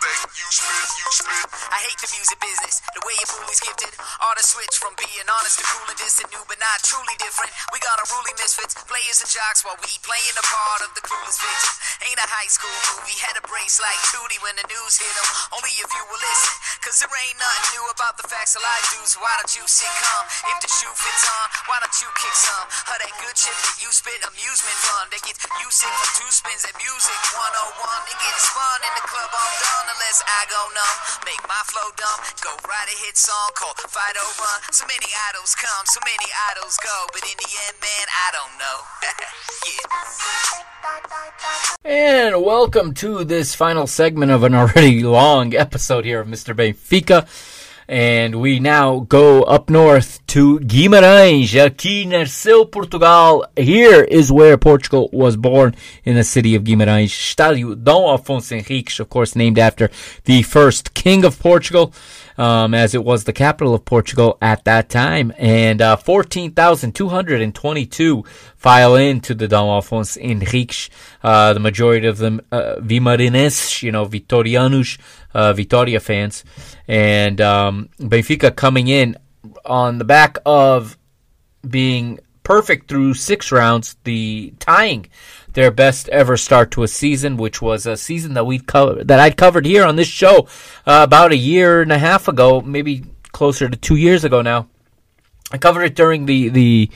I 0.07 1.83
hate 1.83 1.99
the 1.99 2.11
music 2.15 2.39
business, 2.39 2.79
the 2.95 3.03
way 3.03 3.17
your 3.19 3.31
bully's 3.35 3.59
gifted. 3.59 3.91
Artists 4.23 4.55
switch 4.55 4.77
from 4.79 4.95
being 4.95 5.27
honest 5.27 5.59
to 5.59 5.65
cool 5.67 5.83
and 5.89 5.99
distant, 5.99 6.31
new 6.31 6.45
but 6.47 6.63
not 6.63 6.79
truly 6.87 7.17
different. 7.19 7.51
We 7.75 7.83
got 7.83 7.99
unruly 7.99 8.37
misfits, 8.39 8.79
players 8.87 9.19
and 9.25 9.31
jocks 9.33 9.67
while 9.67 9.77
we 9.83 9.91
playing 10.07 10.37
the 10.39 10.47
part 10.47 10.87
of 10.87 10.95
the 10.95 11.03
coolest 11.03 11.43
victim. 11.43 11.75
Ain't 12.07 12.23
a 12.23 12.29
high 12.29 12.47
school 12.47 12.71
movie, 12.95 13.19
had 13.19 13.35
a 13.35 13.45
brace 13.49 13.83
like 13.83 13.99
Tootie 14.15 14.39
when 14.45 14.55
the 14.55 14.67
news 14.71 14.95
hit 15.01 15.07
hit 15.07 15.17
'em. 15.19 15.29
Only 15.59 15.73
if 15.79 15.91
you 15.91 16.03
will 16.07 16.23
listen, 16.23 16.55
cause 16.83 16.97
there 17.01 17.11
ain't 17.11 17.39
nothing 17.39 17.67
new 17.79 17.87
about 17.91 18.15
the 18.19 18.27
facts 18.29 18.55
of 18.55 18.63
life, 18.63 18.87
dudes. 18.95 19.15
Why 19.19 19.33
don't 19.39 19.55
you 19.55 19.65
sit 19.67 19.91
calm? 20.03 20.25
If 20.55 20.59
the 20.63 20.71
shoe 20.71 20.95
fits 20.95 21.25
on, 21.27 21.47
why 21.67 21.79
don't 21.83 21.99
you 22.03 22.11
kick 22.21 22.35
some? 22.35 22.67
Of 22.91 22.97
that 23.03 23.15
good 23.23 23.37
shit 23.39 23.55
that 23.55 23.77
you 23.83 23.91
spit, 23.91 24.21
amusement 24.23 24.79
fun. 24.87 25.11
They 25.11 25.21
gets 25.23 25.43
you 25.43 25.69
sick 25.71 25.91
from 25.91 26.11
two 26.21 26.31
spins 26.31 26.65
at 26.65 26.75
music 26.79 27.19
101. 27.35 28.01
It 28.13 28.19
gets 28.23 28.45
fun 28.51 28.79
in 28.87 28.93
the 28.99 29.05
club, 29.07 29.31
I'm 29.35 29.55
done 29.63 29.96
unless 29.97 30.21
I 30.29 30.45
go 30.53 30.61
numb. 30.77 31.25
Make 31.25 31.41
my 31.49 31.63
flow 31.65 31.89
dumb, 31.97 32.21
go 32.45 32.53
write 32.69 32.89
a 32.93 32.97
hit 33.05 33.17
song 33.17 33.51
called 33.55 33.79
Fight 33.79 34.17
Run. 34.17 34.61
So 34.71 34.85
many 34.85 35.07
idols 35.33 35.55
come, 35.55 35.87
so 35.87 36.01
many 36.05 36.29
idols 36.53 36.77
go, 36.85 37.07
but 37.13 37.23
in 37.25 37.37
the 37.41 37.49
end, 37.65 37.77
man, 37.81 38.07
I 38.13 38.29
don't 38.37 38.59
know. 38.61 38.85
yeah. 41.89 42.33
And 42.33 42.45
welcome 42.45 42.93
to 42.95 43.25
this 43.25 43.55
final 43.55 43.87
segment 43.87 44.33
of 44.33 44.43
an 44.43 44.55
already 44.55 45.03
long 45.19 45.55
episode 45.55 46.05
here 46.05 46.21
of 46.21 46.29
Mr. 46.29 46.55
Benfica. 46.55 47.27
And 47.89 48.41
we 48.41 48.59
now 48.59 49.01
go 49.01 49.45
up 49.45 49.71
north 49.71 50.19
to 50.27 50.59
Guimarães. 50.59 51.55
Aqui 51.55 52.05
nasceu 52.05 52.67
Portugal. 52.67 53.47
Here 53.57 54.03
is 54.03 54.33
where 54.33 54.59
Portugal 54.59 55.09
was 55.13 55.37
born 55.37 55.77
in 56.05 56.17
the 56.17 56.25
city 56.25 56.57
of 56.57 56.65
Guimarães. 56.65 57.11
Estádio 57.11 57.81
Dom 57.81 58.19
Afonso 58.19 58.61
Henriques, 58.61 58.99
of 58.99 59.09
course, 59.09 59.37
named 59.37 59.57
after 59.57 59.89
the 60.25 60.43
first 60.43 60.95
king 60.95 61.25
of 61.25 61.39
Portugal, 61.39 61.93
um, 62.37 62.75
as 62.75 62.93
it 62.93 63.05
was 63.05 63.23
the 63.23 63.33
capital 63.33 63.73
of 63.73 63.85
Portugal 63.85 64.37
at 64.43 64.65
that 64.65 64.89
time. 64.89 65.33
And 65.39 65.81
uh, 65.81 65.95
14,222 65.95 68.25
file 68.57 68.97
into 68.97 69.33
the 69.33 69.47
Dom 69.47 69.69
Afonso 69.69 70.21
Henriques. 70.21 70.89
Uh, 71.23 71.53
the 71.53 71.61
majority 71.61 72.09
of 72.09 72.19
them 72.19 72.41
uh, 72.51 72.81
Vimarinenses, 72.81 73.81
you 73.81 73.93
know, 73.93 74.07
Vitorianos, 74.07 74.99
uh, 75.35 75.53
Vitoria 75.53 76.01
fans. 76.01 76.43
And 76.89 77.41
um, 77.41 77.89
Benfica 77.99 78.55
coming 78.55 78.89
in 78.89 79.17
on 79.65 79.99
the 79.99 80.05
back 80.05 80.39
of 80.47 80.97
being 81.69 82.21
perfect 82.43 82.89
through 82.89 83.15
six 83.15 83.51
rounds, 83.51 83.97
the 84.05 84.55
tying 84.61 85.09
their 85.55 85.71
best 85.71 86.09
ever 86.11 86.37
start 86.37 86.71
to 86.71 86.83
a 86.83 86.89
season, 86.89 87.37
which 87.37 87.61
was 87.61 87.87
a 87.87 87.97
season 87.97 88.35
that 88.35 88.45
we 88.45 88.59
covered 88.59 89.09
that 89.09 89.19
I'd 89.19 89.37
covered 89.37 89.67
here 89.67 89.85
on 89.85 89.97
this 89.97 90.07
show 90.07 90.47
uh, 90.87 91.03
about 91.03 91.33
a 91.33 91.37
year 91.37 91.83
and 91.83 91.91
a 91.91 91.99
half 91.99 92.29
ago, 92.29 92.61
maybe 92.61 93.05
closer 93.33 93.69
to 93.69 93.77
two 93.77 93.97
years 93.97 94.23
ago 94.23 94.43
now. 94.43 94.69
I 95.51 95.59
covered 95.59 95.83
it 95.83 95.95
during 95.95 96.27
the 96.27 96.51
the 96.51 96.91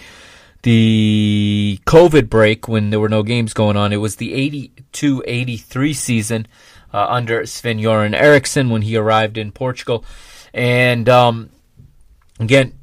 the 0.62 1.80
COVID 1.86 2.28
break 2.28 2.68
when 2.68 2.90
there 2.90 3.00
were 3.00 3.08
no 3.08 3.22
games 3.22 3.54
going 3.54 3.76
on. 3.76 3.92
It 3.92 3.96
was 3.96 4.16
the 4.16 4.68
82-83 4.92 5.94
season 5.96 6.46
uh, 6.92 7.06
under 7.08 7.46
Sven 7.46 7.78
Göran 7.78 8.14
Eriksson 8.14 8.70
when 8.70 8.82
he 8.82 8.96
arrived 8.96 9.38
in 9.38 9.52
Portugal, 9.52 10.04
and 10.52 11.08
um, 11.08 11.50
again, 12.38 12.74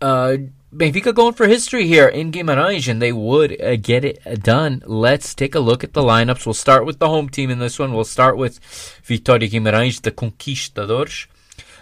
uh, 0.00 0.36
Benfica 0.74 1.14
going 1.14 1.34
for 1.34 1.46
history 1.46 1.86
here 1.86 2.08
in 2.08 2.32
Guimarães, 2.32 2.88
and 2.88 3.00
they 3.00 3.12
would 3.12 3.60
uh, 3.60 3.76
get 3.76 4.04
it 4.06 4.42
done. 4.42 4.82
Let's 4.86 5.34
take 5.34 5.54
a 5.54 5.60
look 5.60 5.84
at 5.84 5.92
the 5.92 6.00
lineups. 6.00 6.46
We'll 6.46 6.54
start 6.54 6.86
with 6.86 6.98
the 6.98 7.08
home 7.08 7.28
team 7.28 7.50
in 7.50 7.58
this 7.58 7.78
one. 7.78 7.92
We'll 7.92 8.04
start 8.04 8.38
with 8.38 8.58
Vitória 9.06 9.50
Guimarães, 9.50 10.00
the 10.00 10.10
Conquistadores. 10.10 11.26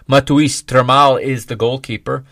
Matouš 0.08 0.64
Trmal 0.64 1.22
is 1.22 1.46
the 1.46 1.54
goalkeeper. 1.54 2.24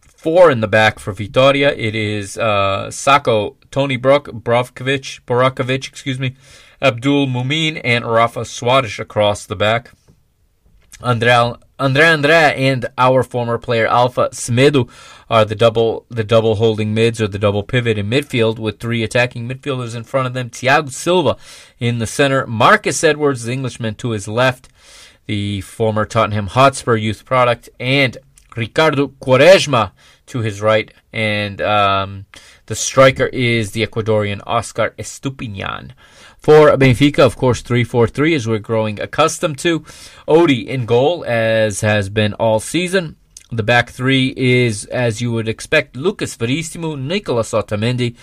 Four 0.00 0.50
in 0.50 0.60
the 0.60 0.66
back 0.66 0.98
for 0.98 1.12
Vitória. 1.12 1.72
It 1.78 1.94
is 1.94 2.36
uh, 2.36 2.88
Sacko, 2.88 3.54
Tony 3.70 3.96
Brook, 3.96 4.26
Brovkovic, 4.26 5.20
Borakovic, 5.24 5.86
excuse 5.86 6.18
me, 6.18 6.34
Abdul 6.80 7.26
Mumin, 7.26 7.80
and 7.82 8.06
Rafa 8.06 8.44
Suarez 8.44 8.98
across 8.98 9.46
the 9.46 9.56
back. 9.56 9.90
Andre 11.00 11.54
Andre 11.78 12.54
and 12.56 12.86
our 12.98 13.22
former 13.22 13.56
player 13.56 13.86
Alfa 13.86 14.30
Semedo 14.32 14.90
are 15.30 15.44
the 15.44 15.54
double 15.54 16.06
the 16.08 16.24
double 16.24 16.56
holding 16.56 16.92
mids 16.92 17.20
or 17.20 17.28
the 17.28 17.38
double 17.38 17.62
pivot 17.62 17.98
in 17.98 18.10
midfield 18.10 18.58
with 18.58 18.80
three 18.80 19.04
attacking 19.04 19.48
midfielders 19.48 19.94
in 19.94 20.02
front 20.02 20.26
of 20.26 20.34
them. 20.34 20.50
Thiago 20.50 20.90
Silva 20.90 21.36
in 21.78 21.98
the 21.98 22.06
center, 22.06 22.46
Marcus 22.48 23.04
Edwards, 23.04 23.44
the 23.44 23.52
Englishman, 23.52 23.94
to 23.96 24.10
his 24.10 24.26
left, 24.26 24.68
the 25.26 25.60
former 25.60 26.04
Tottenham 26.04 26.48
Hotspur 26.48 26.96
youth 26.96 27.24
product, 27.24 27.68
and 27.78 28.18
Ricardo 28.56 29.08
Quaresma 29.08 29.92
to 30.26 30.40
his 30.40 30.60
right, 30.60 30.92
and 31.12 31.60
um, 31.60 32.26
the 32.66 32.74
striker 32.74 33.26
is 33.26 33.70
the 33.70 33.86
Ecuadorian 33.86 34.42
Oscar 34.46 34.94
Estupiñán. 34.98 35.92
For 36.48 36.74
Benfica, 36.78 37.18
of 37.18 37.36
course, 37.36 37.60
3 37.60 37.84
4 37.84 38.06
3 38.06 38.34
as 38.34 38.48
we're 38.48 38.58
growing 38.58 38.98
accustomed 38.98 39.58
to. 39.58 39.80
Odie 40.26 40.66
in 40.66 40.86
goal, 40.86 41.22
as 41.26 41.82
has 41.82 42.08
been 42.08 42.32
all 42.32 42.58
season. 42.58 43.16
The 43.52 43.62
back 43.62 43.90
three 43.90 44.32
is, 44.34 44.86
as 44.86 45.20
you 45.20 45.30
would 45.32 45.46
expect, 45.46 45.94
Lucas 45.94 46.36
Verissimo, 46.36 46.94
Nicolas 46.94 47.52
Otamendi, 47.52 48.16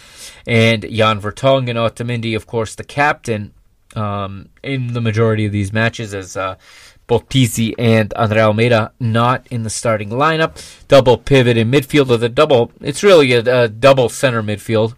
and 0.47 0.81
Jan 0.91 1.21
Vertonghen. 1.21 1.75
Otamendi, 1.75 2.35
of 2.35 2.47
course, 2.47 2.73
the 2.73 2.83
captain 2.83 3.53
um, 3.95 4.49
in 4.63 4.93
the 4.93 5.01
majority 5.01 5.45
of 5.45 5.51
these 5.51 5.71
matches, 5.71 6.15
as 6.15 6.35
uh, 6.35 6.55
both 7.05 7.29
Pizzi 7.29 7.75
and 7.77 8.11
Andre 8.15 8.41
Almeida 8.41 8.91
not 8.99 9.45
in 9.51 9.61
the 9.61 9.69
starting 9.69 10.09
lineup. 10.09 10.57
Double 10.87 11.19
pivot 11.19 11.57
in 11.57 11.69
midfield, 11.69 12.09
or 12.09 12.17
the 12.17 12.27
double, 12.27 12.71
it's 12.81 13.03
really 13.03 13.33
a, 13.33 13.65
a 13.65 13.67
double 13.67 14.09
center 14.09 14.41
midfield. 14.41 14.95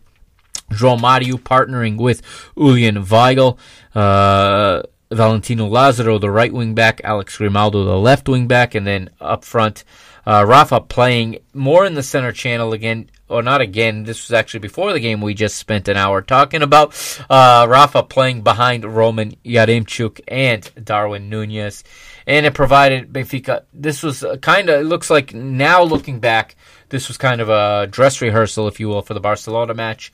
João 0.72 1.00
Mario 1.00 1.38
partnering 1.38 1.98
with 1.98 2.22
Julian 2.58 3.04
Weigl. 3.04 3.58
Uh, 3.96 4.84
Valentino 5.10 5.66
Lazaro, 5.68 6.20
the 6.20 6.30
right 6.30 6.52
wing 6.52 6.76
back, 6.76 7.00
Alex 7.04 7.38
Grimaldo, 7.38 7.86
the 7.86 7.98
left 7.98 8.28
wing 8.28 8.48
back, 8.48 8.76
and 8.76 8.86
then 8.86 9.10
up 9.22 9.46
front, 9.46 9.86
uh, 10.26 10.44
Rafa 10.46 10.82
playing 10.82 11.40
more 11.54 11.86
in 11.86 11.94
the 11.94 12.04
center 12.04 12.34
channel 12.34 12.74
again, 12.74 13.10
or 13.30 13.42
not 13.42 13.62
again. 13.62 14.04
This 14.04 14.28
was 14.28 14.34
actually 14.34 14.60
before 14.60 14.92
the 14.92 15.00
game 15.00 15.22
we 15.22 15.34
just 15.34 15.56
spent 15.56 15.88
an 15.88 15.96
hour 15.96 16.22
talking 16.22 16.62
about. 16.62 16.94
Uh, 17.30 17.66
Rafa 17.70 18.04
playing 18.04 18.42
behind 18.42 18.84
Roman 18.84 19.32
Yaremchuk 19.46 20.20
and 20.28 20.70
Darwin 20.84 21.30
Nunez, 21.30 21.86
and 22.26 22.46
it 22.46 22.54
provided 22.54 23.14
Benfica. 23.14 23.64
This 23.74 24.04
was 24.04 24.26
kind 24.42 24.70
of. 24.70 24.82
It 24.82 24.86
looks 24.86 25.10
like 25.10 25.34
now 25.34 25.84
looking 25.84 26.20
back, 26.20 26.58
this 26.90 27.08
was 27.08 27.18
kind 27.18 27.40
of 27.40 27.48
a 27.48 27.88
dress 27.88 28.22
rehearsal, 28.22 28.68
if 28.68 28.82
you 28.82 28.90
will, 28.90 29.02
for 29.02 29.14
the 29.14 29.22
Barcelona 29.22 29.74
match, 29.74 30.12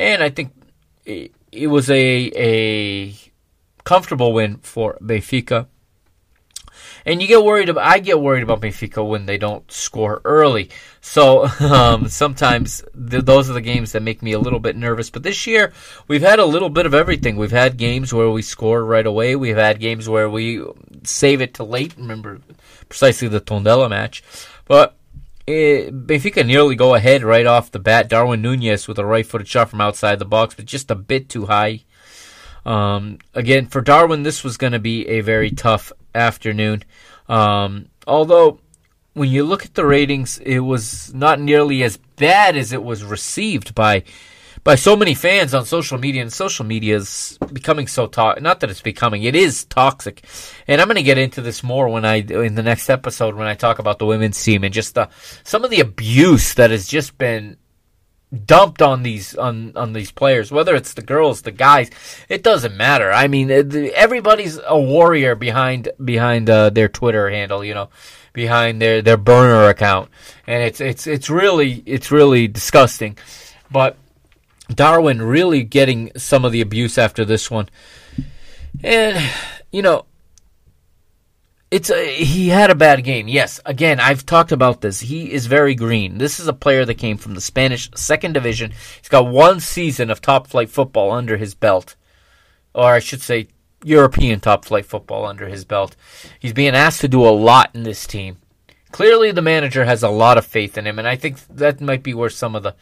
and 0.00 0.22
I 0.22 0.30
think 0.30 0.52
it, 1.04 1.32
it 1.52 1.66
was 1.66 1.90
a 1.90 2.32
a 2.34 3.14
comfortable 3.84 4.32
win 4.32 4.58
for 4.58 4.96
Benfica. 5.00 5.66
And 7.06 7.22
you 7.22 7.28
get 7.28 7.42
worried 7.44 7.68
about. 7.68 7.86
I 7.86 7.98
get 7.98 8.20
worried 8.20 8.42
about 8.42 8.60
Benfica 8.60 9.06
when 9.06 9.26
they 9.26 9.38
don't 9.38 9.70
score 9.70 10.20
early. 10.24 10.70
So 11.00 11.46
um, 11.60 12.08
sometimes 12.08 12.82
th- 13.10 13.24
those 13.24 13.48
are 13.48 13.54
the 13.54 13.60
games 13.60 13.92
that 13.92 14.02
make 14.02 14.22
me 14.22 14.32
a 14.32 14.38
little 14.38 14.60
bit 14.60 14.76
nervous. 14.76 15.10
But 15.10 15.22
this 15.22 15.46
year 15.46 15.72
we've 16.08 16.22
had 16.22 16.38
a 16.38 16.44
little 16.44 16.70
bit 16.70 16.86
of 16.86 16.94
everything. 16.94 17.36
We've 17.36 17.50
had 17.50 17.76
games 17.76 18.12
where 18.12 18.30
we 18.30 18.42
score 18.42 18.84
right 18.84 19.06
away. 19.06 19.34
We've 19.36 19.56
had 19.56 19.80
games 19.80 20.08
where 20.08 20.28
we 20.28 20.64
save 21.04 21.40
it 21.40 21.54
to 21.54 21.64
late. 21.64 21.94
Remember 21.96 22.40
precisely 22.88 23.28
the 23.28 23.40
Tondela 23.40 23.88
match, 23.88 24.22
but. 24.66 24.96
It, 25.50 26.06
Benfica 26.06 26.46
nearly 26.46 26.76
go 26.76 26.94
ahead 26.94 27.24
right 27.24 27.46
off 27.46 27.72
the 27.72 27.80
bat. 27.80 28.08
Darwin 28.08 28.40
Nunez 28.40 28.86
with 28.86 28.98
a 28.98 29.04
right-footed 29.04 29.48
shot 29.48 29.70
from 29.70 29.80
outside 29.80 30.18
the 30.18 30.24
box, 30.24 30.54
but 30.54 30.64
just 30.64 30.90
a 30.90 30.94
bit 30.94 31.28
too 31.28 31.46
high. 31.46 31.84
Um, 32.64 33.18
again, 33.34 33.66
for 33.66 33.80
Darwin, 33.80 34.22
this 34.22 34.44
was 34.44 34.56
going 34.56 34.74
to 34.74 34.78
be 34.78 35.08
a 35.08 35.22
very 35.22 35.50
tough 35.50 35.92
afternoon. 36.14 36.84
Um, 37.28 37.88
although, 38.06 38.60
when 39.14 39.28
you 39.28 39.42
look 39.42 39.64
at 39.64 39.74
the 39.74 39.84
ratings, 39.84 40.38
it 40.38 40.60
was 40.60 41.12
not 41.14 41.40
nearly 41.40 41.82
as 41.82 41.96
bad 41.96 42.56
as 42.56 42.72
it 42.72 42.84
was 42.84 43.02
received 43.02 43.74
by 43.74 44.04
by 44.62 44.74
so 44.74 44.96
many 44.96 45.14
fans 45.14 45.54
on 45.54 45.64
social 45.64 45.98
media. 45.98 46.22
And 46.22 46.32
social 46.32 46.64
media 46.64 46.96
is 46.96 47.38
becoming 47.52 47.86
so 47.86 48.06
toxic. 48.06 48.42
Not 48.42 48.60
that 48.60 48.70
it's 48.70 48.82
becoming; 48.82 49.22
it 49.22 49.34
is 49.34 49.64
toxic. 49.64 50.24
And 50.66 50.80
I'm 50.80 50.88
going 50.88 50.96
to 50.96 51.02
get 51.02 51.18
into 51.18 51.40
this 51.40 51.62
more 51.62 51.88
when 51.88 52.04
I 52.04 52.16
in 52.16 52.54
the 52.54 52.62
next 52.62 52.90
episode 52.90 53.34
when 53.34 53.46
I 53.46 53.54
talk 53.54 53.78
about 53.78 53.98
the 53.98 54.06
women's 54.06 54.42
team 54.42 54.64
and 54.64 54.74
just 54.74 54.94
the 54.94 55.08
some 55.44 55.64
of 55.64 55.70
the 55.70 55.80
abuse 55.80 56.54
that 56.54 56.70
has 56.70 56.86
just 56.86 57.16
been 57.18 57.56
dumped 58.44 58.80
on 58.80 59.02
these 59.02 59.34
on 59.34 59.76
on 59.76 59.92
these 59.92 60.12
players 60.12 60.52
whether 60.52 60.76
it's 60.76 60.94
the 60.94 61.02
girls 61.02 61.42
the 61.42 61.50
guys 61.50 61.90
it 62.28 62.44
doesn't 62.44 62.76
matter 62.76 63.10
i 63.10 63.26
mean 63.26 63.50
everybody's 63.50 64.56
a 64.68 64.80
warrior 64.80 65.34
behind 65.34 65.88
behind 66.04 66.48
uh, 66.48 66.70
their 66.70 66.88
twitter 66.88 67.28
handle 67.28 67.64
you 67.64 67.74
know 67.74 67.88
behind 68.32 68.80
their 68.80 69.02
their 69.02 69.16
burner 69.16 69.68
account 69.68 70.08
and 70.46 70.62
it's 70.62 70.80
it's 70.80 71.08
it's 71.08 71.28
really 71.28 71.82
it's 71.86 72.12
really 72.12 72.46
disgusting 72.46 73.18
but 73.68 73.96
darwin 74.74 75.20
really 75.22 75.62
getting 75.62 76.10
some 76.16 76.44
of 76.44 76.52
the 76.52 76.60
abuse 76.60 76.98
after 76.98 77.24
this 77.24 77.50
one 77.50 77.68
And 78.82 79.18
you 79.72 79.82
know, 79.82 80.06
it's 81.70 81.90
a, 81.90 82.14
he 82.16 82.48
had 82.48 82.70
a 82.70 82.74
bad 82.74 83.04
game. 83.04 83.28
Yes, 83.28 83.60
again, 83.64 84.00
I've 84.00 84.26
talked 84.26 84.50
about 84.50 84.80
this. 84.80 85.00
He 85.00 85.32
is 85.32 85.46
very 85.46 85.74
green. 85.74 86.18
This 86.18 86.40
is 86.40 86.48
a 86.48 86.52
player 86.52 86.84
that 86.84 86.94
came 86.94 87.16
from 87.16 87.34
the 87.34 87.40
Spanish 87.40 87.88
second 87.94 88.32
division. 88.32 88.72
He's 88.98 89.08
got 89.08 89.28
one 89.28 89.60
season 89.60 90.10
of 90.10 90.20
top 90.20 90.48
flight 90.48 90.68
football 90.68 91.12
under 91.12 91.36
his 91.36 91.54
belt, 91.54 91.94
or 92.74 92.92
I 92.92 92.98
should 92.98 93.22
say, 93.22 93.48
European 93.84 94.40
top 94.40 94.64
flight 94.64 94.84
football 94.84 95.24
under 95.24 95.46
his 95.46 95.64
belt. 95.64 95.96
He's 96.38 96.52
being 96.52 96.74
asked 96.74 97.00
to 97.02 97.08
do 97.08 97.26
a 97.26 97.30
lot 97.30 97.70
in 97.72 97.84
this 97.84 98.06
team. 98.06 98.38
Clearly, 98.90 99.30
the 99.30 99.40
manager 99.40 99.84
has 99.84 100.02
a 100.02 100.10
lot 100.10 100.36
of 100.36 100.44
faith 100.44 100.76
in 100.76 100.86
him, 100.86 100.98
and 100.98 101.06
I 101.06 101.14
think 101.14 101.38
that 101.46 101.80
might 101.80 102.02
be 102.02 102.12
where 102.12 102.28
some 102.28 102.56
of 102.56 102.64
the 102.64 102.74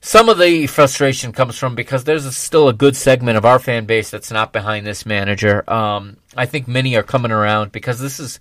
some 0.00 0.28
of 0.28 0.38
the 0.38 0.66
frustration 0.66 1.32
comes 1.32 1.58
from 1.58 1.74
because 1.74 2.04
there's 2.04 2.24
a, 2.24 2.32
still 2.32 2.68
a 2.68 2.72
good 2.72 2.96
segment 2.96 3.36
of 3.36 3.44
our 3.44 3.58
fan 3.58 3.84
base 3.84 4.10
that's 4.10 4.30
not 4.30 4.52
behind 4.52 4.86
this 4.86 5.04
manager. 5.04 5.68
Um, 5.70 6.16
I 6.36 6.46
think 6.46 6.66
many 6.66 6.96
are 6.96 7.02
coming 7.02 7.32
around 7.32 7.72
because 7.72 8.00
this 8.00 8.18
is 8.18 8.38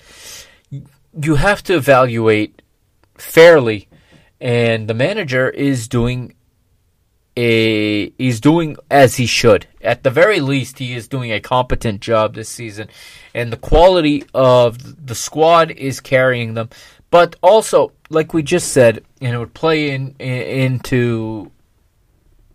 you 0.72 1.36
have 1.36 1.62
to 1.64 1.76
evaluate 1.76 2.62
fairly, 3.16 3.90
and 4.40 4.88
the 4.88 4.94
manager 4.94 5.50
is 5.50 5.88
doing 5.88 6.34
a 7.36 8.10
he's 8.12 8.40
doing 8.40 8.78
as 8.90 9.16
he 9.16 9.26
should. 9.26 9.68
At 9.82 10.04
the 10.04 10.10
very 10.10 10.40
least, 10.40 10.80
he 10.80 10.94
is 10.94 11.08
doing 11.08 11.32
a 11.32 11.42
competent 11.42 12.02
job 12.02 12.36
this 12.36 12.50
season, 12.50 12.90
and 13.34 13.52
the 13.52 13.58
quality 13.58 14.24
of 14.34 15.06
the 15.08 15.16
squad 15.16 15.72
is 15.72 16.00
carrying 16.00 16.54
them. 16.54 16.70
But 17.12 17.36
also, 17.42 17.92
like 18.10 18.34
we 18.34 18.44
just 18.44 18.72
said, 18.72 19.04
and 19.22 19.34
it 19.34 19.38
would 19.38 19.54
play 19.54 19.92
in, 19.92 20.16
in 20.20 20.74
into 20.74 21.52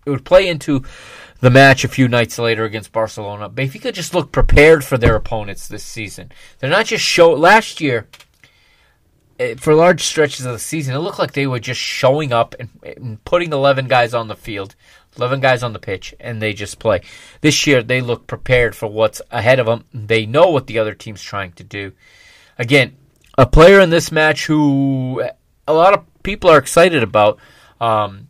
it 0.07 0.11
would 0.11 0.25
play 0.25 0.49
into 0.49 0.85
the 1.41 1.51
match 1.51 1.85
a 1.85 1.89
few 1.89 2.09
nights 2.09 2.39
later 2.39 2.65
against 2.65 2.93
Barcelona. 2.93 3.51
Benfica 3.51 3.93
just 3.93 4.15
looked 4.15 4.33
prepared 4.33 4.85
for 4.85 4.97
their 4.97 5.17
opponents 5.17 5.69
this 5.69 5.85
season. 5.85 6.31
They're 6.59 6.71
not 6.71 6.87
just 6.87 7.05
show 7.05 7.33
last 7.33 7.81
year 7.81 8.07
eh, 9.39 9.55
for 9.57 9.75
large 9.75 10.03
stretches 10.03 10.47
of 10.47 10.53
the 10.53 10.59
season. 10.59 10.95
It 10.95 10.99
looked 10.99 11.19
like 11.19 11.33
they 11.33 11.47
were 11.47 11.61
just 11.61 11.81
showing 11.81 12.33
up 12.33 12.55
and, 12.61 12.71
and 12.83 13.25
putting 13.25 13.53
eleven 13.53 13.89
guys 13.89 14.15
on 14.15 14.29
the 14.29 14.37
field, 14.37 14.77
eleven 15.17 15.41
guys 15.41 15.63
on 15.63 15.73
the 15.73 15.79
pitch, 15.79 16.15
and 16.21 16.41
they 16.41 16.53
just 16.53 16.79
play. 16.79 17.01
This 17.41 17.67
year 17.67 17.83
they 17.83 18.01
look 18.01 18.27
prepared 18.27 18.77
for 18.77 18.87
what's 18.87 19.21
ahead 19.31 19.59
of 19.59 19.67
them. 19.67 19.85
They 19.93 20.27
know 20.27 20.49
what 20.49 20.67
the 20.67 20.79
other 20.79 20.95
team's 20.95 21.23
trying 21.23 21.53
to 21.53 21.65
do. 21.65 21.93
Again, 22.57 22.97
a 23.37 23.47
player 23.47 23.81
in 23.81 23.91
this 23.91 24.13
match 24.13 24.47
who 24.47 25.23
a 25.67 25.73
lot 25.73 25.95
of 25.95 26.05
people 26.23 26.51
are 26.51 26.59
excited 26.59 27.03
about. 27.03 27.39
Um, 27.81 28.29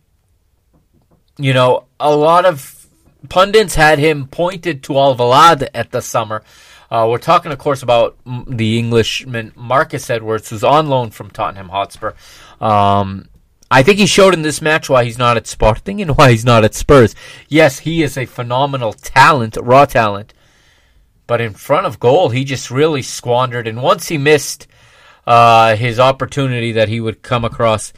you 1.39 1.53
know, 1.53 1.87
a 1.99 2.15
lot 2.15 2.45
of 2.45 2.87
pundits 3.29 3.75
had 3.75 3.99
him 3.99 4.27
pointed 4.27 4.83
to 4.85 4.93
Alvalade 4.93 5.69
at 5.75 5.91
the 5.91 6.01
summer. 6.01 6.43
Uh, 6.91 7.09
we're 7.11 7.19
talking, 7.19 7.51
of 7.51 7.59
course, 7.59 7.83
about 7.83 8.17
the 8.47 8.79
Englishman 8.79 9.53
Marcus 9.57 10.09
Edwards, 10.11 10.51
who's 10.51 10.63
on 10.63 10.89
loan 10.89 11.11
from 11.11 11.31
Tottenham 11.31 11.71
Hotspur. 11.71 12.13
Um, 12.61 13.29
I 13.71 13.83
think 13.83 13.99
he 13.99 14.07
showed 14.07 14.35
in 14.35 14.43
this 14.43 14.61
match 14.61 14.89
why 14.89 15.05
he's 15.05 15.19
not 15.19 15.37
at 15.37 15.47
Sporting 15.47 16.01
and 16.01 16.17
why 16.17 16.31
he's 16.31 16.45
not 16.45 16.65
at 16.65 16.75
Spurs. 16.75 17.17
Yes, 17.49 17.81
he 17.81 18.03
is 18.03 18.17
a 18.17 18.27
phenomenal 18.27 18.93
talent, 18.93 19.57
raw 19.61 19.87
talent, 19.87 20.35
but 21.27 21.41
in 21.41 21.55
front 21.55 21.87
of 21.87 21.99
goal, 21.99 22.29
he 22.29 22.45
just 22.45 22.71
really 22.71 23.03
squandered. 23.03 23.67
And 23.67 23.83
once 23.83 24.09
he 24.09 24.19
missed 24.19 24.69
uh, 25.27 25.77
his 25.77 25.99
opportunity 25.99 26.73
that 26.73 26.89
he 26.89 27.01
would 27.01 27.23
come 27.23 27.45
across 27.45 27.93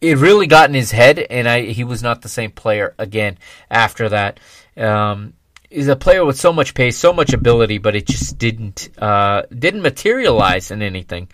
it 0.00 0.18
really 0.18 0.46
got 0.46 0.68
in 0.68 0.74
his 0.74 0.90
head, 0.90 1.18
and 1.18 1.48
I 1.48 1.62
he 1.62 1.84
was 1.84 2.02
not 2.02 2.22
the 2.22 2.28
same 2.28 2.50
player 2.50 2.94
again 2.98 3.38
after 3.70 4.08
that. 4.10 4.40
Um, 4.76 5.34
he's 5.70 5.88
a 5.88 5.96
player 5.96 6.24
with 6.24 6.38
so 6.38 6.52
much 6.52 6.74
pace, 6.74 6.98
so 6.98 7.12
much 7.12 7.32
ability, 7.32 7.78
but 7.78 7.96
it 7.96 8.06
just 8.06 8.38
didn't 8.38 8.90
uh, 8.98 9.42
didn't 9.56 9.82
materialize 9.82 10.70
in 10.70 10.82
anything. 10.82 11.28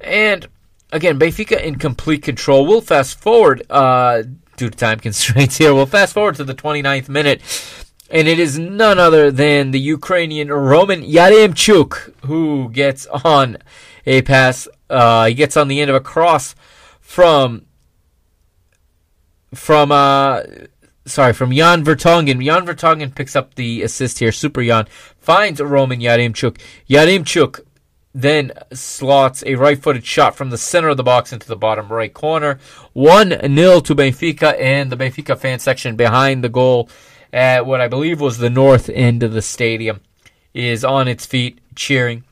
And 0.00 0.46
again, 0.92 1.18
Benfica 1.18 1.60
in 1.60 1.76
complete 1.76 2.22
control. 2.22 2.66
We'll 2.66 2.80
fast 2.80 3.20
forward 3.20 3.64
uh, 3.68 4.22
due 4.56 4.70
to 4.70 4.76
time 4.76 5.00
constraints 5.06 5.58
here. 5.58 5.74
We'll 5.74 5.86
fast 5.86 6.14
forward 6.14 6.36
to 6.36 6.44
the 6.44 6.54
29th 6.54 7.08
minute. 7.08 7.42
And 8.10 8.28
it 8.28 8.38
is 8.38 8.58
none 8.58 8.98
other 8.98 9.30
than 9.30 9.70
the 9.70 9.80
Ukrainian 9.80 10.52
Roman 10.52 11.02
Yaremchuk 11.02 12.26
who 12.26 12.68
gets 12.68 13.06
on 13.06 13.56
a 14.06 14.22
pass. 14.22 14.68
Uh, 14.88 15.26
he 15.26 15.34
gets 15.34 15.56
on 15.56 15.68
the 15.68 15.80
end 15.80 15.90
of 15.90 15.96
a 15.96 16.00
cross 16.00 16.54
from 17.00 17.66
from 19.54 19.92
uh 19.92 20.42
sorry, 21.06 21.32
from 21.32 21.52
Jan 21.52 21.84
Vertonghen. 21.84 22.44
Jan 22.44 22.66
Vertonghen 22.66 23.14
picks 23.14 23.36
up 23.36 23.54
the 23.54 23.82
assist 23.82 24.18
here. 24.18 24.32
Super 24.32 24.62
Jan 24.62 24.86
finds 25.18 25.60
Roman 25.60 26.00
Yaremchuk. 26.00 26.58
Yaremchuk 26.88 27.60
then 28.14 28.52
slots 28.72 29.42
a 29.46 29.54
right-footed 29.54 30.04
shot 30.04 30.36
from 30.36 30.50
the 30.50 30.58
center 30.58 30.88
of 30.88 30.98
the 30.98 31.02
box 31.02 31.32
into 31.32 31.48
the 31.48 31.56
bottom 31.56 31.88
right 31.88 32.12
corner. 32.12 32.58
1-0 32.94 33.84
to 33.84 33.94
Benfica 33.94 34.60
and 34.60 34.92
the 34.92 34.96
Benfica 34.96 35.38
fan 35.38 35.58
section 35.58 35.96
behind 35.96 36.44
the 36.44 36.50
goal 36.50 36.90
at 37.32 37.64
what 37.64 37.80
I 37.80 37.88
believe 37.88 38.20
was 38.20 38.36
the 38.36 38.50
north 38.50 38.90
end 38.90 39.22
of 39.22 39.32
the 39.32 39.40
stadium 39.40 40.00
is 40.52 40.84
on 40.84 41.08
its 41.08 41.24
feet 41.24 41.58
cheering. 41.74 42.24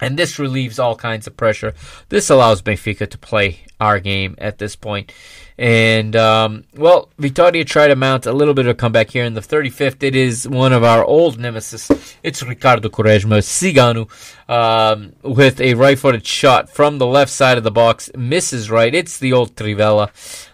And 0.00 0.18
this 0.18 0.38
relieves 0.38 0.78
all 0.78 0.96
kinds 0.96 1.26
of 1.26 1.36
pressure. 1.36 1.74
This 2.08 2.30
allows 2.30 2.62
Benfica 2.62 3.08
to 3.08 3.18
play 3.18 3.60
our 3.80 4.00
game 4.00 4.34
at 4.38 4.58
this 4.58 4.76
point. 4.76 5.12
And, 5.60 6.16
um, 6.16 6.64
well, 6.74 7.10
Vitoria 7.18 7.66
tried 7.66 7.88
to 7.88 7.96
mount 7.96 8.24
a 8.24 8.32
little 8.32 8.54
bit 8.54 8.64
of 8.64 8.70
a 8.70 8.74
comeback 8.74 9.10
here 9.10 9.24
in 9.24 9.34
the 9.34 9.42
35th. 9.42 10.02
It 10.02 10.16
is 10.16 10.48
one 10.48 10.72
of 10.72 10.82
our 10.82 11.04
old 11.04 11.38
nemesis. 11.38 11.90
It's 12.22 12.42
Ricardo 12.42 12.88
Quaresma, 12.88 13.42
Cigano, 13.42 14.08
um, 14.48 15.12
with 15.22 15.60
a 15.60 15.74
right 15.74 15.98
footed 15.98 16.26
shot 16.26 16.70
from 16.70 16.96
the 16.96 17.06
left 17.06 17.30
side 17.30 17.58
of 17.58 17.64
the 17.64 17.70
box. 17.70 18.10
Misses 18.16 18.70
right. 18.70 18.94
It's 18.94 19.18
the 19.18 19.34
old 19.34 19.54
Trivela. 19.54 20.08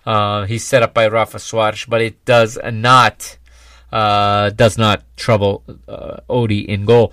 Uh, 0.05 0.45
he's 0.47 0.65
set 0.65 0.83
up 0.83 0.93
by 0.93 1.07
Rafa 1.07 1.39
Suarez, 1.39 1.85
but 1.85 2.01
it 2.01 2.25
does 2.25 2.59
not, 2.73 3.39
uh, 3.93 4.51
does 4.51 4.77
not 4.77 5.05
trouble, 5.17 5.63
uh, 5.87 6.17
Odie 6.29 6.67
in 6.67 6.85
goal. 6.85 7.13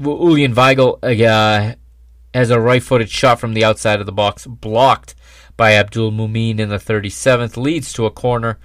Julian 0.00 0.54
Weigl, 0.54 0.98
uh, 1.02 1.74
has 2.34 2.50
a 2.50 2.60
right 2.60 2.82
footed 2.82 3.10
shot 3.10 3.38
from 3.38 3.54
the 3.54 3.64
outside 3.64 4.00
of 4.00 4.06
the 4.06 4.12
box, 4.12 4.46
blocked 4.46 5.14
by 5.56 5.74
Abdul 5.74 6.10
Mumin 6.10 6.58
in 6.58 6.68
the 6.68 6.78
37th, 6.78 7.56
leads 7.56 7.92
to 7.92 8.06
a 8.06 8.10
corner. 8.10 8.58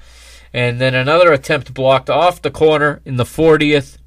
And 0.51 0.81
then 0.81 0.95
another 0.95 1.31
attempt 1.31 1.73
blocked 1.73 2.09
off 2.09 2.41
the 2.41 2.49
corner 2.49 3.01
in 3.05 3.17
the 3.17 3.23
40th 3.23 3.99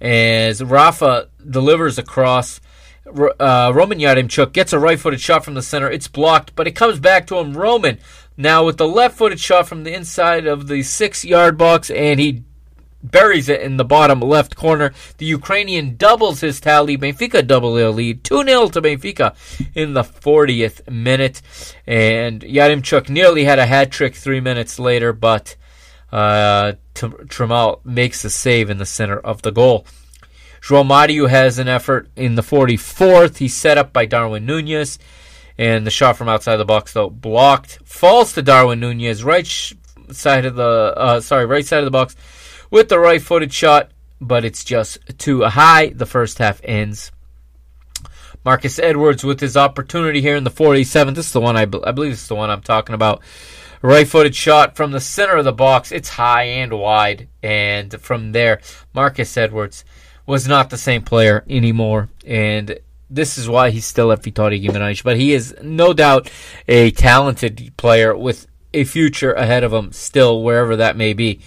as 0.00 0.62
Rafa 0.62 1.28
delivers 1.48 1.98
across. 1.98 2.60
Uh, 3.06 3.70
Roman 3.72 4.00
Yaremchuk 4.00 4.52
gets 4.52 4.72
a 4.72 4.80
right 4.80 4.98
footed 4.98 5.20
shot 5.20 5.44
from 5.44 5.54
the 5.54 5.62
center. 5.62 5.88
It's 5.88 6.08
blocked, 6.08 6.56
but 6.56 6.66
it 6.66 6.72
comes 6.72 6.98
back 6.98 7.28
to 7.28 7.36
him. 7.36 7.56
Roman 7.56 7.98
now 8.36 8.64
with 8.64 8.78
the 8.78 8.88
left 8.88 9.16
footed 9.16 9.38
shot 9.38 9.68
from 9.68 9.84
the 9.84 9.94
inside 9.94 10.46
of 10.46 10.66
the 10.66 10.82
six 10.82 11.24
yard 11.24 11.56
box, 11.56 11.88
and 11.90 12.18
he 12.18 12.42
buries 13.02 13.48
it 13.48 13.60
in 13.60 13.76
the 13.76 13.84
bottom 13.84 14.20
left 14.20 14.56
corner. 14.56 14.92
The 15.18 15.26
Ukrainian 15.26 15.96
doubles 15.96 16.40
his 16.40 16.60
tally. 16.60 16.96
Benfica 16.96 17.46
double 17.46 17.74
their 17.74 17.90
lead. 17.90 18.24
2 18.24 18.44
0 18.44 18.68
to 18.68 18.82
Benfica 18.82 19.34
in 19.74 19.94
the 19.94 20.02
40th 20.02 20.88
minute. 20.90 21.42
And 21.86 22.42
Yaremchuk 22.42 23.08
nearly 23.08 23.44
had 23.44 23.58
a 23.58 23.66
hat 23.66 23.90
trick 23.90 24.14
three 24.14 24.40
minutes 24.40 24.78
later, 24.78 25.12
but 25.12 25.56
uh, 26.12 26.72
makes 27.84 28.22
the 28.22 28.30
save 28.30 28.70
in 28.70 28.78
the 28.78 28.86
center 28.86 29.18
of 29.18 29.42
the 29.42 29.52
goal. 29.52 29.86
João 30.60 30.86
Mario 30.86 31.26
has 31.26 31.58
an 31.58 31.68
effort 31.68 32.08
in 32.16 32.34
the 32.34 32.42
44th. 32.42 33.36
He's 33.36 33.54
set 33.54 33.78
up 33.78 33.92
by 33.92 34.06
Darwin 34.06 34.46
Nunez. 34.46 34.98
And 35.58 35.86
the 35.86 35.90
shot 35.90 36.16
from 36.16 36.28
outside 36.28 36.56
the 36.56 36.64
box, 36.64 36.92
though, 36.92 37.08
blocked. 37.08 37.78
Falls 37.84 38.34
to 38.34 38.42
Darwin 38.42 38.80
Nunez, 38.80 39.24
right 39.24 39.46
side 40.10 40.44
of 40.44 40.54
the, 40.54 40.92
uh, 40.96 41.20
sorry, 41.20 41.46
right 41.46 41.64
side 41.64 41.78
of 41.78 41.86
the 41.86 41.90
box 41.90 42.14
with 42.70 42.88
the 42.88 42.98
right 42.98 43.22
footed 43.22 43.52
shot, 43.52 43.90
but 44.20 44.44
it's 44.44 44.64
just 44.64 44.98
too 45.18 45.42
high. 45.42 45.88
The 45.88 46.06
first 46.06 46.38
half 46.38 46.60
ends. 46.64 47.12
Marcus 48.44 48.78
Edwards 48.78 49.24
with 49.24 49.40
his 49.40 49.56
opportunity 49.56 50.20
here 50.20 50.36
in 50.36 50.44
the 50.44 50.50
47th. 50.50 51.16
This 51.16 51.26
is 51.26 51.32
the 51.32 51.40
one 51.40 51.56
I, 51.56 51.64
be- 51.64 51.82
I 51.82 51.90
believe 51.90 52.12
this 52.12 52.22
is 52.22 52.28
the 52.28 52.36
one 52.36 52.48
I'm 52.48 52.62
talking 52.62 52.94
about. 52.94 53.20
Right 53.82 54.06
footed 54.06 54.34
shot 54.34 54.76
from 54.76 54.92
the 54.92 55.00
center 55.00 55.36
of 55.36 55.44
the 55.44 55.52
box. 55.52 55.90
It's 55.90 56.10
high 56.10 56.44
and 56.44 56.72
wide. 56.72 57.28
And 57.42 58.00
from 58.00 58.32
there, 58.32 58.60
Marcus 58.94 59.36
Edwards 59.36 59.84
was 60.26 60.46
not 60.46 60.70
the 60.70 60.78
same 60.78 61.02
player 61.02 61.44
anymore. 61.48 62.08
And 62.24 62.78
this 63.10 63.36
is 63.36 63.48
why 63.48 63.70
he's 63.70 63.84
still 63.84 64.12
at 64.12 64.22
Vitória 64.22 64.62
Guimarães. 64.62 65.02
But 65.02 65.16
he 65.16 65.32
is 65.32 65.54
no 65.62 65.92
doubt 65.92 66.30
a 66.68 66.92
talented 66.92 67.72
player 67.76 68.16
with 68.16 68.46
a 68.72 68.84
future 68.84 69.32
ahead 69.32 69.64
of 69.64 69.72
him 69.72 69.92
still, 69.92 70.42
wherever 70.42 70.76
that 70.76 70.96
may 70.96 71.12
be. 71.14 71.40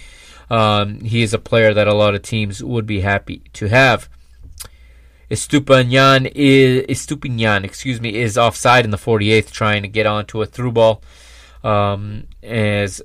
Um, 0.50 1.02
he 1.02 1.22
is 1.22 1.34
a 1.34 1.40
player 1.40 1.74
that 1.74 1.88
a 1.88 1.94
lot 1.94 2.16
of 2.16 2.22
teams 2.22 2.64
would 2.64 2.86
be 2.86 3.02
happy 3.02 3.44
to 3.54 3.68
have. 3.68 4.10
Estupiñán 5.30 6.32
is 6.34 6.86
Estupiñán, 6.88 7.64
excuse 7.64 8.02
me, 8.02 8.16
is 8.16 8.38
offside 8.38 8.84
in 8.84 8.92
the 8.92 8.98
48th, 8.98 9.52
trying 9.52 9.84
to 9.84 9.88
get 9.88 10.08
onto 10.08 10.42
a 10.42 10.46
through 10.46 10.72
ball. 10.72 11.04
Um, 11.64 12.28
as 12.42 13.02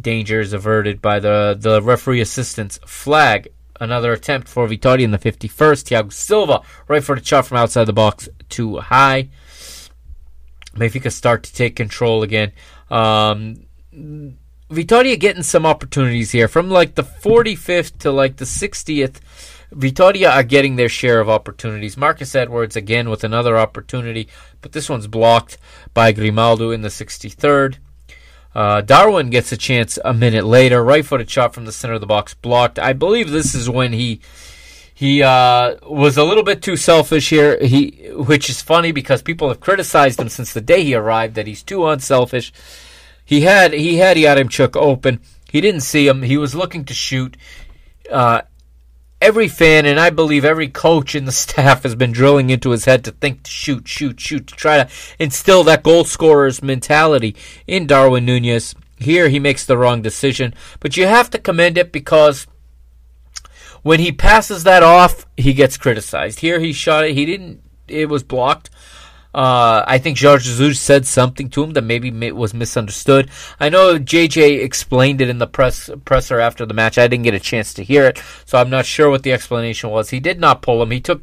danger 0.00 0.40
is 0.40 0.52
averted 0.52 1.02
by 1.02 1.18
the, 1.18 1.56
the 1.58 1.82
referee 1.82 2.20
assistant's 2.20 2.78
flag. 2.86 3.48
Another 3.80 4.12
attempt 4.12 4.46
for 4.46 4.68
Vitória 4.68 5.02
in 5.02 5.10
the 5.10 5.18
51st. 5.18 5.48
Thiago 5.88 6.12
Silva, 6.12 6.60
right 6.86 7.02
for 7.02 7.16
the 7.16 7.24
shot 7.24 7.46
from 7.46 7.56
outside 7.56 7.84
the 7.84 7.92
box, 7.92 8.28
too 8.48 8.76
high. 8.78 9.30
Benfica 10.76 11.10
start 11.10 11.42
to 11.44 11.54
take 11.54 11.74
control 11.76 12.22
again. 12.22 12.52
Um, 12.90 13.64
Vitória 14.70 15.18
getting 15.18 15.42
some 15.42 15.66
opportunities 15.66 16.30
here 16.30 16.46
from 16.46 16.70
like 16.70 16.94
the 16.94 17.02
45th 17.02 17.98
to 17.98 18.12
like 18.12 18.36
the 18.36 18.44
60th. 18.44 19.16
Vitória 19.74 20.30
are 20.30 20.44
getting 20.44 20.76
their 20.76 20.88
share 20.88 21.20
of 21.20 21.28
opportunities. 21.28 21.96
Marcus 21.96 22.34
Edwards 22.36 22.76
again 22.76 23.10
with 23.10 23.24
another 23.24 23.58
opportunity, 23.58 24.28
but 24.60 24.72
this 24.72 24.88
one's 24.88 25.08
blocked 25.08 25.58
by 25.92 26.12
Grimaldo 26.12 26.70
in 26.70 26.82
the 26.82 26.88
63rd. 26.88 27.78
Uh, 28.54 28.80
Darwin 28.80 29.30
gets 29.30 29.50
a 29.52 29.56
chance 29.56 29.98
a 30.04 30.14
minute 30.14 30.44
later, 30.44 30.84
right-footed 30.84 31.30
shot 31.30 31.52
from 31.52 31.64
the 31.64 31.72
center 31.72 31.94
of 31.94 32.00
the 32.00 32.06
box, 32.06 32.34
blocked. 32.34 32.78
I 32.78 32.92
believe 32.92 33.30
this 33.30 33.54
is 33.54 33.68
when 33.68 33.92
he 33.92 34.20
he 34.92 35.22
uh, 35.22 35.76
was 35.88 36.18
a 36.18 36.24
little 36.24 36.42
bit 36.42 36.60
too 36.60 36.76
selfish 36.76 37.30
here. 37.30 37.58
He, 37.64 38.10
which 38.12 38.50
is 38.50 38.60
funny 38.60 38.92
because 38.92 39.22
people 39.22 39.48
have 39.48 39.58
criticized 39.58 40.20
him 40.20 40.28
since 40.28 40.52
the 40.52 40.60
day 40.60 40.84
he 40.84 40.94
arrived 40.94 41.36
that 41.36 41.46
he's 41.46 41.62
too 41.62 41.86
unselfish. 41.86 42.52
He 43.30 43.42
had 43.42 43.72
he 43.72 43.98
had 43.98 44.16
Yaremchuk 44.16 44.74
open. 44.74 45.20
He 45.52 45.60
didn't 45.60 45.82
see 45.82 46.08
him. 46.08 46.22
He 46.22 46.36
was 46.36 46.56
looking 46.56 46.84
to 46.86 46.92
shoot. 46.92 47.36
Uh, 48.10 48.42
every 49.20 49.46
fan 49.46 49.86
and 49.86 50.00
I 50.00 50.10
believe 50.10 50.44
every 50.44 50.66
coach 50.66 51.14
in 51.14 51.26
the 51.26 51.32
staff 51.44 51.84
has 51.84 51.94
been 51.94 52.10
drilling 52.10 52.50
into 52.50 52.70
his 52.70 52.86
head 52.86 53.04
to 53.04 53.12
think 53.12 53.44
to 53.44 53.50
shoot, 53.52 53.86
shoot, 53.86 54.18
shoot, 54.18 54.48
to 54.48 54.56
try 54.56 54.82
to 54.82 54.90
instill 55.20 55.62
that 55.62 55.84
goal 55.84 56.02
scorer's 56.02 56.60
mentality 56.60 57.36
in 57.68 57.86
Darwin 57.86 58.24
Nunez. 58.24 58.74
Here 58.98 59.28
he 59.28 59.38
makes 59.38 59.64
the 59.64 59.78
wrong 59.78 60.02
decision, 60.02 60.52
but 60.80 60.96
you 60.96 61.06
have 61.06 61.30
to 61.30 61.38
commend 61.38 61.78
it 61.78 61.92
because 61.92 62.48
when 63.82 64.00
he 64.00 64.10
passes 64.10 64.64
that 64.64 64.82
off, 64.82 65.24
he 65.36 65.54
gets 65.54 65.76
criticized. 65.76 66.40
Here 66.40 66.58
he 66.58 66.72
shot 66.72 67.04
it. 67.04 67.14
He 67.14 67.26
didn't. 67.26 67.62
It 67.86 68.08
was 68.08 68.24
blocked. 68.24 68.70
Uh, 69.34 69.84
I 69.86 69.98
think 69.98 70.18
Jorge 70.18 70.42
Jesus 70.42 70.80
said 70.80 71.06
something 71.06 71.50
to 71.50 71.62
him 71.62 71.72
that 71.72 71.84
maybe 71.84 72.32
was 72.32 72.52
misunderstood. 72.52 73.30
I 73.60 73.68
know 73.68 73.98
JJ 73.98 74.62
explained 74.62 75.20
it 75.20 75.28
in 75.28 75.38
the 75.38 75.46
press 75.46 75.88
presser 76.04 76.40
after 76.40 76.66
the 76.66 76.74
match. 76.74 76.98
I 76.98 77.06
didn't 77.06 77.24
get 77.24 77.34
a 77.34 77.40
chance 77.40 77.72
to 77.74 77.84
hear 77.84 78.06
it, 78.06 78.20
so 78.44 78.58
I'm 78.58 78.70
not 78.70 78.86
sure 78.86 79.08
what 79.08 79.22
the 79.22 79.32
explanation 79.32 79.90
was. 79.90 80.10
He 80.10 80.20
did 80.20 80.40
not 80.40 80.62
pull 80.62 80.82
him. 80.82 80.90
He 80.90 81.00
took. 81.00 81.22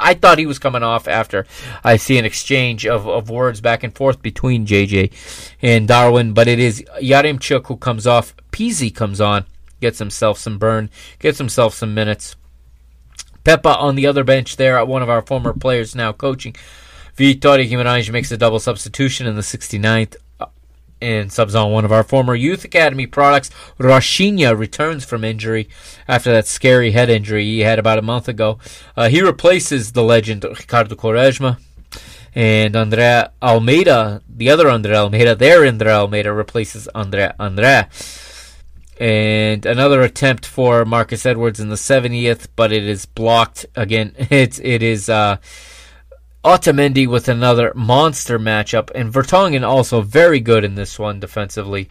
I 0.00 0.14
thought 0.14 0.38
he 0.38 0.46
was 0.46 0.58
coming 0.58 0.82
off 0.82 1.06
after 1.06 1.46
I 1.84 1.96
see 1.96 2.18
an 2.18 2.24
exchange 2.24 2.86
of, 2.86 3.06
of 3.06 3.28
words 3.28 3.60
back 3.60 3.82
and 3.82 3.94
forth 3.94 4.22
between 4.22 4.66
JJ 4.66 5.12
and 5.60 5.86
Darwin, 5.86 6.32
but 6.32 6.48
it 6.48 6.58
is 6.58 6.82
Yaremchuk 7.00 7.66
who 7.66 7.76
comes 7.76 8.06
off. 8.06 8.34
Pizzi 8.50 8.94
comes 8.94 9.20
on 9.20 9.46
gets 9.82 9.98
himself 9.98 10.38
some 10.38 10.58
burn, 10.58 10.88
gets 11.18 11.36
himself 11.36 11.74
some 11.74 11.92
minutes. 11.92 12.36
Pepa 13.44 13.76
on 13.76 13.96
the 13.96 14.06
other 14.06 14.24
bench 14.24 14.56
there, 14.56 14.82
one 14.86 15.02
of 15.02 15.10
our 15.10 15.20
former 15.20 15.52
players 15.52 15.94
now 15.94 16.12
coaching. 16.12 16.54
Vitória 17.16 17.68
Guimarães 17.68 18.10
makes 18.10 18.32
a 18.32 18.36
double 18.36 18.58
substitution 18.58 19.26
in 19.26 19.34
the 19.34 19.42
69th 19.42 20.16
uh, 20.40 20.46
and 21.00 21.32
subs 21.32 21.54
on 21.54 21.72
one 21.72 21.84
of 21.84 21.92
our 21.92 22.02
former 22.02 22.34
youth 22.34 22.64
academy 22.64 23.06
products. 23.06 23.50
Rochinha 23.78 24.56
returns 24.58 25.04
from 25.04 25.24
injury 25.24 25.68
after 26.08 26.32
that 26.32 26.46
scary 26.46 26.92
head 26.92 27.10
injury 27.10 27.44
he 27.44 27.60
had 27.60 27.78
about 27.78 27.98
a 27.98 28.02
month 28.02 28.28
ago. 28.28 28.58
Uh, 28.96 29.08
he 29.08 29.20
replaces 29.20 29.92
the 29.92 30.02
legend 30.02 30.44
Ricardo 30.44 30.94
Quaresma. 30.94 31.58
And 32.34 32.74
André 32.74 33.28
Almeida, 33.42 34.22
the 34.26 34.48
other 34.48 34.64
André 34.64 34.94
Almeida, 34.94 35.34
their 35.34 35.60
André 35.60 35.88
Almeida 35.88 36.32
replaces 36.32 36.88
André 36.94 37.36
André 37.36 37.88
and 39.02 39.66
another 39.66 40.02
attempt 40.02 40.46
for 40.46 40.84
Marcus 40.84 41.26
Edwards 41.26 41.58
in 41.58 41.70
the 41.70 41.74
70th, 41.74 42.46
but 42.54 42.72
it 42.72 42.84
is 42.84 43.04
blocked 43.04 43.66
again. 43.74 44.14
It's 44.30 44.60
it 44.60 44.82
is 44.82 45.08
uh, 45.08 45.38
Otamendi 46.44 47.06
with 47.06 47.28
another 47.28 47.72
monster 47.74 48.38
matchup, 48.38 48.90
and 48.94 49.12
Vertonghen 49.12 49.66
also 49.66 50.00
very 50.00 50.40
good 50.40 50.64
in 50.64 50.74
this 50.74 50.98
one 50.98 51.20
defensively. 51.20 51.88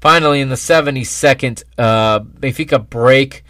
Finally, 0.00 0.40
in 0.40 0.48
the 0.48 0.56
72nd, 0.56 1.62
uh, 1.78 2.18
Benfica 2.18 2.88
break, 2.90 3.44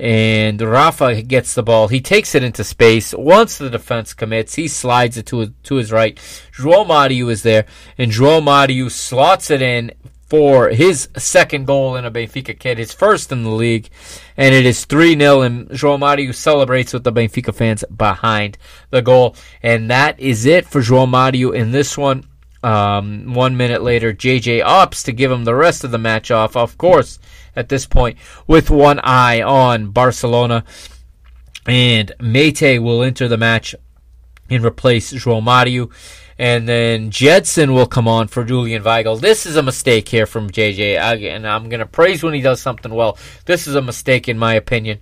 and 0.00 0.58
Rafa 0.58 1.20
gets 1.20 1.54
the 1.54 1.62
ball. 1.62 1.88
He 1.88 2.00
takes 2.00 2.34
it 2.34 2.42
into 2.42 2.64
space. 2.64 3.12
Once 3.12 3.58
the 3.58 3.68
defense 3.68 4.14
commits, 4.14 4.54
he 4.54 4.68
slides 4.68 5.18
it 5.18 5.26
to 5.26 5.52
to 5.64 5.74
his 5.74 5.92
right. 5.92 6.16
João 6.56 6.86
Mario 6.86 7.28
is 7.28 7.42
there, 7.42 7.66
and 7.98 8.10
João 8.10 8.42
Mario 8.42 8.88
slots 8.88 9.50
it 9.50 9.60
in 9.60 9.92
for 10.28 10.68
his 10.68 11.08
second 11.16 11.66
goal 11.66 11.96
in 11.96 12.04
a 12.04 12.10
Benfica 12.10 12.58
kit, 12.58 12.78
his 12.78 12.92
first 12.92 13.32
in 13.32 13.44
the 13.44 13.50
league, 13.50 13.88
and 14.36 14.54
it 14.54 14.66
is 14.66 14.84
3 14.84 15.18
0. 15.18 15.40
And 15.40 15.68
João 15.70 15.98
Mario 15.98 16.32
celebrates 16.32 16.92
with 16.92 17.04
the 17.04 17.12
Benfica 17.12 17.54
fans 17.54 17.84
behind 17.84 18.58
the 18.90 19.02
goal. 19.02 19.34
And 19.62 19.90
that 19.90 20.20
is 20.20 20.44
it 20.44 20.66
for 20.66 20.80
João 20.80 21.08
Mario 21.08 21.50
in 21.50 21.70
this 21.70 21.96
one. 21.96 22.24
Um, 22.62 23.34
one 23.34 23.56
minute 23.56 23.82
later, 23.82 24.12
JJ 24.12 24.64
opts 24.64 25.04
to 25.04 25.12
give 25.12 25.30
him 25.30 25.44
the 25.44 25.54
rest 25.54 25.84
of 25.84 25.92
the 25.92 25.98
match 25.98 26.30
off, 26.30 26.56
of 26.56 26.76
course, 26.76 27.20
at 27.54 27.68
this 27.68 27.86
point, 27.86 28.18
with 28.46 28.68
one 28.68 29.00
eye 29.02 29.40
on 29.40 29.90
Barcelona. 29.90 30.64
And 31.66 32.12
Meite 32.18 32.82
will 32.82 33.02
enter 33.02 33.28
the 33.28 33.36
match 33.36 33.74
and 34.50 34.64
replace 34.64 35.12
João 35.12 35.42
Mario 35.42 35.90
and 36.38 36.68
then 36.68 37.10
Gedson 37.10 37.74
will 37.74 37.86
come 37.86 38.06
on 38.06 38.28
for 38.28 38.44
Julian 38.44 38.84
Weigl. 38.84 39.20
This 39.20 39.44
is 39.44 39.56
a 39.56 39.62
mistake 39.62 40.08
here 40.08 40.26
from 40.26 40.50
JJ. 40.50 40.96
and 41.34 41.46
I'm 41.46 41.68
going 41.68 41.80
to 41.80 41.86
praise 41.86 42.22
when 42.22 42.34
he 42.34 42.40
does 42.40 42.60
something 42.60 42.94
well. 42.94 43.18
This 43.44 43.66
is 43.66 43.74
a 43.74 43.82
mistake, 43.82 44.28
in 44.28 44.38
my 44.38 44.54
opinion. 44.54 45.00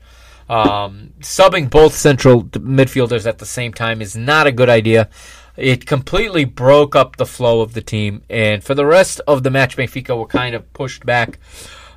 Um, 0.49 1.13
subbing 1.21 1.69
both 1.69 1.95
central 1.95 2.45
midfielders 2.45 3.27
at 3.27 3.39
the 3.39 3.47
same 3.47 3.73
time 3.73 4.01
is 4.01 4.17
not 4.17 4.47
a 4.47 4.53
good 4.53 4.71
idea. 4.71 5.11
It 5.57 5.87
completely 5.87 6.45
broke 6.45 6.95
up 6.95 7.17
the 7.17 7.27
flow 7.27 7.61
of 7.61 7.73
the 7.73 7.81
team, 7.81 8.23
and 8.29 8.63
for 8.63 8.75
the 8.75 8.87
rest 8.87 9.21
of 9.27 9.43
the 9.43 9.51
match, 9.51 9.77
Benfica 9.77 10.17
were 10.17 10.27
kind 10.27 10.55
of 10.55 10.71
pushed 10.73 11.05
back. 11.05 11.39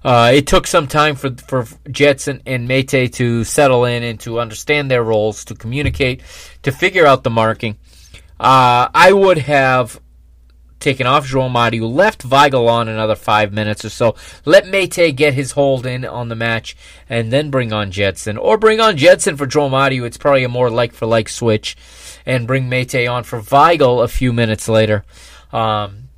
Uh, 0.03 0.31
it 0.33 0.47
took 0.47 0.65
some 0.65 0.87
time 0.87 1.15
for 1.15 1.29
for 1.47 1.63
Gedson 1.83 2.41
and 2.45 2.69
Meite 2.69 3.11
to 3.13 3.43
settle 3.43 3.83
in 3.83 4.01
and 4.01 4.19
to 4.21 4.39
understand 4.39 4.89
their 4.89 5.03
roles, 5.03 5.43
to 5.45 5.55
communicate, 5.55 6.21
to 6.63 6.71
figure 6.71 7.05
out 7.05 7.23
the 7.23 7.29
marking. 7.29 7.77
Uh, 8.39 8.89
I 8.93 9.11
would 9.11 9.39
have 9.39 9.99
taken 10.79 11.05
off 11.05 11.27
João 11.27 11.51
Mario, 11.51 11.87
left 11.87 12.23
Weigl 12.27 12.69
on 12.69 12.87
another 12.87 13.15
five 13.15 13.51
minutes 13.51 13.83
or 13.83 13.89
so, 13.89 14.15
let 14.45 14.65
Meite 14.65 15.15
get 15.15 15.33
his 15.33 15.51
hold 15.51 15.85
in 15.85 16.05
on 16.05 16.29
the 16.29 16.35
match, 16.35 16.75
and 17.09 17.31
then 17.33 17.49
bring 17.49 17.73
on 17.73 17.91
Gedson. 17.91 18.37
Or 18.39 18.57
bring 18.57 18.79
on 18.79 18.95
Gedson 18.95 19.37
for 19.37 19.69
Mario, 19.69 20.05
it's 20.05 20.17
probably 20.17 20.43
a 20.43 20.49
more 20.49 20.69
like 20.69 20.93
for 20.93 21.05
like 21.05 21.29
switch, 21.29 21.75
and 22.25 22.47
bring 22.47 22.69
Meite 22.69 23.11
on 23.11 23.23
for 23.23 23.41
Weigl 23.41 24.03
a 24.03 24.07
few 24.07 24.31
minutes 24.31 24.69
later. 24.69 25.03
Um, 25.51 26.09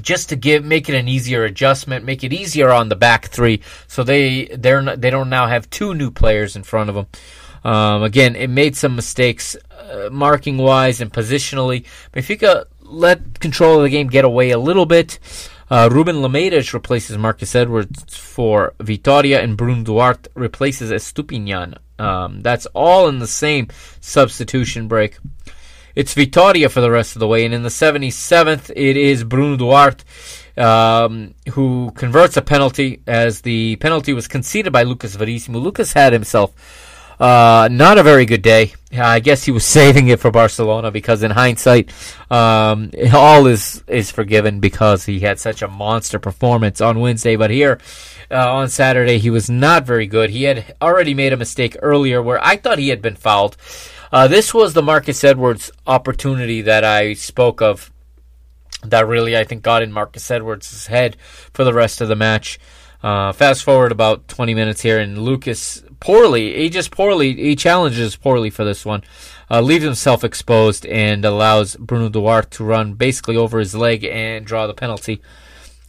just 0.00 0.28
to 0.30 0.36
give 0.36 0.64
make 0.64 0.88
it 0.88 0.94
an 0.94 1.08
easier 1.08 1.44
adjustment, 1.44 2.04
make 2.04 2.24
it 2.24 2.32
easier 2.32 2.70
on 2.70 2.88
the 2.88 2.96
back 2.96 3.26
three, 3.26 3.60
so 3.86 4.02
they 4.02 4.46
they're 4.46 4.96
they 4.96 5.10
don't 5.10 5.28
now 5.28 5.46
have 5.46 5.68
two 5.68 5.94
new 5.94 6.10
players 6.10 6.56
in 6.56 6.62
front 6.62 6.90
of 6.90 6.94
them. 6.94 7.06
Um, 7.62 8.02
again, 8.02 8.36
it 8.36 8.48
made 8.48 8.76
some 8.76 8.96
mistakes 8.96 9.56
uh, 9.90 10.10
marking 10.10 10.58
wise 10.58 11.00
and 11.00 11.12
positionally. 11.12 11.84
Benfica 12.12 12.64
let 12.80 13.40
control 13.40 13.78
of 13.78 13.82
the 13.82 13.90
game 13.90 14.08
get 14.08 14.24
away 14.24 14.50
a 14.50 14.58
little 14.58 14.86
bit. 14.86 15.18
Uh, 15.70 15.88
Ruben 15.90 16.16
Lameiras 16.16 16.72
replaces 16.72 17.16
Marcus 17.16 17.54
Edwards 17.54 18.16
for 18.16 18.74
Vitoria, 18.80 19.40
and 19.40 19.56
Bruno 19.56 19.84
Duarte 19.84 20.28
replaces 20.34 20.90
Estupiñán. 20.90 21.78
Um, 21.98 22.40
that's 22.40 22.66
all 22.66 23.08
in 23.08 23.20
the 23.20 23.26
same 23.26 23.68
substitution 24.00 24.88
break. 24.88 25.18
It's 25.94 26.14
Vitoria 26.14 26.68
for 26.68 26.80
the 26.80 26.90
rest 26.90 27.14
of 27.14 27.20
the 27.20 27.28
way, 27.28 27.44
and 27.44 27.54
in 27.54 27.62
the 27.62 27.68
77th, 27.68 28.70
it 28.74 28.96
is 28.96 29.22
Bruno 29.22 29.56
Duarte 29.56 30.04
um, 30.56 31.34
who 31.52 31.90
converts 31.92 32.36
a 32.36 32.42
penalty 32.42 33.02
as 33.06 33.40
the 33.42 33.76
penalty 33.76 34.12
was 34.12 34.28
conceded 34.28 34.72
by 34.72 34.82
Lucas 34.82 35.16
Verissimo. 35.16 35.58
Lucas 35.58 35.92
had 35.92 36.12
himself 36.12 36.52
uh, 37.20 37.68
not 37.70 37.98
a 37.98 38.02
very 38.02 38.24
good 38.24 38.40
day. 38.40 38.72
I 38.92 39.20
guess 39.20 39.44
he 39.44 39.52
was 39.52 39.64
saving 39.78 40.08
it 40.08 40.20
for 40.20 40.30
Barcelona 40.30 40.90
because, 40.90 41.22
in 41.22 41.30
hindsight, 41.30 41.92
um, 42.30 42.90
all 43.12 43.46
is 43.46 43.84
is 43.86 44.10
forgiven 44.10 44.60
because 44.60 45.04
he 45.04 45.20
had 45.20 45.38
such 45.38 45.60
a 45.62 45.68
monster 45.68 46.18
performance 46.18 46.80
on 46.80 46.98
Wednesday. 46.98 47.36
But 47.36 47.50
here 47.50 47.78
uh, 48.30 48.52
on 48.52 48.70
Saturday, 48.70 49.18
he 49.18 49.30
was 49.30 49.50
not 49.50 49.84
very 49.84 50.06
good. 50.06 50.30
He 50.30 50.44
had 50.44 50.74
already 50.80 51.12
made 51.12 51.32
a 51.34 51.36
mistake 51.36 51.76
earlier 51.82 52.22
where 52.22 52.42
I 52.42 52.56
thought 52.56 52.78
he 52.78 52.88
had 52.88 53.02
been 53.02 53.16
fouled. 53.16 53.56
Uh, 54.10 54.26
this 54.26 54.52
was 54.52 54.72
the 54.72 54.82
Marcus 54.82 55.22
Edwards 55.22 55.70
opportunity 55.86 56.62
that 56.62 56.84
I 56.84 57.12
spoke 57.12 57.60
of. 57.60 57.92
That 58.82 59.06
really, 59.06 59.36
I 59.36 59.44
think, 59.44 59.62
got 59.62 59.82
in 59.82 59.92
Marcus 59.92 60.30
Edwards' 60.30 60.86
head 60.86 61.16
for 61.52 61.64
the 61.64 61.74
rest 61.74 62.00
of 62.00 62.08
the 62.08 62.16
match. 62.16 62.58
Uh, 63.02 63.32
fast 63.32 63.64
forward 63.64 63.92
about 63.92 64.28
20 64.28 64.54
minutes 64.54 64.82
here, 64.82 64.98
and 64.98 65.18
Lucas 65.18 65.82
poorly. 66.00 66.56
He 66.56 66.68
just 66.68 66.90
poorly. 66.90 67.34
He 67.34 67.56
challenges 67.56 68.16
poorly 68.16 68.50
for 68.50 68.64
this 68.64 68.84
one. 68.84 69.02
Uh, 69.50 69.60
leaves 69.60 69.84
himself 69.84 70.24
exposed 70.24 70.86
and 70.86 71.24
allows 71.24 71.76
Bruno 71.76 72.08
Duarte 72.08 72.56
to 72.56 72.64
run 72.64 72.94
basically 72.94 73.36
over 73.36 73.58
his 73.58 73.74
leg 73.74 74.04
and 74.04 74.44
draw 74.44 74.66
the 74.66 74.74
penalty. 74.74 75.20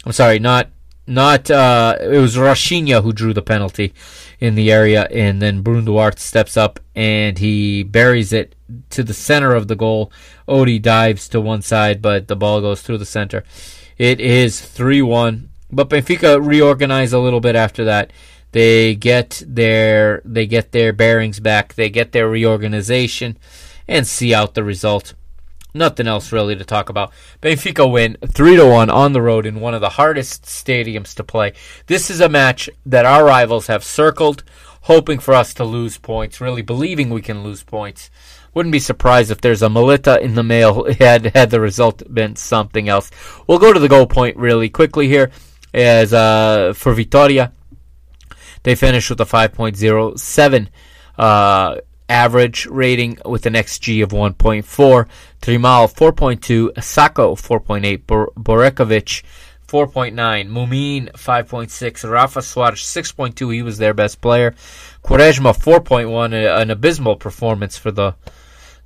I'm 0.06 0.12
sorry, 0.14 0.40
not 0.40 0.70
not 1.08 1.52
uh, 1.52 1.98
it 2.00 2.18
was 2.18 2.38
Rochinha 2.38 3.04
who 3.04 3.12
drew 3.12 3.34
the 3.34 3.42
penalty 3.42 3.94
in 4.40 4.56
the 4.56 4.72
area, 4.72 5.08
and 5.12 5.42
then 5.42 5.62
Bruno 5.62 5.82
Duarte 5.82 6.20
steps 6.20 6.58
up 6.58 6.80
and 6.96 7.38
he 7.38 7.84
buries 7.84 8.34
it 8.34 8.56
to 8.90 9.04
the 9.04 9.14
center 9.14 9.54
of 9.54 9.68
the 9.68 9.76
goal. 9.76 10.12
Odie 10.48 10.82
dives 10.82 11.28
to 11.30 11.42
one 11.42 11.62
side, 11.62 12.02
but 12.02 12.28
the 12.28 12.36
ball 12.36 12.62
goes 12.62 12.82
through 12.82 12.98
the 12.98 13.06
center. 13.06 13.44
It 13.98 14.20
is 14.20 14.62
three 14.62 15.02
one, 15.02 15.51
but 15.72 15.90
Benfica 15.90 16.46
reorganize 16.46 17.14
a 17.14 17.20
little 17.20 17.40
bit 17.40 17.56
after 17.56 17.86
that. 17.86 18.12
They 18.52 18.96
get 18.96 19.42
their 19.48 20.22
they 20.26 20.46
get 20.46 20.72
their 20.72 20.92
bearings 20.94 21.40
back. 21.40 21.76
They 21.76 21.90
get 21.90 22.12
their 22.12 22.30
reorganization 22.30 23.38
and 23.88 24.06
see 24.06 24.34
out 24.34 24.54
the 24.54 24.64
result. 24.64 25.14
Nothing 25.74 26.06
else 26.06 26.34
really 26.34 26.56
to 26.58 26.66
talk 26.66 26.90
about. 26.90 27.14
Benfica 27.42 27.90
win 27.90 28.18
3 28.28 28.58
to 28.58 28.66
1 28.66 28.90
on 28.90 29.14
the 29.14 29.22
road 29.22 29.46
in 29.46 29.62
one 29.62 29.74
of 29.74 29.80
the 29.80 29.92
hardest 29.92 30.44
stadiums 30.44 31.16
to 31.16 31.24
play. 31.24 31.54
This 31.88 32.10
is 32.10 32.20
a 32.20 32.28
match 32.28 32.70
that 32.86 33.06
our 33.06 33.24
rivals 33.24 33.68
have 33.68 33.82
circled, 33.82 34.44
hoping 34.82 35.20
for 35.20 35.34
us 35.34 35.54
to 35.54 35.64
lose 35.64 35.98
points, 35.98 36.42
really 36.42 36.62
believing 36.62 37.10
we 37.10 37.22
can 37.22 37.42
lose 37.42 37.64
points. 37.64 38.12
Wouldn't 38.54 38.74
be 38.74 38.80
surprised 38.80 39.32
if 39.32 39.40
there's 39.40 39.62
a 39.62 39.70
Melita 39.70 40.20
in 40.20 40.36
the 40.36 40.44
mail 40.44 40.92
had 41.00 41.28
had 41.28 41.52
the 41.52 41.62
result 41.62 42.04
been 42.14 42.36
something 42.36 42.90
else. 42.90 43.10
We'll 43.48 43.60
go 43.60 43.72
to 43.72 43.80
the 43.80 43.88
goal 43.88 44.08
point 44.08 44.36
really 44.36 44.68
quickly 44.68 45.08
here 45.08 45.32
as 45.74 46.14
uh, 46.14 46.74
for 46.76 46.94
Vitoria. 46.94 47.52
They 48.64 48.76
finished 48.76 49.10
with 49.10 49.22
a 49.22 49.26
5.07 49.26 50.68
uh, 51.18 51.78
average 52.08 52.66
rating 52.68 53.18
with 53.26 53.46
an 53.46 53.54
XG 53.54 54.04
of 54.04 54.10
1.4. 54.10 55.08
Trmal 55.42 55.94
4.2, 55.94 56.74
Sacko 56.74 57.36
4.8, 57.36 58.06
Bor- 58.06 58.32
Borevković 58.38 59.24
4.9, 59.68 60.50
Mumin 60.50 61.12
5.6, 61.14 62.10
Rafa 62.10 62.40
Soares 62.40 62.84
6.2. 62.84 63.54
He 63.54 63.62
was 63.62 63.78
their 63.78 63.94
best 63.94 64.20
player. 64.20 64.54
Quaresma 65.04 65.58
4.1, 65.58 66.62
an 66.62 66.70
abysmal 66.70 67.16
performance 67.16 67.78
for 67.78 67.90
the 67.92 68.14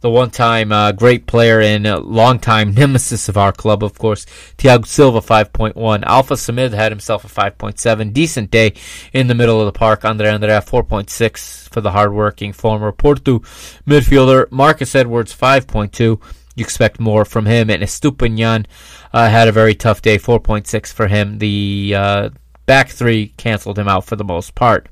the 0.06 0.10
one-time 0.12 0.72
uh, 0.72 0.92
great 0.92 1.26
player 1.26 1.60
and 1.60 1.84
long-time 2.06 2.72
nemesis 2.76 3.28
of 3.28 3.38
our 3.38 3.52
club, 3.52 3.84
of 3.84 3.98
course. 3.98 4.28
Thiago 4.56 4.86
Silva 4.86 5.20
5.1. 5.20 6.04
Alfa 6.04 6.36
Semedo 6.36 6.74
had 6.74 6.92
himself 6.92 7.26
a 7.26 7.28
5.7. 7.28 8.14
Decent 8.14 8.52
day 8.52 8.76
in 9.14 9.26
the 9.26 9.34
middle 9.34 9.60
of 9.60 9.66
the 9.66 9.72
park. 9.72 10.02
André 10.02 10.26
André 10.26 10.64
4.6 10.64 11.70
for 11.70 11.82
the 11.82 11.90
hard-working 11.90 12.54
former 12.54 12.92
Porto 12.92 13.40
midfielder. 13.88 14.52
Marcus 14.52 14.94
Edwards 14.94 15.36
5.2. 15.36 15.98
You 15.98 16.20
expect 16.64 17.00
more 17.00 17.26
from 17.26 17.48
him. 17.48 17.72
And 17.72 17.82
Estupiñan 17.82 18.68
uh, 19.12 19.28
had 19.28 19.48
a 19.48 19.52
very 19.52 19.74
tough 19.74 20.04
day, 20.04 20.20
4.6 20.20 20.94
for 20.94 21.08
him. 21.08 21.40
The 21.40 21.96
uh, 21.98 22.30
back 22.68 22.90
three 22.90 23.30
canceled 23.38 23.80
him 23.80 23.88
out 23.88 24.06
for 24.06 24.16
the 24.16 24.24
most 24.24 24.54
part. 24.54 24.88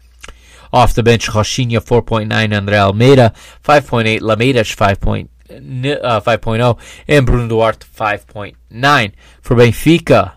Off 0.73 0.95
the 0.95 1.03
bench, 1.03 1.27
Rochinha 1.27 1.79
4.9, 1.79 2.57
Andre 2.57 2.77
Almeida 2.77 3.31
5.8, 3.63 4.21
Lameiras 4.21 4.75
5.0, 4.75 5.99
uh, 6.03 6.19
5.0, 6.19 6.79
and 7.07 7.25
Bruno 7.27 7.47
Duarte 7.47 7.85
5.9. 7.85 9.11
For 9.41 9.55
Benfica, 9.55 10.33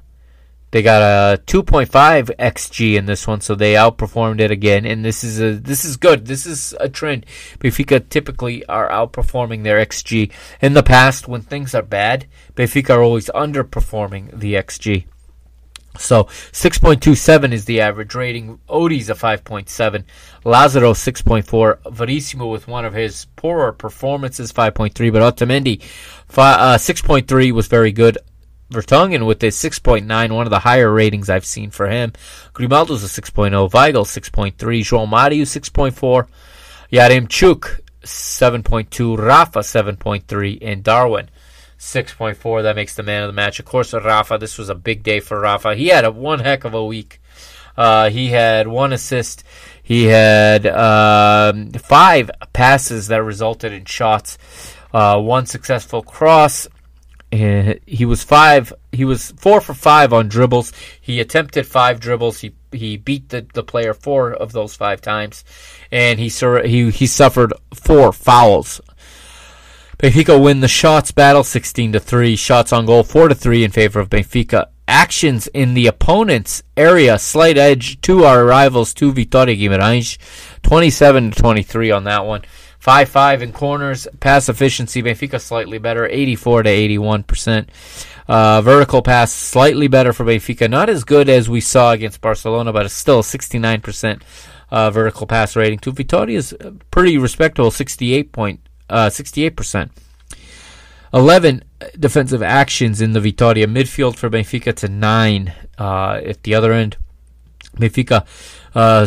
they 0.72 0.82
got 0.82 1.00
a 1.00 1.42
2.5 1.44 2.36
xG 2.36 2.96
in 2.96 3.06
this 3.06 3.26
one, 3.26 3.40
so 3.40 3.54
they 3.54 3.72
outperformed 3.72 4.40
it 4.40 4.50
again. 4.50 4.84
And 4.84 5.02
this 5.02 5.24
is 5.24 5.40
a 5.40 5.52
this 5.52 5.86
is 5.86 5.96
good. 5.96 6.26
This 6.26 6.44
is 6.44 6.74
a 6.78 6.90
trend. 6.90 7.24
Benfica 7.58 8.06
typically 8.06 8.62
are 8.66 8.90
outperforming 8.90 9.62
their 9.62 9.82
xG. 9.84 10.30
In 10.60 10.74
the 10.74 10.82
past, 10.82 11.28
when 11.28 11.40
things 11.40 11.74
are 11.74 11.80
bad, 11.80 12.26
Benfica 12.54 12.90
are 12.90 13.02
always 13.02 13.30
underperforming 13.34 14.38
the 14.38 14.52
xG. 14.52 15.06
So 15.98 16.24
6.27 16.24 17.52
is 17.52 17.64
the 17.64 17.80
average 17.80 18.14
rating. 18.14 18.58
Odie's 18.68 19.10
a 19.10 19.14
5.7. 19.14 20.04
Lazaro 20.44 20.92
6.4. 20.92 21.92
Verissimo 21.92 22.46
with 22.46 22.68
one 22.68 22.84
of 22.84 22.94
his 22.94 23.26
poorer 23.36 23.72
performances 23.72 24.52
5.3. 24.52 25.12
But 25.12 25.36
Otamendi 25.36 25.82
uh, 26.36 26.76
6.3 26.76 27.52
was 27.52 27.66
very 27.66 27.92
good. 27.92 28.18
Vertonghen 28.70 29.26
with 29.26 29.42
a 29.44 29.48
6.9, 29.48 30.34
one 30.34 30.46
of 30.46 30.50
the 30.50 30.58
higher 30.58 30.92
ratings 30.92 31.30
I've 31.30 31.46
seen 31.46 31.70
for 31.70 31.88
him. 31.88 32.12
Grimaldo's 32.52 33.04
a 33.04 33.22
6.0. 33.22 33.70
Weigl 33.70 34.04
6.3. 34.04 34.54
João 34.56 35.08
Mario 35.08 35.44
6.4. 35.44 36.26
Yaremchuk 36.92 37.80
7.2. 38.02 39.18
Rafa 39.18 39.60
7.3. 39.60 40.58
And 40.62 40.82
Darwin 40.82 41.28
6.4. 41.78 42.62
That 42.62 42.76
makes 42.76 42.94
the 42.94 43.02
man 43.02 43.22
of 43.22 43.28
the 43.28 43.32
match. 43.32 43.58
Of 43.58 43.66
course, 43.66 43.92
Rafa, 43.92 44.38
this 44.38 44.58
was 44.58 44.68
a 44.68 44.74
big 44.74 45.02
day 45.02 45.20
for 45.20 45.40
Rafa. 45.40 45.74
He 45.74 45.88
had 45.88 46.04
a 46.04 46.10
one 46.10 46.40
heck 46.40 46.64
of 46.64 46.74
a 46.74 46.84
week. 46.84 47.20
Uh, 47.76 48.08
he 48.10 48.28
had 48.28 48.66
one 48.66 48.92
assist. 48.92 49.44
He 49.82 50.04
had 50.04 50.66
um, 50.66 51.70
five 51.72 52.30
passes 52.52 53.08
that 53.08 53.22
resulted 53.22 53.72
in 53.72 53.84
shots. 53.84 54.38
Uh, 54.92 55.20
one 55.20 55.46
successful 55.46 56.02
cross. 56.02 56.66
he 57.30 58.06
was 58.06 58.24
five. 58.24 58.72
He 58.92 59.04
was 59.04 59.32
four 59.32 59.60
for 59.60 59.74
five 59.74 60.12
on 60.12 60.28
dribbles. 60.28 60.72
He 61.00 61.20
attempted 61.20 61.66
five 61.66 62.00
dribbles. 62.00 62.40
He 62.40 62.54
he 62.72 62.96
beat 62.96 63.28
the, 63.28 63.46
the 63.52 63.62
player 63.62 63.92
four 63.92 64.32
of 64.32 64.52
those 64.52 64.74
five 64.74 65.02
times, 65.02 65.44
and 65.92 66.18
he 66.18 66.28
he 66.28 66.90
he 66.90 67.06
suffered 67.06 67.52
four 67.74 68.12
fouls 68.12 68.80
Benfica 69.98 70.38
win 70.42 70.60
the 70.60 70.68
shots 70.68 71.10
battle 71.10 71.42
16 71.42 71.92
to 71.92 72.00
3. 72.00 72.36
Shots 72.36 72.70
on 72.70 72.84
goal 72.84 73.02
4 73.02 73.28
to 73.28 73.34
3 73.34 73.64
in 73.64 73.70
favor 73.70 73.98
of 73.98 74.10
Benfica. 74.10 74.66
Actions 74.86 75.46
in 75.48 75.72
the 75.72 75.86
opponent's 75.86 76.62
area, 76.76 77.18
slight 77.18 77.56
edge 77.56 77.98
to 78.02 78.24
our 78.24 78.44
rivals, 78.44 78.92
to 78.94 79.10
Vitória 79.10 79.58
Guimarães. 79.58 80.18
27 80.62 81.30
to 81.30 81.40
23 81.40 81.90
on 81.90 82.04
that 82.04 82.26
one. 82.26 82.42
5 82.78 83.08
5 83.08 83.42
in 83.42 83.52
corners. 83.52 84.06
Pass 84.20 84.50
efficiency, 84.50 85.02
Benfica 85.02 85.40
slightly 85.40 85.78
better, 85.78 86.06
84 86.06 86.64
to 86.64 86.70
81%. 86.70 87.68
Uh, 88.28 88.60
vertical 88.60 89.00
pass 89.00 89.32
slightly 89.32 89.88
better 89.88 90.12
for 90.12 90.26
Benfica. 90.26 90.68
Not 90.68 90.90
as 90.90 91.04
good 91.04 91.30
as 91.30 91.48
we 91.48 91.62
saw 91.62 91.92
against 91.92 92.20
Barcelona, 92.20 92.70
but 92.70 92.84
it's 92.84 92.94
still 92.94 93.22
69% 93.22 94.22
uh, 94.70 94.90
vertical 94.90 95.26
pass 95.26 95.56
rating. 95.56 95.78
To 95.78 95.92
Vitória 95.92 96.36
is 96.36 96.54
pretty 96.90 97.16
respectable 97.16 97.70
68 97.70 98.30
point 98.32 98.60
uh, 98.88 99.08
68%. 99.08 99.90
11 101.12 101.64
defensive 101.98 102.42
actions 102.42 103.00
in 103.00 103.12
the 103.12 103.20
Vitoria 103.20 103.66
midfield 103.66 104.16
for 104.16 104.28
Benfica 104.28 104.74
to 104.76 104.88
9 104.88 105.52
uh, 105.78 106.20
at 106.24 106.42
the 106.42 106.54
other 106.54 106.72
end. 106.72 106.96
Benfica 107.76 108.26
uh, 108.74 109.06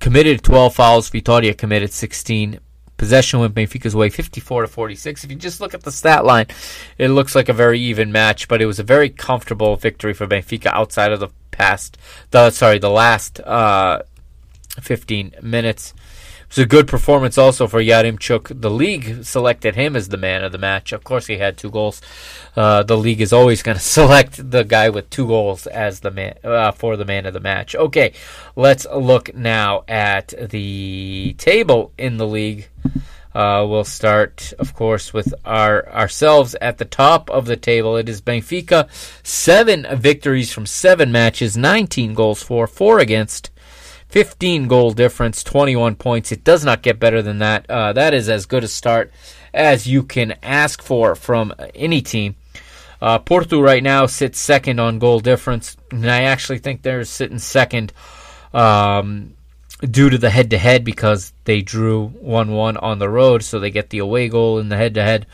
committed 0.00 0.42
12 0.42 0.74
fouls, 0.74 1.08
Vitoria 1.08 1.54
committed 1.54 1.92
16. 1.92 2.58
Possession 2.96 3.40
went 3.40 3.54
Benfica's 3.54 3.96
way 3.96 4.08
54 4.08 4.62
to 4.62 4.68
46. 4.68 5.24
If 5.24 5.30
you 5.30 5.36
just 5.36 5.60
look 5.60 5.74
at 5.74 5.82
the 5.82 5.90
stat 5.90 6.24
line, 6.24 6.46
it 6.98 7.08
looks 7.08 7.34
like 7.34 7.48
a 7.48 7.52
very 7.52 7.80
even 7.80 8.12
match, 8.12 8.46
but 8.46 8.62
it 8.62 8.66
was 8.66 8.78
a 8.78 8.84
very 8.84 9.10
comfortable 9.10 9.76
victory 9.76 10.14
for 10.14 10.26
Benfica 10.26 10.66
outside 10.66 11.12
of 11.12 11.18
the 11.20 11.28
past, 11.50 11.98
the 12.30 12.50
sorry, 12.50 12.78
the 12.78 12.90
last 12.90 13.40
uh, 13.40 14.02
15 14.80 15.34
minutes 15.42 15.94
was 16.52 16.58
a 16.58 16.66
good 16.66 16.86
performance 16.86 17.38
also 17.38 17.66
for 17.66 17.80
Yaremchuk. 17.80 18.60
The 18.60 18.70
league 18.70 19.24
selected 19.24 19.74
him 19.74 19.96
as 19.96 20.08
the 20.08 20.18
man 20.18 20.44
of 20.44 20.52
the 20.52 20.58
match. 20.58 20.92
Of 20.92 21.02
course, 21.02 21.26
he 21.26 21.38
had 21.38 21.56
two 21.56 21.70
goals. 21.70 22.02
Uh, 22.54 22.82
the 22.82 22.96
league 22.96 23.22
is 23.22 23.32
always 23.32 23.62
going 23.62 23.76
to 23.78 23.82
select 23.82 24.50
the 24.50 24.62
guy 24.62 24.90
with 24.90 25.08
two 25.08 25.26
goals 25.26 25.66
as 25.66 26.00
the 26.00 26.10
man 26.10 26.34
uh, 26.44 26.72
for 26.72 26.98
the 26.98 27.06
man 27.06 27.24
of 27.24 27.32
the 27.32 27.40
match. 27.40 27.74
Okay, 27.74 28.12
let's 28.54 28.86
look 28.94 29.34
now 29.34 29.84
at 29.88 30.34
the 30.50 31.34
table 31.38 31.92
in 31.96 32.18
the 32.18 32.26
league. 32.26 32.68
Uh, 33.34 33.64
we'll 33.66 33.82
start, 33.82 34.52
of 34.58 34.74
course, 34.74 35.14
with 35.14 35.32
our 35.46 35.88
ourselves 35.88 36.54
at 36.60 36.76
the 36.76 36.84
top 36.84 37.30
of 37.30 37.46
the 37.46 37.56
table. 37.56 37.96
It 37.96 38.10
is 38.10 38.20
Benfica, 38.20 38.90
seven 39.26 39.86
victories 39.96 40.52
from 40.52 40.66
seven 40.66 41.10
matches, 41.10 41.56
19 41.56 42.12
goals 42.12 42.42
for, 42.42 42.66
four 42.66 42.98
against. 42.98 43.50
15 44.12 44.68
goal 44.68 44.90
difference, 44.92 45.42
21 45.42 45.94
points. 45.96 46.32
It 46.32 46.44
does 46.44 46.66
not 46.66 46.82
get 46.82 47.00
better 47.00 47.22
than 47.22 47.38
that. 47.38 47.64
Uh, 47.70 47.94
that 47.94 48.12
is 48.12 48.28
as 48.28 48.44
good 48.44 48.62
a 48.62 48.68
start 48.68 49.10
as 49.54 49.86
you 49.86 50.02
can 50.02 50.34
ask 50.42 50.82
for 50.82 51.14
from 51.14 51.54
any 51.74 52.02
team. 52.02 52.36
Uh, 53.00 53.18
Porto 53.18 53.58
right 53.62 53.82
now 53.82 54.04
sits 54.04 54.38
second 54.38 54.78
on 54.78 54.98
goal 54.98 55.20
difference, 55.20 55.78
and 55.90 56.10
I 56.10 56.24
actually 56.24 56.58
think 56.58 56.82
they're 56.82 57.04
sitting 57.04 57.38
second 57.38 57.94
um, 58.52 59.32
due 59.80 60.10
to 60.10 60.18
the 60.18 60.28
head 60.28 60.50
to 60.50 60.58
head 60.58 60.84
because 60.84 61.32
they 61.44 61.62
drew 61.62 62.08
1 62.08 62.50
1 62.52 62.76
on 62.76 62.98
the 62.98 63.08
road, 63.08 63.42
so 63.42 63.58
they 63.58 63.70
get 63.70 63.88
the 63.88 63.98
away 63.98 64.28
goal 64.28 64.58
in 64.58 64.68
the 64.68 64.76
head 64.76 64.92
to 64.94 65.02
head. 65.02 65.26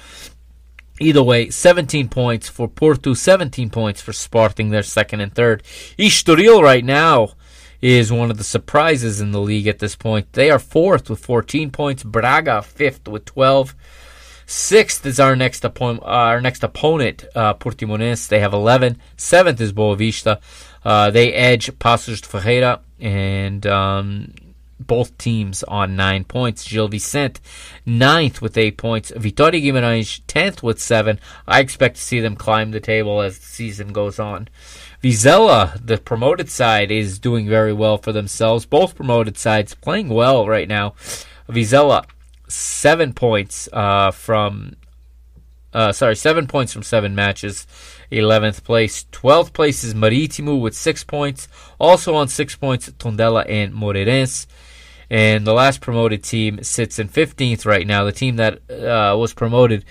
Either 1.00 1.22
way, 1.22 1.50
17 1.50 2.08
points 2.08 2.48
for 2.48 2.68
Porto, 2.68 3.12
17 3.12 3.70
points 3.70 4.00
for 4.00 4.12
Sporting, 4.12 4.70
their 4.70 4.84
second 4.84 5.20
and 5.20 5.34
third. 5.34 5.64
Estoril 5.98 6.62
right 6.62 6.84
now 6.84 7.30
is 7.80 8.12
one 8.12 8.30
of 8.30 8.38
the 8.38 8.44
surprises 8.44 9.20
in 9.20 9.30
the 9.30 9.40
league 9.40 9.66
at 9.66 9.78
this 9.78 9.94
point. 9.94 10.32
They 10.32 10.50
are 10.50 10.58
fourth 10.58 11.08
with 11.08 11.24
14 11.24 11.70
points. 11.70 12.02
Braga 12.02 12.62
fifth 12.62 13.06
with 13.06 13.24
12. 13.24 13.74
Sixth 14.46 15.04
is 15.04 15.20
our 15.20 15.36
next 15.36 15.64
opponent. 15.64 16.02
Our 16.04 16.40
next 16.40 16.64
opponent, 16.64 17.24
uh, 17.34 17.54
Portimonense. 17.54 18.28
They 18.28 18.40
have 18.40 18.54
11. 18.54 18.98
Seventh 19.16 19.60
is 19.60 19.72
Boavista. 19.72 20.40
Uh, 20.84 21.10
they 21.10 21.32
edge 21.32 21.70
Paços 21.78 22.22
de 22.22 22.26
Ferreira 22.26 22.80
and 22.98 23.66
um, 23.66 24.32
both 24.80 25.16
teams 25.18 25.62
on 25.64 25.96
nine 25.96 26.24
points. 26.24 26.66
Gil 26.66 26.88
Vicente, 26.88 27.40
ninth 27.84 28.40
with 28.40 28.56
eight 28.56 28.78
points. 28.78 29.10
Vitória 29.10 29.62
Guimarães, 29.62 30.22
tenth 30.26 30.62
with 30.62 30.80
seven. 30.80 31.20
I 31.46 31.60
expect 31.60 31.96
to 31.96 32.02
see 32.02 32.20
them 32.20 32.36
climb 32.36 32.70
the 32.70 32.80
table 32.80 33.20
as 33.20 33.38
the 33.38 33.44
season 33.44 33.92
goes 33.92 34.18
on. 34.18 34.48
Vizela, 35.02 35.78
the 35.84 35.98
promoted 35.98 36.50
side, 36.50 36.90
is 36.90 37.18
doing 37.18 37.48
very 37.48 37.72
well 37.72 37.98
for 37.98 38.12
themselves. 38.12 38.66
Both 38.66 38.96
promoted 38.96 39.38
sides 39.38 39.74
playing 39.74 40.08
well 40.08 40.46
right 40.46 40.66
now. 40.68 40.94
Vizela, 41.48 42.04
seven 42.48 43.12
points 43.12 43.68
uh, 43.72 44.10
from, 44.10 44.74
uh, 45.72 45.92
sorry, 45.92 46.16
seven 46.16 46.46
points 46.48 46.72
from 46.72 46.82
seven 46.82 47.14
matches. 47.14 47.66
11th 48.10 48.64
place. 48.64 49.04
12th 49.12 49.52
place 49.52 49.84
is 49.84 49.94
Marítimo 49.94 50.60
with 50.60 50.74
six 50.74 51.04
points. 51.04 51.46
Also 51.78 52.14
on 52.14 52.26
six 52.26 52.56
points, 52.56 52.88
Tondela 52.90 53.44
and 53.48 53.72
Moreirense. 53.72 54.46
And 55.10 55.46
the 55.46 55.54
last 55.54 55.80
promoted 55.80 56.24
team 56.24 56.62
sits 56.62 56.98
in 56.98 57.08
15th 57.08 57.64
right 57.64 57.86
now. 57.86 58.04
The 58.04 58.12
team 58.12 58.36
that 58.36 58.68
uh, 58.70 59.16
was 59.16 59.32
promoted 59.32 59.84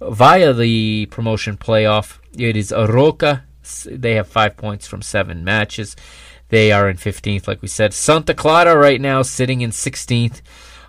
via 0.00 0.52
the 0.52 1.06
promotion 1.06 1.56
playoff, 1.56 2.18
it 2.36 2.56
is 2.56 2.70
Arouca. 2.70 3.42
They 3.90 4.14
have 4.14 4.28
five 4.28 4.56
points 4.56 4.86
from 4.86 5.02
seven 5.02 5.44
matches. 5.44 5.96
They 6.48 6.72
are 6.72 6.88
in 6.88 6.96
15th, 6.96 7.46
like 7.46 7.62
we 7.62 7.68
said. 7.68 7.94
Santa 7.94 8.34
Clara 8.34 8.76
right 8.76 9.00
now 9.00 9.22
sitting 9.22 9.60
in 9.60 9.70
16th. 9.70 10.42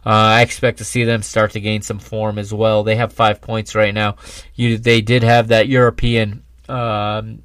Uh, 0.04 0.10
I 0.10 0.42
expect 0.42 0.80
to 0.80 0.86
see 0.86 1.04
them 1.04 1.22
start 1.22 1.52
to 1.52 1.60
gain 1.60 1.84
some 1.84 2.00
form 2.00 2.40
as 2.40 2.52
well. 2.52 2.84
They 2.84 2.96
have 2.96 3.14
five 3.14 3.40
points 3.40 3.76
right 3.76 3.94
now. 3.94 4.16
You, 4.56 4.80
they 4.80 5.02
did 5.02 5.22
have 5.22 5.50
that 5.50 5.68
European, 5.68 6.44
um, 6.68 7.44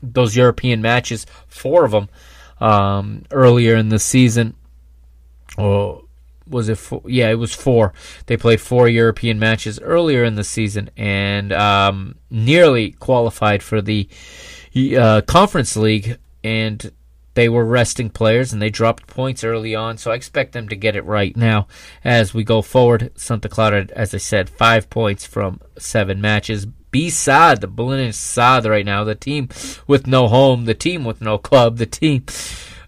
those 0.00 0.36
European 0.36 0.80
matches, 0.80 1.26
four 1.48 1.84
of 1.84 1.90
them 1.90 2.08
um, 2.60 3.24
earlier 3.32 3.74
in 3.74 3.88
the 3.88 3.98
season. 3.98 4.54
Or 5.56 6.04
was 6.48 6.68
it? 6.68 6.78
Four? 6.78 7.02
Yeah, 7.06 7.30
it 7.30 7.38
was 7.38 7.54
four. 7.54 7.92
They 8.26 8.36
played 8.36 8.60
four 8.60 8.88
European 8.88 9.38
matches 9.38 9.80
earlier 9.80 10.24
in 10.24 10.34
the 10.34 10.44
season 10.44 10.90
and 10.96 11.52
um, 11.52 12.16
nearly 12.30 12.92
qualified 12.92 13.62
for 13.62 13.80
the 13.80 14.08
uh, 14.96 15.22
Conference 15.22 15.76
League. 15.76 16.18
And 16.44 16.92
they 17.38 17.48
were 17.48 17.64
resting 17.64 18.10
players 18.10 18.52
and 18.52 18.60
they 18.60 18.68
dropped 18.68 19.06
points 19.06 19.44
early 19.44 19.72
on, 19.72 19.96
so 19.96 20.10
I 20.10 20.16
expect 20.16 20.50
them 20.50 20.68
to 20.70 20.74
get 20.74 20.96
it 20.96 21.04
right 21.04 21.36
now 21.36 21.68
as 22.02 22.34
we 22.34 22.42
go 22.42 22.62
forward. 22.62 23.12
Santa 23.14 23.48
Clara, 23.48 23.86
as 23.94 24.12
I 24.12 24.18
said, 24.18 24.50
five 24.50 24.90
points 24.90 25.24
from 25.24 25.60
seven 25.78 26.20
matches. 26.20 26.66
B 26.90 27.10
Sad, 27.10 27.60
the 27.60 27.68
Belenenses 27.68 28.14
Sad 28.14 28.64
right 28.64 28.84
now, 28.84 29.04
the 29.04 29.14
team 29.14 29.50
with 29.86 30.08
no 30.08 30.26
home, 30.26 30.64
the 30.64 30.74
team 30.74 31.04
with 31.04 31.20
no 31.20 31.38
club, 31.38 31.76
the 31.76 31.86
team 31.86 32.24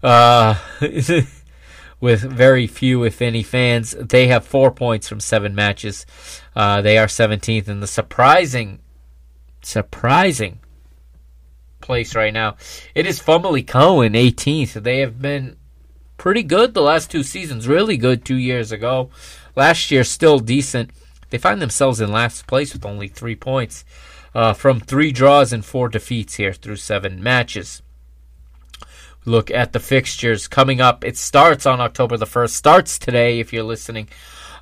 uh, 0.03 0.55
with 2.01 2.21
very 2.21 2.67
few, 2.67 3.03
if 3.03 3.21
any, 3.21 3.43
fans. 3.43 3.91
They 3.91 4.27
have 4.27 4.43
four 4.43 4.71
points 4.71 5.07
from 5.07 5.19
seven 5.19 5.55
matches. 5.55 6.05
Uh, 6.55 6.81
they 6.81 6.97
are 6.97 7.05
17th 7.05 7.69
in 7.69 7.79
the 7.79 7.87
surprising, 7.87 8.79
surprising 9.61 10.59
place 11.79 12.15
right 12.15 12.33
now. 12.33 12.57
It 12.95 13.05
is 13.05 13.21
Famalicão 13.21 14.05
in 14.05 14.13
18th. 14.13 14.83
They 14.83 14.99
have 14.99 15.21
been 15.21 15.55
pretty 16.17 16.43
good 16.43 16.73
the 16.73 16.81
last 16.81 17.11
two 17.11 17.23
seasons. 17.23 17.67
Really 17.67 17.97
good 17.97 18.25
two 18.25 18.35
years 18.35 18.71
ago. 18.71 19.09
Last 19.55 19.91
year, 19.91 20.03
still 20.03 20.39
decent. 20.39 20.91
They 21.29 21.37
find 21.37 21.61
themselves 21.61 22.01
in 22.01 22.11
last 22.11 22.47
place 22.47 22.73
with 22.73 22.85
only 22.85 23.07
three 23.07 23.35
points 23.35 23.85
uh, 24.33 24.53
from 24.53 24.79
three 24.79 25.11
draws 25.11 25.53
and 25.53 25.63
four 25.63 25.89
defeats 25.89 26.35
here 26.35 26.53
through 26.53 26.77
seven 26.77 27.21
matches. 27.21 27.81
Look 29.25 29.51
at 29.51 29.71
the 29.71 29.79
fixtures 29.79 30.47
coming 30.47 30.81
up. 30.81 31.03
It 31.03 31.15
starts 31.15 31.67
on 31.67 31.79
October 31.79 32.17
the 32.17 32.25
1st. 32.25 32.49
Starts 32.49 32.97
today 32.97 33.39
if 33.39 33.53
you're 33.53 33.63
listening. 33.63 34.07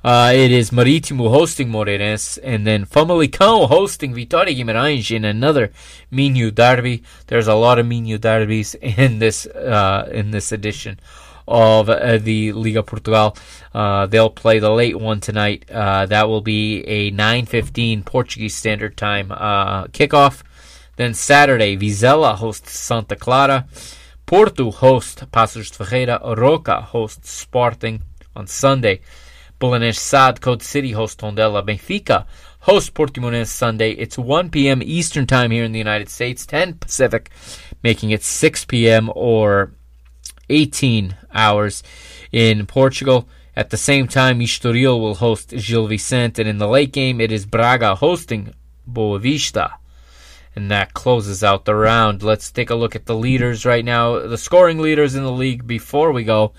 Uh, 0.04 0.32
it 0.34 0.50
is 0.50 0.70
Marítimo 0.70 1.30
hosting 1.30 1.68
Moreirense, 1.68 2.38
and 2.42 2.66
then 2.66 2.86
Famalicão 2.86 3.68
hosting 3.68 4.14
Vitória 4.14 4.56
Guimarães 4.56 5.14
in 5.14 5.24
another 5.24 5.72
Minho 6.10 6.50
derby. 6.50 7.02
There's 7.26 7.48
a 7.48 7.54
lot 7.54 7.78
of 7.78 7.86
Minho 7.86 8.18
derbies 8.18 8.74
in 8.82 9.18
this 9.18 9.46
uh, 9.46 10.08
in 10.12 10.30
this 10.30 10.52
edition 10.52 10.98
of 11.46 11.90
uh, 11.90 12.18
the 12.18 12.52
Liga 12.52 12.82
Portugal. 12.82 13.36
Uh, 13.74 14.06
they'll 14.06 14.30
play 14.30 14.58
the 14.58 14.70
late 14.70 14.98
one 14.98 15.20
tonight. 15.20 15.70
Uh, 15.70 16.06
that 16.06 16.28
will 16.28 16.40
be 16.40 16.82
a 16.84 17.10
9:15 17.12 18.04
Portuguese 18.04 18.54
Standard 18.54 18.96
Time 18.96 19.30
uh, 19.32 19.84
kickoff. 19.86 20.42
Then 20.96 21.12
Saturday, 21.12 21.76
Vizela 21.76 22.36
hosts 22.36 22.78
Santa 22.78 23.16
Clara. 23.16 23.66
Porto 24.30 24.70
hosts 24.70 25.24
Paços 25.32 25.72
de 25.72 25.76
Ferreira. 25.76 26.20
Roca 26.22 26.80
hosts 26.80 27.40
Sporting 27.40 28.00
on 28.36 28.46
Sunday. 28.46 29.00
Belenenses 29.58 29.98
Sad, 29.98 30.40
Code 30.40 30.62
City 30.62 30.92
host 30.92 31.18
Tondela. 31.18 31.64
Benfica 31.64 32.26
host 32.60 32.94
Portimonense 32.94 33.48
Sunday. 33.48 33.90
It's 33.90 34.16
1 34.16 34.50
p.m. 34.50 34.84
Eastern 34.84 35.26
Time 35.26 35.50
here 35.50 35.64
in 35.64 35.72
the 35.72 35.80
United 35.80 36.08
States, 36.08 36.46
10 36.46 36.74
Pacific, 36.74 37.32
making 37.82 38.12
it 38.12 38.22
6 38.22 38.66
p.m. 38.66 39.10
or 39.16 39.72
18 40.48 41.16
hours 41.34 41.82
in 42.30 42.66
Portugal. 42.66 43.28
At 43.56 43.70
the 43.70 43.76
same 43.76 44.06
time, 44.06 44.38
Estoril 44.38 45.00
will 45.00 45.16
host 45.16 45.48
Gil 45.48 45.88
Vicente, 45.88 46.40
and 46.40 46.48
in 46.48 46.58
the 46.58 46.68
late 46.68 46.92
game, 46.92 47.20
it 47.20 47.32
is 47.32 47.46
Braga 47.46 47.96
hosting 47.96 48.54
Boavista. 48.88 49.79
And 50.56 50.70
that 50.70 50.94
closes 50.94 51.44
out 51.44 51.64
the 51.64 51.74
round. 51.74 52.22
Let's 52.22 52.50
take 52.50 52.70
a 52.70 52.74
look 52.74 52.96
at 52.96 53.06
the 53.06 53.14
leaders 53.14 53.64
right 53.64 53.84
now. 53.84 54.18
The 54.18 54.38
scoring 54.38 54.78
leaders 54.78 55.14
in 55.14 55.22
the 55.22 55.30
league 55.30 55.66
before 55.66 56.10
we 56.12 56.24
go. 56.24 56.52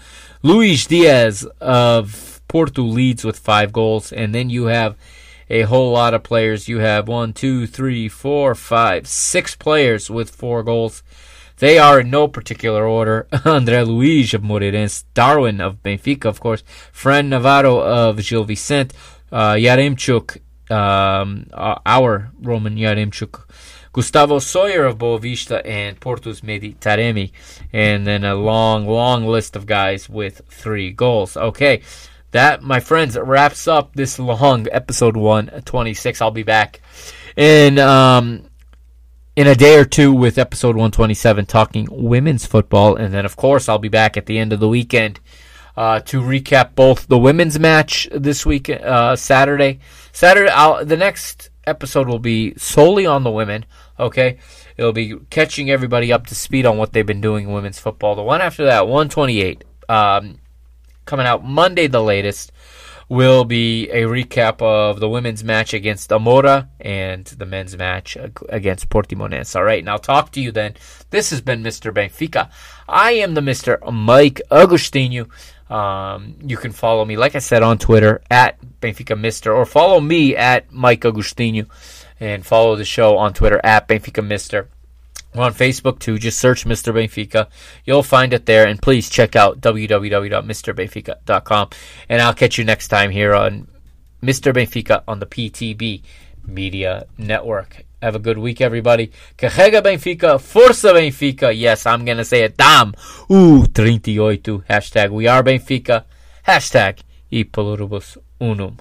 Luis 0.44 0.88
Diaz 0.88 1.46
of 1.60 2.42
Porto 2.48 2.84
leads 2.84 3.24
with 3.24 3.38
five 3.38 3.72
goals, 3.72 4.12
and 4.12 4.34
then 4.34 4.50
you 4.50 4.66
have 4.66 4.98
a 5.50 5.64
whole 5.64 5.92
lot 5.92 6.14
of 6.14 6.24
players. 6.24 6.70
You 6.70 6.80
have 6.80 7.08
one, 7.08 7.34
two, 7.34 7.68
three, 7.68 8.08
four, 8.08 8.56
five, 8.56 9.08
six 9.08 9.56
players 9.56 10.10
with 10.10 10.30
four 10.30 10.64
goals. 10.64 11.04
They 11.58 11.78
are 11.78 12.00
in 12.00 12.10
no 12.10 12.28
particular 12.28 12.88
order. 12.88 13.28
André 13.32 13.86
Luiz 13.86 14.34
of 14.34 14.42
Moreirense, 14.42 15.04
Darwin 15.14 15.62
of 15.62 15.84
Benfica, 15.84 16.26
of 16.26 16.40
course, 16.40 16.64
Fran 16.92 17.30
Navarro 17.30 17.82
of 17.82 18.18
Gil 18.18 18.46
Vicente, 18.46 18.96
uh, 19.32 19.54
Yaremchuk, 19.54 20.40
um, 20.72 21.46
our 21.54 22.32
Roman 22.42 22.78
Yaremchuk, 22.78 23.44
Gustavo 23.94 24.40
Sauer 24.40 24.86
of 24.86 24.98
Boavista, 24.98 25.62
and 25.66 26.00
Portus 26.00 26.42
Meditaremi. 26.42 27.32
And 27.74 28.08
then 28.08 28.24
a 28.24 28.36
long, 28.36 28.88
long 28.88 29.26
list 29.26 29.56
of 29.56 29.66
guys 29.66 30.10
with 30.10 30.42
three 30.48 30.92
goals. 30.92 31.36
Okay, 31.36 31.82
that, 32.32 32.64
my 32.64 32.80
friends, 32.80 33.18
wraps 33.18 33.68
up 33.68 33.94
this 33.94 34.18
long 34.18 34.68
episode 34.72 35.18
126. 35.18 36.22
I'll 36.22 36.32
be 36.32 36.44
back 36.44 36.82
in 37.36 37.78
um, 37.80 38.46
in 39.36 39.48
a 39.48 39.56
day 39.56 39.78
or 39.78 39.86
two 39.86 40.14
with 40.14 40.38
episode 40.38 40.76
127 40.76 41.46
talking 41.46 41.88
women's 41.92 42.46
football. 42.46 42.96
And 42.96 43.14
then, 43.14 43.26
of 43.26 43.36
course, 43.36 43.68
I'll 43.68 43.80
be 43.80 43.90
back 43.90 44.18
at 44.18 44.26
the 44.26 44.38
end 44.38 44.54
of 44.54 44.60
the 44.60 44.68
weekend 44.68 45.20
uh, 45.76 46.00
to 46.02 46.22
recap 46.22 46.76
both 46.76 47.08
the 47.08 47.18
women's 47.18 47.60
match 47.60 48.08
this 48.12 48.46
week, 48.46 48.70
uh, 48.70 49.16
Saturday. 49.16 49.80
Saturday, 50.12 50.52
I'll, 50.52 50.86
the 50.86 50.98
next 50.98 51.51
episode 51.66 52.08
will 52.08 52.20
be 52.20 52.54
solely 52.58 53.06
on 53.06 53.24
the 53.24 53.32
women, 53.32 53.66
okay? 54.00 54.38
It'll 54.78 54.94
be 54.94 55.16
catching 55.30 55.70
everybody 55.70 56.12
up 56.12 56.28
to 56.28 56.36
speed 56.36 56.66
on 56.66 56.78
what 56.78 56.94
they've 56.94 57.06
been 57.06 57.22
doing 57.22 57.48
in 57.48 57.54
women's 57.54 57.80
football. 57.80 58.16
The 58.16 58.24
one 58.24 58.42
after 58.42 58.66
that, 58.66 58.88
128. 58.88 59.64
Um, 59.90 60.40
coming 61.06 61.26
out 61.26 61.44
Monday, 61.44 61.88
the 61.88 62.02
latest, 62.02 62.52
will 63.12 63.44
be 63.44 63.90
a 63.90 64.04
recap 64.04 64.62
of 64.62 65.02
the 65.02 65.10
women's 65.10 65.44
match 65.44 65.74
against 65.74 66.10
Amora 66.12 66.70
and 66.80 67.26
the 67.26 67.46
men's 67.46 67.76
match 67.76 68.18
against 68.48 68.88
Portimonense. 68.88 69.54
All 69.54 69.66
right, 69.66 69.80
and 69.80 69.90
I'll 69.90 70.00
talk 70.00 70.32
to 70.32 70.42
you 70.42 70.54
then. 70.54 70.76
This 71.10 71.30
has 71.32 71.42
been 71.42 71.62
Mr. 71.62 71.94
Benfica. 71.94 72.50
I 72.88 73.12
am 73.12 73.34
the 73.34 73.42
Mr. 73.42 73.80
Mike 73.92 74.42
Agostinho. 74.50 75.30
Um, 75.72 76.36
you 76.44 76.58
can 76.58 76.74
follow 76.74 77.06
me, 77.06 77.16
like 77.16 77.36
I 77.36 77.40
said, 77.40 77.64
on 77.64 77.78
Twitter 77.78 78.22
at 78.30 78.60
Benfica 78.82 79.18
Mister, 79.18 79.54
or 79.54 79.66
follow 79.66 80.02
me 80.02 80.36
at 80.36 80.70
Mike 80.72 81.02
Agostinho, 81.02 81.68
and 82.20 82.46
follow 82.46 82.76
the 82.76 82.84
show 82.84 83.18
on 83.18 83.34
Twitter 83.34 83.62
at 83.64 83.88
Benfica 83.88 84.26
Mister. 84.26 84.68
We're 85.34 85.46
on 85.46 85.54
Facebook 85.54 86.00
too. 86.00 86.20
Just 86.20 86.40
search 86.40 86.66
Mr. 86.66 86.94
Benfica. 86.94 87.48
You'll 87.86 88.04
find 88.04 88.34
it 88.34 88.46
there. 88.46 88.68
And 88.68 88.82
please 88.82 89.10
check 89.10 89.38
out 89.38 89.62
www.mrbenfica.com. 89.62 91.70
And 92.10 92.22
I'll 92.22 92.34
catch 92.34 92.58
you 92.58 92.66
next 92.66 92.90
time 92.90 93.12
here 93.12 93.34
on 93.34 93.70
Mr. 94.22 94.54
Benfica 94.54 95.04
on 95.08 95.20
the 95.20 95.26
PTB 95.26 96.02
Media 96.46 97.06
Network. 97.18 97.86
Have 98.02 98.16
a 98.16 98.20
good 98.20 98.38
week, 98.40 98.62
everybody. 98.62 99.12
Carrega 99.38 99.82
Benfica. 99.82 100.40
Força 100.40 100.92
Benfica. 100.94 101.52
Yes, 101.54 101.86
I'm 101.86 102.04
gonna 102.04 102.24
say 102.26 102.44
it. 102.44 102.58
Damn. 102.58 102.94
Uh, 103.30 103.66
38. 103.72 104.64
Hashtag 104.68 105.12
we 105.12 105.28
are 105.28 105.44
Benfica. 105.44 106.06
Hashtag 106.44 107.04
e 107.32 107.46
pluribus 107.46 108.18
unum. 108.40 108.76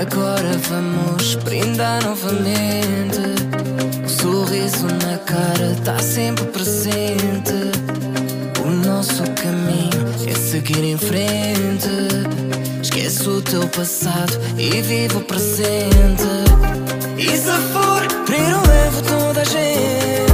Agora 0.00 0.58
vamos 0.68 1.34
brindar 1.36 2.02
novamente. 2.02 3.18
O 4.04 4.08
sorriso 4.08 4.86
na 4.86 5.18
cara 5.18 5.74
tá 5.84 5.98
sempre 5.98 6.44
presente 6.46 7.83
nosso 9.04 9.24
caminho 9.34 10.02
é 10.26 10.34
seguir 10.34 10.82
em 10.82 10.96
frente. 10.96 11.90
Esqueço 12.80 13.32
o 13.32 13.42
teu 13.42 13.68
passado 13.68 14.32
e 14.56 14.80
vivo 14.80 15.18
o 15.18 15.24
presente. 15.24 16.24
E 17.18 17.36
se 17.36 17.52
for, 17.72 18.02
primeiro 18.24 18.56
levo 18.66 19.02
toda 19.02 19.42
a 19.42 19.44
gente. 19.44 20.33